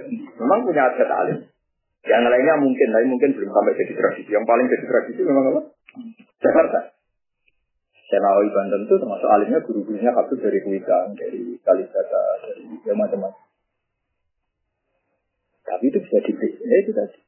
Memang 0.42 0.58
punya 0.66 0.82
adat 0.90 1.10
alim. 1.14 1.38
Yang 2.00 2.22
lainnya 2.32 2.54
mungkin, 2.56 2.88
tapi 2.96 3.06
mungkin 3.06 3.30
belum 3.36 3.50
sampai 3.52 3.76
jadi 3.76 3.92
tradisi. 3.94 4.30
Yang 4.32 4.44
paling 4.48 4.66
jadi 4.72 4.84
tradisi 4.88 5.20
memang 5.22 5.44
apa? 5.54 5.60
Jakarta. 6.40 6.80
Senawi 8.10 8.50
Banten 8.50 8.90
itu 8.90 8.94
termasuk 8.98 9.28
alimnya 9.30 9.62
guru-gurunya 9.62 10.10
kabur 10.10 10.34
dari 10.42 10.58
Kuitang, 10.66 11.14
dari 11.14 11.54
Kalisata, 11.62 12.24
dari 12.42 12.66
ya 12.82 12.90
macam-macam. 12.98 13.49
Tapi 15.70 15.84
itu 15.86 15.98
bisa 16.02 16.18
dibeli. 16.26 16.50
Ya 16.66 16.76
itu 16.82 16.90
tadi. 16.90 17.18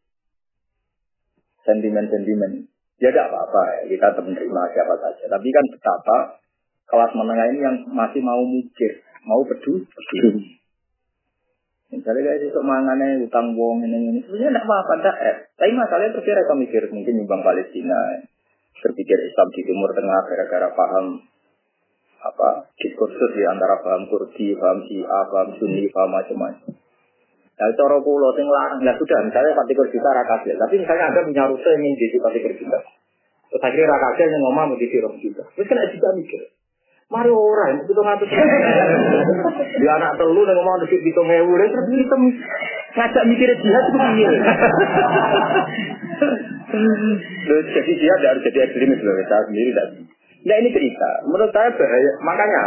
Sentimen-sentimen. 1.62 2.66
Ya 2.98 3.14
tidak 3.14 3.30
apa-apa 3.30 3.86
ya, 3.86 3.94
kita 3.94 4.18
menerima 4.18 4.62
siapa 4.74 4.94
saja. 4.98 5.24
Tapi 5.30 5.48
kan 5.50 5.64
betapa 5.70 6.16
kelas 6.90 7.12
menengah 7.14 7.46
ini 7.54 7.60
yang 7.62 7.76
masih 7.86 8.18
mau 8.18 8.42
mikir, 8.42 9.02
mau 9.22 9.42
peduli. 9.46 9.86
peduli. 9.86 10.58
Misalnya 11.92 12.24
kayak 12.24 12.48
itu 12.48 12.60
mangannya 12.64 13.20
utang 13.20 13.52
wong 13.52 13.84
ini 13.84 14.16
ini 14.16 14.20
sebenarnya 14.24 14.56
tidak 14.56 14.64
apa-apa 14.64 14.92
tidak 14.96 15.16
eh. 15.28 15.36
Tapi 15.60 15.72
masalahnya 15.76 16.10
terus 16.16 16.24
mereka 16.24 16.54
mikir 16.56 16.82
mungkin 16.88 17.14
nyumbang 17.20 17.42
Palestina, 17.44 18.00
berpikir 18.80 19.18
Islam 19.28 19.48
di 19.52 19.60
Timur 19.60 19.90
Tengah 19.92 20.20
gara-gara 20.24 20.68
paham 20.72 21.20
apa 22.22 22.70
diskursus 22.80 23.30
di 23.36 23.44
antara 23.44 23.76
paham 23.84 24.08
Kurdi, 24.08 24.56
paham 24.56 24.78
Syiah, 24.88 25.22
paham 25.28 25.48
Sunni, 25.60 25.84
paham 25.92 26.10
macam-macam. 26.16 26.81
Nah, 27.52 27.68
cara 27.76 27.96
pulau 28.00 28.32
sing 28.32 28.48
larang, 28.48 28.80
ya 28.80 28.96
sudah, 28.96 29.18
misalnya 29.28 29.52
Fatih 29.52 29.76
Kurjuta 29.76 30.08
rakasil, 30.08 30.56
tapi 30.56 30.74
misalnya 30.80 31.04
Anda 31.12 31.20
punya 31.22 31.44
rute 31.52 31.68
yang 31.68 31.82
ingin 31.84 31.96
jadi 32.00 32.16
Fatih 32.24 32.40
Kurjuta. 32.48 32.78
Terus 33.52 33.62
akhirnya 33.62 33.92
rakasil 33.92 34.26
yang 34.32 34.42
ngomong 34.48 34.66
mau 34.72 34.80
jadi 34.80 34.96
Rom 35.04 35.14
juga. 35.20 35.44
Terus 35.52 35.68
kan 35.68 35.78
juga 35.92 36.08
mikir, 36.16 36.40
Mari 37.12 37.28
orang, 37.28 37.84
itu 37.84 37.92
ngatur. 37.92 38.24
Di 39.76 39.84
anak 39.84 40.16
telu 40.16 40.48
yang 40.48 40.56
ngomong 40.56 40.80
di 40.88 40.96
hitung 40.96 41.28
ewu, 41.28 41.52
dan 41.60 41.68
terus 41.68 41.92
kita 41.92 42.16
ngajak 42.96 43.24
mikir 43.28 43.48
jihad 43.60 43.84
itu 43.84 43.98
piye. 44.00 44.32
jadi 47.68 47.92
jihad 48.00 48.20
harus 48.24 48.42
jadi 48.48 48.58
ekstremis 48.64 49.00
loh, 49.04 49.12
saya 49.28 49.44
sendiri. 49.44 49.70
Nah 50.42 50.56
ini 50.56 50.72
cerita, 50.72 51.10
menurut 51.28 51.52
saya 51.52 51.68
bahaya. 51.76 52.12
Makanya 52.24 52.62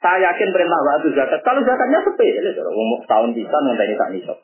saya 0.00 0.32
yakin 0.32 0.48
perintah 0.48 0.80
waktu 0.80 1.12
zakat. 1.12 1.40
Kalau 1.44 1.60
zakatnya 1.60 2.00
sepele, 2.00 2.50
umur 2.72 3.04
tahun 3.04 3.36
bisa 3.36 3.52
nanti 3.52 3.94
tak 4.00 4.10
nisab. 4.16 4.38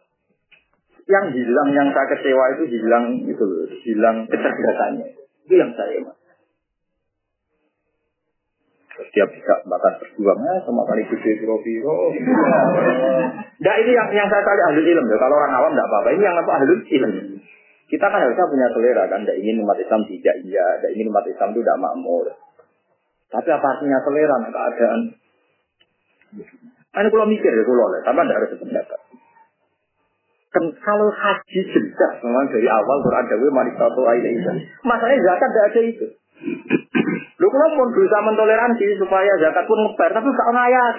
Yang 1.09 1.27
hilang, 1.41 1.69
yang 1.73 1.89
saya 1.97 2.07
kecewa 2.13 2.45
itu 2.59 2.65
hilang 2.77 3.05
itu, 3.25 3.47
hilang 3.89 4.29
kecerdasannya. 4.29 5.17
Itu 5.49 5.55
yang 5.57 5.73
saya 5.73 6.05
mas. 6.05 6.19
Dia 8.97 9.25
bisa 9.29 9.55
bahkan 9.69 9.93
berjuang 10.01 10.41
ya, 10.41 10.61
sama 10.65 10.85
kali 10.89 11.05
gede 11.09 11.41
biro 11.41 11.57
biro. 11.61 12.13
Nah 13.57 13.75
ini 13.81 13.93
yang 13.93 14.09
yang 14.13 14.29
saya 14.29 14.41
kali 14.45 14.61
ahli 14.73 14.81
ilmu 14.89 15.09
ya. 15.09 15.17
Kalau 15.21 15.37
orang 15.37 15.53
awam 15.53 15.73
tidak 15.73 15.89
apa-apa. 15.89 16.09
Ini 16.17 16.23
yang 16.25 16.37
apa 16.37 16.53
ahli 16.61 16.75
ilmu. 16.85 17.23
Kita 17.87 18.07
kan 18.09 18.19
harusnya 18.25 18.45
punya 18.49 18.67
selera 18.73 19.05
kan. 19.09 19.21
Tidak 19.25 19.37
ingin 19.41 19.65
umat 19.65 19.79
Islam 19.81 20.01
tidak 20.09 20.37
iya. 20.45 20.67
Tidak 20.81 20.91
ingin 20.97 21.13
umat 21.13 21.25
Islam 21.29 21.49
itu 21.53 21.61
tidak 21.61 21.81
makmur. 21.81 22.27
Tapi 23.33 23.49
apa 23.53 23.67
artinya 23.77 23.99
selera 24.01 24.37
nah, 24.41 24.51
keadaan? 24.53 25.01
Ini 26.97 27.09
kalau 27.13 27.27
mikir 27.29 27.53
ya 27.53 27.63
kalau 27.65 27.87
lah. 27.93 28.01
Tapi 28.05 28.21
tidak 28.25 28.37
harus 28.41 28.51
sependapat. 28.57 29.01
Kan 30.53 30.65
kalau 30.81 31.09
haji 31.13 31.61
jelas 31.69 32.15
memang 32.25 32.49
dari 32.49 32.69
awal 32.69 32.97
Quran 33.05 33.25
Dawi 33.29 33.49
satu 33.77 34.01
ayat 34.09 34.25
itu. 34.25 34.51
Masalahnya 34.85 35.21
zakat 35.21 35.49
tidak 35.53 35.67
ada 35.69 35.81
itu. 35.85 36.07
Lu 37.37 37.47
kalau 37.53 37.69
pun 37.77 37.89
berusaha 37.93 38.23
mentoleransi 38.25 38.97
supaya 38.97 39.33
zakat 39.37 39.69
pun 39.69 39.77
ngebar, 39.77 40.11
tapi 40.17 40.29
gak 40.33 40.51
ngayat. 40.57 40.95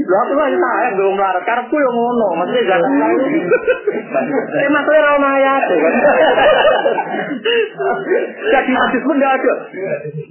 Lu 0.00 0.14
aku 0.26 0.32
lagi 0.34 0.56
sayang 0.58 0.94
belum 0.98 1.14
melarat, 1.14 1.42
karepku 1.46 1.76
yang 1.78 1.94
ngono, 1.94 2.28
maksudnya 2.38 2.62
zakat 2.66 2.92
lalu. 2.98 3.24
Eh 4.58 4.68
maksudnya 4.70 5.00
ra 5.06 5.14
ngayat. 5.18 5.62
Jadi 8.50 8.72
hadis 8.74 9.02
pun 9.06 9.16
tidak 9.18 9.32
ada. 9.38 9.54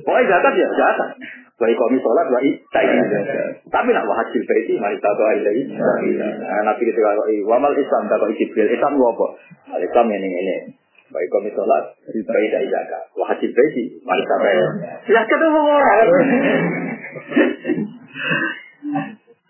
Pokoknya 0.04 0.30
zakat 0.30 0.54
ya 0.60 0.68
zakat. 0.76 1.10
Baik 1.60 1.76
kami 1.76 2.00
sholat, 2.00 2.28
baik 2.32 2.56
tak 2.72 2.88
Tapi 3.68 3.90
nak 3.92 4.08
wahajil 4.08 4.42
baiti, 4.48 4.80
mari 4.80 4.96
tahu 5.04 5.24
aja 5.28 5.52
ini. 5.52 5.76
Nabi 6.64 6.88
ketika 6.88 7.20
wamal 7.44 7.76
Islam, 7.76 8.08
tak 8.08 8.16
kau 8.24 8.32
Jibril, 8.32 8.72
Islam 8.72 8.96
apa? 8.96 9.28
Islam 9.76 10.08
ini 10.08 10.30
ini. 10.40 10.56
Baik 11.12 11.28
kami 11.28 11.52
sholat, 11.52 12.00
baik 12.08 12.48
dari 12.48 12.68
zakat. 12.72 13.12
Wahajil 13.12 13.52
baiti, 13.52 13.84
mari 14.08 14.24
sampai. 14.24 14.56
Ya 15.12 15.22
ketemu 15.28 15.60
orang. 15.60 16.08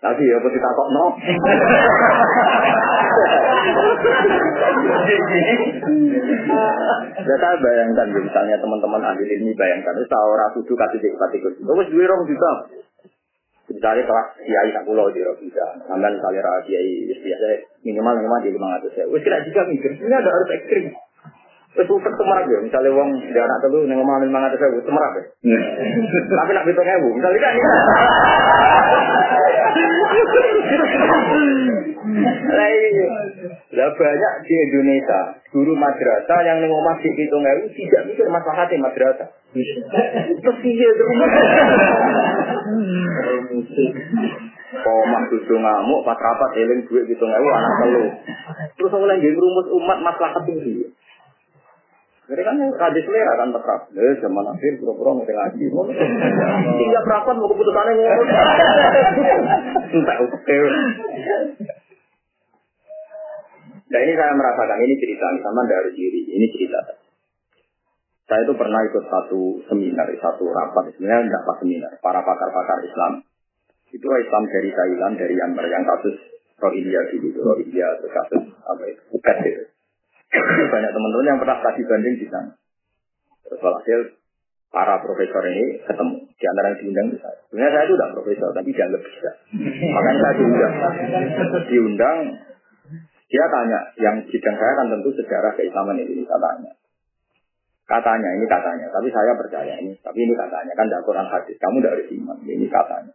Tapi 0.00 0.22
ya 0.24 0.36
pasti 0.40 0.56
takut 0.56 0.88
no. 0.96 1.06
Ya 7.20 7.36
saya 7.36 7.56
bayangkan 7.60 8.08
misalnya 8.08 8.56
teman-teman 8.56 9.02
ahli 9.04 9.28
ini 9.28 9.52
bayangkan 9.52 9.92
itu 10.00 10.16
orang 10.16 10.56
kudu 10.56 10.72
kasih 10.72 10.98
dik 11.04 11.20
pati 11.20 11.36
kudu. 11.44 11.60
Terus 11.60 11.88
dua 11.92 12.04
orang 12.08 12.24
juga. 12.24 12.50
Misalnya 13.70 14.02
kelas 14.02 14.28
kiai 14.40 14.70
tak 14.72 14.84
pulau 14.88 15.12
di 15.12 15.20
bisa. 15.20 15.66
Sampai 15.84 16.16
misalnya 16.16 16.48
rakyat 16.48 16.64
kiai 16.64 16.92
biasa 17.20 17.46
minimal 17.84 18.14
minimal 18.18 18.40
di 18.40 18.50
lima 18.56 18.68
ratus 18.80 18.92
ya. 18.96 19.04
Wes 19.04 19.20
kira 19.20 19.44
juga 19.44 19.68
mikir. 19.68 20.00
Ini 20.00 20.16
ada 20.16 20.32
harus 20.32 20.48
ekstrim. 20.48 20.96
Wes 21.76 21.86
usah 21.86 22.12
semerak 22.16 22.48
ya. 22.48 22.58
Misalnya 22.64 22.90
uang 22.96 23.10
di 23.20 23.36
anak 23.36 23.58
telu 23.62 23.84
nih 23.84 23.94
ngomong 24.00 24.24
lima 24.24 24.48
ratus 24.48 24.64
ribu 24.64 24.80
semerak 24.80 25.12
ya. 25.12 25.24
Tapi 26.40 26.50
nak 26.56 26.64
hitung 26.66 26.88
ewu. 26.88 27.08
Misalnya 27.14 27.40
kan. 27.44 27.54
Lah 33.70 33.86
banyak 33.94 34.34
di 34.50 34.54
Indonesia 34.66 35.20
guru 35.54 35.78
madrasah 35.78 36.42
yang 36.42 36.58
neng 36.58 36.74
omah 36.74 36.98
sik 36.98 37.14
hitung 37.14 37.46
ewu 37.46 37.70
tidak 37.70 38.02
mikir 38.10 38.26
masalah 38.26 38.66
hati 38.66 38.74
madrasah. 38.74 39.30
Terus 39.54 40.58
iya 40.66 40.90
terus. 40.90 41.14
Omah 44.74 45.22
kudu 45.30 45.54
ngamuk 45.54 46.02
pas 46.02 46.18
rapat 46.18 46.50
eling 46.58 46.82
duit 46.90 47.06
hitung 47.06 47.30
ewu 47.30 47.48
anak 47.54 47.72
telu. 47.78 48.04
Terus 48.74 48.90
oleh 48.90 49.14
nggih 49.22 49.38
rumus 49.38 49.66
umat 49.78 49.98
maslahat 50.02 50.42
tinggi. 50.50 50.90
Jadi 52.26 52.42
kan 52.42 52.58
radis 52.58 53.06
selera 53.06 53.38
kan 53.38 53.54
tetap. 53.54 53.80
Eh, 53.90 54.14
zaman 54.18 54.50
akhir 54.50 54.82
pura-pura 54.82 55.14
mau 55.14 55.26
ngaji. 55.26 55.66
Tiga 56.78 57.00
perapat 57.06 57.34
mau 57.38 57.50
keputusannya 57.50 57.92
ngomong. 57.98 58.28
Entah 59.94 60.16
oke. 60.22 60.58
Nah 63.90 64.00
ini 64.06 64.12
saya 64.14 64.32
merasakan 64.38 64.78
ini 64.86 64.94
cerita 65.02 65.26
sama 65.42 65.62
dari 65.66 65.90
diri. 65.94 66.20
Ini 66.30 66.46
cerita. 66.54 66.80
Saya 68.30 68.46
itu 68.46 68.54
pernah 68.54 68.78
ikut 68.86 69.04
satu 69.10 69.58
seminar, 69.66 70.06
satu 70.22 70.46
rapat. 70.46 70.94
Sebenarnya 70.94 71.26
tidak 71.26 71.42
pas 71.42 71.56
seminar. 71.58 71.92
Para 71.98 72.22
pakar-pakar 72.22 72.78
Islam. 72.86 73.26
Itu 73.90 74.06
Islam 74.06 74.46
dari 74.46 74.70
Thailand, 74.70 75.14
dari 75.18 75.34
Myanmar 75.34 75.66
yang 75.66 75.82
kasus 75.82 76.14
Rohingya 76.62 77.10
gitu. 77.10 77.34
Rohingya, 77.42 77.98
kasus 78.06 78.54
apa 78.62 78.82
itu, 78.86 79.02
Phuket 79.10 79.36
gitu. 79.42 79.64
banyak 80.72 80.90
teman-teman 80.94 81.26
yang 81.26 81.40
pernah 81.42 81.58
tadi 81.58 81.82
banding 81.82 82.16
di 82.22 82.26
sana. 82.30 82.54
Terus 83.42 83.58
hasil 83.58 84.00
para 84.70 85.02
profesor 85.02 85.42
ini 85.50 85.82
ketemu 85.82 86.16
di 86.30 86.44
antara 86.46 86.70
yang 86.70 86.78
diundang 86.78 87.06
itu 87.10 87.18
saya. 87.18 87.38
Sebenarnya 87.50 87.72
saya 87.74 87.84
itu 87.90 87.94
tidak 87.98 88.12
profesor, 88.14 88.48
tapi 88.54 88.70
dianggap 88.70 89.02
bisa. 89.02 89.30
Makanya 89.90 90.18
saya 90.22 90.34
diundang. 90.38 90.74
Diundang, 91.66 92.18
dia 93.30 93.44
tanya, 93.46 93.80
yang 94.02 94.16
bidang 94.26 94.56
saya 94.58 94.72
kan 94.74 94.86
tentu 94.90 95.10
sejarah 95.14 95.54
keislaman 95.54 96.02
Indonesia 96.02 96.36
tanya. 96.36 96.72
Katanya, 97.86 98.30
ini 98.38 98.46
katanya, 98.46 98.86
tapi 98.90 99.08
saya 99.10 99.34
percaya 99.34 99.74
ini, 99.82 99.94
tapi 100.02 100.18
ini 100.22 100.34
katanya, 100.34 100.72
kan 100.74 100.86
tidak 100.86 101.02
Quran 101.06 101.26
hadis, 101.26 101.56
kamu 101.58 101.82
tidak 101.82 101.92
harus 101.98 102.08
iman, 102.14 102.38
ini 102.46 102.66
katanya. 102.70 103.12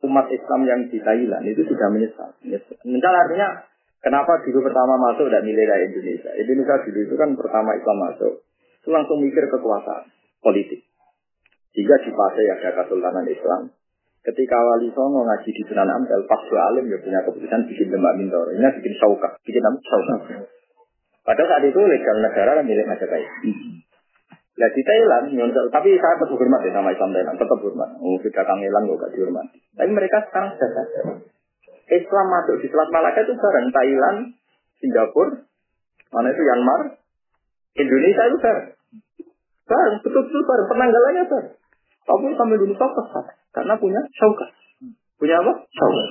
Umat 0.00 0.26
Islam 0.32 0.60
yang 0.64 0.80
di 0.88 0.98
Thailand 1.00 1.44
itu 1.44 1.60
sudah 1.68 1.88
menyesal. 1.92 2.32
Menyesal 2.40 3.14
artinya 3.20 3.48
Kenapa 4.00 4.40
dulu 4.40 4.64
pertama 4.64 4.96
masuk 4.96 5.28
dan 5.28 5.44
nilai 5.44 5.68
dari 5.68 5.92
Indonesia? 5.92 6.32
Indonesia 6.32 6.80
dulu 6.88 6.98
itu 7.04 7.14
kan 7.20 7.36
pertama 7.36 7.76
Islam 7.76 7.96
masuk, 8.00 8.32
itu 8.80 8.88
langsung 8.88 9.20
mikir 9.20 9.44
kekuasaan 9.52 10.08
politik. 10.40 10.88
Jika 11.76 11.94
di 12.00 12.10
fase 12.16 12.42
ada 12.48 12.70
Kesultanan 12.80 13.28
Islam, 13.28 13.68
Ketika 14.20 14.52
Wali 14.52 14.92
Songo 14.92 15.24
ngaji 15.24 15.48
di 15.48 15.62
Sunan 15.64 15.88
Ampel, 15.88 16.28
pas 16.28 16.44
Alim 16.44 16.92
ya 16.92 17.00
punya 17.00 17.24
keputusan 17.24 17.64
bikin 17.64 17.88
Demak 17.88 18.20
Bintoro. 18.20 18.52
Ini 18.52 18.68
bikin 18.76 18.94
sauka, 19.00 19.40
bikin 19.40 19.64
apa? 19.64 19.80
Sauka. 19.80 20.16
Padahal 21.24 21.48
saat 21.48 21.64
itu 21.64 21.80
legal 21.80 22.16
negara 22.20 22.60
kan 22.60 22.64
milik 22.68 22.84
Majapahit. 22.84 23.28
Nah 24.60 24.68
di 24.76 24.82
Thailand, 24.84 25.24
tapi 25.72 25.96
saya 25.96 26.20
tetap 26.20 26.36
hormat 26.36 26.60
ya 26.68 26.72
sama 26.76 26.92
Islam 26.92 27.16
Thailand, 27.16 27.36
tetap 27.40 27.58
hormat. 27.64 27.90
Oh, 27.96 28.20
sudah 28.20 28.44
Kang 28.44 28.60
Elang 28.60 28.92
gak 28.92 29.08
dihormati. 29.16 29.56
Tapi 29.72 29.88
mereka 29.88 30.20
sekarang 30.28 30.52
sudah 30.52 30.68
sadar. 30.68 31.04
Islam 31.90 32.26
masuk 32.28 32.60
di 32.60 32.68
Selat 32.68 32.92
Malaka 32.92 33.24
itu 33.24 33.32
bareng 33.40 33.72
Thailand, 33.72 34.18
Singapura, 34.84 35.48
mana 36.12 36.28
itu 36.28 36.42
Myanmar, 36.44 36.80
Indonesia 37.72 38.22
itu 38.28 38.36
bareng. 38.36 38.68
Bareng, 39.64 39.94
betul-betul 40.04 40.42
bareng, 40.44 40.68
penanggalannya 40.68 41.24
bareng. 41.24 41.54
Tapi 42.04 42.54
dulu 42.60 42.74
fokus 42.76 43.06
karena 43.50 43.74
punya 43.78 44.00
syaukat. 44.14 44.50
Punya 45.18 45.36
apa? 45.42 45.52
Syaukat. 45.68 46.08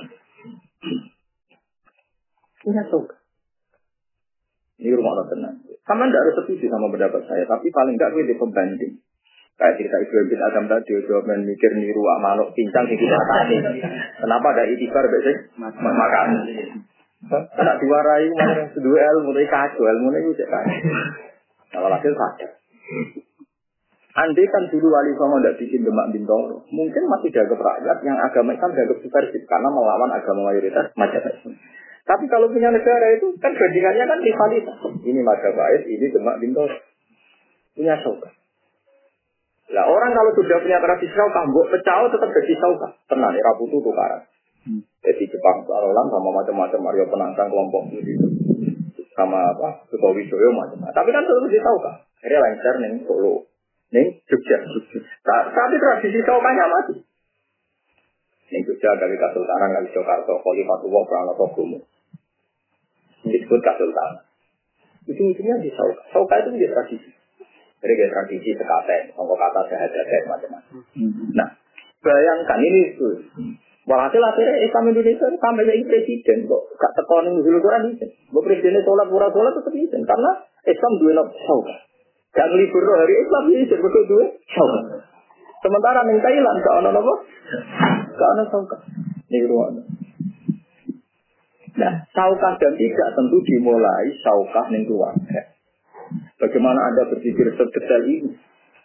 Punya 2.60 2.82
syaukat. 2.88 3.18
Ini 4.80 4.96
rumah 4.96 5.12
Allah 5.12 5.28
tenang. 5.28 5.56
Sama 5.84 6.08
tidak 6.08 6.22
harus 6.24 6.34
setuju 6.40 6.66
sama 6.72 6.88
pendapat 6.88 7.20
saya, 7.28 7.44
tapi 7.44 7.68
paling 7.68 8.00
tidak 8.00 8.16
gue 8.16 8.32
pembanding. 8.36 8.94
Kayak 9.60 9.76
cerita 9.76 9.96
Ibrahim 10.00 10.28
bin 10.32 10.40
Adam 10.40 10.64
tadi, 10.72 11.04
jawab 11.04 11.28
mikir 11.44 11.76
niru 11.76 12.00
amalok 12.16 12.48
pincang 12.56 12.88
di 12.88 12.96
kita 12.96 13.12
tadi. 13.12 13.60
Kenapa 14.16 14.46
ada 14.56 14.64
itibar 14.64 15.04
biasanya? 15.04 15.40
Makan. 15.60 16.28
Tidak 17.28 17.76
diwarai, 17.84 18.24
mana 18.32 18.64
kedua 18.72 18.96
ilmu, 18.96 19.36
tapi 19.36 19.44
kacau, 19.44 19.84
ilmu 19.84 20.08
itu 20.16 20.32
cek 20.40 20.48
Kalau 21.68 21.92
hasil 21.92 22.12
saja. 22.16 22.48
Andai 24.10 24.42
kan 24.50 24.66
dulu 24.66 24.90
wali 24.90 25.14
songo 25.14 25.38
tidak 25.38 25.62
bikin 25.62 25.86
demak 25.86 26.10
bintoro, 26.10 26.66
mungkin 26.74 27.02
masih 27.06 27.30
dianggap 27.30 27.62
rakyat 27.62 27.98
yang 28.02 28.18
agama 28.18 28.50
Islam 28.58 28.74
dianggap 28.74 28.98
subversif 29.06 29.42
karena 29.46 29.68
melawan 29.70 30.10
agama 30.10 30.50
mayoritas 30.50 30.90
Majapahit. 30.98 31.54
Tapi 32.02 32.24
kalau 32.26 32.50
punya 32.50 32.74
negara 32.74 33.06
itu 33.14 33.30
kan 33.38 33.54
bandingannya 33.54 34.04
kan 34.10 34.18
rivalitas. 34.18 34.78
Ini 35.06 35.20
Majapahit, 35.22 35.82
ini 35.86 36.06
demak 36.10 36.42
bintoro. 36.42 36.74
Punya 37.78 37.94
sauka. 38.02 38.34
Lah 39.70 39.86
orang 39.86 40.10
kalau 40.10 40.34
sudah 40.34 40.58
punya 40.58 40.82
tradisi 40.82 41.14
sauka, 41.14 41.46
mbok 41.46 41.70
pecah 41.70 42.10
tetap 42.10 42.30
jadi 42.34 42.54
sauka. 42.58 42.88
Tenang, 43.06 43.30
ya 43.30 43.42
raputu 43.46 43.78
tukaran. 43.78 44.26
Hmm. 44.66 44.82
Jadi 45.06 45.24
Jepang 45.30 45.62
Sarolan 45.70 46.06
sama 46.10 46.30
macam-macam 46.34 46.80
Mario 46.82 47.06
penantang 47.08 47.48
kelompok 47.48 47.94
itu 47.96 48.26
sama 49.14 49.54
apa 49.54 49.86
Sukowi 49.86 50.26
Joyo 50.26 50.50
macam-macam. 50.50 50.92
Tapi 50.98 51.10
kan 51.14 51.22
terus 51.22 51.46
di 51.46 51.62
sauka. 51.62 51.92
Akhirnya 52.20 52.42
lancar 52.42 52.74
nih 52.82 53.06
Solo 53.06 53.49
Ning 53.90 54.06
Jogja. 54.26 54.56
Tapi 55.26 55.74
tradisi 55.82 56.18
saukanya 56.22 56.64
mati. 56.70 56.94
Ning 58.50 58.62
Jogja 58.62 58.94
kali 58.94 59.18
Kasultanan 59.18 59.70
kali 59.74 59.88
Jakarta 59.90 60.32
Khalifatullah 60.38 61.02
Pranoto 61.10 61.46
Gumu. 61.58 61.78
Disebut 63.26 63.60
Kasultanan. 63.60 64.30
Itu 65.10 65.22
intinya 65.26 65.58
di 65.58 65.74
sauka. 65.74 66.02
Sauka 66.14 66.34
itu 66.38 66.48
menjadi 66.54 66.72
tradisi. 66.76 67.10
Jadi 67.80 67.92
kayak 67.96 68.12
tradisi 68.12 68.50
sekaten, 68.52 69.02
sangka 69.16 69.34
kata 69.40 69.60
sehat-sehat 69.72 70.22
macam-macam. 70.28 70.84
Nah, 71.32 71.48
bayangkan 72.04 72.60
ini 72.60 72.92
itu. 72.92 73.08
Walhasil 73.88 74.20
akhirnya 74.20 74.60
Islam 74.60 74.92
Indonesia 74.92 75.26
sampai 75.40 75.64
jadi 75.64 75.82
presiden 75.88 76.44
kok. 76.44 76.62
Gak 76.76 76.92
tekonin 76.94 77.40
dulu 77.40 77.58
Quran 77.58 77.96
itu. 77.96 78.06
Presidennya 78.30 78.84
sholat, 78.84 79.08
pura-pura 79.08 79.50
tetap 79.56 79.72
izin. 79.72 80.04
Karena 80.04 80.30
Islam 80.68 80.92
dua 81.00 81.24
sauka. 81.48 81.89
Gak 82.30 82.46
ngelibur 82.46 82.84
hari 82.86 83.14
Islam 83.26 83.44
ini 83.50 83.66
jadi 83.66 83.82
betul 83.82 84.04
dua. 84.06 84.26
Sementara 85.60 86.06
ning 86.06 86.18
Thailand 86.22 86.58
gak 86.62 86.76
ono 86.78 86.88
apa? 86.94 87.14
Gak 88.14 88.30
ono 88.38 88.42
sauka. 88.48 88.76
Ini 89.30 89.46
ruang. 89.50 89.82
Nah, 91.80 91.94
saukah 92.12 92.54
dan 92.60 92.72
tidak 92.76 93.08
tentu 93.14 93.38
dimulai 93.46 94.10
saukah 94.20 94.66
ning 94.70 94.84
keluarga. 94.84 95.54
Bagaimana 96.38 96.80
Anda 96.92 97.08
berpikir 97.08 97.46
sedetail 97.54 98.02
ini? 98.04 98.30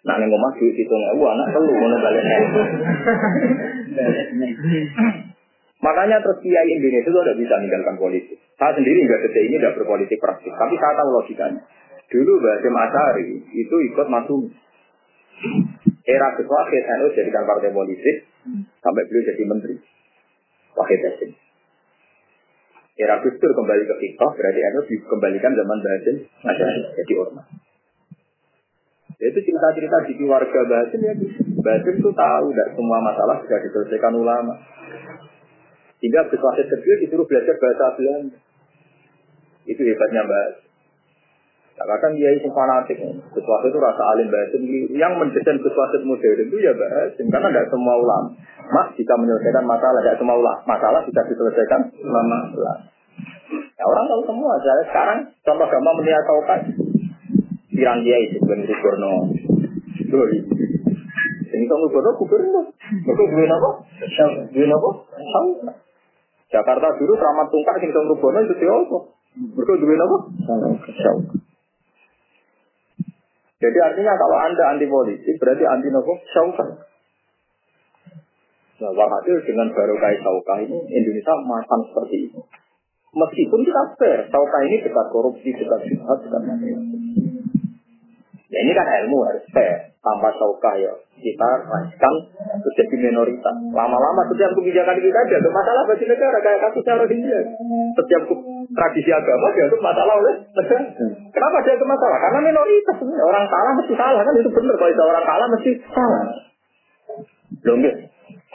Nah, 0.06 0.22
omah 0.22 0.54
duit 0.62 0.78
itu 0.78 0.94
nggak 0.94 1.18
anak 1.18 1.48
perlu 1.50 1.74
ngono 1.74 1.98
balik. 1.98 2.24
Makanya 5.82 6.22
terus 6.22 6.38
kiai 6.46 6.70
Indonesia 6.78 7.10
itu 7.10 7.20
tidak 7.26 7.38
bisa 7.42 7.54
meninggalkan 7.58 7.98
politik. 7.98 8.38
Saya 8.58 8.78
sendiri 8.78 9.02
nggak 9.02 9.22
detik 9.26 9.44
ini 9.50 9.58
tidak 9.58 9.76
berpolitik 9.82 10.22
praktis, 10.22 10.54
tapi 10.54 10.78
saya 10.78 10.94
tahu 11.02 11.10
logikanya. 11.10 11.62
Dulu 12.16 12.32
Mbak 12.40 12.54
Hasim 12.64 12.76
Asari 12.80 13.28
itu 13.52 13.76
ikut 13.92 14.08
masuk 14.08 14.48
era 16.08 16.32
kedua 16.40 16.64
Wahid 16.64 16.84
NU 16.88 17.12
jadikan 17.12 17.44
partai 17.44 17.76
politik 17.76 18.24
sampai 18.80 19.04
beliau 19.12 19.28
jadi 19.28 19.44
menteri. 19.44 19.76
Wahid 20.80 21.02
Hasim. 21.04 21.36
Era 22.96 23.20
Gus 23.20 23.36
kembali 23.36 23.84
ke 23.84 23.96
Fikoh, 24.00 24.32
berarti 24.32 24.60
NU 24.64 24.82
dikembalikan 24.88 25.60
zaman 25.60 25.78
Mbak 25.84 25.94
Hasim 26.00 26.16
jadi 27.04 27.14
ormas. 27.20 27.48
Itu 29.20 29.40
cerita-cerita 29.44 29.98
di 30.08 30.14
keluarga 30.16 30.60
Mbak 30.64 30.80
Hasim 30.88 31.02
ya. 31.04 31.14
Mbak 31.20 31.74
Hasim 31.84 31.96
itu 32.00 32.12
tahu 32.16 32.46
tidak 32.56 32.70
semua 32.80 33.00
masalah 33.04 33.44
sudah 33.44 33.60
diselesaikan 33.60 34.16
ulama. 34.16 34.56
Sehingga 36.00 36.32
Wahid 36.32 36.68
kecil 36.72 36.96
disuruh 37.04 37.28
belajar 37.28 37.60
bahasa 37.60 37.86
Belanda. 38.00 38.40
Itu 39.68 39.84
hebatnya 39.84 40.24
Mbak 40.24 40.65
Hasim. 41.76 41.84
Katakan 41.84 42.12
dia 42.16 42.32
itu 42.40 42.48
fanatik. 42.56 42.98
Sesuatu 43.36 43.66
itu 43.68 43.80
rasa 43.84 44.04
alim 44.16 44.32
bahasim. 44.32 44.64
Yang 44.96 45.12
mendesain 45.20 45.60
sesuatu 45.60 46.00
modern 46.08 46.48
itu 46.48 46.58
ya 46.64 46.72
bahasim. 46.72 47.28
Karena 47.28 47.52
tidak 47.52 47.68
semua 47.68 48.00
ulama. 48.00 48.32
Mak 48.72 48.96
jika 48.96 49.14
menyelesaikan 49.20 49.68
masalah. 49.68 50.00
Tidak 50.00 50.18
semua 50.24 50.36
ulama. 50.40 50.60
Masalah 50.64 51.04
bisa 51.04 51.22
diselesaikan 51.28 51.92
ulama. 52.00 52.38
Ya, 53.76 53.84
orang 53.84 54.06
tahu 54.08 54.22
semua. 54.24 54.56
Saya 54.64 54.84
sekarang 54.88 55.20
contoh 55.44 55.68
gampang 55.68 55.96
melihat 56.00 56.24
tahu 56.24 56.42
kan. 56.48 56.60
Pirang 57.76 58.00
dia 58.08 58.18
itu. 58.24 58.40
Ben 58.48 58.64
Rukurno. 58.64 59.36
Doi. 60.08 60.38
Ini 61.56 61.66
kamu 61.72 61.88
gubernur 61.88 62.14
gubernur. 62.20 62.66
Mereka 62.72 63.24
duit 63.32 63.48
apa? 63.52 63.70
Duit 64.52 64.68
apa? 64.72 64.90
Jakarta 66.52 66.88
dulu 67.00 67.16
keramat 67.16 67.48
tungkar 67.52 67.76
sing 67.80 67.92
kamu 67.96 68.16
gubernur 68.16 68.44
itu 68.48 68.56
siapa? 68.60 68.98
Mereka 69.36 69.72
duit 69.80 70.00
apa? 70.00 70.18
Syauka. 70.96 71.45
Jadi 73.56 73.78
artinya 73.80 74.14
kalau 74.20 74.38
Anda 74.44 74.64
anti 74.76 74.86
politik 74.86 75.36
berarti 75.40 75.64
anti 75.64 75.88
nopo 75.88 76.20
sauka. 76.36 76.66
Nah, 78.76 78.92
walhasil 78.92 79.40
dengan 79.48 79.72
baru 79.72 79.96
kait 79.96 80.20
sauka 80.20 80.60
ini 80.60 80.76
Indonesia 80.92 81.34
makan 81.48 81.80
seperti 81.88 82.28
itu. 82.28 82.40
Meskipun 83.16 83.64
kita 83.64 83.82
fair, 83.96 84.20
sauka 84.28 84.58
ini 84.68 84.84
dekat 84.84 85.08
korupsi, 85.08 85.56
dekat 85.56 85.80
jihad, 85.88 86.20
dekat 86.20 86.42
macam 86.44 86.84
Ya 88.52 88.60
ini 88.60 88.72
kan 88.76 88.88
ilmu 89.04 89.24
harus 89.24 89.48
fair. 89.56 89.95
Tanpa 90.06 90.30
sauka 90.38 90.78
ya 90.78 90.94
kita 91.18 91.46
rasakan 91.66 92.14
jadi 92.78 92.96
minoritas. 93.10 93.56
Lama-lama 93.74 94.22
setiap 94.30 94.54
kebijakan 94.54 95.02
kita 95.02 95.18
ada 95.18 95.50
masalah 95.50 95.82
bagi 95.90 96.06
negara 96.06 96.38
kayak 96.46 96.60
kasusnya 96.70 96.94
Rohingya. 97.02 97.40
Setiap 97.98 98.24
tradisi 98.70 99.10
agama 99.10 99.50
dianggap 99.58 99.82
masalah 99.82 100.14
oleh 100.22 100.34
negara. 100.54 100.86
Kenapa 101.34 101.58
dia 101.66 101.74
itu 101.74 101.86
masalah? 101.90 102.18
Karena 102.22 102.40
minoritas. 102.46 102.98
Orang 103.02 103.46
salah 103.50 103.72
mesti 103.74 103.94
salah 103.98 104.22
kan 104.22 104.34
itu 104.38 104.50
benar. 104.54 104.76
Kalau 104.78 105.06
orang 105.10 105.26
salah 105.26 105.48
mesti 105.50 105.72
salah. 105.90 106.22
Belum 107.66 107.80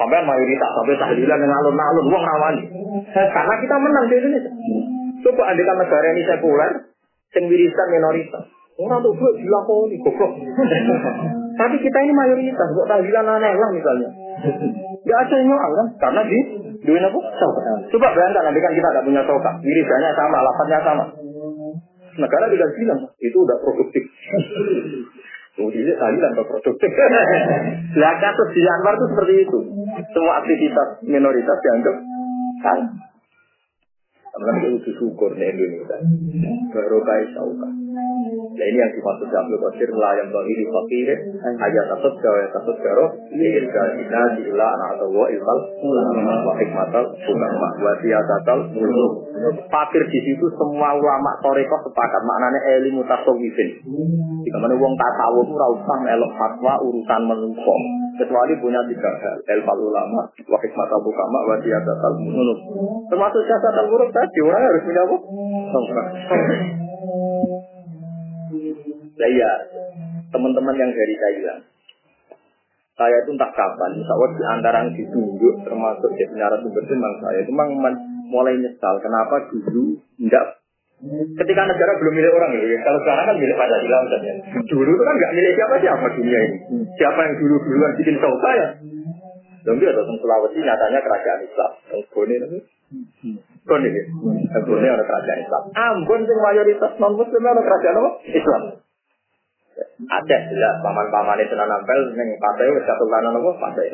Sampai 0.01 0.25
mayoritas, 0.25 0.71
sampai 0.81 0.97
tahlilan 0.97 1.39
yang 1.45 1.53
alun-alun, 1.61 2.07
uang 2.09 2.25
rawani. 2.25 2.65
Karena 3.13 3.55
kita 3.61 3.77
menang 3.77 4.05
di 4.09 4.15
Indonesia. 4.17 4.53
Coba 5.21 5.53
andikan 5.53 5.77
negara 5.77 6.07
ini 6.17 6.25
sekuler, 6.25 6.73
wirisan 7.37 7.89
minoritas. 7.93 8.60
Orang 8.81 9.05
tuh 9.05 9.13
gue 9.13 9.31
dilakoni, 9.45 9.97
goblok. 10.01 10.33
Tapi 11.61 11.77
kita 11.85 11.99
ini 12.01 12.13
mayoritas, 12.17 12.69
kok 12.73 12.89
tahlilan 12.89 13.27
aneh 13.29 13.53
lah 13.53 13.71
misalnya. 13.77 14.09
Gak 15.05 15.19
ada 15.29 15.35
yang 15.37 15.47
nyual 15.53 15.71
kan? 15.77 15.87
Karena 16.01 16.21
di 16.25 16.39
duit 16.81 17.03
apa? 17.05 17.21
Coba 17.93 18.09
bayangkan 18.17 18.43
nanti 18.49 18.61
kan 18.65 18.73
kita 18.73 18.89
gak 18.89 19.05
punya 19.05 19.23
soka, 19.29 19.51
wirisannya 19.61 20.11
sama, 20.17 20.39
lapatnya 20.41 20.79
sama. 20.81 21.05
Negara 22.17 22.45
tidak 22.49 22.71
bilang 22.81 23.01
itu 23.21 23.37
udah 23.37 23.57
produktif. 23.61 24.05
Oh, 25.61 25.69
ini 25.69 25.93
tahlilan 25.93 26.31
atau 26.33 26.47
produktif. 26.47 26.89
Lah 28.01 28.15
kasus 28.17 28.49
di 28.57 28.63
Anwar 28.65 28.97
itu 28.97 29.07
seperti 29.13 29.35
itu. 29.45 29.59
Semua 30.15 30.41
aktivitas 30.41 30.89
minoritas 31.05 31.59
dianggap 31.61 31.97
salah. 32.65 32.91
Karena 34.31 34.73
itu 34.73 34.91
syukur 34.97 35.37
di 35.37 35.45
Indonesia. 35.45 35.99
Baru 36.73 37.05
kaya 37.05 37.29
sauka. 37.37 37.69
Nah 38.21 38.67
ini 38.69 38.79
yang 38.79 38.93
dimaksud 38.93 39.29
Abdul 39.33 39.61
lah 39.97 40.13
yang 40.21 40.29
bagi 40.29 40.53
di 40.53 40.65
fakir 40.69 41.09
ayat 41.41 41.85
tasut 41.97 42.15
jawa 42.21 42.45
tasut 42.53 42.77
jaro 42.85 43.07
ingin 43.33 43.65
gajina 43.73 44.21
diilah 44.37 44.69
anak 44.77 44.89
atau 45.01 45.09
wa 45.09 45.27
ilfal 45.33 45.59
wa 46.45 46.53
hikmatal 46.61 47.05
ulama 47.09 47.69
wa 47.81 47.93
siyatatal 48.05 48.61
muluk 48.77 49.13
fakir 49.73 50.03
di 50.13 50.19
situ 50.21 50.47
semua 50.61 50.93
ulama 50.93 51.31
toreko 51.41 51.77
sepakat 51.89 52.23
maknanya 52.27 52.61
ilmu 52.81 53.01
tasawufin. 53.09 53.69
Jika 54.45 54.57
mana 54.61 54.77
wong 54.77 54.95
tasawuf 55.01 55.49
usah 55.49 55.99
elok 56.13 56.33
fatwa 56.37 56.73
urusan 56.85 57.23
menungso. 57.25 57.75
Kecuali 58.21 58.53
punya 58.61 58.85
tiga 58.85 59.09
hal 59.17 59.39
ilfal 59.49 59.81
ulama 59.81 60.29
wa 60.29 60.59
hikmatal 60.61 61.01
ulama 61.01 61.39
wa 61.49 61.57
siyatatal 61.65 62.15
muluk 62.21 62.59
termasuk 63.09 63.43
siyatatal 63.49 63.87
muluk 63.89 64.09
tadi 64.13 64.39
orang 64.45 64.63
harus 64.69 64.83
punya 64.85 65.03
apa? 65.03 65.17
Saya 69.17 69.51
teman-teman 70.31 70.75
yang 70.79 70.91
dari 70.91 71.15
Thailand, 71.15 71.63
saya 72.99 73.17
itu 73.25 73.31
entah 73.33 73.51
kapan, 73.55 73.97
insya 73.97 74.15
di 74.15 74.45
antara 74.45 74.77
yang 74.85 74.93
ditunjuk 74.93 75.55
termasuk 75.65 76.11
jadi 76.21 76.35
narasumber 76.37 76.85
memang 76.85 77.15
saya. 77.25 77.39
Itu 77.41 77.53
memang 77.57 77.97
mulai 78.29 78.55
nyesal 78.61 79.01
kenapa 79.01 79.49
dulu 79.51 79.99
tidak 80.21 80.61
ketika 81.01 81.63
negara 81.65 81.97
belum 81.97 82.13
milik 82.13 82.29
orang 82.37 82.53
ya 82.61 82.77
kalau 82.85 83.01
sekarang 83.01 83.25
kan 83.25 83.37
milik 83.41 83.57
Pancasila 83.57 83.99
misalnya. 84.05 84.35
Dulu 84.69 84.91
itu 84.93 85.05
kan 85.09 85.15
nggak 85.17 85.33
milik 85.33 85.53
siapa 85.57 85.75
siapa 85.81 86.07
dunia 86.13 86.39
ini. 86.45 86.57
Siapa 87.01 87.21
yang 87.25 87.35
dulu 87.41 87.55
duluan 87.65 87.93
bikin 87.97 88.17
tahu 88.21 88.37
saya 88.45 88.67
Lalu 89.61 89.93
datang 89.93 90.17
Sulawesi 90.17 90.59
nyatanya 90.65 91.01
kerajaan 91.05 91.41
Islam. 91.45 91.73
Yang 91.93 92.03
Bone 92.17 92.37
Yang 93.69 94.63
Bone 94.67 94.87
ada 94.89 95.05
kerajaan 95.05 95.39
Islam. 95.45 95.63
Ambon 95.77 96.21
sing 96.25 96.39
mayoritas 96.41 96.93
non 96.97 97.15
Muslim 97.15 97.43
ada 97.45 97.63
kerajaan 97.63 98.01
apa? 98.01 98.11
Islam. 98.27 98.63
Ada 100.01 100.39
ya 100.53 100.71
paman-paman 100.81 101.41
itu 101.45 101.55
nampel 101.57 102.01
yang 102.17 102.29
partai 102.41 102.73
wis 102.73 102.85
satu 102.89 103.05
kanan 103.09 103.37
apa 103.37 103.51
partai. 103.61 103.87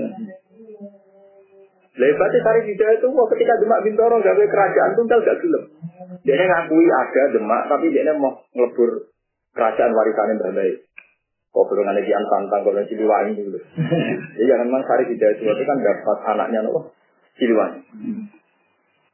Lebatnya 1.97 2.45
tarik 2.45 2.69
hidayah 2.69 3.01
itu 3.01 3.09
wah 3.09 3.25
ketika 3.33 3.57
Demak 3.57 3.81
Bintoro 3.81 4.21
gawe 4.21 4.45
kerajaan 4.45 4.93
tunggal 5.01 5.19
gak 5.25 5.41
gelem. 5.41 5.65
Dia 6.29 6.45
ngakui 6.45 6.87
ada 6.93 7.23
Demak 7.33 7.73
tapi 7.73 7.89
dia 7.89 8.13
mau 8.13 8.37
ngelebur 8.53 9.09
kerajaan 9.57 9.97
warisan 9.97 10.37
yang 10.37 10.41
terbaik. 10.45 10.77
Kok 11.57 11.65
belum 11.73 11.89
ada 11.89 12.05
jian 12.05 12.25
tantang 12.29 12.69
kalau 12.69 12.85
Ciliwangi 12.85 13.33
dulu. 13.41 13.57
Jadi 14.37 14.45
jangan 14.53 14.69
memang 14.69 14.85
Sari 14.85 15.09
Hidayat 15.09 15.41
itu 15.41 15.65
kan 15.65 15.79
dapat 15.81 16.19
anaknya 16.37 16.69
nopo 16.69 16.93
Ciliwangi. 17.41 17.81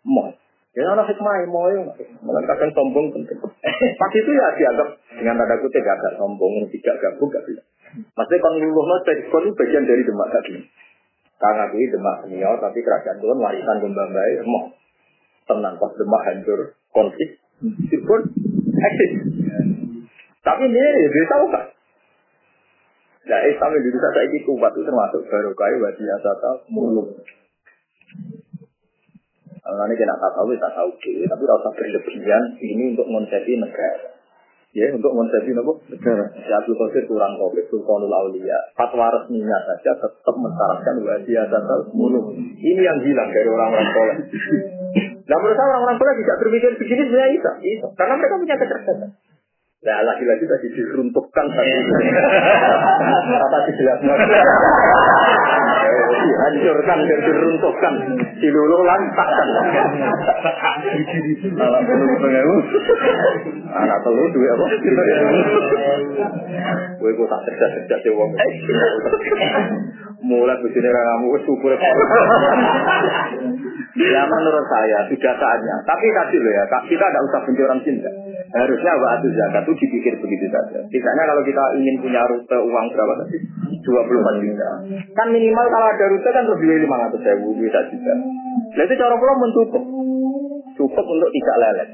Mau. 0.02 0.41
Ya 0.72 0.88
anak 0.88 1.04
hikmah 1.12 1.44
mau 1.52 1.68
ya. 1.68 1.84
Kadang 2.48 2.70
sombong 2.72 3.12
penting. 3.12 3.38
Pas 4.00 4.12
itu 4.16 4.30
ya 4.32 4.46
dianggap 4.56 4.88
dengan 5.20 5.36
tanda 5.44 5.60
kutip 5.60 5.84
agak 5.84 6.16
sombong, 6.16 6.64
tidak 6.72 6.96
gabung 6.96 7.28
gak 7.28 7.44
bisa. 7.44 7.62
Maksudnya 8.16 8.40
kalau 8.40 8.56
luluh 8.56 8.84
no 8.88 8.96
itu 9.04 9.52
bagian 9.52 9.84
dari 9.84 10.00
demak 10.00 10.32
tadi. 10.32 10.64
Karena 11.36 11.68
itu 11.74 11.92
demak 11.92 12.16
senior, 12.24 12.56
tapi 12.56 12.78
kerajaan 12.80 13.20
itu 13.20 13.26
warisan 13.36 13.82
gembambai, 13.84 14.40
mau 14.48 14.72
tenang 15.44 15.76
pas 15.76 15.92
demak 15.98 16.22
hancur 16.24 16.60
konflik, 16.94 17.36
itu 17.60 17.98
pun 18.06 18.22
eksis. 18.72 19.12
Tapi 20.40 20.62
ini 20.70 20.78
ya 20.78 21.08
dia 21.10 21.24
tahu 21.28 21.44
kan, 21.50 21.64
Nah, 23.22 23.38
Islam 23.46 23.70
Indonesia 23.78 24.10
saya 24.10 24.26
ini 24.26 24.42
kuat 24.42 24.74
itu 24.74 24.82
termasuk 24.82 25.22
baru 25.30 25.54
kaya 25.54 25.78
wadi 25.78 26.04
asata 26.10 26.66
muluk. 26.66 27.22
Ini 29.76 29.94
kena 29.96 30.14
tak 30.20 30.32
tahu, 30.36 30.52
tak 30.60 30.72
tahu 30.76 30.90
ke, 31.00 31.24
tapi 31.26 31.42
rasa 31.48 31.68
berlebihan 31.72 32.42
ini 32.60 32.96
untuk 32.96 33.06
mengonsepi 33.08 33.56
negara. 33.56 34.12
Ya, 34.72 34.88
untuk 34.88 35.12
mengonsepi 35.12 35.52
apa? 35.52 35.72
Negara. 35.92 36.24
Si 36.32 36.48
Abdul 36.48 36.76
Qadir 36.80 37.04
kurang 37.04 37.36
komplit, 37.36 37.68
Sultanul 37.68 38.08
Aulia. 38.08 38.56
Fatwa 38.72 39.12
resminya 39.12 39.58
saja 39.68 39.92
tetap 40.00 40.32
mensyaratkan 40.32 40.96
wadi 41.04 41.36
asata 41.36 41.92
muluk. 41.92 42.32
Ini 42.40 42.80
yang 42.80 42.96
hilang 43.04 43.28
dari 43.28 43.48
orang-orang 43.52 43.88
soleh. 43.92 44.16
Nah, 45.28 45.36
menurut 45.36 45.56
saya 45.60 45.68
orang-orang 45.76 45.96
soleh 46.00 46.14
tidak 46.24 46.36
berpikir 46.40 46.70
begini 46.80 47.02
sebenarnya 47.04 47.30
bisa. 47.36 47.50
bisa. 47.60 47.86
Karena 48.00 48.14
mereka 48.16 48.34
punya 48.40 48.56
kecerdasan. 48.56 49.10
Nah, 49.82 49.98
lagi-lagi 50.08 50.44
tadi 50.46 50.66
diruntuhkan 50.72 51.46
tadi. 51.52 51.72
Kata 53.44 53.58
dijelaskan. 53.68 54.18
Dihancurkan 56.12 56.98
dan 57.08 57.18
diruntuhkan. 57.24 57.94
Dilulu 58.36 58.78
lantakkan. 58.84 59.48
Anak 61.56 61.82
telur 61.88 62.10
pengewu. 62.20 62.56
Anak 63.72 63.98
telur 64.04 64.28
duit 64.32 64.50
apa? 64.52 64.64
Gue 67.00 67.10
kok 67.16 67.26
tak 67.32 67.40
cerdas-cerdas 67.48 68.00
ya 68.04 68.12
wong. 68.14 68.30
Mulai 70.22 70.56
begini 70.62 70.86
kamu 70.86 71.34
syukur. 71.42 71.74
Ya 73.92 74.22
menurut 74.24 74.64
saya 74.70 74.98
sudah 75.10 75.34
saatnya. 75.36 75.74
Tapi 75.84 76.06
tadi 76.14 76.36
loh 76.40 76.52
ya, 76.52 76.64
kita 76.88 77.04
tidak 77.04 77.22
usah 77.28 77.40
benci 77.44 77.60
orang 77.60 77.80
cinta. 77.84 78.10
Harusnya 78.52 78.92
waktu 79.00 79.28
zakat 79.32 79.64
itu 79.64 79.72
dipikir 79.80 80.14
begitu 80.20 80.46
saja. 80.52 80.84
Misalnya 80.84 81.24
kalau 81.24 81.42
kita 81.44 81.64
ingin 81.80 81.96
punya 82.04 82.20
rute 82.28 82.58
uang 82.60 82.86
berapa 82.92 83.12
tadi? 83.24 83.36
24 83.82 84.44
juta. 84.44 84.68
Kan 85.16 85.28
minimal 85.32 85.66
kalau 85.72 85.88
ada 85.88 86.01
rute 86.10 86.30
kan 86.32 86.44
lebih 86.48 86.66
dari 86.66 86.80
500 86.86 87.26
ribu, 87.26 87.48
bisa 87.60 87.80
juga. 87.90 88.14
Nah 88.72 88.82
itu 88.86 88.94
cara 88.96 89.14
pulau 89.18 89.36
mencukup. 89.38 89.84
Cukup 90.72 91.04
untuk 91.04 91.30
tidak 91.30 91.56
lelet. 91.60 91.88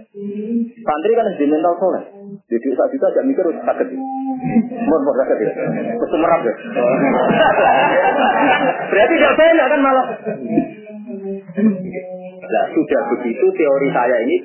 Santri 0.86 1.12
kan 1.18 1.26
harus 1.26 1.42
mental 1.50 1.74
soleh. 1.82 2.04
Jadi 2.48 2.66
saat 2.78 2.90
itu 2.94 3.04
aja 3.04 3.20
mikir 3.26 3.42
harus 3.42 3.60
sakit. 3.60 3.88
Mau 4.86 4.98
mau 5.02 5.14
sakit 5.18 5.36
ya? 5.42 5.52
Terus 5.98 6.12
merap 6.22 6.40
ya? 6.46 6.54
Berarti 8.88 9.14
tidak 9.18 9.34
banyak 9.34 9.66
kan 9.66 9.80
malah. 9.82 10.06
Nah 12.48 12.64
sudah 12.72 13.00
begitu 13.12 13.46
teori 13.52 13.88
saya 13.92 14.16
ini 14.24 14.36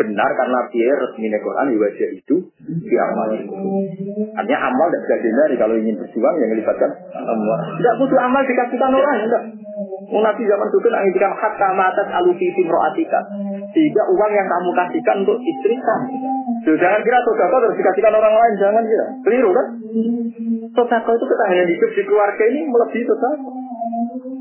benar 0.00 0.30
karena 0.32 0.58
dia 0.72 0.92
resmi 0.96 1.28
Quran 1.28 1.66
di 1.68 1.76
wajah 1.76 2.08
itu 2.16 2.36
amal 2.96 3.28
Artinya 4.40 4.58
amal 4.72 4.86
tidak 4.88 5.20
bisa 5.20 5.44
kalau 5.60 5.74
ingin 5.76 6.00
berjuang 6.00 6.34
yang 6.40 6.50
melibatkan 6.56 6.90
amal. 7.12 7.58
Tidak 7.76 7.94
butuh 8.00 8.18
amal 8.24 8.42
dikasihkan 8.48 8.92
orang, 8.96 9.16
enggak. 9.28 9.42
Nabi 10.10 10.42
zaman 10.42 10.66
dulu 10.74 10.88
menginginkan 10.90 11.32
hatta 11.38 11.68
matat 11.76 12.08
alufi 12.10 12.50
roatika. 12.66 13.20
Sehingga 13.70 14.02
uang 14.10 14.32
yang 14.34 14.48
kamu 14.50 14.70
kasihkan 14.74 15.16
untuk 15.22 15.38
istri 15.38 15.78
kamu. 15.78 16.08
jangan 16.66 17.00
kira 17.06 17.18
sodako 17.22 17.54
harus 17.62 17.78
dikasihkan 17.78 18.14
orang 18.18 18.34
lain, 18.34 18.54
jangan 18.58 18.82
kira. 18.82 19.06
Keliru 19.22 19.50
kan? 19.54 19.66
Sodako 20.74 21.10
itu 21.14 21.24
ketahanan 21.30 21.68
hidup 21.70 21.90
di 21.94 22.02
keluarga 22.02 22.44
ini 22.50 22.60
melebihi 22.66 23.04
sodako. 23.06 23.50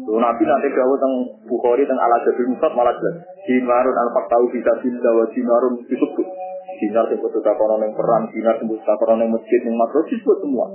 Nabi 0.09 0.41
nanti 0.41 0.67
gawe 0.73 0.95
teng 0.97 1.13
Bukhari 1.45 1.85
teng 1.85 1.99
ala 2.01 2.17
jadi 2.25 2.41
musab 2.49 2.73
malah 2.73 2.93
jelas. 2.97 3.15
Dinarun 3.49 3.97
al 3.97 4.09
tahu 4.29 4.45
bisa 4.53 4.71
bisa 4.77 5.09
wa 5.09 5.25
dinarun 5.33 5.81
disebut. 5.89 6.27
Dinar 6.77 7.09
sing 7.09 7.17
kudu 7.17 7.41
takono 7.41 7.81
ning 7.81 7.97
perang, 7.97 8.29
dinar 8.29 8.61
sing 8.61 8.69
kudu 8.69 8.85
takono 8.85 9.17
ning 9.17 9.33
masjid 9.33 9.59
ning 9.65 9.73
makro 9.73 10.05
disebut 10.05 10.37
semua. 10.45 10.69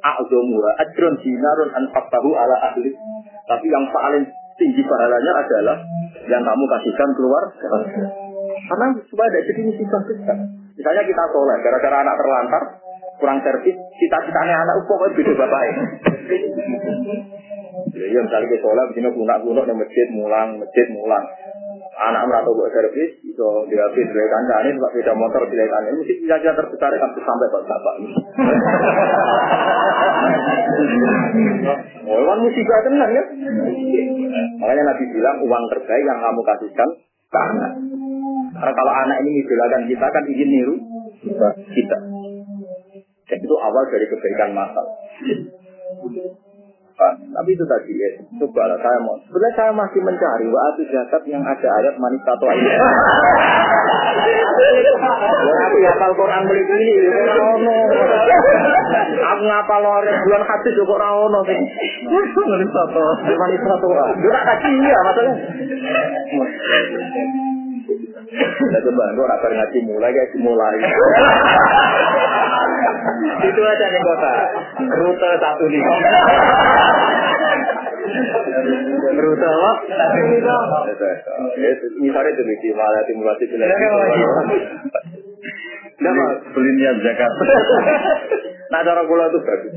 A'zamura 0.00 0.72
ajrun 0.88 1.20
dinarun 1.20 1.68
an 1.76 1.84
tahu 1.92 2.32
ala 2.32 2.56
ahli. 2.72 2.96
Tapi 3.44 3.66
yang 3.68 3.84
paling 3.92 4.24
tinggi 4.56 4.82
pahalanya 4.88 5.32
adalah 5.36 5.76
yang 6.32 6.42
kamu 6.42 6.64
kasihkan 6.64 7.10
keluar 7.12 7.44
karena 7.60 8.86
supaya 9.04 9.28
ada 9.28 9.40
jadi 9.44 9.60
misi 9.68 9.84
besar. 9.84 10.38
Misalnya 10.78 11.02
kita 11.04 11.24
soleh, 11.34 11.56
gara-gara 11.60 11.96
anak 12.06 12.14
terlantar, 12.20 12.62
kurang 13.18 13.38
servis, 13.42 13.76
cita-citanya 13.98 14.62
anak 14.62 14.86
pokoknya 14.86 15.16
beda 15.18 15.32
bapak 15.34 15.62
Ya 17.98 18.20
misalnya 18.22 18.46
kita 18.46 18.62
sholat, 18.62 18.84
begini 18.94 19.10
guna-guna 19.10 19.60
di 19.66 19.74
masjid 19.74 20.06
mulang, 20.14 20.60
masjid 20.62 20.86
mulang. 20.94 21.24
Anak 21.98 22.30
merata 22.30 22.54
buat 22.54 22.70
servis, 22.70 23.10
itu 23.26 23.48
dia 23.66 23.82
habis 23.82 24.06
dari 24.06 24.28
kancane, 24.30 24.70
sebab 24.70 24.90
beda 24.94 25.12
motor 25.18 25.42
dari 25.50 25.66
kancane, 25.66 25.98
mesti 25.98 26.14
bisa 26.22 26.38
bisa 26.38 26.54
terbesar 26.54 26.94
kan 26.94 27.10
sampai 27.10 27.48
ke 27.50 27.58
bapak 27.66 27.94
ini. 27.98 28.14
Oh, 32.06 32.18
uang 32.22 32.40
musibah 32.46 32.80
tenang 32.86 33.10
ya. 33.10 33.24
Makanya 34.62 34.82
Nabi 34.94 35.04
bilang 35.10 35.36
uang 35.42 35.64
terbaik 35.74 36.04
yang 36.06 36.22
kamu 36.22 36.40
kasihkan 36.46 36.88
ke. 37.28 37.44
Karena 38.58 38.72
kalau 38.72 38.92
anak 38.94 39.16
ini 39.26 39.42
mengidolakan 39.42 39.82
kita 39.90 40.06
kan 40.06 40.24
ingin 40.30 40.48
niru 40.48 40.74
kita. 41.74 41.98
Dan 43.28 43.38
itu 43.44 43.56
awal 43.60 43.84
dari 43.92 44.06
kebaikan 44.08 44.50
masal. 44.56 44.86
Tapi 46.98 47.54
itu 47.54 47.62
tadi 47.62 47.94
ya, 47.94 48.10
coba 48.42 48.74
lah 48.74 48.78
saya 48.82 48.98
mau. 49.06 49.14
Sebenarnya 49.22 49.54
saya 49.54 49.70
masih 49.70 50.00
mencari 50.02 50.50
waktu 50.50 50.82
zakat 50.90 51.22
yang 51.30 51.46
ada 51.46 51.68
ayat 51.78 51.94
manis 51.94 52.18
atau 52.26 52.46
ayat. 52.52 52.74
Aku 55.38 55.76
ngapal 55.78 56.10
Quran 56.18 56.42
beli 56.50 56.62
ini, 56.66 57.06
ono. 57.38 57.76
Aku 59.14 59.42
ngapal 59.46 59.78
lore 59.78 60.10
bulan 60.26 60.42
hadis 60.42 60.74
juga 60.74 60.98
ora 60.98 61.08
ono 61.22 61.40
sing. 61.46 61.62
Manis 62.10 62.72
atau 62.74 63.06
manis 63.22 63.62
atau. 63.62 63.90
Yo 64.18 64.30
tak 64.34 64.44
kaji 64.58 64.70
ya 64.82 64.98
maksudnya. 65.06 65.34
Nah 67.88 68.80
coba 68.84 69.04
gue 69.16 69.26
rapat 69.32 69.50
ngaji 69.56 69.78
mulai 69.88 70.12
kayak 70.12 70.36
mulai. 70.44 70.76
Itu 73.48 73.60
aja 73.64 73.84
nih 73.88 74.00
kota. 74.04 74.32
Rute 74.92 75.30
satu 75.40 75.64
lima. 75.72 75.94
Rute 79.08 79.48
apa? 79.48 79.72
Lima. 80.20 80.58
Misalnya 81.96 82.30
itu 82.36 82.72
malah 82.76 83.02
simulasi 83.08 83.44
pilihan. 83.48 83.78
Beli 86.52 86.70
niat 86.76 86.96
zakat. 87.00 87.32
Nah 88.68 88.80
cara 88.84 89.02
kula 89.04 89.32
itu 89.32 89.38
bagus. 89.40 89.72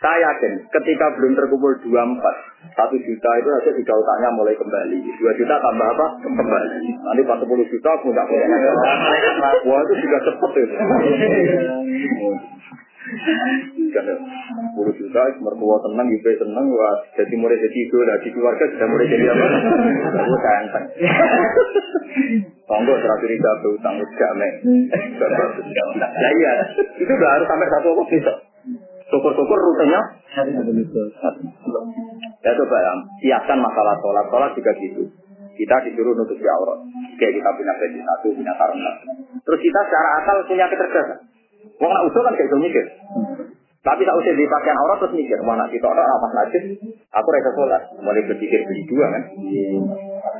Saya 0.00 0.18
yakin 0.28 0.52
ketika 0.68 1.06
belum 1.16 1.32
terkumpul 1.36 1.72
dua 1.84 2.04
empat 2.04 2.36
satu 2.76 2.96
juta 3.00 3.30
itu 3.40 3.48
saja 3.48 3.70
sudah 3.72 3.96
utangnya 3.96 4.28
mulai 4.36 4.54
kembali. 4.56 4.98
Dua 5.16 5.32
juta 5.38 5.54
tambah 5.60 5.88
apa? 5.96 6.06
Kembali. 6.20 6.90
Nanti 7.00 7.22
pas 7.24 7.38
sepuluh 7.40 7.64
juta 7.68 7.90
punya 8.04 8.22
punya. 8.28 8.46
Wah 9.68 9.80
itu 9.88 9.94
juga 10.04 10.18
cepet 10.24 10.52
itu. 10.62 10.76
10 13.06 14.98
juta, 14.98 15.20
mertua 15.40 15.76
tenang, 15.86 16.06
ibu 16.10 16.26
tenang, 16.26 16.66
wah 16.74 16.94
jadi 17.14 17.34
mulai 17.38 17.56
jadi 17.56 17.78
itu, 17.78 17.96
di 18.02 18.30
keluarga 18.34 18.64
sudah 18.66 18.88
mulai 18.90 19.06
jadi 19.06 19.26
apa? 19.30 19.46
Aku 20.26 20.34
kanteng. 20.42 20.84
Tonggo 22.66 22.94
terakhir 22.98 23.30
itu 23.30 23.46
aku 23.46 23.68
tanggung 23.78 24.10
jamin. 24.10 24.52
Ya 26.18 26.30
iya, 26.34 26.52
itu 26.98 27.12
udah 27.14 27.30
harus 27.38 27.46
sampai 27.46 27.68
satu 27.70 27.88
apa 27.94 28.02
bisa. 28.10 28.32
Syukur-syukur 29.06 29.54
rutenya. 29.54 30.00
Ya 32.42 32.50
coba 32.58 32.76
ya, 32.82 32.92
siapkan 33.22 33.58
masalah 33.62 33.94
sholat. 34.02 34.26
Sholat 34.26 34.50
juga 34.58 34.74
gitu. 34.82 35.06
Kita 35.56 35.76
disuruh 35.86 36.12
nutup 36.18 36.36
di 36.36 36.44
aurat. 36.50 36.82
Kayak 37.16 37.38
kita 37.38 37.48
punya 37.54 37.72
gaji 37.78 38.00
satu, 38.02 38.28
punya 38.34 38.52
sarung 38.58 38.82
Terus 39.46 39.60
kita 39.62 39.80
secara 39.88 40.08
akal 40.20 40.36
punya 40.44 40.66
kecerdasan. 40.68 41.35
Wong 41.76 41.92
nak 41.92 42.06
usul 42.08 42.24
kan 42.24 42.34
kayak 42.36 42.48
gitu 42.48 42.58
mikir. 42.60 42.84
Tapi 43.86 44.02
tak 44.02 44.18
usah 44.18 44.34
dipakai 44.34 44.74
aurat 44.74 44.98
terus 44.98 45.14
mikir, 45.14 45.38
mana 45.46 45.62
kita 45.70 45.86
orang 45.86 46.10
apa 46.10 46.26
najis, 46.34 46.74
aku 47.14 47.28
rasa 47.30 47.50
sholat. 47.54 47.82
Mulai 48.02 48.26
berpikir 48.26 48.66
beli 48.66 48.82
dua 48.90 49.06
kan. 49.14 49.22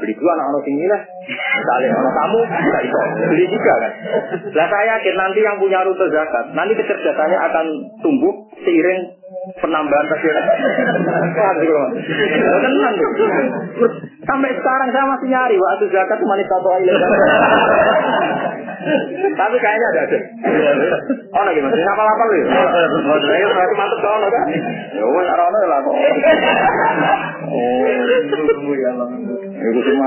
Beli 0.02 0.14
dua 0.18 0.34
anak 0.34 0.50
orang 0.50 0.66
tinggi 0.66 0.82
lah. 0.90 0.98
Misalnya 1.30 1.94
orang 1.94 2.14
kamu, 2.18 2.40
bisa 2.42 2.78
itu. 2.82 2.98
Beli 3.30 3.46
juga 3.46 3.72
kan. 3.78 3.92
Lah 4.50 4.66
saya 4.66 4.98
yakin 4.98 5.14
nanti 5.14 5.40
yang 5.46 5.62
punya 5.62 5.78
rute 5.86 6.10
zakat, 6.10 6.58
nanti 6.58 6.74
kecerdasannya 6.74 7.38
akan 7.38 7.66
tumbuh 8.02 8.34
seiring 8.66 9.14
penambahan 9.62 10.06
kecil. 10.10 10.34
Tenang 12.66 12.94
Sampai 14.26 14.50
sekarang 14.58 14.88
saya 14.90 15.06
masih 15.06 15.28
nyari 15.30 15.56
waktu 15.56 15.86
zakat 15.94 16.18
itu 16.18 16.26
manis 16.26 16.50
satu 16.50 16.68
aja. 16.74 16.92
Tapi 19.36 19.56
kayaknya 19.58 19.86
ada 19.90 20.00
ada. 20.06 20.18
Oh 21.34 21.42
lagi 21.46 21.60
masih 21.62 21.82
apa 21.86 22.02
apa 22.02 22.22
lu? 22.26 22.36
Saya 23.22 23.46
berarti 23.50 23.74
mantep 23.78 23.98
kau 24.02 24.18
kan? 24.18 24.44
Ya 24.94 25.04
wes 25.06 25.28
arana 25.30 25.58
lah 25.70 25.78
kok. 25.82 25.94
Oh, 27.46 28.74
ya 28.74 28.90
Allah. 28.94 29.08
Itu 29.56 29.80
cuma 29.86 30.06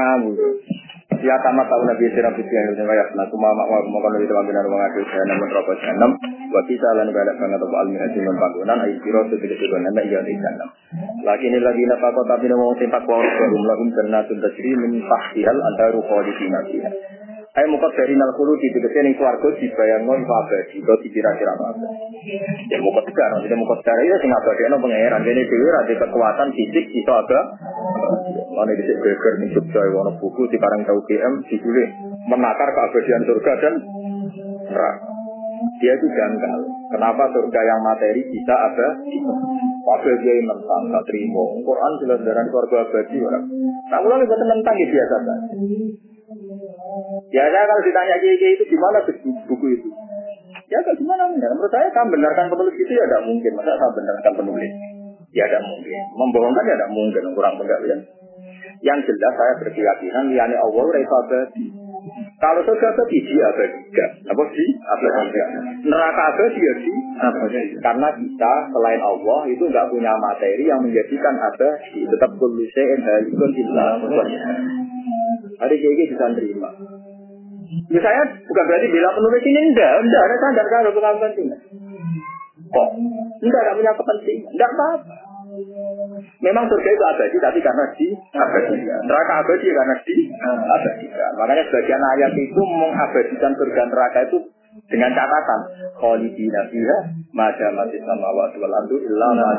Ya 1.19 1.35
kama 1.43 1.67
tahu 1.67 1.83
Nabi 1.83 2.07
Sirah 2.15 2.31
Fitri 2.31 2.55
yang 2.55 2.87
wa 2.87 2.95
yasna 2.95 3.27
kuma 3.27 3.51
mak 3.51 3.67
wa 3.67 3.83
kuma 3.83 3.99
kana 4.07 4.23
dalam 4.23 4.45
benar 4.47 4.65
mengaku 4.71 5.03
saya 5.03 5.23
namun 5.27 5.51
rokok 5.51 5.75
jahanam 5.83 6.11
wa 6.49 6.61
kita 6.63 6.89
lan 6.95 7.11
balak 7.11 7.35
atau 7.35 7.67
almi 7.67 7.97
haji 7.99 8.19
non 8.23 8.37
bangunan 8.39 8.79
ayi 8.87 8.95
siro 9.03 9.21
sedikit 9.27 9.59
juga 9.59 9.83
nana 9.83 10.01
iya 10.01 10.23
di 10.23 10.31
jahanam 10.31 10.69
lagi 11.27 11.45
ini 11.51 11.59
lagi 11.59 11.83
napa 11.91 12.07
kota 12.15 12.39
bina 12.39 12.55
mau 12.55 12.71
tempat 12.79 13.03
wa 13.03 13.19
rum 13.19 13.63
lahum 13.67 13.87
jannatun 13.91 14.37
tajri 14.39 14.71
min 14.79 14.91
tahtihal 15.03 15.59
antaru 15.59 15.99
khalidina 16.07 16.59
fiha 16.71 16.89
Ayo 17.49 17.65
muka 17.65 17.89
dari 17.97 18.13
nal 18.13 18.29
kulu 18.37 18.53
di 18.61 18.69
tegese 18.69 19.01
ning 19.01 19.17
swarga 19.17 19.49
dibayangno 19.57 20.13
iku 20.21 20.33
abadi, 20.37 20.77
kok 20.85 21.01
dikira-kira 21.01 21.57
apa. 21.57 21.81
Ya 22.69 22.77
muka 22.77 23.01
sekarang, 23.09 23.41
jadi 23.41 23.57
muka 23.57 23.73
sekarang 23.81 24.05
itu 24.05 24.17
sing 24.21 24.29
abadi 24.29 24.61
ana 24.69 24.77
pangeran, 24.77 25.25
dene 25.25 25.41
dhewe 25.49 25.67
ra 25.73 25.81
kekuatan 25.89 26.53
fisik 26.53 26.85
iso 26.93 27.09
ada. 27.09 27.39
Mana 28.53 28.77
di 28.77 28.85
geger 28.85 29.33
ning 29.41 29.49
Jogja 29.57 29.81
ono 29.81 30.13
buku 30.21 30.45
di 30.45 30.61
karang 30.61 30.85
tau 30.85 31.01
GM 31.09 31.33
ditulis 31.49 31.89
menakar 32.29 32.69
keabadian 32.69 33.25
surga 33.25 33.53
dan 33.65 33.73
neraka. 34.69 35.09
Dia 35.81 35.93
itu 35.97 36.05
janggal. 36.05 36.59
Kenapa 36.93 37.33
surga 37.33 37.61
yang 37.65 37.81
materi 37.81 38.29
bisa 38.29 38.53
ada? 38.53 38.87
Wakil 39.89 40.15
dia 40.21 40.37
yang 40.37 40.53
mentang, 40.53 40.83
tak 40.93 41.03
terima. 41.09 41.43
Quran 41.65 41.91
jelas 42.05 42.19
dari 42.21 42.45
surga 42.45 42.77
abadi. 42.85 43.17
Nah, 43.89 43.99
mulai 44.05 44.21
buat 44.29 44.37
tentang 44.37 44.75
ya 44.77 44.85
biasa 44.85 45.15
saja. 45.17 45.35
Ya 47.33 47.43
saya 47.49 47.65
kalau 47.65 47.81
ditanya 47.81 48.15
kiai 48.21 48.53
itu 48.53 48.63
gimana 48.69 49.01
buku 49.49 49.65
itu? 49.73 49.89
Ya 50.69 50.77
kalau 50.85 50.97
gimana 51.01 51.23
benar? 51.33 51.49
Menurut 51.57 51.73
saya 51.73 51.89
kan 51.89 52.05
benarkan 52.05 52.53
penulis 52.53 52.75
itu 52.77 52.91
ya 52.93 53.05
tidak 53.09 53.25
mungkin. 53.25 53.51
Masa 53.57 53.73
saya 53.73 53.89
benarkan 53.97 54.33
penulis? 54.37 54.71
Ya 55.33 55.45
tidak 55.49 55.65
mungkin. 55.65 56.01
Membohongkan 56.13 56.69
ya 56.69 56.75
tidak 56.77 56.91
mungkin. 56.93 57.23
Kurang 57.33 57.57
pengertian. 57.57 57.99
Yang 58.85 58.99
jelas 59.11 59.33
saya 59.35 59.53
berkeyakinan 59.65 60.25
liane 60.29 60.55
Allah 60.55 60.85
rasa 60.93 61.15
abadi. 61.25 61.65
Kalau 62.39 62.61
surga 62.63 62.87
abadi 62.93 63.17
dia 63.25 63.45
abadi. 63.49 63.79
Apa 64.29 64.43
sih? 64.53 64.69
Abadi. 64.77 65.39
Neraka 65.89 66.23
abadi 66.29 66.61
ya 66.61 66.73
sih. 66.77 66.97
Karena 67.81 68.07
kita 68.13 68.53
selain 68.69 69.01
Allah 69.01 69.39
itu 69.49 69.63
nggak 69.65 69.89
punya 69.89 70.13
materi 70.21 70.63
yang 70.69 70.85
menjadikan 70.85 71.33
abadi. 71.41 72.05
Tetap 72.05 72.31
kuluse 72.37 72.83
halikun 73.01 73.51
illa 73.57 73.85
Hari 75.59 75.75
ini 75.75 76.03
bisa 76.07 76.25
terima. 76.35 76.69
Ya 77.89 77.99
saya 78.01 78.21
bukan 78.47 78.63
berarti 78.65 78.87
bila 78.89 79.09
penulis 79.13 79.43
ini 79.45 79.61
enggak, 79.69 79.91
enggak 80.01 80.21
ada 80.25 80.35
standar 80.41 80.65
kalau 80.71 80.91
bukan 80.95 81.13
kepentingan. 81.21 81.59
Kok? 82.69 82.89
Enggak, 83.43 83.61
enggak 83.61 83.75
punya 83.77 83.91
kepentingan, 83.93 84.49
enggak 84.55 84.71
apa-apa. 84.73 85.15
Memang 86.39 86.63
surga 86.69 86.89
itu 86.93 87.03
abadi, 87.03 87.37
tapi 87.41 87.59
karena 87.59 87.85
di 87.97 88.07
abadi. 88.15 88.75
Neraka 88.87 89.33
abadi 89.43 89.67
karena 89.67 89.95
di 90.05 90.15
abadi. 90.47 91.05
Makanya 91.11 91.63
sebagian 91.67 92.03
ayat 92.15 92.31
itu 92.37 92.61
mengabadikan 92.63 93.51
surga 93.57 93.81
neraka 93.89 94.19
itu 94.29 94.37
dengan 94.87 95.11
catatan 95.11 95.59
khalidina 95.97 96.61
fiha 96.69 96.97
mada 97.33 97.67
mati 97.73 97.97
sama 98.05 98.29
wa 98.31 98.45
wal 98.47 98.75
ardu 98.85 98.95
illa 99.01 99.27
ma 99.35 99.49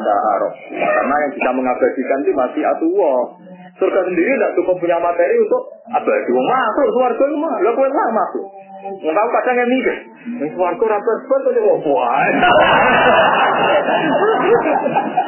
Karena 0.71 1.15
yang 1.27 1.33
bisa 1.35 1.51
mengabadikan 1.53 2.19
itu 2.25 2.33
masih 2.33 2.63
atuwa. 2.65 3.15
Surga 3.81 4.01
sendiri 4.05 4.31
tidak 4.37 4.53
cukup 4.61 4.77
punya 4.77 5.01
materi 5.01 5.41
untuk 5.41 5.63
abadi. 5.89 6.31
Masuk 6.37 6.87
suarga 6.93 7.25
itu 7.25 7.37
mah, 7.41 7.55
lo 7.65 7.73
lah 7.73 8.09
masuk. 8.13 8.45
Enggak 8.81 9.29
kadang 9.29 9.57
yang 9.61 9.69
mikir, 9.69 9.97
ini 10.25 10.49
suarga 10.57 10.85
rapor 10.89 11.17
pun 11.29 11.41
tuh 11.45 11.53
mau 11.61 11.77
buat. 11.85 12.33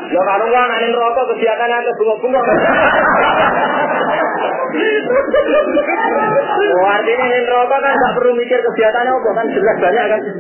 Ya 0.09 0.20
kalau 0.24 0.47
nggak 0.49 0.66
nanti 0.73 0.89
rokok 0.97 1.24
kegiatannya 1.37 1.85
ke 1.85 1.93
bunga-bunga. 2.01 2.41
Oh, 6.73 6.89
artinya 6.89 7.27
yang 7.29 7.45
rokok 7.45 7.77
kan 7.85 7.93
nggak 7.93 8.15
perlu 8.16 8.33
mikir 8.33 8.57
kegiatannya 8.57 9.12
apa 9.12 9.31
kan 9.37 9.47
jelas 9.53 9.77
banyak 9.77 10.05
kan. 10.09 10.20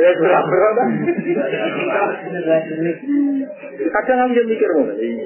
Ya 0.00 0.12
kan? 0.12 0.44
Kadang 3.90 4.28
mikir 4.32 4.70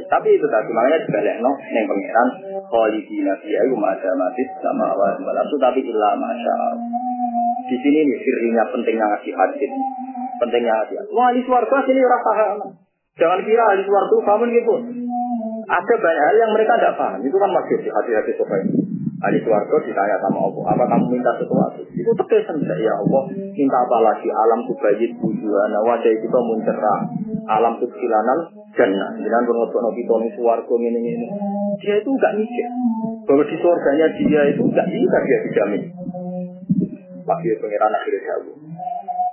tapi 0.07 0.29
itu 0.37 0.47
tadi 0.47 0.71
makanya 0.71 0.99
dibalik 1.01 1.37
no, 1.41 1.51
khalidina 2.71 3.35
fiha 3.41 3.61
iku 3.64 3.64
ma'ada 3.73 4.11
matis 4.21 4.49
sama 4.61 4.93
awal 4.93 5.17
itu 5.17 5.57
tapi 5.57 5.81
ilah 5.81 6.13
masya 6.21 6.55
Di 7.65 7.77
sini 7.81 8.05
nih 8.05 8.19
sirinya 8.21 8.69
pentingnya 8.69 9.07
ngasih 9.09 9.33
hadis. 9.33 9.73
Pentingnya 10.37 10.75
hadis. 10.85 11.01
Wah, 11.09 11.33
ahli 11.33 11.41
swarga 11.49 11.81
sini 11.89 12.05
orang 12.05 12.23
paham. 12.29 12.53
Jangan 13.17 13.41
kira 13.41 13.65
ahli 13.73 13.83
swarga 13.89 14.17
paham 14.21 14.53
gitu. 14.53 14.75
Ada 15.65 15.95
banyak 15.97 16.25
hal 16.29 16.37
yang 16.45 16.53
mereka 16.53 16.77
tidak 16.77 16.95
paham. 17.01 17.25
Itu 17.25 17.37
kan 17.41 17.51
masih 17.57 17.77
di 17.81 17.89
hati-hati 17.89 18.33
ini. 18.37 18.94
Ahli 19.25 19.41
suarga 19.41 19.77
ditanya 19.81 20.21
sama 20.21 20.53
Allah, 20.53 20.65
apa 20.77 20.85
kamu 20.85 21.17
minta 21.17 21.33
sesuatu? 21.41 21.81
Itu 21.97 22.13
tekesan 22.13 22.61
ya 22.61 22.93
Allah, 22.93 23.23
minta 23.33 23.77
apa 23.81 23.97
lagi? 24.05 24.29
Alam 24.29 24.69
tubayit 24.69 25.17
bujuana, 25.17 25.81
wajah 25.81 26.13
itu 26.13 26.29
mencerah. 26.29 27.01
Alam 27.49 27.81
tuksilanan 27.81 28.39
jannah. 28.77 29.17
Jangan 29.17 29.45
pengotono 29.49 29.97
kita 29.97 30.15
nih 30.21 30.31
suarga 30.37 30.75
ini 30.77 31.01
ini. 31.01 31.27
Dia 31.81 32.05
itu 32.05 32.11
enggak 32.13 32.37
mikir 32.37 32.69
bahwa 33.25 33.45
di 33.49 33.57
surganya 33.57 34.07
dia 34.13 34.41
itu 34.53 34.61
enggak 34.61 34.89
bisa 34.93 35.17
dia 35.25 35.39
dijamin. 35.49 35.83
Lagi 37.25 37.49
pengiran 37.57 37.97
akhirnya 37.97 38.21
jauh. 38.29 38.57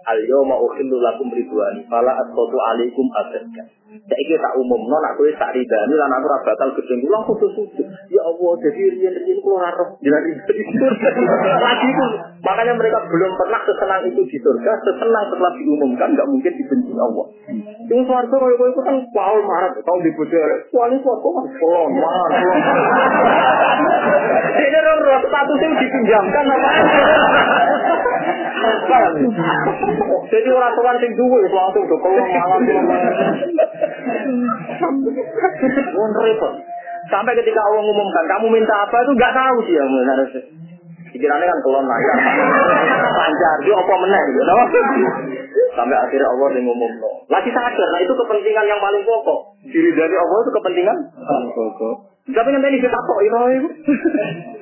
Al 0.05 0.19
yawma 0.25 0.55
ukhillu 0.57 0.97
lakum 0.97 1.29
ridwani 1.29 1.85
fala 1.89 2.11
asqatu 2.17 2.57
alaikum 2.71 3.05
abadan. 3.13 3.67
Saiki 3.91 4.39
tak 4.39 4.55
umumno 4.55 5.03
nak 5.03 5.19
kowe 5.19 5.27
tak 5.35 5.51
ridani 5.51 5.93
lan 5.99 6.15
aku 6.15 6.25
ora 6.31 6.39
bakal 6.47 6.69
gedeng 6.79 7.03
kula 7.03 7.19
kudu 7.27 7.47
sujud. 7.59 7.87
Ya 8.07 8.23
Allah, 8.23 8.51
jadi 8.63 8.81
riyen-riyen 8.87 9.43
kula 9.43 9.67
ora 9.67 9.69
roh 9.75 9.99
jenengan 9.99 10.31
Lagi 11.59 11.87
itu 11.91 12.05
makanya 12.39 12.73
mereka 12.79 13.03
belum 13.03 13.31
pernah 13.35 13.59
sesenang 13.67 14.07
itu 14.07 14.21
di 14.31 14.37
surga, 14.39 14.71
sesenang 14.87 15.25
setelah 15.27 15.51
diumumkan 15.59 16.07
nggak 16.15 16.29
mungkin 16.31 16.53
dibenci 16.55 16.91
Allah. 16.95 17.25
Yang 17.91 18.01
suarga 18.07 18.31
kalau 18.31 18.55
kowe 18.55 18.69
itu 18.71 18.81
kan 18.81 18.95
Paul 19.11 19.39
marah, 19.43 19.75
tau 19.75 19.99
dipuji 19.99 20.39
Kuali 20.71 20.95
suarga 21.03 21.27
kan 21.27 21.45
kolon, 21.59 21.91
marah. 21.99 22.43
Ini 24.55 24.79
roh 25.03 25.19
statusnya 25.27 25.67
dipinjamkan 25.83 26.45
apa? 26.47 26.71
Jadi 30.31 30.49
orang 30.51 30.73
tuan 30.75 30.95
sing 31.01 31.11
duwe 31.17 31.39
langsung 31.51 31.83
do 31.87 31.97
kolong 31.99 32.29
malam 32.31 32.61
Wong 35.91 36.11
repot. 36.15 36.53
Sampai 37.09 37.33
ketika 37.35 37.59
Allah 37.59 37.81
ngumumkan, 37.83 38.23
kamu 38.29 38.47
minta 38.53 38.75
apa 38.87 38.95
itu 39.03 39.11
nggak 39.17 39.33
tahu 39.35 39.57
dia 39.67 39.83
harus. 39.83 40.31
Pikirannya 41.11 41.43
kan 41.43 41.59
kelon 41.59 41.83
aja. 41.83 42.13
Pancar, 43.11 43.55
dia 43.67 43.75
apa 43.75 43.93
menang 43.99 44.25
gitu. 44.31 44.41
Sampai 45.75 45.95
akhirnya 45.99 46.27
Allah 46.31 46.47
yang 46.55 46.71
Lagi 47.27 47.49
sadar, 47.51 47.87
nah 47.91 47.99
itu 47.99 48.13
kepentingan 48.15 48.65
yang 48.67 48.79
paling 48.79 49.03
pokok. 49.03 49.59
Diri 49.67 49.91
dari 49.91 50.15
Allah 50.15 50.37
itu 50.39 50.51
kepentingan 50.55 50.97
pokok. 51.51 52.10
Tapi 52.29 52.49
kan 52.53 52.61
tadi 52.61 52.77
kita 52.77 52.97
kok 53.01 53.19
itu. 53.25 53.39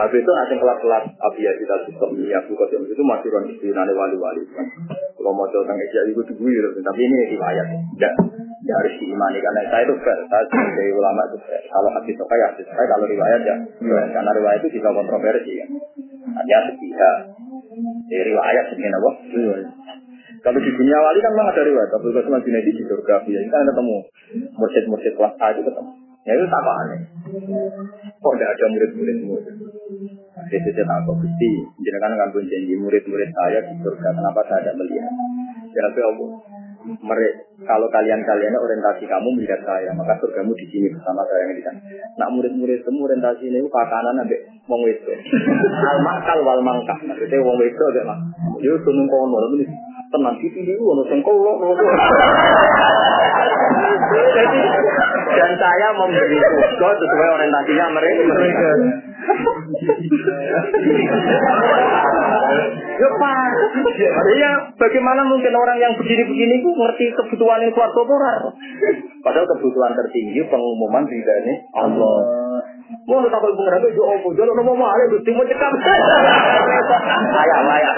Habis 0.00 0.20
itu 0.24 0.30
nanti 0.32 0.54
kelas-kelas 0.56 1.04
abiyah 1.12 1.54
kita 1.60 1.74
sistem 1.84 2.10
ini, 2.16 2.32
aku 2.32 2.56
kau 2.56 2.64
itu 2.64 3.02
masih 3.04 3.28
orang 3.28 3.46
istilahnya 3.52 3.92
wali-wali. 3.92 4.42
Kalau 5.20 5.36
mau 5.36 5.44
tentang 5.52 5.76
Isya 5.76 6.08
itu 6.08 6.22
dulu, 6.32 6.68
tapi 6.80 7.00
ini 7.04 7.36
riwayat. 7.36 7.66
Ya, 8.00 8.10
ya 8.64 8.74
harus 8.80 8.94
diimani 8.96 9.38
karena 9.44 9.68
saya 9.68 9.84
itu 9.84 9.94
fair. 10.00 10.18
Saya 10.32 10.44
sebagai 10.48 10.96
ulama 10.96 11.20
itu 11.28 11.38
fair. 11.44 11.62
Kalau 11.68 11.90
hadis 11.92 12.14
itu 12.16 12.24
kayak 12.24 12.46
hadis 12.56 12.66
saya, 12.72 12.86
kalau 12.88 13.04
riwayat 13.04 13.40
ya, 13.44 13.56
karena 14.16 14.30
riwayat 14.32 14.58
itu 14.64 14.68
bisa 14.80 14.88
kontroversi 14.88 15.52
ya. 15.60 15.66
Hanya 16.40 16.58
sepihak. 16.72 17.16
Ya, 18.08 18.22
riwayat 18.32 18.64
sebenarnya 18.72 18.96
apa? 18.96 19.10
Kalau 20.40 20.56
di 20.56 20.70
dunia 20.72 20.96
wali 21.04 21.18
kan 21.20 21.30
memang 21.36 21.48
ada 21.52 21.62
riwayat. 21.68 21.90
Tapi 21.92 22.06
kalau 22.16 22.24
cuma 22.24 22.38
di 22.40 22.72
surga, 22.80 23.14
biasanya 23.28 23.50
kan 23.52 23.68
ketemu 23.68 23.96
mursyid-mursyid 24.56 25.14
kelas 25.20 25.34
A 25.36 25.46
itu 25.52 25.62
ketemu. 25.68 26.09
Ya 26.20 26.32
itu 26.36 26.44
apa 26.46 26.72
aneh. 26.84 27.00
Kok 28.20 28.34
tidak 28.36 28.50
ada 28.52 28.64
murid-muridmu? 28.68 29.36
Jadi 30.50 30.68
saya 30.76 30.84
tak 30.84 30.98
kok 31.08 31.16
gusti. 31.16 31.52
Kan 32.00 32.30
pun 32.32 32.44
janji 32.44 32.74
murid-murid 32.76 33.30
saya 33.32 33.58
di 33.64 33.74
surga. 33.80 34.08
Kenapa 34.12 34.40
saya 34.44 34.60
tidak 34.68 34.76
melihat? 34.84 35.12
Ya 35.72 35.82
apa? 35.88 36.26
Mereka, 36.80 37.30
kalau 37.68 37.86
kalian-kalian 37.92 38.56
orientasi 38.56 39.04
kamu 39.04 39.28
melihat 39.36 39.60
saya, 39.68 39.92
maka 39.92 40.16
surgamu 40.16 40.56
di 40.56 40.66
sini 40.72 40.88
bersama 40.88 41.20
saya 41.28 41.44
yang 41.44 41.56
di 41.56 41.64
sana. 41.64 41.80
Nak 42.16 42.30
murid-murid 42.32 42.80
semua 42.84 43.10
orientasi 43.10 43.52
ini 43.52 43.60
pakanan 43.68 44.24
ambek 44.24 44.40
wong 44.64 44.80
wedo. 44.80 45.12
Al 45.84 45.98
makal 46.08 46.38
wal 46.40 46.62
mangkah. 46.64 46.96
Maksudnya 47.04 47.44
wong 47.44 47.60
wedo 47.60 47.84
agak 47.92 48.04
mak. 48.08 48.18
Yo 48.64 48.80
sunung 48.80 49.08
kono 49.08 49.52
ini 49.60 49.66
tenang 50.10 50.36
di 50.40 50.48
sini 50.50 50.72
ono 50.80 51.02
sing. 51.06 51.20
Jadi 54.30 54.60
dan 55.30 55.52
saya 55.56 55.88
memberi 55.94 56.38
surga 56.38 56.88
sesuai 56.98 57.28
orientasinya 57.38 57.86
mereka. 57.94 58.70
Ya 63.00 63.08
Pak, 63.16 63.50
ya 64.36 64.52
bagaimana 64.76 65.24
mungkin 65.24 65.52
orang 65.56 65.78
yang 65.80 65.92
begini-begini 65.96 66.60
itu 66.60 66.68
ngerti 66.68 67.04
kebutuhan 67.16 67.49
yang 67.58 67.72
suatu 67.74 68.00
orang? 68.06 68.54
Padahal 69.26 69.46
kebutuhan 69.50 69.92
tertinggi 69.98 70.46
pengumuman 70.46 71.04
ini 71.10 71.54
Allah. 71.74 72.40
Mau 73.06 73.22
tak 73.26 73.38
boleh 73.38 73.54
pengen 73.54 73.86
itu 73.86 74.02
jangan 74.34 74.54
ngomong 74.60 74.76
mau 74.78 74.90
ada 74.90 75.06
gusti 75.10 75.30
mau 75.30 75.46
cekam. 75.46 75.72
Saya 77.30 77.58
layak. 77.66 77.96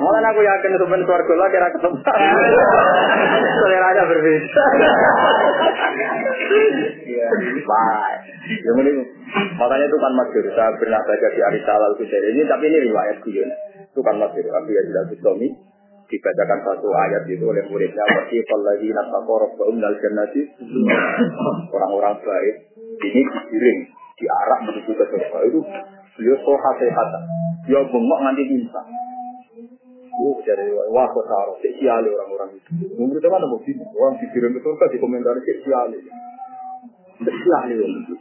Malah 0.00 0.30
aku 0.30 0.40
yakin 0.42 0.70
itu 0.74 0.86
benar 0.86 1.06
suarga 1.06 1.34
lah 1.34 1.48
kira 1.50 1.68
ketemu. 1.74 1.98
Selera 3.58 3.86
aja 3.90 4.02
berbeda. 4.06 4.62
Baik. 7.66 8.18
Yang 8.46 8.76
ini 8.86 8.90
makanya 9.58 9.86
itu 9.90 9.96
kan 9.98 10.12
masyur. 10.14 10.44
Saya 10.54 10.70
pernah 10.78 11.00
baca 11.02 11.28
di 11.34 11.40
Arisalah 11.42 11.86
Al-Qusayri 11.90 12.38
ini, 12.38 12.42
tapi 12.46 12.70
ini 12.70 12.78
riwayat 12.86 13.18
guyon. 13.26 13.50
Itu 13.96 14.04
kan 14.04 14.20
masyur. 14.20 14.52
Abu 14.52 14.70
Yazid 14.76 14.92
Al-Bustami 14.92 15.48
dibacakan 16.06 16.58
satu 16.62 16.88
ayat 16.94 17.22
itu 17.26 17.42
oleh 17.42 17.64
muridnya 17.66 18.04
wasifal 18.06 18.62
lagi 18.62 18.88
nasakorok 18.94 19.58
umdal 19.58 19.96
jannati 19.98 20.42
orang-orang 21.74 22.14
baik 22.22 22.56
ini 23.02 23.20
digiring 23.26 23.80
diarah 24.14 24.58
menuju 24.62 24.92
ke 24.94 25.04
surga 25.10 25.38
itu 25.50 25.60
beliau 26.14 26.36
soha 26.46 26.70
sehat 26.78 27.08
dia 27.66 27.80
bengok 27.82 28.20
nanti 28.22 28.42
bisa 28.46 28.82
Oh, 30.16 30.32
jadi 30.40 30.72
wah 30.96 31.04
kok 31.12 31.28
taruh 31.28 31.60
siali 31.60 32.08
orang-orang 32.08 32.56
itu. 32.56 32.88
Mungkin 32.96 33.20
itu 33.20 33.28
mana 33.28 33.52
bukti 33.52 33.76
orang 33.76 34.16
dikirim 34.16 34.56
ke 34.56 34.64
surga 34.64 34.88
di 34.88 34.96
komentar 34.96 35.36
cek 35.36 35.60
siali. 35.60 36.00
Orang 37.20 37.68
itu. 38.00 38.16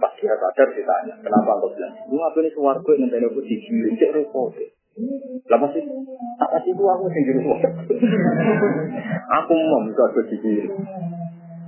Pas 0.00 0.08
dia 0.16 0.32
sadar 0.32 0.72
ditanya, 0.72 1.12
kenapa 1.20 1.60
kau 1.60 1.68
bilang? 1.68 1.92
Lu 2.08 2.16
apa 2.16 2.40
ini 2.40 2.48
suaraku 2.56 2.96
yang 2.96 3.12
nanti 3.12 3.28
aku 3.28 3.44
dikirim 3.44 3.92
cek 4.00 4.24
repot. 4.24 4.56
Lah 4.92 5.58
sih? 5.72 5.84
Tak 6.36 6.48
kasih 6.52 6.72
itu 6.76 6.84
aku 6.84 7.04
sendiri 7.08 7.40
Aku 9.40 9.52
mau 9.56 9.80
bisa 9.88 10.04
berpikir. 10.12 10.68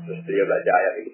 Terus 0.05 0.21
dia 0.29 0.45
baca 0.45 0.73
ayat 0.77 0.95
ini. 1.01 1.13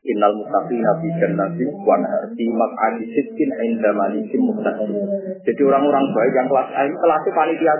Innal 0.00 0.32
mutaqina 0.32 0.96
fi 1.00 1.08
jannati 1.20 1.64
wa 1.84 1.96
fi 2.32 2.44
maq'adi 2.56 3.04
sidqin 3.04 3.52
'inda 3.52 3.92
malikin 3.92 4.40
muqtadir. 4.48 4.96
Jadi 5.44 5.60
orang-orang 5.60 6.08
baik 6.16 6.32
yang 6.32 6.48
kelas 6.48 6.68
A 6.72 6.80
ini 6.88 6.96
kelasnya 6.96 7.36
panitia 7.36 7.74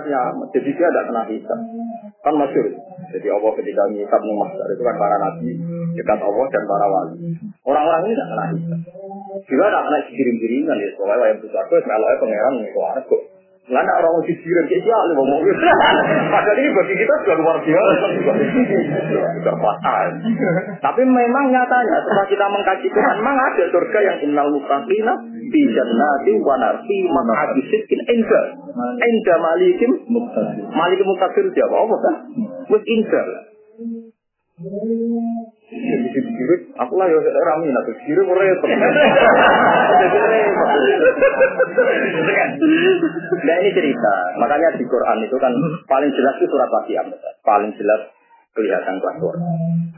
Jadi 0.53 0.69
dia 0.69 0.85
tidak 0.89 1.05
kena 1.09 1.21
hisab. 1.29 1.59
Kan 2.21 2.33
masyur. 2.37 2.65
Jadi 3.09 3.27
Allah 3.29 3.51
ketika 3.57 3.81
mengikat 3.89 4.21
Muhammad 4.21 4.69
itu 4.69 4.83
kan 4.85 4.95
para 5.01 5.17
nabi 5.17 5.51
dekat 5.97 6.19
Allah 6.21 6.45
dan 6.53 6.63
para 6.69 6.87
wali. 6.93 7.17
Orang-orang 7.65 8.01
ini 8.05 8.13
tidak 8.13 8.29
kena 8.29 8.45
hisab. 8.53 8.79
Juga 9.49 9.63
tidak 9.69 9.83
kena 9.89 9.99
kirim-kiriman 10.13 10.77
ya. 10.77 10.89
Soalnya 10.93 11.25
yang 11.25 11.39
besar 11.41 11.63
itu 11.65 11.75
meloknya 11.89 12.17
pangeran 12.21 12.53
nih 12.61 12.69
kok. 12.69 13.21
Nggak 13.61 13.83
ada 13.85 13.93
orang 14.01 14.25
di 14.25 14.33
siren 14.41 14.65
kayak 14.65 14.81
siapa 14.81 15.13
ngomong 15.13 15.39
gitu. 15.45 15.61
Padahal 16.33 16.57
ini 16.57 16.69
bagi 16.73 16.95
kita 16.97 17.13
sudah 17.21 17.37
luar 17.37 17.57
biasa. 17.61 18.05
Sudah 19.37 19.55
fatal. 19.61 20.07
Tapi 20.81 21.01
memang 21.05 21.45
nyatanya 21.53 21.97
setelah 22.01 22.25
kita 22.25 22.45
mengkaji 22.49 22.87
Tuhan, 22.89 23.15
memang 23.21 23.37
ada 23.37 23.63
surga 23.69 23.99
yang 24.01 24.17
innal 24.25 24.49
mutaqina 24.49 25.13
di 25.29 25.61
jannati 25.77 26.33
wa 26.41 26.57
narfi 26.57 26.97
maq'adi 27.05 27.61
sidqin 27.69 28.01
inda. 28.09 28.41
Inda 28.97 29.35
malikim 29.37 29.91
muqtadir. 30.09 30.65
Malikim 30.73 31.05
muqtadir 31.05 31.45
siapa? 31.53 31.75
Apa 31.77 31.95
kan? 32.01 32.15
Wis 32.65 32.83
inda. 32.89 33.23
Dikirim, 35.71 36.75
aku 36.75 36.93
lah 36.99 37.07
ya 37.07 37.19
rami 37.23 37.71
nak 37.71 37.87
dikirim 37.87 38.27
repot. 38.27 38.69
Nah 43.41 43.55
ini 43.57 43.71
cerita, 43.73 44.13
makanya 44.37 44.75
di 44.77 44.85
Quran 44.85 45.17
itu 45.23 45.35
kan 45.39 45.55
paling 45.87 46.11
jelas 46.13 46.35
itu 46.37 46.51
surat 46.51 46.69
Waqiah, 46.69 47.07
paling 47.41 47.71
jelas 47.79 48.11
kelihatan 48.51 48.99
keluar. 48.99 49.35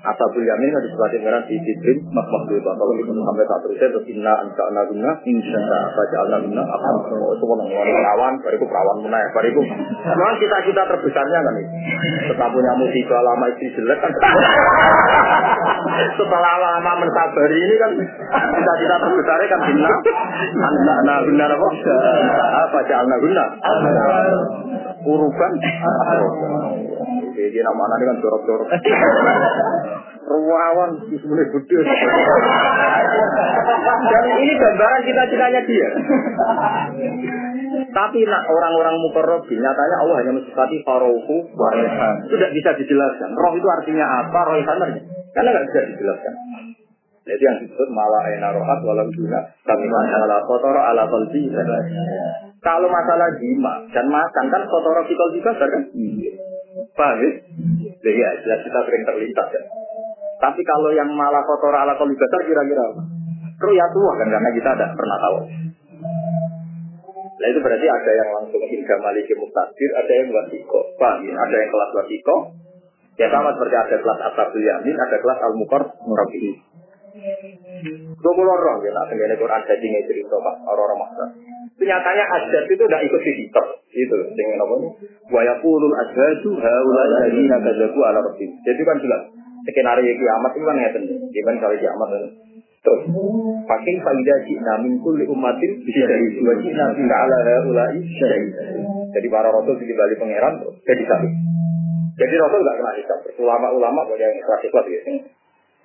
Asabul 0.03 0.43
Yamin 0.43 0.75
berarti 0.99 1.17
merah 1.23 1.39
di 1.47 1.55
Jibrin 1.63 2.03
mak 2.11 2.27
makhluk 2.27 2.59
kalau 2.59 2.93
itu 2.99 3.11
sampai 3.15 3.45
satu 3.47 3.71
terusnya 3.71 3.87
terus 3.95 4.05
inna 4.11 4.33
anka 4.35 4.65
naguna 4.75 5.15
insya 5.23 5.59
baca 5.95 6.17
al 6.19 6.27
naguna 6.27 6.63
apa 6.67 6.87
itu 7.07 7.45
mau 7.47 7.55
ngomong 7.55 7.71
perawan 7.71 8.33
bariku 8.43 8.65
perawan 8.67 8.97
menaik 8.99 9.31
bariku 9.31 9.63
memang 9.63 10.35
kita 10.43 10.57
kita 10.67 10.81
terbesarnya 10.91 11.39
kan 11.39 11.55
itu 11.55 11.71
setelah 12.27 12.49
punya 12.51 12.71
musibah 12.75 13.21
lama 13.23 13.45
istri 13.53 13.69
jelek 13.75 13.99
kan. 13.99 14.11
Setelah 16.17 16.55
lama 16.59 16.91
mensabari 17.03 17.57
ini 17.59 17.75
kan 17.79 17.91
kita 18.33 18.73
kita 18.79 18.95
terbesarnya 18.97 19.47
kan 19.47 19.59
inna. 19.71 19.91
Anka 20.63 20.95
naguna 21.07 21.45
apa? 21.47 21.67
Baca 22.73 22.93
al 22.97 23.07
naguna 23.07 23.45
urukan 25.03 25.51
jadi 27.33 27.59
nama 27.65 27.81
anak 27.89 27.97
kan 28.05 28.17
jorok-jorok. 28.21 28.67
Ruawan 30.33 30.89
sebenarnya 31.03 31.45
gede. 31.51 31.79
Dan 33.83 34.23
ini 34.39 34.53
gambaran 34.55 35.01
cita-citanya 35.03 35.61
dia. 35.67 35.89
Tapi 37.93 38.19
nak 38.25 38.43
orang-orang 38.47 38.95
mukarrabin 39.03 39.59
nyatanya 39.59 39.97
Allah 39.99 40.15
hanya 40.23 40.31
mensifati 40.39 40.79
farohu 40.87 41.37
tidak 42.31 42.49
bisa 42.55 42.69
dijelaskan. 42.79 43.29
Roh 43.35 43.53
itu 43.53 43.67
artinya 43.67 44.05
apa? 44.25 44.39
Roh 44.47 44.57
itu 44.57 44.71
Karena 45.33 45.49
nggak 45.51 45.67
bisa 45.69 45.79
dijelaskan. 45.91 46.33
Jadi 47.23 47.39
yang 47.39 47.57
disebut 47.63 47.87
malah 47.87 48.27
enak 48.35 48.51
rohat 48.51 48.83
walau 48.83 49.07
guna 49.07 49.39
kami 49.63 49.87
masalah 49.87 50.43
kotor 50.43 50.75
ala 50.75 51.07
kolbi. 51.07 51.47
Kalau 52.59 52.87
masalah 52.91 53.31
jima 53.39 53.87
dan 53.95 54.11
makan 54.11 54.45
kan 54.51 54.61
kotor 54.67 55.07
fikol 55.07 55.31
juga 55.31 55.55
kan? 55.55 55.83
Paham 56.73 57.17
ya? 57.21 57.31
Iya, 58.03 58.29
jelas 58.41 58.59
kita 58.65 58.79
sering 58.89 59.03
terlintas 59.05 59.47
ya. 59.53 59.61
Tapi 60.41 60.61
kalau 60.65 60.89
yang 60.91 61.09
malah 61.13 61.45
kotor 61.45 61.71
ala 61.71 61.93
kolbi 61.95 62.17
kira-kira 62.17 62.83
apa? 62.83 63.01
ya 63.63 63.87
tua 63.95 64.11
kan 64.19 64.27
karena 64.27 64.49
kita 64.51 64.69
ada 64.75 64.85
pernah 64.91 65.17
tahu. 65.23 65.37
Nah 67.33 67.47
itu 67.47 67.59
berarti 67.63 67.87
ada 67.87 68.11
yang 68.11 68.29
langsung 68.35 68.59
hingga 68.59 68.95
maliki 68.99 69.33
muktadir, 69.39 69.89
ada 69.95 70.11
yang 70.11 70.27
wasiko. 70.35 70.79
Paham 70.99 71.23
ya? 71.23 71.33
Ada 71.37 71.55
yang 71.63 71.69
kelas 71.71 71.91
wasiko, 71.95 72.35
ya 73.15 73.27
sama 73.31 73.55
seperti 73.55 73.75
ada 73.77 73.95
kelas 74.03 74.19
asabul 74.33 74.63
yamin, 74.63 74.95
ada 74.99 75.17
kelas 75.21 75.39
al-mukor 75.47 75.83
murabihi. 76.03 76.53
Dua 78.19 78.33
puluh 78.33 78.51
orang 78.51 78.81
ya, 78.83 78.91
nak 78.91 79.05
sendiri 79.13 79.37
Quran 79.37 79.61
jadi 79.69 79.85
nggak 79.85 80.05
cerita 80.09 80.35
pak 80.41 80.55
orang-orang 80.65 80.97
maksa. 80.97 81.25
Nyatanya 81.83 82.25
adat 82.25 82.65
itu 82.71 82.83
tidak 82.87 83.01
ikut 83.03 83.21
dihitung, 83.21 83.69
itu 83.91 84.15
dengan 84.33 84.63
apa 84.63 84.73
nih? 84.79 84.91
Waya 85.29 85.55
pulul 85.59 85.91
adatu 85.91 86.55
haula 86.55 87.03
ladina 87.11 87.59
kazaku 87.59 87.99
ala 88.03 88.19
rabbi. 88.23 88.47
Jadi 88.63 88.81
kan 88.87 88.97
jelas 89.03 89.21
skenario 89.67 90.11
kiamat 90.15 90.51
itu 90.55 90.65
kan 90.65 90.75
ngeten. 90.79 91.03
Gimana 91.31 91.57
kalau 91.59 91.75
kiamat 91.75 92.07
kan? 92.07 92.23
Terus, 92.83 93.01
pakai 93.63 93.95
faidah 93.95 94.39
cina 94.43 94.73
min 94.83 94.99
kulli 94.99 95.23
umatin 95.23 95.71
bisa 95.87 96.03
dua 96.35 96.53
cina 96.59 96.91
tidak 96.91 97.19
ala 97.31 97.37
ulai 97.71 97.95
Jadi 99.15 99.27
para 99.31 99.47
rasul 99.55 99.79
di 99.79 99.95
balik 99.95 100.19
pangeran 100.19 100.59
jadi 100.83 101.03
satu. 101.07 101.27
Jadi 102.19 102.33
rasul 102.37 102.59
nggak 102.59 102.75
kena 102.75 102.91
hisab. 102.99 103.19
Ulama-ulama 103.39 104.03
boleh 104.03 104.27
yang 104.27 104.35
ikhlas-ikhlas 104.35 104.85
gitu. 104.91 105.31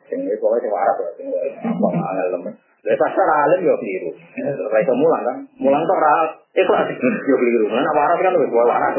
Sing 0.08 0.18
ini 0.24 0.36
pokoknya 0.40 0.64
sing 0.64 0.72
waras 0.72 0.96
lah, 0.96 1.12
sing 1.20 1.26
apa 1.28 1.88
angel 1.92 2.26
lemen. 2.32 2.52
Lah 2.56 2.96
pasar 2.96 3.28
alim 3.28 3.60
yo 3.68 3.76
keliru. 3.76 4.10
Ora 4.40 4.78
iso 4.80 4.94
mulang 4.96 5.22
kan. 5.24 5.36
Mulang 5.60 5.82
tok 5.84 6.00
ora 6.00 6.32
ikhlas 6.56 6.88
yo 7.28 7.36
keliru. 7.36 7.66
Nah 7.68 7.92
waras 7.92 8.18
kan 8.24 8.32
wis 8.40 8.52
waras. 8.52 8.92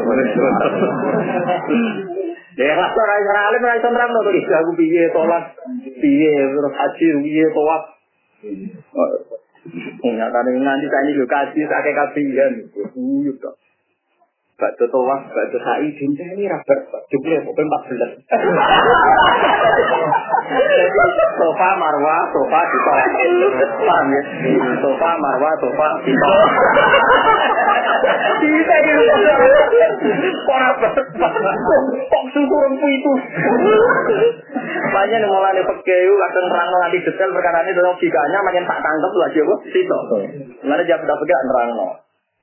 Ya 2.59 2.73
lah 2.77 2.89
ora 2.93 3.15
iso 3.17 3.31
alim 3.33 3.61
ora 3.65 3.79
iso 3.79 3.89
nerang 3.89 4.11
aku 4.13 4.71
piye 4.77 5.03
salat, 5.09 5.43
piye 5.97 6.33
terus 6.37 6.73
haji 6.77 7.07
piye 7.25 7.45
tawaf. 7.49 7.83
Nyatane 10.05 10.49
nganti 10.61 10.87
tani 10.87 11.11
lho 11.17 11.25
kaji 11.25 11.61
sakake 11.65 11.91
kabihan. 11.97 12.53
Uyup 12.93 13.41
tok. 13.41 13.57
Bakso 14.59 14.91
towas, 14.91 15.23
bakso 15.31 15.55
sai, 15.63 15.87
dinta 15.95 16.35
ini 16.35 16.43
rabar, 16.51 16.79
jumlah 17.07 17.39
pokoknya 17.47 17.79
14. 17.95 18.27
sofa 21.39 21.69
marwa, 21.79 22.15
sofa 22.35 22.59
kita. 22.67 22.91
Paham 23.87 24.11
ya? 24.11 24.21
Sofa 24.83 25.09
marwa, 25.15 25.49
sofa 25.63 25.87
kita. 26.03 26.31
Kita 28.43 28.75
gitu. 28.83 29.03
Kok 30.43 30.57
rabar? 30.59 30.91
Kok 32.11 32.23
susurung 32.35 32.75
itu? 32.83 33.13
Banyak 34.91 35.19
yang 35.23 35.31
mulai 35.31 35.63
pekeyu, 35.63 36.13
kadang 36.19 36.45
terang 36.51 36.67
nanti 36.83 36.99
detail 36.99 37.31
perkara 37.31 37.63
ini, 37.63 37.71
dan 37.71 37.87
logikanya 37.87 38.43
makin 38.43 38.67
tak 38.67 38.83
tangkap 38.83 39.11
lagi 39.23 39.39
apa? 39.39 39.55
Sito. 39.71 39.97
Mana 40.67 40.83
jawab 40.83 41.07
dapat 41.07 41.23
gak 41.23 41.43
nerang 41.47 41.71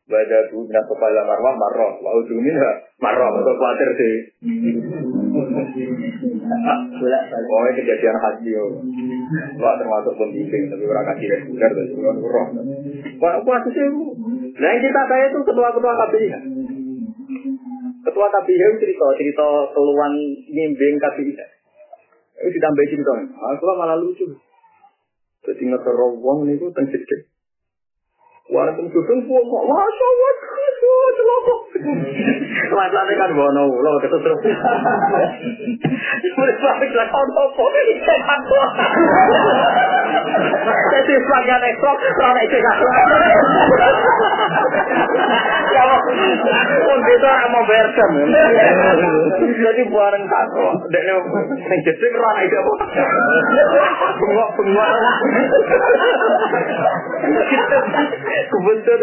Baca 0.07 0.39
bu 0.55 0.62
minat 0.62 0.87
kepala 0.87 1.27
marwah 1.27 1.55
marwah, 1.59 1.99
mau 1.99 2.23
minha 2.39 2.70
marwah, 3.03 3.27
atau 3.43 3.55
khawatir 3.59 3.91
sih. 3.99 4.15
Pokoknya 7.43 7.70
kejadian 7.74 8.15
haji 8.15 8.55
yo. 8.55 8.65
Wah 9.59 9.74
termasuk 9.74 10.15
pembimbing, 10.15 10.70
tapi 10.70 10.87
orang 10.87 11.11
kasih 11.11 11.27
reguler, 11.27 11.70
tapi 11.74 11.93
orang 11.99 12.19
roh. 12.23 12.47
Wah 13.19 13.35
aku 13.43 13.69
sih. 13.74 13.83
Nah 14.62 14.69
yang 14.78 14.83
kita 14.87 15.03
saya 15.11 15.24
itu 15.27 15.39
ketua-ketua 15.43 15.93
KPI. 15.99 16.28
Ketua 18.07 18.27
KPI 18.31 18.66
cerita 18.78 19.07
cerita 19.19 19.47
keluhan 19.74 20.12
nyimbing 20.55 21.03
KPI. 21.03 21.35
Itu 21.35 22.49
ditambah 22.55 22.85
cerita. 22.95 23.15
Aku 23.27 23.62
malah 23.74 23.99
lucu. 23.99 24.39
Jadi 25.43 25.62
ngeterong 25.66 26.23
wong 26.23 26.47
niku 26.47 26.70
teng 26.70 26.87
sedikit. 26.95 27.35
Walaupun 28.47 28.86
susun 28.94 29.27
buang 29.27 29.43
kok, 29.43 29.62
masya 29.66 30.06
Allah, 30.06 30.32
kisah, 30.39 31.06
celokok. 31.18 31.60
Lain-lain 32.78 33.18
kan 33.18 33.31
buang 33.35 33.52
nau, 33.59 33.74
lo 33.74 33.89
gak 33.98 34.06
ketutup. 34.06 34.39
Mereka 36.39 36.62
lagi 36.62 36.94
lah, 36.94 37.06
kau 37.10 37.27
nopo, 37.27 37.64
itu 37.74 38.14
mantu. 38.23 38.60
Jadi 40.94 41.12
sebagian 41.27 41.62
ekstrok, 41.74 41.98
kau 41.98 42.31
naik 42.39 42.47
cekak. 42.47 42.78
Pun 46.87 46.99
itu 47.03 47.28
mau 47.53 47.62
bersen. 47.66 48.11
Jadi 49.57 49.83
bareng 49.91 50.24
kako, 50.31 50.69
dan 50.93 51.03
yang 51.05 51.20
jadi 51.83 52.07
rana 52.16 52.41
itu 52.47 52.57
apa? 52.57 52.73
Bengok 54.16 54.51
bengok. 54.57 54.91
Kebetul, 58.47 59.01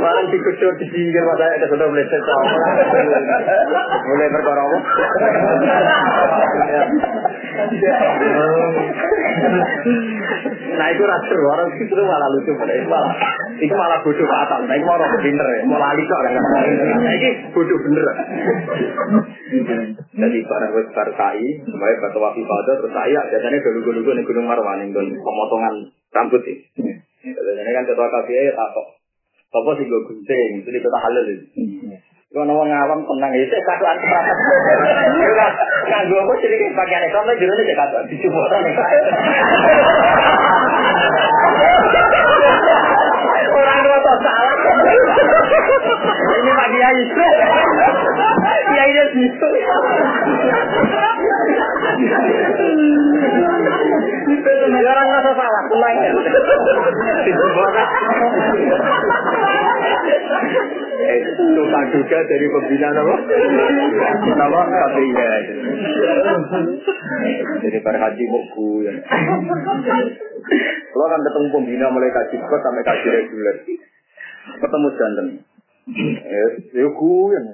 barang 0.00 0.26
dikucur 0.34 0.72
di 0.80 0.86
sini, 0.90 1.20
masa 1.22 1.44
ada 1.46 1.66
sudah 1.70 1.86
meleset 1.88 2.22
Mulai 4.10 4.28
perkara 4.34 4.62
apa? 4.66 4.78
Nah 10.70 10.86
itu 10.90 11.02
rasa 11.02 11.34
orang 11.34 11.68
itu 11.76 11.94
malah 11.98 12.28
lucu 12.30 12.52
pada 12.56 12.72
itu 12.72 12.88
malah 12.88 13.14
itu 13.60 13.74
malah 13.74 13.98
bodoh 14.00 14.26
fatal. 14.26 14.60
Nah 14.64 14.74
itu 14.78 14.86
malah 14.86 15.08
pinter 15.20 15.46
ya, 15.46 15.58
malah 15.66 15.92
lali 15.92 16.02
kok 16.06 16.20
kan. 16.24 16.32
Nah 16.34 17.12
ini 17.18 17.30
bodoh 17.50 17.78
bener. 17.84 18.06
Jadi 20.10 20.38
barang 20.46 20.72
wes 20.76 20.88
kai, 20.94 21.48
sebagai 21.66 21.96
batu 22.00 22.18
wafi 22.22 22.42
pada 22.46 22.72
terus 22.78 22.92
saya 22.94 23.20
biasanya 23.28 23.58
dulu-dulu 23.60 24.10
nih 24.14 24.24
gunung 24.24 24.46
Marwan 24.46 24.80
yang 24.84 24.94
pemotongan 24.94 25.74
rambut 26.14 26.40
sih. 26.46 26.56
Biasanya 27.20 27.72
kan 27.76 27.84
ketua 27.84 28.08
kafe 28.08 28.32
ya 28.32 28.52
takut. 28.54 28.86
Apa 29.50 29.70
sih 29.74 29.82
gue 29.82 30.06
gunting, 30.06 30.62
itu 30.62 30.68
di 30.70 30.78
kota 30.78 30.98
halal 31.02 31.26
itu. 31.26 31.42
Kono 32.30 32.54
wong 32.54 32.70
awam 32.70 33.02
tenang 33.02 33.34
iki 33.34 33.50
sik 33.50 33.58
katokan 33.66 33.98
prakat. 33.98 34.38
Kang 35.90 36.06
gua 36.06 36.22
kok 36.30 36.38
cilik 36.38 36.62
bagian 36.78 37.02
ekon 37.10 37.26
lan 37.26 37.34
jurune 37.42 37.62
sik 37.66 37.74
katok 37.74 38.06
dicumbok 38.06 38.46
Orang 43.50 43.82
rata 43.82 44.14
salah. 44.22 44.54
Ini 46.38 46.50
Pak 46.54 46.68
Kiai. 46.70 47.02
Kiai 48.70 48.90
dia 48.94 49.04
situ. 49.10 49.48
Ini 54.30 54.66
negara 54.70 55.02
salah. 55.34 55.62
Pulang. 55.66 55.98
Tukang 61.30 61.84
juga 61.90 62.18
dari 62.28 62.46
pembina 62.50 62.88
apa? 62.92 63.14
Nama 64.30 64.60
KPI 64.68 65.12
Jadi 67.60 67.78
para 67.82 67.98
haji 67.98 68.24
buku 68.28 68.70
ya. 68.86 68.92
Kalau 70.90 71.06
kan 71.06 71.20
ketemu 71.24 71.46
pembina 71.54 71.86
mulai 71.90 72.10
kaji 72.12 72.36
kok 72.38 72.60
sampai 72.62 72.82
kaji 72.84 73.06
reguler. 73.08 73.56
Ketemu 74.60 74.86
jantan. 74.98 75.26
Eh, 76.20 76.50
ya 76.76 76.88
ku 76.94 77.34
yang 77.34 77.46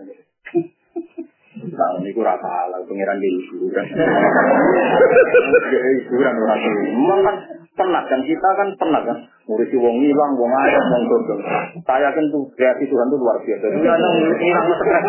Nah, 1.56 1.90
ini 2.04 2.12
kurang 2.12 2.36
salah, 2.36 2.84
pengiran 2.84 3.16
di 3.16 3.28
hiburan. 3.32 3.84
Ya, 3.88 5.80
hiburan 6.04 6.34
orang 6.36 6.60
Memang 6.84 7.20
kan 7.24 7.36
penat 7.72 8.04
kan, 8.12 8.20
kita 8.28 8.48
kan 8.60 8.68
penat 8.76 9.02
kan. 9.08 9.18
Ngurusi 9.46 9.78
wong 9.78 10.02
hilang, 10.02 10.34
wong 10.34 10.50
ayam, 10.50 10.84
wong 10.90 11.02
dodol. 11.06 11.38
Saya 11.86 12.10
yakin 12.10 12.34
tuh 12.34 12.50
kreasi 12.58 12.90
Tuhan 12.90 13.06
tuh 13.06 13.18
luar 13.22 13.38
biasa. 13.46 13.62
Dia 13.78 13.94
ada 13.94 14.08
hilang 14.42 14.66
stres. 14.74 15.04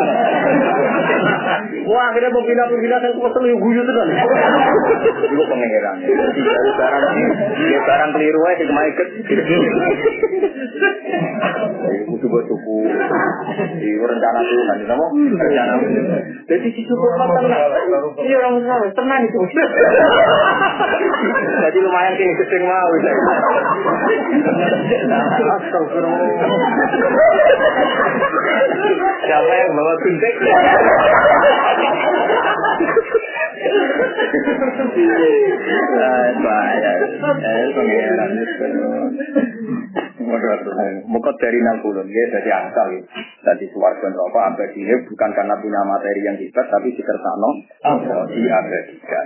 Wah, 1.90 2.14
akhirnya 2.14 2.30
pembina-pembina 2.30 3.02
saya 3.02 3.18
kesel 3.18 3.44
yuk 3.50 3.58
guyu 3.66 3.82
tuh 3.82 3.94
kan. 3.98 4.08
Itu 5.26 5.42
pengeran. 5.42 5.96
Jadi 6.06 6.42
dari 6.46 6.72
barang, 6.78 7.04
ya 7.66 7.80
barang 7.82 8.10
keliru 8.14 8.42
aja 8.46 8.64
cuma 8.70 8.82
ikut. 8.86 9.08
Kudu 12.06 12.26
buat 12.30 12.46
suku. 12.46 12.78
Di 13.82 13.90
rencana 13.98 14.40
Tuhan, 14.46 14.78
kamu 14.86 15.06
rencana. 15.34 15.74
Jadi 16.46 16.68
si 16.78 16.82
suku 16.86 17.06
kan 17.10 17.26
tenang. 17.26 17.74
Iya 18.22 18.38
orang 18.38 18.54
Islam 18.62 18.86
tenang 18.94 19.22
itu. 19.26 19.40
Jadi 21.58 21.78
lumayan 21.82 22.14
kayak 22.14 22.38
gedeng 22.46 22.64
mau. 22.70 22.92
Siapa 29.28 29.54
yang 29.56 29.72
bawa 29.76 29.94
gunting? 30.04 30.36
Dari 41.38 41.60
puluh, 41.80 42.04
dia 42.04 42.26
dari 42.34 42.52
asal. 42.52 42.90
Dari 43.46 43.66
suarga 43.72 44.08
neraka 44.12 44.40
abadi 44.52 44.84
bukan 45.08 45.32
karena 45.32 45.56
punya 45.64 45.82
materi 45.88 46.22
yang 46.28 46.36
hebat, 46.36 46.68
tapi 46.68 46.92
dikersano 46.92 47.50
di 48.36 48.42
abadikan. 48.52 49.26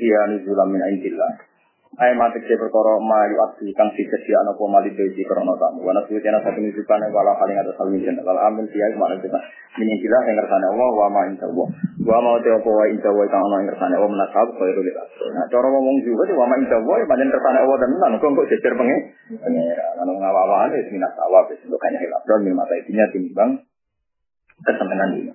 Iya 0.00 0.20
nuzulam 0.32 0.68
min 0.72 0.82
indillah. 0.96 1.51
Ayat 1.92 2.16
mati 2.16 2.40
ke 2.40 2.56
perkara 2.56 2.96
mayu 3.04 3.36
abdi 3.36 3.68
kang 3.76 3.92
disediakan 3.92 4.48
apa 4.48 4.64
mali 4.64 4.96
dewi 4.96 5.28
krono 5.28 5.52
tamu. 5.60 5.84
Wana 5.84 6.00
suwi 6.08 6.24
tiana 6.24 6.40
satu 6.40 6.56
nunjukane 6.56 7.12
wala 7.12 7.36
paling 7.36 7.52
ada 7.52 7.68
saling 7.76 8.00
jen. 8.00 8.16
Lal 8.16 8.40
amin 8.48 8.64
siya 8.72 8.96
mana 8.96 9.20
kita 9.20 9.36
minin 9.76 10.00
kita 10.00 10.16
yang 10.24 10.40
kersane 10.40 10.72
Allah 10.72 10.88
wa 10.88 11.12
ma 11.12 11.28
inta 11.28 11.44
Allah. 11.44 11.68
Wa 12.00 12.16
ma 12.24 12.40
te 12.40 12.48
apa 12.48 12.64
wa 12.64 12.88
inta 12.88 13.12
Allah 13.12 13.28
kang 13.28 13.44
ana 13.44 13.56
yang 13.60 13.68
kersane 13.76 13.94
Allah 14.00 14.08
menasab 14.08 14.48
kaya 14.56 14.72
dulu 14.72 14.88
Nah 15.36 15.44
cara 15.52 15.68
ngomong 15.68 15.96
juga 16.00 16.32
wa 16.32 16.46
ma 16.48 16.56
inta 16.64 16.76
Allah 16.80 16.96
pancen 17.04 17.28
kersane 17.28 17.58
Allah 17.60 17.76
dan 17.76 17.90
nan 17.92 18.12
kok 18.16 18.30
kok 18.40 18.46
jejer 18.48 18.72
pengen. 18.72 19.00
Pengira 19.36 19.86
anu 20.00 20.12
ngawawane 20.16 20.72
wis 20.80 20.88
minas 20.96 21.12
awab 21.20 21.52
wis 21.52 21.60
kanya 21.60 21.98
hilap. 22.00 22.24
Dan 22.24 22.48
mata 22.56 22.72
itinya 22.72 23.04
timbang 23.12 23.50
kesenangan 24.64 25.12
ini. 25.20 25.32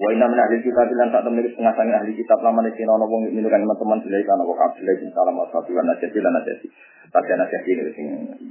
Wa 0.00 0.08
inna 0.16 0.24
min 0.32 0.40
ahli 0.40 0.64
kitab 0.64 0.88
lan 0.96 1.12
tak 1.12 1.28
temui 1.28 1.44
setengah 1.44 1.76
sangi 1.76 1.92
ahli 1.92 2.16
kitab 2.16 2.40
lama 2.40 2.64
di 2.64 2.72
sini 2.72 2.88
wong 2.88 3.36
teman-teman 3.36 4.00
silai 4.00 4.24
kan 4.24 4.40
wa 4.40 4.56
bin 4.72 5.08
salam 5.12 5.36
wa 5.36 5.44
satu 5.52 5.76
lan 5.76 5.84
nasati 5.92 6.18
lan 6.24 6.32
nasati. 6.40 6.66
Tapi 7.12 7.28
nasati 7.36 7.68
ini 7.68 7.92
sing 7.92 8.06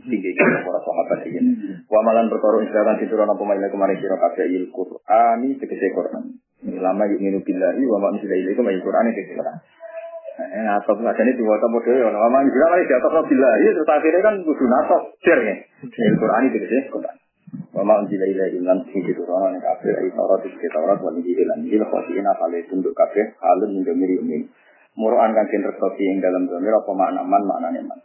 tinggi 0.06 0.30
kan 0.38 0.62
para 0.62 0.78
sahabat 0.78 1.26
ini. 1.26 1.42
Wa 1.90 2.06
malan 2.06 2.30
perkara 2.30 2.62
insyaallah 2.62 3.02
diturun 3.02 3.34
apa 3.34 3.42
maila 3.42 3.66
kemarin 3.66 3.98
sira 3.98 4.22
kabeh 4.22 4.46
il 4.46 4.70
Qur'ani 4.70 5.58
tegese 5.58 5.90
Qur'an. 5.90 6.38
Lama 6.70 7.04
yuk 7.10 7.18
minu 7.18 7.42
billahi 7.42 7.82
wa 7.82 7.98
ma 7.98 8.14
unzila 8.14 8.36
ilaikum 8.38 8.70
ayat 8.70 8.86
Qur'an 8.86 9.10
tegese 9.10 9.34
Qur'an. 9.34 9.58
Nah, 10.40 10.80
ini 11.20 11.36
dua 11.36 11.60
tamu 11.60 11.84
deh, 11.84 12.00
orang 12.00 12.16
lama 12.16 12.48
juga 12.48 12.72
lagi 12.72 12.88
di 12.88 12.94
atas 12.96 13.26
billahi 13.28 13.66
terus 13.74 13.90
akhirnya 13.90 14.22
kan 14.22 14.36
kudu 14.46 14.66
nasab 14.70 15.02
ya. 15.18 15.36
Il 15.82 16.16
Qur'an 16.22 16.46
tegese 16.54 16.94
Qur'an. 16.94 17.18
Wama 17.70 18.02
unjila 18.04 18.26
ila 18.28 18.46
ilan 18.50 18.80
sing 18.92 19.02
diturunkan 19.06 19.56
ning 19.56 19.64
kafir 19.64 19.94
ai 19.94 20.10
Taurat 20.12 20.42
iki 20.44 20.68
Taurat 20.68 21.00
wa 21.00 21.14
injil 21.16 21.40
lan 21.48 21.64
injil 21.64 21.86
khosina 21.88 22.34
kale 22.36 22.60
tunduk 22.68 22.92
kafir 22.92 23.32
halun 23.40 23.72
ning 23.72 23.86
miri 23.96 24.20
umin. 24.20 24.42
Muruan 25.00 25.32
kang 25.32 25.48
den 25.48 25.64
rekopi 25.64 26.04
ing 26.04 26.20
dalam 26.20 26.50
zamir 26.50 26.76
apa 26.76 26.92
makna 26.92 27.22
man 27.24 27.40
maknane 27.46 27.80
man. 27.88 28.00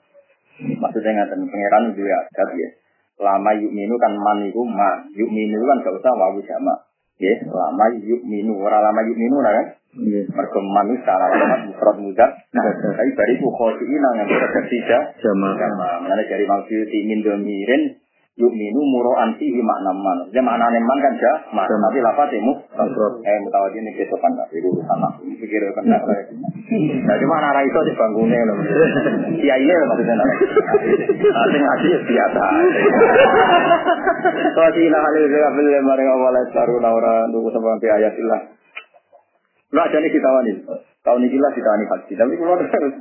Maksudnya 0.63 1.27
ngaten 1.27 1.51
pangeran 1.51 1.85
duwe 1.97 2.13
adat 2.13 2.51
ya. 2.55 2.69
Lama 3.19 3.51
yuk 3.59 3.73
minu 3.75 3.99
kan 3.99 4.15
man 4.15 4.47
iku 4.47 4.63
ma. 4.63 5.11
Yuk 5.11 5.31
minu 5.33 5.59
kan 5.67 5.83
gak 5.83 5.97
usah 5.97 6.13
wawu 6.13 6.39
sama. 6.47 6.75
Ya, 7.19 7.35
lama 7.47 7.85
yuk 7.99 8.23
minu 8.23 8.59
ora 8.63 8.79
lama 8.79 9.01
yuk 9.11 9.19
minu 9.19 9.43
nah 9.43 9.51
kan. 9.59 9.67
Mergo 9.99 10.61
man 10.63 10.87
salah 11.03 11.31
alamat 11.35 11.61
mufrad 11.73 11.97
mudah. 11.99 12.31
Tapi 12.55 13.11
bariku 13.17 13.49
khosina 13.59 14.09
yang 14.23 14.29
terjadi 14.31 14.79
sama. 15.19 15.59
Sama. 15.59 15.89
Mengenai 16.07 16.31
dari 16.31 16.47
maksud 16.47 16.91
min 17.11 17.19
domirin 17.27 18.04
yuk 18.35 18.51
minu 18.51 18.83
muro 18.83 19.15
anti 19.15 19.47
makna 19.63 19.95
man. 19.95 20.27
Jadi 20.35 20.43
makna 20.43 20.67
man 20.67 20.99
kan 20.99 21.15
jah, 21.23 21.37
mas. 21.55 21.71
Tapi 21.71 21.99
lafaz 22.03 22.35
temu. 22.35 22.53
Eh 23.23 23.37
mutawadi 23.47 23.79
ini 23.79 23.91
kita 23.95 24.19
kan 24.19 24.35
tak 24.35 24.51
itu 24.51 24.71
sama. 24.91 25.09
Pikir 25.23 25.63
kan 25.71 25.87
tak. 25.87 26.03
Jadi 26.83 27.25
mana 27.31 27.55
arah 27.55 27.63
itu 27.63 27.79
di 27.87 27.95
bangunnya 27.95 28.43
loh. 28.51 28.57
Iya 29.39 29.55
iya 29.55 29.77
maksudnya. 29.87 30.15
Nanti 30.19 31.59
ngaji 31.63 31.87
ya 31.95 31.99
biasa. 32.03 32.45
Sih 34.75 34.87
lah 34.91 35.01
hal 35.07 35.15
itu 35.15 35.39
apa 35.39 35.61
yang 35.63 35.87
mereka 35.87 36.11
awalnya 36.19 36.51
baru 36.51 36.75
naura 36.83 37.31
nunggu 37.31 37.55
sampai 37.55 37.87
ayatilah. 38.03 38.41
Lah 39.79 39.87
jadi 39.95 40.11
kita 40.11 40.27
wani. 40.27 40.53
Tahun 41.07 41.23
ini 41.23 41.39
lah 41.39 41.53
kita 41.55 41.69
wani 41.71 41.85
haji. 41.87 42.13
Tapi 42.19 42.33
kalau 42.35 42.59
terus 42.59 42.95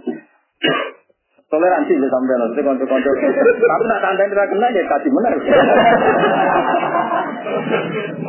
toleransi 1.53 1.93
ya 2.01 2.09
sampai 2.09 2.35
nanti 2.41 2.61
konco-konco. 2.65 3.09
Tapi 3.13 3.83
nak 3.85 3.99
tanda 4.01 4.23
tidak 4.25 4.47
kena 4.49 4.67
ya 4.73 4.83
kasih 4.89 5.09
benar. 5.13 5.33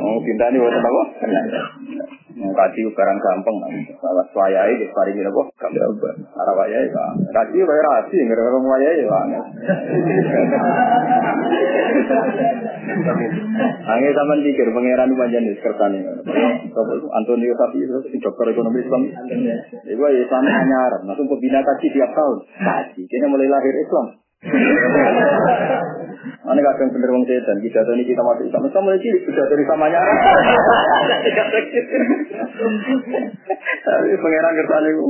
Oh, 0.05 0.21
pindah 0.21 0.49
nih 0.53 0.61
buat 0.61 0.75
apa? 0.75 1.03
Kasih 2.55 2.87
barang 2.95 3.19
gampang, 3.19 3.57
bawa 3.99 4.23
swayai 4.31 4.79
di 4.79 4.87
paling 4.95 5.19
ini 5.19 5.27
apa? 5.27 5.43
Gampang. 5.59 6.17
Arah 6.39 6.55
wayai 6.55 6.87
ya. 6.87 7.05
Kasih 7.35 7.67
bayar 7.67 7.85
rasi, 7.91 8.19
orang 8.31 8.65
wayai 8.65 9.03
ya. 9.03 9.43
Angin 13.85 14.13
sama 14.15 14.35
pikir 14.41 14.69
pangeran 14.71 15.11
di 15.11 15.53
kertas 15.59 15.91
ini. 15.93 16.01
Antonio 17.15 17.55
Sapi 17.59 17.79
itu 17.83 18.19
dokter 18.23 18.47
ekonomi 18.55 18.79
Islam. 18.83 19.03
Itu 19.85 20.03
ya 20.03 20.25
sama 20.31 20.51
nyaran, 20.65 21.03
langsung 21.07 21.27
pembina 21.27 21.61
kaji 21.63 21.87
tiap 21.91 22.11
tahun. 22.15 22.39
Kaji, 22.55 23.01
kayaknya 23.07 23.29
mulai 23.29 23.49
lahir 23.51 23.75
Islam. 23.83 24.24
Mana 26.45 26.61
kadang 26.61 26.93
bener 26.93 27.09
wong 27.09 27.25
setan, 27.25 27.57
kita 27.65 27.81
ini 27.97 28.05
kita 28.05 28.21
masuk 28.21 28.45
Islam, 28.45 28.69
kita 28.69 28.81
mulai 28.85 29.01
cilik 29.01 29.23
sudah 29.25 29.45
dari 29.49 29.65
samanya. 29.65 30.01
Tapi 33.85 34.17
pangeran 34.21 34.53
kertas 34.61 34.85
itu. 34.93 35.07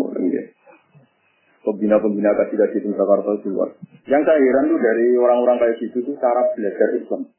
Pembina-pembina 1.65 2.37
kasih 2.39 2.57
kasih 2.61 2.81
di 2.85 2.93
Jakarta 2.93 3.41
keluar. 3.41 3.73
Yang 4.05 4.23
saya 4.29 4.37
heran 4.37 4.69
tuh 4.69 4.79
dari 4.79 5.17
orang-orang 5.17 5.57
kayak 5.59 5.81
gitu 5.81 6.05
tuh 6.05 6.15
cara 6.21 6.45
belajar 6.53 6.89
Islam. 6.93 7.33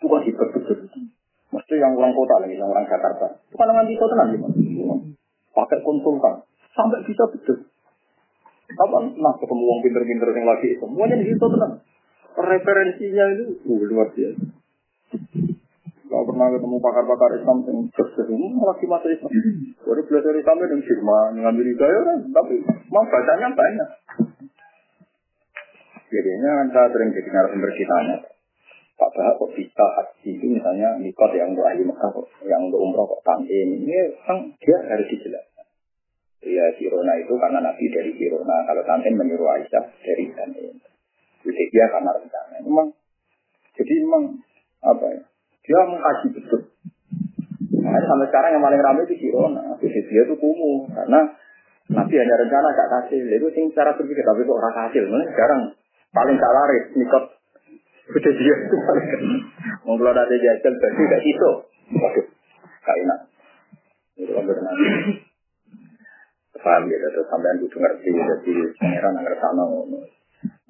Itu 0.00 0.06
kan 0.08 0.24
hebat 0.24 0.48
betul. 0.56 0.78
Mesti 1.50 1.74
yang 1.76 1.92
orang 1.92 2.16
kota 2.16 2.40
lagi, 2.40 2.56
yang 2.56 2.72
orang 2.72 2.88
Jakarta. 2.88 3.36
Itu 3.46 3.56
kan 3.60 3.68
nanti 3.68 3.94
kota 4.00 4.14
nanti 4.16 4.40
Pakai 5.52 5.78
konsultan. 5.84 6.40
Sampai 6.72 7.04
bisa 7.04 7.28
betul. 7.30 7.68
Kapan 8.76 9.04
nah 9.18 9.34
ketemu 9.38 9.62
orang 9.66 9.82
pinter-pinter 9.82 10.28
yang 10.34 10.46
lagi 10.46 10.68
semuanya 10.78 11.16
di 11.18 11.26
situ 11.30 11.46
tenang. 11.46 11.74
Referensinya 12.38 13.24
itu 13.34 13.44
uh, 13.66 13.82
luar 13.90 14.08
biasa. 14.14 14.44
Kalau 16.10 16.24
pernah 16.26 16.46
ketemu 16.50 16.76
pakar-pakar 16.82 17.30
Islam 17.38 17.58
yang 17.70 17.78
sukses 17.94 18.26
ini 18.26 18.58
lagi 18.58 18.86
masa 18.90 19.06
Islam. 19.14 19.30
Baru 19.86 20.02
belajar 20.02 20.34
Islam 20.34 20.56
yang 20.58 20.82
Jerman, 20.82 21.30
yang 21.38 21.46
Amerika 21.54 21.86
ya 21.86 22.00
kan, 22.02 22.18
tapi 22.34 22.54
mau 22.90 23.06
bacanya 23.06 23.48
banyak. 23.54 23.88
Jadinya 26.10 26.50
kan 26.50 26.66
saya 26.74 26.88
sering 26.90 27.10
jadi 27.14 27.28
narasumber 27.30 27.70
kitanya. 27.78 28.16
Pak 29.00 29.10
Bahak 29.16 29.40
kok 29.40 29.50
bisa 29.56 29.86
haji 29.96 30.28
itu 30.36 30.46
misalnya 30.60 30.98
nikot 31.00 31.32
yang 31.32 31.56
untuk 31.56 31.64
ahli 31.64 31.88
Mekah 31.88 32.10
yang 32.44 32.68
untuk 32.68 32.84
umroh 32.84 33.08
kok 33.08 33.22
tantin. 33.24 33.80
Ini 33.80 34.12
kan 34.26 34.50
dia 34.60 34.76
harus 34.90 35.08
dijelaskan. 35.08 35.49
Ya 36.40 36.64
Sirona 36.80 37.20
itu 37.20 37.36
karena 37.36 37.60
Nabi 37.60 37.84
dari 37.92 38.16
Sirona. 38.16 38.64
Kalau 38.64 38.80
tantin 38.88 39.12
menyuruh 39.12 39.60
Aisyah 39.60 39.84
dari 40.00 40.24
tantin. 40.32 40.72
Dia 41.44 41.86
karena 41.88 42.10
rencana. 42.16 42.56
Memang, 42.64 42.96
jadi 43.76 43.92
memang 44.04 44.40
apa 44.80 45.04
ya? 45.12 45.22
Dia 45.68 45.80
mengkaji 45.84 46.26
betul. 46.32 46.60
Nah, 47.80 47.96
sampai 47.96 48.28
sekarang 48.28 48.50
yang 48.56 48.64
paling 48.64 48.80
ramai 48.80 49.04
itu 49.04 49.20
Sirona. 49.20 49.76
Dia 49.80 50.22
itu 50.24 50.34
kumuh 50.40 50.88
karena 50.88 51.36
Nabi 51.92 52.14
ada 52.16 52.34
rencana 52.40 52.68
gak 52.72 52.88
kasih. 52.88 53.20
Itu 53.36 53.52
sing 53.52 53.68
cara 53.76 53.92
berpikir 53.92 54.24
tapi 54.24 54.48
kok 54.48 54.56
orang 54.56 54.74
hasil. 54.88 55.04
Mana 55.12 55.28
sekarang 55.28 55.60
paling 56.16 56.36
gak 56.40 56.54
laris 56.56 56.84
nikot. 56.96 57.24
Udah 58.10 58.32
dia 58.34 58.54
itu 58.58 58.76
paling 58.80 59.06
Mau 59.86 59.94
kalau 59.94 60.10
ada 60.10 60.34
jajal 60.34 60.72
berarti 60.72 61.02
gak 61.04 61.22
iso. 61.28 61.50
Waduh, 62.00 62.26
gak 62.80 62.96
enak. 62.96 63.18
Itu 64.16 64.32
kan. 64.34 64.74
Paham 66.60 66.92
ya, 66.92 67.08
terus 67.08 67.26
sampean 67.32 67.56
kudu 67.64 67.76
ngerti, 67.80 68.08
jadi 68.12 68.52
pangeran 68.76 69.16
ngerti 69.16 69.40
sana 69.40 69.64
ngono. 69.64 69.98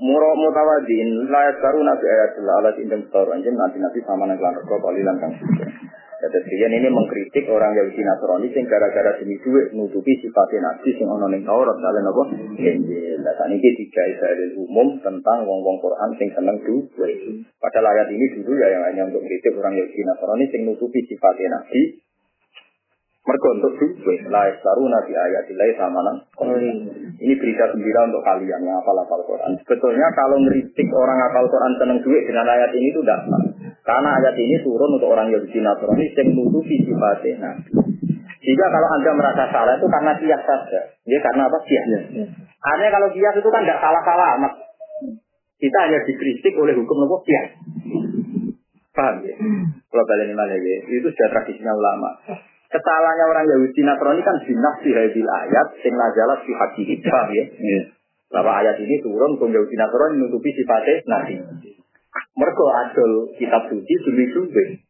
Muro 0.01 0.33
mutawadin 0.33 1.29
layak 1.29 1.61
baru 1.61 1.85
nabi 1.85 2.07
ayat 2.09 2.33
Allah 2.41 2.73
indem 2.81 3.05
stor 3.12 3.29
anjen 3.31 3.53
nanti 3.53 3.77
nanti 3.79 4.01
sama 4.03 4.25
nang 4.25 4.41
lan 4.41 4.57
rego 4.57 4.81
kalilan 4.81 5.21
kang 5.21 5.37
suci. 5.37 5.62
Jadi 6.21 6.37
sekian 6.45 6.73
ini 6.73 6.89
mengkritik 6.93 7.49
orang 7.49 7.73
Yahudi 7.73 8.05
Nasrani 8.05 8.49
sing 8.53 8.69
gara-gara 8.69 9.17
demi 9.17 9.41
duit 9.41 9.73
nutupi 9.73 10.21
sifatnya 10.21 10.69
nabi 10.69 10.93
sing 10.93 11.09
ono 11.09 11.29
ning 11.33 11.45
Taurat 11.49 11.77
kalian 11.81 12.11
apa? 12.12 12.23
Injil. 12.61 13.21
Lah 13.25 13.35
saniki 13.41 13.73
tiga 13.77 14.05
Israel 14.05 14.53
umum 14.57 15.01
tentang 15.01 15.49
wong-wong 15.49 15.81
Quran 15.81 16.11
sing 16.21 16.29
seneng 16.33 16.61
duit. 16.61 17.45
Padahal 17.57 17.93
ayat 17.93 18.09
ini 18.12 18.37
dulu 18.37 18.53
ya 18.57 18.69
yang 18.69 18.85
hanya 18.89 19.03
untuk 19.09 19.25
kritik 19.25 19.53
orang 19.57 19.81
Yahudi 19.81 20.01
Nasrani 20.05 20.45
sing 20.53 20.61
nutupi 20.69 21.01
sifatnya 21.09 21.61
nabi 21.61 22.01
mereka 23.20 23.47
untuk 23.52 23.72
duit, 23.76 24.20
la 24.32 24.48
yastaru 24.48 24.88
nabi 24.88 25.12
ayatilai 25.12 25.76
samanan. 25.76 26.24
Ini 27.20 27.34
berita 27.36 27.68
gembira 27.68 28.09
untuk 28.09 28.24
kalian 28.24 28.64
yang 28.64 28.80
hafal 28.80 28.97
hafal 28.97 29.20
Quran. 29.28 29.60
Sebetulnya 29.60 30.09
kalau 30.16 30.40
ngeritik 30.40 30.88
orang 30.88 31.20
hafal 31.28 31.44
Quran 31.52 31.72
seneng 31.76 31.98
duit 32.01 32.24
dengan 32.24 32.48
ayat 32.48 32.72
ini 32.72 32.88
itu 32.88 33.05
tidak. 33.05 33.20
Karena 33.84 34.16
ayat 34.24 34.34
ini 34.40 34.64
turun 34.64 34.97
untuk 34.97 35.12
orang 35.12 35.28
Yahudi 35.28 35.60
Nasrani 35.60 36.06
yang 36.16 36.26
nutupi 36.32 36.80
sifatnya 36.80 37.32
nabi. 37.44 37.70
Jika 38.40 38.66
kalau 38.72 38.88
anda 38.88 39.10
merasa 39.12 39.44
salah 39.52 39.76
itu 39.76 39.84
karena 39.84 40.12
kias 40.16 40.42
saja. 40.48 40.80
Ya 41.05 41.18
karena 41.20 41.44
apa 41.44 41.59
kias? 41.68 41.86
Ya. 41.92 42.01
Artinya 42.56 42.90
kalau 42.97 43.09
kias 43.12 43.36
itu 43.36 43.48
kan 43.52 43.62
tidak 43.68 43.84
salah-salah 43.84 44.28
amat. 44.40 44.52
Kita 45.60 45.78
hanya 45.84 46.01
dikritik 46.09 46.56
oleh 46.56 46.72
hukum 46.72 47.05
nopo 47.05 47.20
kias. 47.28 47.52
Paham 48.97 49.20
ya? 49.28 49.36
Kalau 49.92 50.05
kalian 50.09 50.32
ini 50.32 50.56
ya, 50.56 50.76
itu 50.88 51.09
sudah 51.12 51.28
tradisinya 51.30 51.76
ulama. 51.76 52.10
Kesalahannya 52.70 53.24
orang 53.26 53.47
Yahudi 53.51 53.82
Nasrani 53.82 54.22
kan 54.22 54.38
binas 54.47 54.76
di 54.86 54.94
hadil 54.94 55.26
ayat 55.26 55.74
sing 55.82 55.90
nazalah 55.90 56.38
fi 56.47 56.55
hati 56.55 57.02
paham 57.02 57.28
ya? 57.34 57.44
Iya. 57.51 57.82
Bahwa 58.30 58.62
ayat 58.62 58.78
ini 58.78 59.02
turun 59.02 59.34
ke 59.42 59.44
Yahudi 59.51 59.74
Nasrani 59.74 60.22
menutupi 60.22 60.55
sifatnya 60.55 61.02
nabi. 61.10 61.34
Mereka 62.10 62.64
adol 62.86 63.34
kitab 63.34 63.66
suci 63.74 63.94
demi 64.06 64.30
duit. 64.30 64.86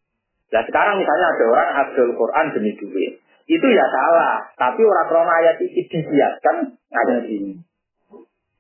Nah 0.53 0.63
sekarang 0.69 1.01
misalnya 1.01 1.27
ada 1.33 1.45
orang 1.49 1.71
adol 1.89 2.09
Quran 2.21 2.47
demi 2.53 2.73
duit. 2.77 3.13
Itu 3.49 3.67
ya 3.73 3.87
salah. 3.89 4.45
Tapi 4.61 4.85
orang 4.85 5.07
krono 5.09 5.33
ayat 5.33 5.57
ini 5.65 5.81
dibiarkan 5.81 6.57
ada 6.93 7.17
di 7.25 7.57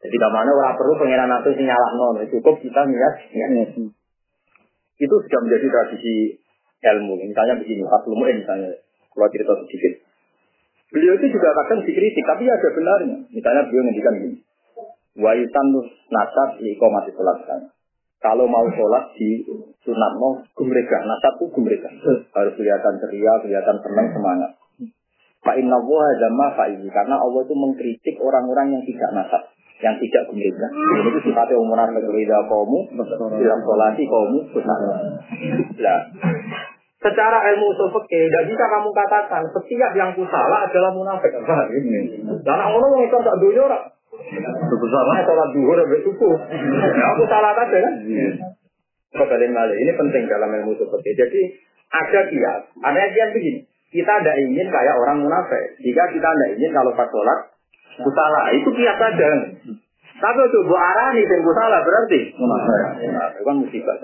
Jadi 0.00 0.16
ke 0.16 0.28
mana 0.32 0.48
orang 0.48 0.80
perlu 0.80 0.96
pengiran 0.96 1.28
itu 1.28 1.60
sinyalah 1.60 1.92
nono. 1.92 2.24
Cukup 2.24 2.56
kita 2.64 2.88
niat. 2.88 3.14
niat. 3.36 3.76
Itu 4.96 5.14
sudah 5.20 5.40
menjadi 5.44 5.66
tradisi 5.68 6.40
ilmu. 6.80 7.20
Misalnya 7.20 7.60
begini, 7.60 7.84
Pak 7.84 8.08
Lumu'in 8.08 8.40
misalnya. 8.40 8.80
Kalau 9.10 9.28
cerita 9.30 9.52
sedikit. 9.66 9.92
Beliau 10.90 11.14
itu 11.18 11.26
juga 11.30 11.54
kadang 11.54 11.86
dikritik, 11.86 12.24
tapi 12.26 12.50
ada 12.50 12.68
benarnya. 12.74 13.18
Misalnya 13.30 13.62
beliau 13.70 13.82
ngendikan 13.86 14.14
gini. 14.18 14.36
Wa 15.18 15.34
yusannu 15.38 15.80
nasab 16.10 16.58
iqamati 16.58 17.10
sholat 17.14 17.38
sana. 17.46 17.68
Kalau 18.20 18.44
mau 18.44 18.68
sholat 18.68 19.16
di 19.16 19.40
sunat 19.80 20.12
mau 20.20 20.36
gumrega, 20.52 20.98
nasab 21.08 21.40
itu 21.40 21.46
gumrega. 21.56 21.88
Harus 22.36 22.52
kelihatan 22.58 22.94
ceria, 23.00 23.32
kelihatan 23.40 23.76
senang, 23.80 24.08
semangat. 24.12 24.50
Pak 25.40 25.56
Inna 25.56 25.80
Wahadama 25.80 26.52
Fa'izi. 26.52 26.88
Karena 26.92 27.16
Allah 27.16 27.40
itu 27.48 27.54
mengkritik 27.56 28.20
orang-orang 28.20 28.76
yang 28.76 28.82
tidak 28.84 29.10
nasab. 29.16 29.42
Yang 29.80 30.04
tidak. 30.04 30.22
Ini 30.36 30.52
itu 31.08 31.20
sifatnya 31.24 31.56
umuran 31.56 31.96
negeri 31.96 32.28
kamu. 32.28 32.78
Dalam 33.40 33.60
sholati 33.64 34.04
kamu. 34.04 34.38
Nah, 35.80 36.00
secara 37.00 37.38
ilmu 37.52 37.72
usul 37.72 37.88
fikih 37.96 38.28
tidak 38.28 38.44
bisa 38.52 38.64
kamu 38.68 38.88
katakan 38.92 39.42
setiap 39.56 39.92
yang 39.96 40.10
kusalah 40.12 40.68
adalah 40.68 40.92
munafik. 40.92 41.32
Paham 41.32 41.66
ya? 41.72 42.00
Dan 42.44 42.58
orang 42.60 42.76
orang 42.76 43.02
itu 43.08 43.16
tak 43.16 43.36
dunia 43.40 43.62
orang. 43.64 43.84
Itu 44.68 44.86
salah. 44.92 45.14
Sholat 45.24 45.48
duhur 45.56 45.76
sampai 45.80 46.00
subuh. 46.04 46.36
Ya, 46.92 47.04
aku 47.16 47.24
salah 47.24 47.52
kan? 47.56 47.94
Kembali 49.10 49.46
kali 49.50 49.74
ini 49.74 49.92
penting 49.96 50.22
dalam 50.28 50.52
ilmu 50.60 50.76
usul 50.76 50.92
fikih. 50.92 51.14
Jadi 51.16 51.40
ada 51.90 52.20
kias. 52.28 52.62
Ada 52.84 53.10
kias 53.16 53.30
begini. 53.32 53.60
Kita 53.90 54.22
tidak 54.22 54.36
ingin 54.38 54.70
kayak 54.70 54.94
orang 54.94 55.24
munafik. 55.24 55.80
Jika 55.82 56.14
kita 56.14 56.28
tidak 56.30 56.50
ingin 56.54 56.70
kalau 56.70 56.94
pas 56.94 57.10
sholat 57.10 57.38
salah, 58.00 58.44
itu 58.54 58.68
kias 58.76 58.96
saja. 59.00 59.30
Tapi 60.20 60.40
bu 60.52 60.74
arah 60.76 61.16
nih 61.16 61.24
salah 61.26 61.80
berarti 61.80 62.20
munafik. 62.36 62.80
Munafik 63.08 63.40
kan 63.42 63.54
musibah. 63.56 63.96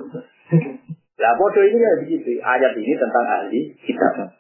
Lah 1.17 1.33
bodoh 1.41 1.65
ini 1.65 1.81
ya 1.81 1.93
begitu. 2.05 2.31
Ayat 2.45 2.77
ini 2.77 2.93
tentang 2.93 3.25
ahli 3.25 3.61
kitab. 3.81 4.37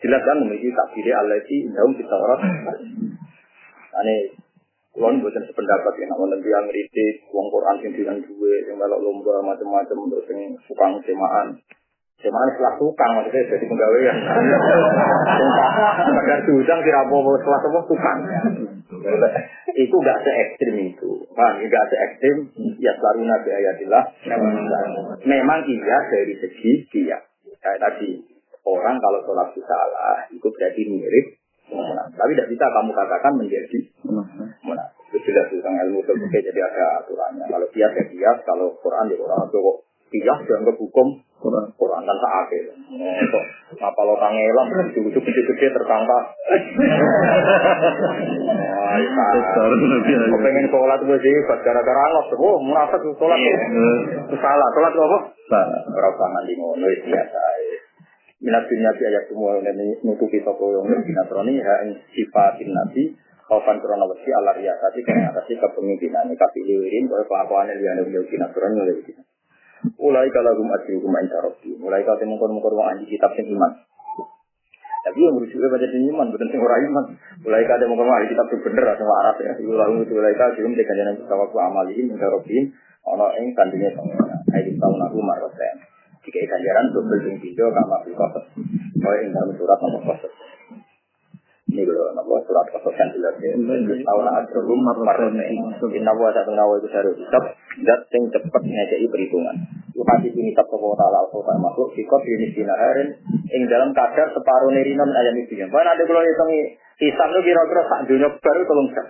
Jelas 0.00 0.20
kan 0.24 0.36
memiliki 0.40 0.72
takdir 0.72 1.12
Allah 1.12 1.40
di 1.44 1.56
dalam 1.68 1.92
kita 1.96 2.14
orang. 2.16 2.40
Ane 3.94 4.14
kulon 4.94 5.20
buatan 5.20 5.44
sependapat 5.44 5.92
ya, 6.00 6.06
namun 6.06 6.30
nanti 6.34 6.48
yang 6.48 6.64
ngeritik, 6.70 7.26
uang 7.30 7.48
Quran 7.50 7.76
yang 7.82 7.92
dengan 7.98 8.16
duwe, 8.22 8.54
yang 8.62 8.78
melok 8.78 9.00
lomba 9.02 9.42
macam-macam 9.42 9.96
untuk 10.06 10.22
yang 10.30 10.54
tukang 10.64 10.96
semaan. 11.02 11.58
Semaan 12.24 12.48
setelah 12.56 12.74
tukang 12.80 13.10
maksudnya 13.20 13.44
jadi 13.52 13.64
penggawean. 13.68 14.16
Kadang 16.08 16.40
diundang 16.48 16.80
tidak 16.80 17.00
apa-apa 17.04 17.30
setelah 17.36 17.60
semua 17.60 17.82
tukang. 17.84 18.18
itu 19.74 19.96
gak 20.00 20.18
se 20.24 20.30
ekstrim 20.32 20.76
itu. 20.88 21.10
Kan, 21.36 21.60
gak 21.68 21.84
se 21.92 21.96
ekstrim. 22.00 22.36
Ya 22.80 22.96
selalu 22.96 23.28
nabi 23.28 23.50
ayatillah. 23.52 24.04
Memang 25.28 25.68
iya 25.68 25.98
dari 26.08 26.34
segi 26.40 26.88
dia. 26.88 27.20
Kayak 27.60 27.92
tadi 27.92 28.24
orang 28.64 28.96
kalau 28.96 29.20
sholat 29.28 29.52
salah 29.60 30.24
itu 30.32 30.48
berarti 30.48 30.82
mirip. 30.88 31.26
Tapi 32.16 32.30
tidak 32.36 32.48
bisa 32.56 32.64
kamu 32.72 32.90
katakan 32.96 33.32
menjadi 33.36 33.78
munafik. 34.64 35.04
Itu 35.12 35.30
sudah 35.30 35.44
tentang 35.52 35.76
ilmu 35.88 36.00
terbuka 36.08 36.38
jadi 36.40 36.60
ada 36.60 37.04
aturannya. 37.04 37.44
Kalau 37.52 37.66
kias 37.68 37.92
ya 38.16 38.32
kalau 38.48 38.72
Quran 38.80 39.12
ya 39.12 39.16
Quran. 39.20 39.44
Kalau 39.52 39.74
kias 40.08 40.38
dianggap 40.48 40.76
hukum 40.80 41.23
Quran 41.42 42.02
kan 42.06 42.16
tak 42.22 42.34
akhir. 42.46 42.62
Apa 43.76 44.00
lo 44.06 44.14
kang 44.16 44.32
elam, 44.32 44.66
ujung 44.94 45.24
gede-gede 45.24 45.66
tertangkap. 45.74 46.24
Kau 50.04 50.38
pengen 50.40 50.66
sholat 50.72 51.00
gue 51.04 51.18
sih, 51.20 51.34
gara-gara 51.44 52.00
Allah. 52.08 52.24
Oh, 52.38 52.56
munafik 52.62 53.04
sholat. 53.18 53.38
Itu 53.38 54.36
salah. 54.40 54.68
Sholat 54.72 54.92
apa? 54.94 55.18
Salah. 55.50 55.80
Berapa 55.90 56.24
nanti 56.32 56.52
ngono 56.56 56.86
biasa. 56.88 57.40
Minat 58.44 58.68
dunia 58.68 58.92
ayat 58.92 59.24
semua 59.32 59.56
yang 59.56 59.72
nutupi 60.04 60.36
toko 60.44 60.68
yang 60.68 60.84
lebih 60.84 61.16
natroni, 61.16 61.56
ya 61.56 61.80
sifatin 62.12 62.76
nabi, 62.76 63.16
kaufan 63.48 63.80
krono 63.80 64.04
wasi 64.04 64.28
ala 64.36 64.52
riasati, 64.52 65.00
karena 65.00 65.32
atasnya 65.32 65.64
kepemimpinan, 65.64 66.28
kapilirin, 66.36 67.08
kalau 67.08 67.24
kelakuannya 67.24 67.80
dia 67.80 67.96
ada 67.96 68.04
beliau 68.04 68.20
kinatroni 68.28 68.76
oleh 68.84 69.00
kita. 69.00 69.24
Mulai 69.84 70.26
kalau 70.32 70.56
gum 70.56 70.72
asri 70.72 70.96
gum 70.96 71.12
intarofi, 71.12 71.76
mulai 71.76 72.00
kalau 72.04 72.16
temu 72.16 72.40
kono 72.40 72.56
kono 72.60 72.84
anji 72.88 73.04
kitab 73.04 73.36
sing 73.36 73.52
iman. 73.52 73.72
Tapi 75.04 75.20
yang 75.20 75.36
berusaha 75.36 75.68
baca 75.68 75.86
sing 75.92 76.08
iman, 76.08 76.32
bukan 76.32 76.48
sing 76.48 76.60
ora 76.64 76.80
iman. 76.80 77.04
Mulai 77.44 77.62
kalau 77.68 77.80
temu 77.84 77.94
kono 78.00 78.12
anji 78.16 78.32
kitab 78.32 78.46
sing 78.48 78.60
bener 78.64 78.84
atau 78.96 79.04
Arab 79.04 79.36
ya. 79.44 79.52
Iku 79.60 79.72
lalu 79.76 80.08
itu 80.08 80.12
mulai 80.16 80.32
kalau 80.40 80.56
gum 80.56 80.72
dekan 80.72 80.94
jalan 80.96 81.14
tawaku 81.28 81.56
amalin 81.60 82.06
intarofin, 82.08 82.64
ono 83.04 83.26
ing 83.36 83.46
kandungnya 83.52 83.92
pengira. 83.92 84.36
Ayo 84.56 84.72
tahun 84.80 85.00
aku 85.04 85.18
marwatan. 85.20 85.76
Jika 86.24 86.40
ganjaran 86.48 86.86
double 86.96 87.20
sing 87.20 87.36
video 87.44 87.68
kamar 87.68 88.00
di 88.08 88.16
kosot. 88.16 88.44
Mulai 88.96 89.28
ing 89.28 89.30
dalam 89.36 89.52
surat 89.52 89.78
nomor 89.84 90.00
kosot. 90.08 90.32
Ini 91.74 91.82
kalau 91.82 92.14
nama 92.14 92.38
surat 92.46 92.70
kan 92.70 93.08
jelas 93.10 93.34
ya. 93.42 93.50
Tahun 93.58 94.26
asrum 94.30 94.78
marwatan. 94.78 95.42
Inna 95.90 96.14
wa 96.14 96.30
satu 96.30 96.54
nawa 96.54 96.78
itu 96.78 96.86
harus 96.94 97.18
kitab 97.18 97.50
dat 97.82 98.00
sing 98.14 98.30
cepet 98.30 98.62
ngajai 98.62 99.10
perhitungan. 99.10 99.58
Lokasi 99.98 100.30
ini 100.38 100.54
tak 100.54 100.70
toko 100.70 100.94
taala 100.94 101.26
al 101.26 101.58
makhluk 101.58 101.90
sikot 101.98 102.22
ini 102.22 102.54
sinaharin 102.54 103.18
ing 103.50 103.66
dalam 103.66 103.90
kadar 103.90 104.30
separuh 104.30 104.70
nerinon 104.70 105.10
ayam 105.18 105.34
itu. 105.34 105.58
Bahkan 105.66 105.88
ada 105.98 106.02
kalau 106.06 106.22
hitung 106.22 106.50
hisab 107.02 107.28
itu 107.34 107.40
kira-kira 107.42 107.82
sak 107.90 108.00
dunia 108.06 108.30
baru 108.38 108.62
tolong 108.70 108.88
jam. 108.94 109.06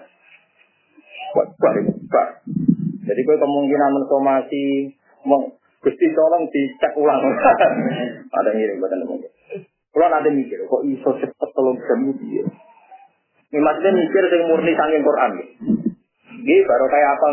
Buat 1.36 1.48
bar. 1.60 2.28
Jadi 3.04 3.20
gue 3.20 3.36
kemungkinan 3.36 3.90
mensomasi, 3.92 4.96
mau 5.28 5.52
gusti 5.84 6.06
tolong 6.16 6.48
dicek 6.48 6.96
ulang. 6.96 7.20
ada 8.40 8.50
ngirim 8.56 8.80
buatan 8.80 9.04
mungkin. 9.04 9.33
Kalau 9.94 10.10
nanti 10.10 10.30
mikir, 10.34 10.58
kok 10.66 10.82
iso 10.82 11.10
cepet 11.22 11.48
tolong 11.54 11.78
jam 11.78 12.02
itu 12.10 12.42
ya. 12.42 12.44
Ini 13.54 13.62
maksudnya 13.62 13.94
mikir 13.94 14.22
sing 14.26 14.42
murni 14.50 14.74
sanging 14.74 15.06
Quran. 15.06 15.30
Gini 16.42 16.66
baru 16.66 16.86
kayak 16.90 17.10
apa 17.14 17.28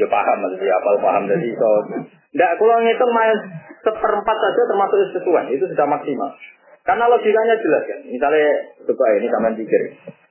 ya 0.00 0.06
paham 0.08 0.36
maksudnya 0.40 0.72
apal 0.80 0.96
paham 1.04 1.28
dari 1.28 1.52
itu. 1.52 1.72
Tidak, 2.30 2.50
kalau 2.56 2.80
ngitung 2.80 3.12
main 3.12 3.36
seperempat 3.84 4.36
saja 4.38 4.60
termasuk 4.70 4.98
sesuai, 5.18 5.50
itu 5.52 5.64
sudah 5.66 5.86
maksimal. 5.88 6.30
Karena 6.86 7.04
logikanya 7.10 7.58
jelas 7.60 7.82
kan. 7.84 8.00
Misalnya, 8.06 8.48
coba 8.86 9.04
ini 9.18 9.26
sama 9.28 9.52
pikir. 9.52 9.82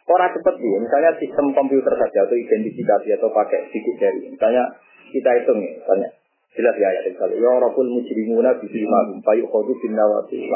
Orang 0.10 0.34
cepet 0.34 0.56
dia, 0.58 0.78
misalnya 0.82 1.12
sistem 1.22 1.54
komputer 1.54 1.94
saja 1.94 2.26
atau 2.26 2.34
identifikasi 2.34 3.10
atau 3.14 3.30
pakai 3.30 3.70
sedikit 3.70 3.96
jari. 4.02 4.34
Misalnya 4.34 4.66
kita 5.14 5.30
hitung 5.38 5.62
ya, 5.62 5.72
misalnya 5.78 6.10
jelas 6.58 6.76
ya 6.82 6.88
ayat 6.90 7.04
misalnya 7.14 7.38
ya 7.38 7.52
rabbul 7.62 7.90
mujrimuna 7.90 8.52
bi 8.58 8.68
ilmahum 8.70 9.22
fa 9.22 9.38
yukhadu 9.38 9.74
bin 9.80 9.94
nawati 9.94 10.50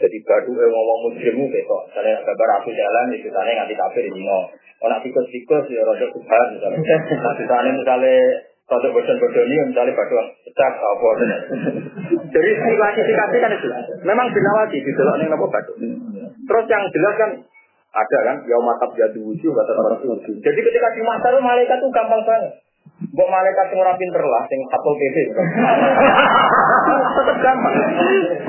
jadi 0.00 0.16
badu 0.24 0.52
eh 0.56 0.68
ngomong 0.72 0.98
mujrimu 1.10 1.44
besok. 1.52 1.82
Misalnya 1.92 2.24
kabar 2.24 2.48
aku 2.60 2.72
jalan 2.72 3.12
itu 3.12 3.28
tanya 3.28 3.52
nganti 3.60 3.74
kafir 3.76 4.02
di 4.08 4.12
dino 4.16 4.38
orang 4.80 5.00
tikus-tikus 5.04 5.64
ya 5.68 5.84
rada 5.84 6.06
subhan 6.10 6.46
misalnya. 6.56 6.78
Misalnya 6.80 7.72
misalnya 7.76 8.16
rada 8.66 8.88
bosan-bosan 8.90 9.44
ini 9.46 9.56
misalnya 9.70 9.92
badu 9.94 10.14
pecah 10.48 10.72
apa 10.74 11.08
jadi 12.32 12.50
klasifikasi 12.56 13.36
kan 13.40 13.50
itu. 13.52 13.68
Memang 14.02 14.26
binawati 14.32 14.78
di 14.80 14.90
dalam 14.96 15.20
yang 15.20 15.36
apa 15.36 15.46
badu 15.48 15.72
terus 16.46 16.64
yang 16.70 16.82
jelas 16.94 17.14
kan 17.18 17.30
ada 17.96 18.18
kan 18.28 18.36
ya 18.44 18.58
matab 18.60 18.90
jadu 18.94 19.20
wujud 19.24 19.52
jadi 20.44 20.60
ketika 20.60 20.88
di 20.94 21.02
masa 21.02 21.32
malaikat 21.40 21.76
tuh 21.80 21.90
gampang 21.90 22.22
banget 22.22 22.52
Mbok 22.96 23.28
malaikat 23.28 23.72
sing 23.72 23.78
ora 23.80 23.96
pinter 23.96 24.24
lah, 24.24 24.42
sing 24.48 24.60
satu 24.72 24.90
gampang. 27.44 27.74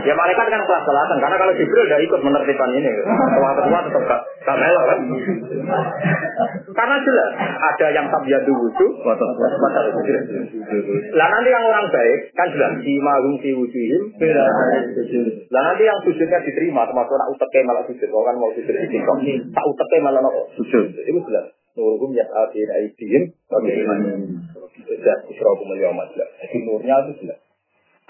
Ya 0.07 0.15
malaikat 0.15 0.47
kan 0.47 0.63
kelas 0.63 0.83
selatan, 0.87 1.17
karena 1.19 1.35
kalau 1.35 1.53
Jibril 1.55 1.83
udah 1.83 1.99
ikut 1.99 2.19
menertibkan 2.23 2.71
ini. 2.75 2.91
Ketua-ketua 2.95 3.79
tetap 3.87 4.03
gak, 4.07 4.21
gak 4.47 4.57
melok 4.59 4.83
kan. 4.87 4.99
Karena 6.71 6.95
jelas, 7.03 7.29
ada 7.59 7.87
yang 7.91 8.07
tabiatu 8.07 8.51
wudhu, 8.55 8.85
lah 11.11 11.27
nanti 11.27 11.49
yang 11.51 11.65
orang 11.67 11.87
baik, 11.91 12.31
kan 12.35 12.47
jelas, 12.51 12.71
si 12.83 12.93
mahum 13.03 13.35
si 13.43 13.51
wujudin, 13.51 14.01
lah 15.51 15.61
nanti 15.63 15.83
yang 15.83 15.99
sujudnya 16.07 16.39
diterima, 16.43 16.87
termasuk 16.87 17.15
nak 17.19 17.31
uteke 17.35 17.59
malah 17.67 17.83
sujud, 17.83 18.07
kan 18.07 18.35
mau 18.39 18.51
sujud 18.55 18.75
di 18.79 18.99
tak 19.51 19.65
uteke 19.65 19.97
malah 19.99 20.23
nopo 20.23 20.47
sujud, 20.55 20.87
itu 21.03 21.19
jelas. 21.27 21.56
Nuruhum 21.77 22.11
yas'atin 22.17 22.67
aidihim 22.73 23.23
Bagaimana 23.45 24.17
Tidak 24.81 25.17
Isra'ukum 25.29 25.67
al-yawmat 25.77 26.09
Jadi 26.17 26.57
nurnya 26.65 27.05
itu 27.05 27.21
jelas. 27.21 27.39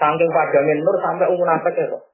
Saking 0.00 0.30
padangin 0.32 0.80
nur 0.80 0.96
sampai 1.04 1.28
umur 1.28 1.44
nafek 1.44 1.76
ya 1.76 1.86
kok 1.92 2.08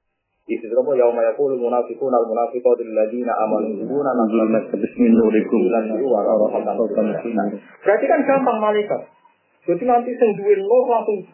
Isi 0.44 0.68
yauma 0.68 1.24
yaqulu 1.24 1.56
munafiqun 1.56 2.12
al 2.12 2.28
munafiqatu 2.28 2.84
alladziina 2.84 3.32
amanu 3.32 3.80
Nazulna 3.88 4.60
bismin 4.76 5.16
nurikum. 5.16 5.72
Berarti 7.80 8.04
kan 8.04 8.20
gampang 8.28 8.60
malaikat. 8.60 9.08
Jadi 9.64 9.84
nanti 9.88 10.12
sing 10.12 10.30
duwe 10.36 10.60
nur 10.60 10.84
langsung 10.84 11.24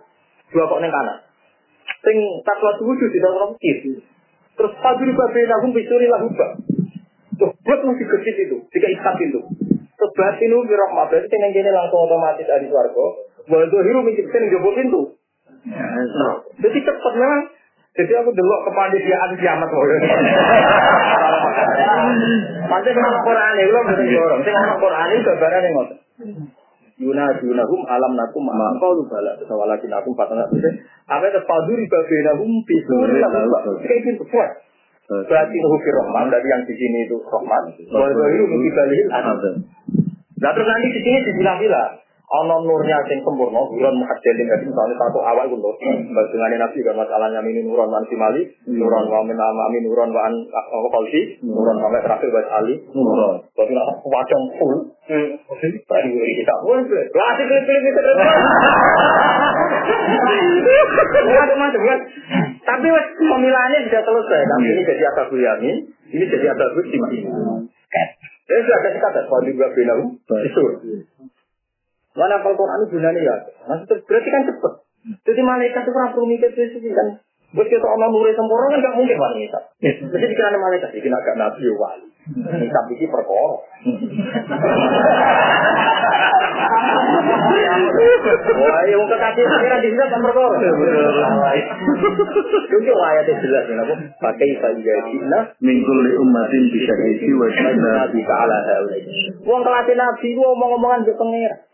dua 0.54 0.64
kok 0.70 0.78
ning 0.78 0.94
kanan. 0.94 1.26
Sing 2.06 2.16
takwa 2.46 2.70
wujud 2.86 3.10
di 3.10 3.18
dalam 3.18 3.50
kiri. 3.58 3.98
Terus 4.54 4.72
fadri 4.78 5.10
babe 5.10 5.42
lahum 5.42 5.74
bisuri 5.74 6.06
lahum 6.06 6.30
ba. 6.38 6.54
Tuh, 7.40 7.50
buat 7.64 7.80
masih 7.80 8.04
kecil 8.04 8.36
itu, 8.36 8.56
jika 8.68 8.88
ikat 8.94 9.16
itu. 9.24 9.40
Terus 10.00 10.16
batinu 10.16 10.64
bi 10.64 10.72
rahmat, 10.72 11.12
berarti 11.12 11.28
sing 11.28 11.40
ngene 11.44 11.76
langsung 11.76 12.08
otomatis 12.08 12.48
ada 12.48 12.64
swarga. 12.64 13.06
Wa 13.52 13.60
zahiru 13.68 14.00
min 14.00 14.16
sing 14.16 14.42
jowo 14.48 14.72
pintu. 14.72 15.00
Jadi 16.56 16.78
cepet 16.80 17.14
memang. 17.20 17.42
Jadi 17.90 18.12
aku 18.16 18.32
delok 18.32 18.60
kepanditiaan 18.64 19.36
kiamat 19.36 19.68
koyo. 19.68 19.96
Pantes 22.64 22.96
nang 22.96 23.16
Quran 23.28 23.60
iki 23.60 23.68
lho 23.68 23.80
mboten 23.84 24.08
dorong. 24.08 24.40
Sing 24.40 24.54
nang 24.56 24.80
Quran 24.80 25.08
iki 25.12 25.20
gambarane 25.28 25.68
ngoten. 25.68 25.98
Yuna 27.00 27.24
yunahum 27.44 27.80
alam 27.84 28.12
nakum 28.16 28.44
ma 28.48 28.72
qalu 28.80 29.04
bala 29.04 29.36
sawalakin 29.44 29.92
aku 30.00 30.12
patana 30.16 30.44
apa 31.08 31.24
itu 31.32 31.40
paduri 31.48 31.84
babinahum 31.88 32.60
bisuri 32.68 33.20
kayak 33.88 34.00
gitu 34.04 34.24
kuat 34.28 34.52
berarti 35.10 35.56
nuhu 35.58 35.76
rahman 35.82 36.30
dari 36.30 36.46
yang 36.46 36.62
di 36.62 36.74
sini 36.78 36.98
itu 37.10 37.18
rahman 37.26 37.74
bahwa 37.90 38.26
itu 38.30 38.44
mungkin 38.46 38.72
balik 38.78 39.06
Nah 40.40 40.50
terus 40.56 40.64
nanti 40.64 40.86
di 40.88 41.00
sini 41.04 41.18
dibilang-bilang 41.26 42.00
ono 42.30 42.62
nurnya 42.62 43.02
sing 43.10 43.18
sempurna, 43.26 43.58
nuron 43.58 43.94
muhajjalin 43.98 44.46
jadi 44.46 44.62
misalnya 44.62 44.94
satu 45.02 45.18
awal 45.18 45.50
itu 45.50 45.58
nur. 45.58 45.74
Dengan 46.30 46.62
nabi 46.62 46.78
kan 46.86 46.94
masalahnya 46.94 47.42
ini 47.42 47.66
nuron 47.66 47.90
wan 47.90 48.06
simali, 48.06 48.46
nuron 48.70 49.10
wa 49.10 49.26
min 49.26 49.34
amin 49.34 49.82
nuron 49.82 50.14
wa 50.14 50.30
an 50.30 50.34
qalbi, 50.94 51.42
nuron 51.42 51.82
wa 51.82 51.90
terakhir 51.90 52.30
wa 52.30 52.42
ali, 52.62 52.78
nuron. 52.94 53.42
Tapi 53.50 53.72
nak 53.74 53.98
wajang 54.06 54.44
full. 54.62 54.94
Tadi 55.10 56.08
kita 56.14 56.54
pun 56.62 56.86
klasik 56.86 57.50
pilih 57.50 57.82
kita. 57.82 58.00
Macam-macam 61.10 61.82
kan. 61.82 62.00
Tapi 62.62 62.86
pemilihannya 63.18 63.78
sudah 63.90 64.02
selesai. 64.06 64.40
Tapi 64.46 64.66
ini 64.70 64.82
jadi 64.86 65.02
agak 65.10 65.34
yamin, 65.34 65.76
ini 66.14 66.24
jadi 66.30 66.46
agak 66.54 66.78
timah. 66.78 67.10
Ya 68.50 68.58
sudah 68.66 68.78
ada 68.82 68.90
kata, 68.98 69.20
kalau 69.30 69.46
juga 69.46 69.70
bilang, 69.78 70.10
itu. 70.18 70.62
Mana 72.18 72.42
kalau 72.42 72.58
Quran 72.58 72.82
itu 72.82 72.98
gunanya 72.98 73.20
ya? 73.22 73.34
Maksudnya 73.70 74.02
berarti 74.02 74.28
kan 74.28 74.42
cepet. 74.50 74.72
Jadi 75.24 75.40
malaikat 75.40 75.82
itu 75.86 75.92
orang 75.94 76.12
perlu 76.12 76.26
mikir 76.26 76.50
itu 76.50 76.90
kan. 76.92 77.08
Buat 77.50 77.66
kita 77.66 77.82
orang 77.82 78.14
nuri 78.14 78.30
sempurna 78.30 78.70
kan 78.70 78.78
gak 78.78 78.94
mungkin 78.94 79.18
wanita. 79.18 79.58
Jadi 79.82 80.24
dikira 80.30 80.54
malaikat, 80.54 80.94
ini 80.94 81.10
agak 81.10 81.34
nabi 81.34 81.66
ya 81.66 81.74
wali. 81.74 82.06
Hisab 82.62 82.86
ini 82.94 83.06
perkara. 83.10 83.58
Wah, 88.54 88.82
yang 88.86 89.02
kekasih 89.02 89.44
kira 89.50 89.76
di 89.82 89.88
sini 89.90 89.98
kan 89.98 90.20
perkara. 90.22 90.56
Itu 92.70 92.92
ayatnya 92.94 93.34
jelas 93.42 93.64
ya? 93.66 93.82
Pakai 94.22 94.50
saja 94.62 94.94
kita 95.10 95.40
Mingkul 95.58 95.98
li 96.06 96.12
ummatin 96.22 96.62
bisa 96.70 96.94
isi 97.18 97.34
wa 97.34 97.50
nabi 97.50 98.20
ke 98.22 98.34
ala 98.34 98.58
Wong 99.42 99.60
kelasnya 99.66 99.94
nabi, 99.98 100.38
gua 100.38 100.54
omong-omongan 100.54 101.02
ke 101.02 101.18
pengira. 101.18 101.69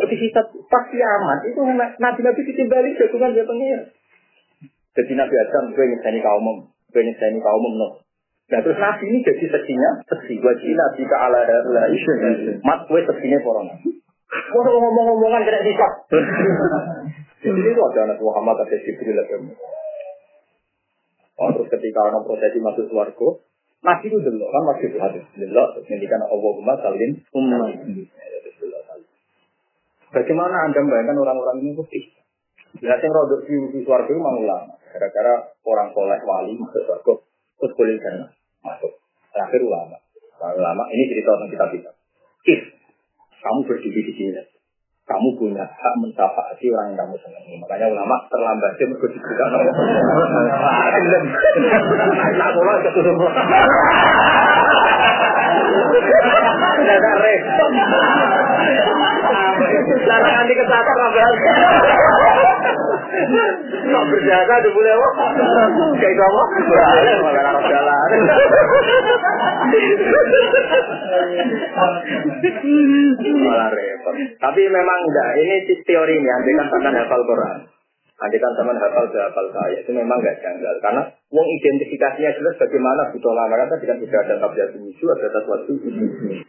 Hisab 0.00 0.46
pas 0.72 0.84
kiamat 0.88 1.40
itu 1.48 1.60
nabi-nabi 2.00 2.40
ditimbali 2.48 2.96
jagungan 2.96 3.36
dia 3.36 3.44
pengira. 3.44 3.84
Jadi 4.92 5.12
Nabi 5.16 5.34
Adam 5.40 5.72
gue 5.72 5.84
nyeseni 5.88 6.20
kaum 6.20 6.68
gue 6.68 7.02
nyeseni 7.04 7.40
kaum 7.40 7.64
no. 7.76 8.00
Nah 8.52 8.60
terus 8.60 8.76
Nabi 8.76 9.08
ini 9.08 9.24
jadi 9.24 9.48
seksinya, 9.48 10.04
seksi 10.04 10.36
wajib 10.40 10.76
Nabi 10.76 11.02
ke 11.08 11.16
ala 11.16 11.40
darlah 11.48 11.88
mat 12.60 12.80
gue 12.88 13.00
seksinya 13.08 13.38
corona. 13.40 13.74
Gue 13.82 14.62
ngomong-ngomongan 14.64 15.48
kena 15.48 15.60
hisab. 15.64 15.92
Jadi 17.42 17.58
itu 17.58 17.80
ada 17.80 18.00
anak 18.06 18.18
Muhammad 18.20 18.56
ada 18.64 18.76
Jibril 18.78 19.18
ada 19.18 19.36
Oh, 21.42 21.48
terus 21.56 21.68
ketika 21.74 22.00
orang 22.06 22.22
prosesi 22.22 22.60
masuk 22.60 22.86
suarga, 22.92 23.28
Nabi 23.82 24.04
itu 24.06 24.18
dulu 24.20 24.46
kan 24.46 24.62
masih 24.68 24.94
hadis 24.94 25.24
dulu, 25.34 25.64
terus 25.74 25.84
ngendikan 25.90 26.22
Allahumma 26.22 26.78
salim 26.78 27.18
umma. 27.34 27.66
Bagaimana 30.12 30.68
anda 30.68 30.78
membayangkan 30.84 31.16
orang-orang 31.16 31.56
ini 31.64 31.72
putih? 31.72 32.04
Ya, 32.84 32.96
yang 32.96 33.12
rodok 33.12 33.48
di, 33.48 33.80
suarga 33.84 34.08
itu 34.08 34.16
memang 34.16 34.44
ulama. 34.44 34.72
Gara-gara 34.92 35.56
orang 35.64 35.88
soleh 35.96 36.20
wali 36.24 36.52
masuk 36.60 36.84
suarga, 36.84 37.12
terus 37.60 37.72
boleh 37.76 37.96
sana 38.00 38.28
masuk. 38.60 38.92
Terakhir 39.32 39.60
ulama. 39.64 39.96
Ulama 40.42 40.82
ini 40.92 41.08
cerita 41.08 41.32
tentang 41.32 41.50
kita 41.52 41.66
kita. 41.80 41.90
If 42.44 42.60
kamu 43.40 43.60
berdiri 43.64 44.00
di 44.04 44.12
sini, 44.12 44.42
kamu 45.02 45.28
punya 45.34 45.66
hak 45.66 45.94
mentafaati 45.98 46.66
orang 46.70 46.94
yang 46.94 46.98
kamu 47.02 47.18
senangi. 47.18 47.58
Makanya 47.58 47.90
ulama 47.90 48.16
terlambat 48.30 48.70
dia 48.78 48.86
mergo 48.86 49.06
juga. 49.10 49.44
Nah, 52.38 52.48
mulai 52.54 52.78
ketutup. 52.86 53.18
Tidak 56.82 57.14
repot. 57.18 57.72
Larang 60.02 60.34
nanti 60.38 60.54
kesasar 60.54 60.94
ngambil. 60.94 61.30
Kok 63.82 64.04
berjasa 64.08 64.54
di 64.62 64.70
boleh 64.70 64.92
apa? 64.94 65.26
Kayak 65.98 66.14
kamu? 66.14 66.42
Boleh, 66.62 67.14
malah 67.22 67.62
jalan. 67.66 68.08
Malah 73.42 73.70
repot. 73.72 74.14
Tapi 74.36 74.62
memang 74.68 74.98
enggak, 75.08 75.30
ini 75.40 75.56
teori 75.84 76.14
ini, 76.20 76.28
andai 76.28 76.52
kan 76.58 76.94
hafal 76.96 77.22
Quran. 77.24 77.58
Andai 78.22 78.38
kan 78.38 78.52
hafal 78.54 79.06
hafal 79.08 79.46
saya, 79.50 79.76
itu 79.80 79.90
memang 79.92 80.20
enggak 80.20 80.38
janggal. 80.44 80.74
Karena 80.84 81.02
uang 81.32 81.48
identifikasinya 81.48 82.30
jelas 82.36 82.54
bagaimana 82.60 83.08
butuh 83.10 83.32
lama 83.32 83.54
kan 83.56 83.78
tidak 83.80 83.96
tidak 84.04 84.20
ada 84.28 84.34
tabiat 84.44 84.70
musuh, 84.76 85.08
ada 85.16 85.28
sesuatu. 85.32 85.72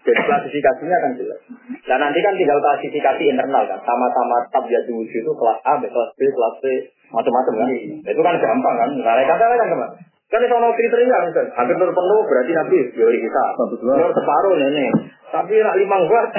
Jadi 0.04 0.22
klasifikasinya 0.28 0.98
kan 1.00 1.12
jelas. 1.16 1.40
Dan 1.88 1.98
nanti 2.04 2.20
kan 2.20 2.36
tinggal 2.36 2.60
klasifikasi 2.60 3.24
internal 3.24 3.64
kan, 3.66 3.80
sama-sama 3.88 4.44
tabiat 4.52 4.84
musuh 4.91 5.20
itu 5.24 5.32
kelas 5.32 5.60
A, 5.64 5.74
kelas 5.80 6.12
B, 6.20 6.22
kelas 6.28 6.56
C, 6.60 6.66
macam-macam 7.14 7.54
kan. 7.64 7.68
Itu 8.04 8.22
kan 8.22 8.36
gampang 8.41 8.76
kan. 8.76 8.90
Nah, 9.00 9.24
kata 9.24 9.44
kan? 9.48 9.91
Kan 10.34 10.41
itu 10.41 10.49
ono 10.57 10.73
kriteria 10.73 11.18
kan. 11.30 11.45
Hampir 11.53 11.77
nur 11.77 11.93
penuh 11.93 12.26
berarti 12.26 12.51
nabi 12.57 12.89
teori 12.89 13.22
kita. 13.22 13.45
Nur 13.85 14.10
separuh 14.18 14.57
ini. 14.57 14.89
Tapi 15.30 15.53
nak 15.61 15.77
lima 15.77 15.97
buat. 16.10 16.27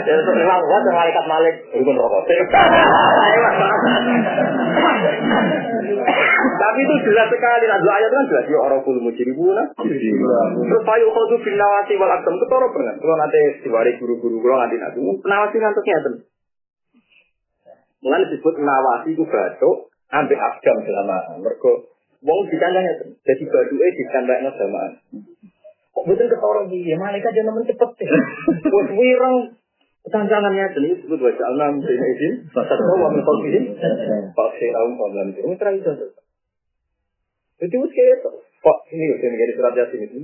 Ya 0.00 0.16
lima 0.16 0.56
buat 0.60 0.82
yang 0.84 0.96
malaikat 0.96 1.24
malik 1.28 1.54
rukun 1.76 1.96
rokok. 1.96 2.28
Tapi 6.60 6.78
itu 6.84 6.94
jelas 7.08 7.28
sekali. 7.32 7.64
Nah, 7.68 7.78
dua 7.80 7.92
ayat 8.00 8.10
kan 8.12 8.28
jelas. 8.28 8.44
Ya 8.52 8.58
orang 8.68 8.84
puluh 8.84 9.00
mujribuna. 9.00 9.72
Terus 9.80 10.82
payu 10.84 11.06
khodu 11.12 11.40
bin 11.40 11.56
nawasi 11.56 11.96
wal 11.96 12.12
akdam. 12.12 12.36
Orang 12.36 12.72
pernah. 12.76 12.94
Kalau 13.00 13.16
nanti 13.16 13.40
diwari 13.64 13.96
guru-guru 13.96 14.44
kalau 14.44 14.60
nanti 14.60 14.76
nanti. 14.76 15.00
Nawasi 15.00 15.56
ngantuknya 15.56 15.96
itu. 16.04 16.10
Mulai 18.04 18.28
disebut 18.28 18.54
nawasi 18.60 19.08
itu 19.16 19.24
batuk. 19.24 19.88
Ambil 20.12 20.36
akdam 20.36 20.76
selama. 20.84 21.16
Mereka 21.40 21.72
Wong 22.20 22.40
dikandang 22.48 22.84
itu. 22.96 23.06
Jadi 23.24 23.42
baduke 23.48 23.86
dikandangnya 23.96 24.50
samaan. 24.56 24.92
Kok 25.90 26.04
betul 26.06 26.26
ketorong 26.30 26.66
dia? 26.70 26.96
Malaikat 26.96 27.32
jangan 27.34 27.56
nemen 27.56 27.64
cepet. 27.66 27.90
Buat 28.70 28.88
wirang 28.94 29.60
Tantangannya 30.00 30.72
itu 30.72 30.78
disebut 30.80 31.20
wajah 31.20 31.46
alam 31.52 31.76
sehingga 31.84 32.06
izin. 32.16 32.32
Satu 32.56 32.82
wa 32.96 33.12
min 33.12 33.20
qalbihim. 33.20 33.64
Pakai 34.32 34.72
raum 34.72 34.96
pamlan 34.96 35.36
itu. 35.36 35.44
Ini 35.44 35.54
terakhir 35.60 35.92
itu. 35.92 36.06
Jadi 37.60 37.74
us 37.76 37.92
kayak 37.92 38.16
itu. 38.24 38.30
Kok 38.64 38.78
ini 38.96 39.04
udah 39.12 39.28
menjadi 39.28 39.52
surat 39.60 39.74
yasin 39.76 40.00
itu. 40.08 40.18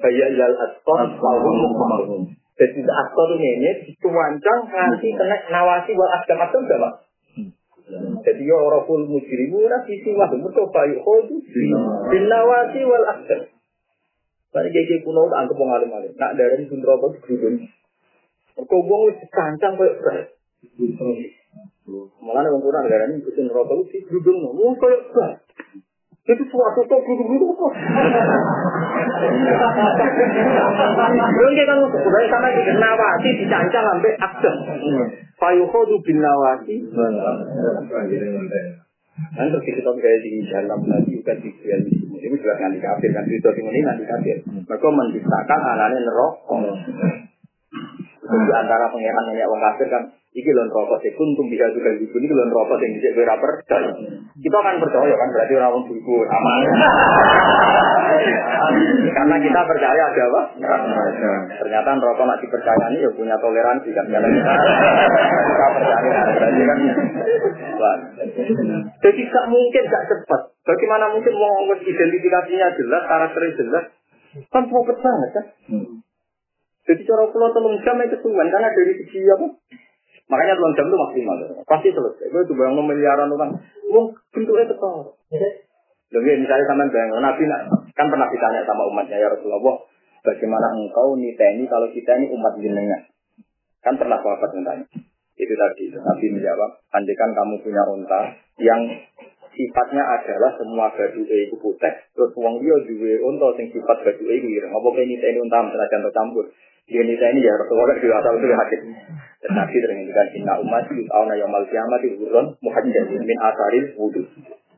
Kayak 0.00 0.32
ilal 0.32 0.56
asqar 0.56 1.12
wahum 1.20 1.56
mukmahum. 1.60 2.22
Jadi 2.56 2.80
asqar 2.88 3.28
ini 3.36 3.70
dituancang 3.84 4.60
nanti 4.72 5.08
kena 5.12 5.36
nawasi 5.52 5.92
buat 5.92 6.10
asgam-asgam 6.16 6.64
sama. 6.64 6.90
Jadi 7.88 8.42
ya 8.44 8.56
orang 8.56 8.84
kul 8.84 9.08
mujirim, 9.08 9.56
orang 9.56 9.84
sisi 9.88 10.12
wah, 10.12 10.28
mereka 10.28 10.68
bayu 10.68 11.00
khodu, 11.00 11.40
dinawati 12.12 12.80
wal 12.84 13.06
akhir. 13.08 13.48
Tapi 14.48 14.68
gege 14.72 15.04
kuno 15.04 15.28
udah 15.28 15.44
anggap 15.44 15.56
mau 15.60 15.68
ngalim 15.68 15.92
ngalim. 15.92 16.12
Nak 16.16 16.32
dari 16.40 16.56
sini 16.56 16.72
sundro 16.72 16.96
bos 16.96 17.16
gudun. 17.20 17.68
Kau 18.56 18.80
buang 18.80 19.12
lu 19.12 19.12
kancang 19.28 19.76
kau 19.76 19.84
fresh. 20.00 20.32
Malah 22.24 22.40
nih 22.42 22.50
bangkuran 22.56 22.88
dari 22.88 23.20
sini 23.20 23.28
sundro 23.28 23.68
bos 23.68 23.84
gudun. 23.92 24.36
Mau 24.40 24.72
kau 24.80 24.88
fresh. 25.12 25.40
Itu 26.28 26.44
suatu 26.52 26.80
tuh 26.84 27.00
gerudun 27.08 27.56
kok. 27.56 27.72
Mungkin 31.16 31.64
kan 31.64 31.78
udah 31.80 32.22
sama 32.28 32.48
di 32.52 32.62
nawasi 32.76 33.28
dicancang 33.40 33.84
sampai 33.88 34.12
akhdar. 34.20 34.54
Fayu 35.40 35.64
khodu 35.72 35.96
bin 36.04 36.20
nawasi 36.20 36.84
Nanti 39.18 39.50
terus 39.50 39.64
kita 39.66 39.90
kayak 39.98 40.20
di 40.22 40.46
dalam 40.46 40.78
lagi 40.86 41.10
bukan 41.18 41.36
di 41.42 41.50
dual 41.58 41.80
ini 42.22 42.36
jelas 42.38 42.58
nanti 42.62 42.78
kafir 42.78 43.10
kan 43.10 43.26
itu 43.26 43.50
ini 43.58 43.80
nanti 43.82 44.04
kafir. 44.06 44.36
Mereka 44.46 44.88
menciptakan 44.94 45.60
anaknya 45.74 46.06
neraka. 46.06 46.56
Itu 48.20 48.36
di 48.36 48.52
antara 48.52 48.86
pangeran 48.92 49.24
nenek 49.32 49.48
wong 49.50 49.58
kafir 49.58 49.86
kan 49.90 50.02
iki 50.38 50.50
lon 50.54 50.70
rokok 50.70 51.02
sih 51.02 51.10
kuntum 51.18 51.50
bisa 51.50 51.66
juga 51.74 51.90
di 51.98 52.06
ini 52.06 52.30
lon 52.30 52.54
rokok 52.54 52.78
yang 52.78 52.94
bisa 52.94 53.10
gue 53.10 53.26
percaya. 53.26 53.90
Kita 54.38 54.56
akan 54.62 54.76
percaya 54.78 55.14
kan 55.18 55.28
berarti 55.34 55.52
orang 55.58 55.72
wong 55.74 55.84
buku 55.90 56.16
aman. 56.22 56.62
Karena 59.18 59.36
kita 59.42 59.60
percaya 59.66 60.02
ada 60.14 60.22
apa? 60.30 60.42
Ternyata 61.58 61.90
rokok 61.98 62.24
nak 62.30 62.38
dipercayai 62.38 63.02
ya 63.02 63.10
punya 63.18 63.34
toleransi 63.42 63.90
kan 63.90 64.06
karena 64.06 64.28
kita 64.30 64.52
kita 65.42 65.66
percaya 65.74 66.22
berarti 66.38 66.62
kan. 66.62 66.78
Jadi 69.02 69.20
gak 69.26 69.46
mungkin 69.50 69.82
gak 69.90 70.06
cepat. 70.06 70.40
Bagaimana 70.62 71.10
mungkin 71.10 71.34
mau 71.34 71.66
identifikasinya 71.74 72.68
jelas, 72.76 73.02
karakternya 73.08 73.58
jelas? 73.58 73.84
Kan 74.52 74.68
profit 74.70 74.98
banget 75.00 75.30
kan? 75.34 75.46
Jadi 76.88 77.04
cara 77.04 77.28
pulau 77.28 77.52
telung 77.52 77.76
jam 77.84 78.00
itu 78.00 78.16
kesuwan 78.16 78.48
karena 78.48 78.72
dari 78.72 78.92
segi 78.96 79.20
apa? 79.28 79.46
Makanya 80.28 80.54
telung 80.60 80.76
jam 80.76 80.86
itu 80.92 80.96
maksimal. 80.96 81.36
Pasti 81.64 81.88
selesai. 81.88 82.28
Gue 82.28 82.44
coba 82.52 82.68
yang 82.68 82.84
miliaran 82.84 83.32
orang. 83.32 83.50
Wong 83.88 84.12
bentuknya 84.28 84.68
tetap. 84.68 85.16
Lebih 86.08 86.40
misalnya 86.40 86.64
sama 86.68 86.88
bayang 86.88 87.20
Nabi 87.20 87.44
kan 87.92 88.06
pernah 88.08 88.28
ditanya 88.32 88.64
sama 88.64 88.86
umatnya 88.88 89.20
ya 89.20 89.28
Rasulullah, 89.28 89.76
bagaimana 90.24 90.72
engkau 90.72 91.18
niteni 91.18 91.68
kalau 91.68 91.90
kita 91.92 92.16
ini 92.16 92.32
umat 92.32 92.54
jenengan? 92.56 93.02
Kan 93.84 93.98
pernah 94.00 94.16
sahabat 94.22 94.54
tanya. 94.54 94.86
Itu 95.36 95.52
tadi 95.52 95.84
Nabi 95.92 96.26
menjawab, 96.32 96.70
andikan 96.94 97.30
kamu 97.34 97.60
punya 97.60 97.82
unta 97.90 98.20
yang 98.62 98.80
sifatnya 99.52 100.02
adalah 100.06 100.54
semua 100.56 100.88
baju 100.94 101.20
itu 101.26 101.56
putih, 101.58 101.94
terus 102.14 102.30
uang 102.38 102.56
dia 102.62 102.76
juga 102.86 103.10
unta 103.28 103.46
yang 103.58 103.68
sifat 103.68 103.96
baju 104.00 104.24
itu 104.30 104.48
ireng. 104.48 104.72
Apa 104.72 104.88
kayak 104.94 105.08
niteni 105.12 105.38
unta 105.44 105.58
misalnya 105.66 106.10
campur? 106.14 106.46
Dia 106.88 107.04
nita 107.04 107.26
ini 107.36 107.44
ya 107.44 107.52
Rasulullah 107.60 108.00
juga 108.00 108.16
asal 108.24 108.40
itu 108.40 108.48
hakim. 108.48 108.80
Tetapi 109.38 109.76
dengan 109.76 110.28
inna 110.34 110.54
umat 110.64 110.88
yus'auna 110.88 111.34
yaumul 111.36 111.68
kiamat 111.68 112.02
hurun 112.16 112.46
muhajjal 112.64 113.06
min 113.12 113.38
asaril 113.38 113.86
wudhu. 114.00 114.24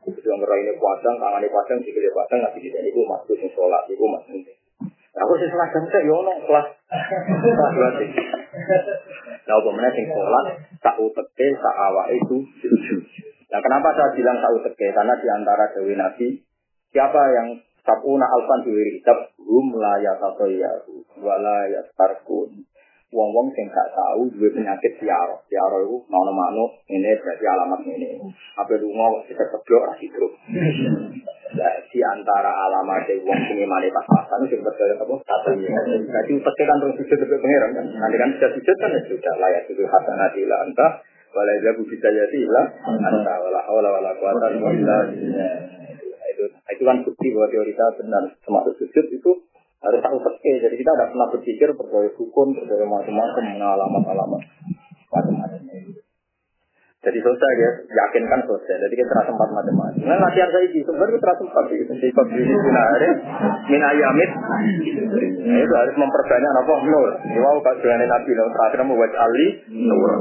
Itu 0.01 0.27
yang 0.27 0.41
ini 0.41 0.73
pasang, 0.81 1.15
tangannya 1.21 1.47
pasang, 1.47 1.77
sikilnya 1.85 2.11
pasang, 2.11 2.41
ngasih 2.41 2.61
kita 2.61 2.77
itu 2.83 2.99
masuk 3.05 3.37
yang 3.37 3.49
sholat, 3.53 3.85
itu 3.85 4.01
masuk 4.01 4.41
Nah, 5.11 5.27
aku 5.27 5.33
sih 5.43 5.51
seragam 5.51 5.83
saya, 5.91 6.07
ya 6.07 6.13
ono 6.15 6.33
kelas 6.47 6.67
sih. 7.99 8.09
Nah, 9.43 9.55
apa 9.59 9.89
sing 9.91 10.05
sholat, 10.07 10.45
tak 10.79 10.95
uteke, 11.03 11.47
tak 11.51 11.75
awak 11.75 12.07
itu 12.15 12.37
Nah, 13.51 13.59
kenapa 13.59 13.91
saya 13.91 14.15
bilang 14.15 14.39
tak 14.39 14.51
uteke? 14.55 14.87
Karena 14.95 15.13
di 15.19 15.27
antara 15.27 15.67
Dewi 15.75 15.99
Nabi, 15.99 16.27
siapa 16.95 17.21
yang 17.35 17.59
sabuna 17.81 18.25
alfan 18.25 18.65
diwiri 18.65 19.01
kitab 19.01 19.33
hum 19.41 19.75
la 19.77 19.97
yatatoyahu 20.01 20.93
wala 21.21 21.69
yatarkun 21.69 22.65
wong-wong 23.11 23.51
sing 23.51 23.67
gak 23.67 23.91
tahu 23.91 24.31
duwe 24.31 24.49
penyakit 24.55 24.95
siaro. 25.03 25.43
Siaro 25.51 25.83
itu 25.83 25.97
nono 26.07 26.31
manuk 26.31 26.71
ini 26.87 27.11
berarti 27.19 27.45
alamat 27.45 27.79
ini. 27.83 28.23
Apa 28.55 28.79
lunga 28.79 29.19
kita 29.27 29.43
keblok 29.51 29.83
ra. 29.83 29.93
Nah, 31.51 31.75
di 31.91 31.99
antara 31.99 32.51
alamat 32.55 33.11
wong 33.27 33.39
sing 33.51 33.59
male 33.67 33.91
pas-pasan 33.91 34.47
sing 34.47 34.63
percaya 34.63 34.95
apa? 34.95 35.15
Satu. 35.27 35.51
Jadi 35.59 36.31
utek 36.39 36.63
kan 36.63 36.77
terus 36.79 36.95
sujud 37.03 37.19
kan. 37.19 37.71
Nanti 37.75 38.15
kan 38.15 38.29
sudah 38.39 38.49
sujud 38.55 38.75
kan 38.79 38.95
ya 38.95 39.01
sudah 39.03 39.33
layak 39.35 39.67
itu 39.67 39.83
hasanati 39.83 40.41
la 40.47 40.57
anta 40.63 40.87
wala 41.31 41.53
jabu 41.63 41.83
bisa 41.87 42.11
jadi 42.11 42.41
lah 42.47 42.65
anta 42.87 43.33
wala 43.43 43.59
haula 43.67 43.89
wala 43.91 44.11
quwata 44.15 44.47
illa 44.55 44.69
billah. 44.71 45.03
Itu 46.31 46.45
itu 46.47 46.83
kan 46.87 46.97
bukti 47.03 47.27
bahwa 47.35 47.47
teori 47.51 47.71
kita 47.75 47.85
benar 47.99 48.23
termasuk 48.41 48.73
sujud 48.79 49.05
itu 49.11 49.31
harus 49.81 49.99
tahu 49.99 50.17
fakir. 50.21 50.55
Jadi 50.61 50.75
kita 50.77 50.91
tidak 50.93 51.09
pernah 51.11 51.27
berpikir 51.33 51.69
percaya 51.73 52.09
hukum, 52.15 52.47
percaya 52.53 52.85
macam-macam, 52.85 53.43
alamat-alamat 53.59 54.41
macam-macam. 55.11 55.61
Jadi 57.01 57.17
selesai 57.17 57.53
ya, 57.57 57.71
yakinkan 57.89 58.45
selesai. 58.45 58.77
Jadi 58.77 58.93
kita 58.93 59.09
terasa 59.09 59.33
sempat 59.33 59.49
macam-macam. 59.49 60.05
Nah 60.05 60.21
latihan 60.21 60.53
saya 60.53 60.69
ini 60.69 60.85
sebenarnya 60.85 61.17
terasa 61.17 61.41
sempat 61.41 61.65
itu. 61.73 61.93
Di 61.97 62.09
hari 62.13 63.09
min 63.73 63.81
ayamit, 63.81 64.29
nah, 65.41 65.57
itu 65.65 65.73
harus 65.81 65.95
memperbanyak 65.97 66.51
apa 66.61 66.73
nur. 66.85 67.09
Wow, 67.41 67.57
kalau 67.65 67.97
nabi 68.05 68.31
nur 68.37 68.49
terakhir 68.53 68.79
mau 68.85 68.93
buat 69.01 69.13
ali 69.17 69.47
nur. 69.73 70.11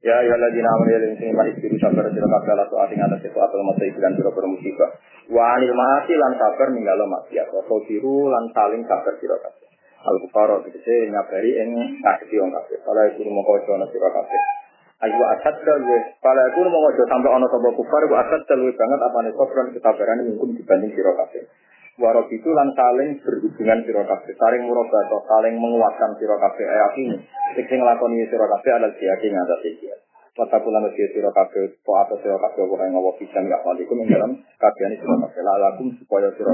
Ya 0.00 0.16
ya 0.24 0.32
lagi 0.32 0.64
nama 0.64 0.80
dia 0.88 0.96
yang 0.96 1.12
sini 1.20 1.36
mari 1.36 1.52
diri 1.60 1.76
sabar 1.76 2.08
sira 2.08 2.24
kabeh 2.24 2.56
ala 2.56 2.64
soal 2.72 2.88
ing 2.88 3.04
atas 3.04 3.20
sesuatu 3.20 3.60
masa 3.60 3.84
iku 3.84 4.00
lan 4.00 4.16
pira 4.16 4.32
musibah. 4.48 4.96
Wa 5.28 5.60
anil 5.60 5.76
maasi 5.76 6.16
lan 6.16 6.40
sabar 6.40 6.72
ninggalo 6.72 7.04
maksiat. 7.04 7.52
Wa 7.52 7.60
biru 7.84 8.32
lan 8.32 8.48
saling 8.56 8.80
sabar 8.88 9.12
sira 9.20 9.36
kabeh. 9.36 9.68
Al 10.00 10.16
bukara 10.24 10.64
tegese 10.64 11.12
nyabari 11.12 11.52
ing 11.52 12.00
ngadepi 12.00 12.32
wong 12.40 12.48
kabeh. 12.48 12.80
Kala 12.80 13.12
iku 13.12 13.28
mongko 13.28 13.76
ana 13.76 13.84
sira 13.92 14.08
kabeh. 14.08 14.40
Ayu 15.04 15.20
asad 15.36 15.56
dalwe. 15.68 15.98
Kala 16.24 16.42
iku 16.48 16.60
mongko 16.64 17.04
sampe 17.04 17.28
ana 17.28 17.46
sapa 17.52 17.68
kufar 17.76 18.02
wa 18.08 18.16
asad 18.24 18.40
dalwe 18.48 18.72
banget 18.72 19.00
apane 19.04 19.30
sobran 19.36 19.68
kesabaran 19.76 20.24
mungkin 20.24 20.56
dibanding 20.56 20.96
sira 20.96 21.12
kabeh. 21.12 21.44
Warok 22.00 22.32
itu 22.32 22.48
lan 22.48 22.72
saling 22.72 23.20
berhubungan 23.20 23.84
sira 23.84 24.00
kabeh, 24.08 24.32
saling 24.32 24.64
murobato, 24.64 25.20
saling 25.28 25.52
menguatkan 25.60 26.16
sira 26.16 26.32
kabeh 26.40 26.64
ayat 26.64 26.96
ini. 26.96 27.16
Sing 27.60 27.66
sira 27.68 28.46
kabeh 28.48 28.70
adalah 28.72 28.96
dia 28.96 29.14
ing 29.20 29.36
atas 29.36 29.60
iki. 29.68 29.84
Mata 30.32 30.56
kula 30.64 30.80
mesti 30.80 31.12
sira 31.12 31.28
kabeh, 31.28 31.76
po 31.84 32.00
apa 32.00 32.16
sira 32.24 32.40
kabeh 32.40 32.64
ora 32.64 32.88
ngowo 32.88 33.20
pisan 33.20 33.52
dalam 33.52 34.32
kabehane 34.56 34.96
sira 34.96 35.16
kabeh. 35.28 35.44
Supaya 36.00 36.32
sira 36.32 36.52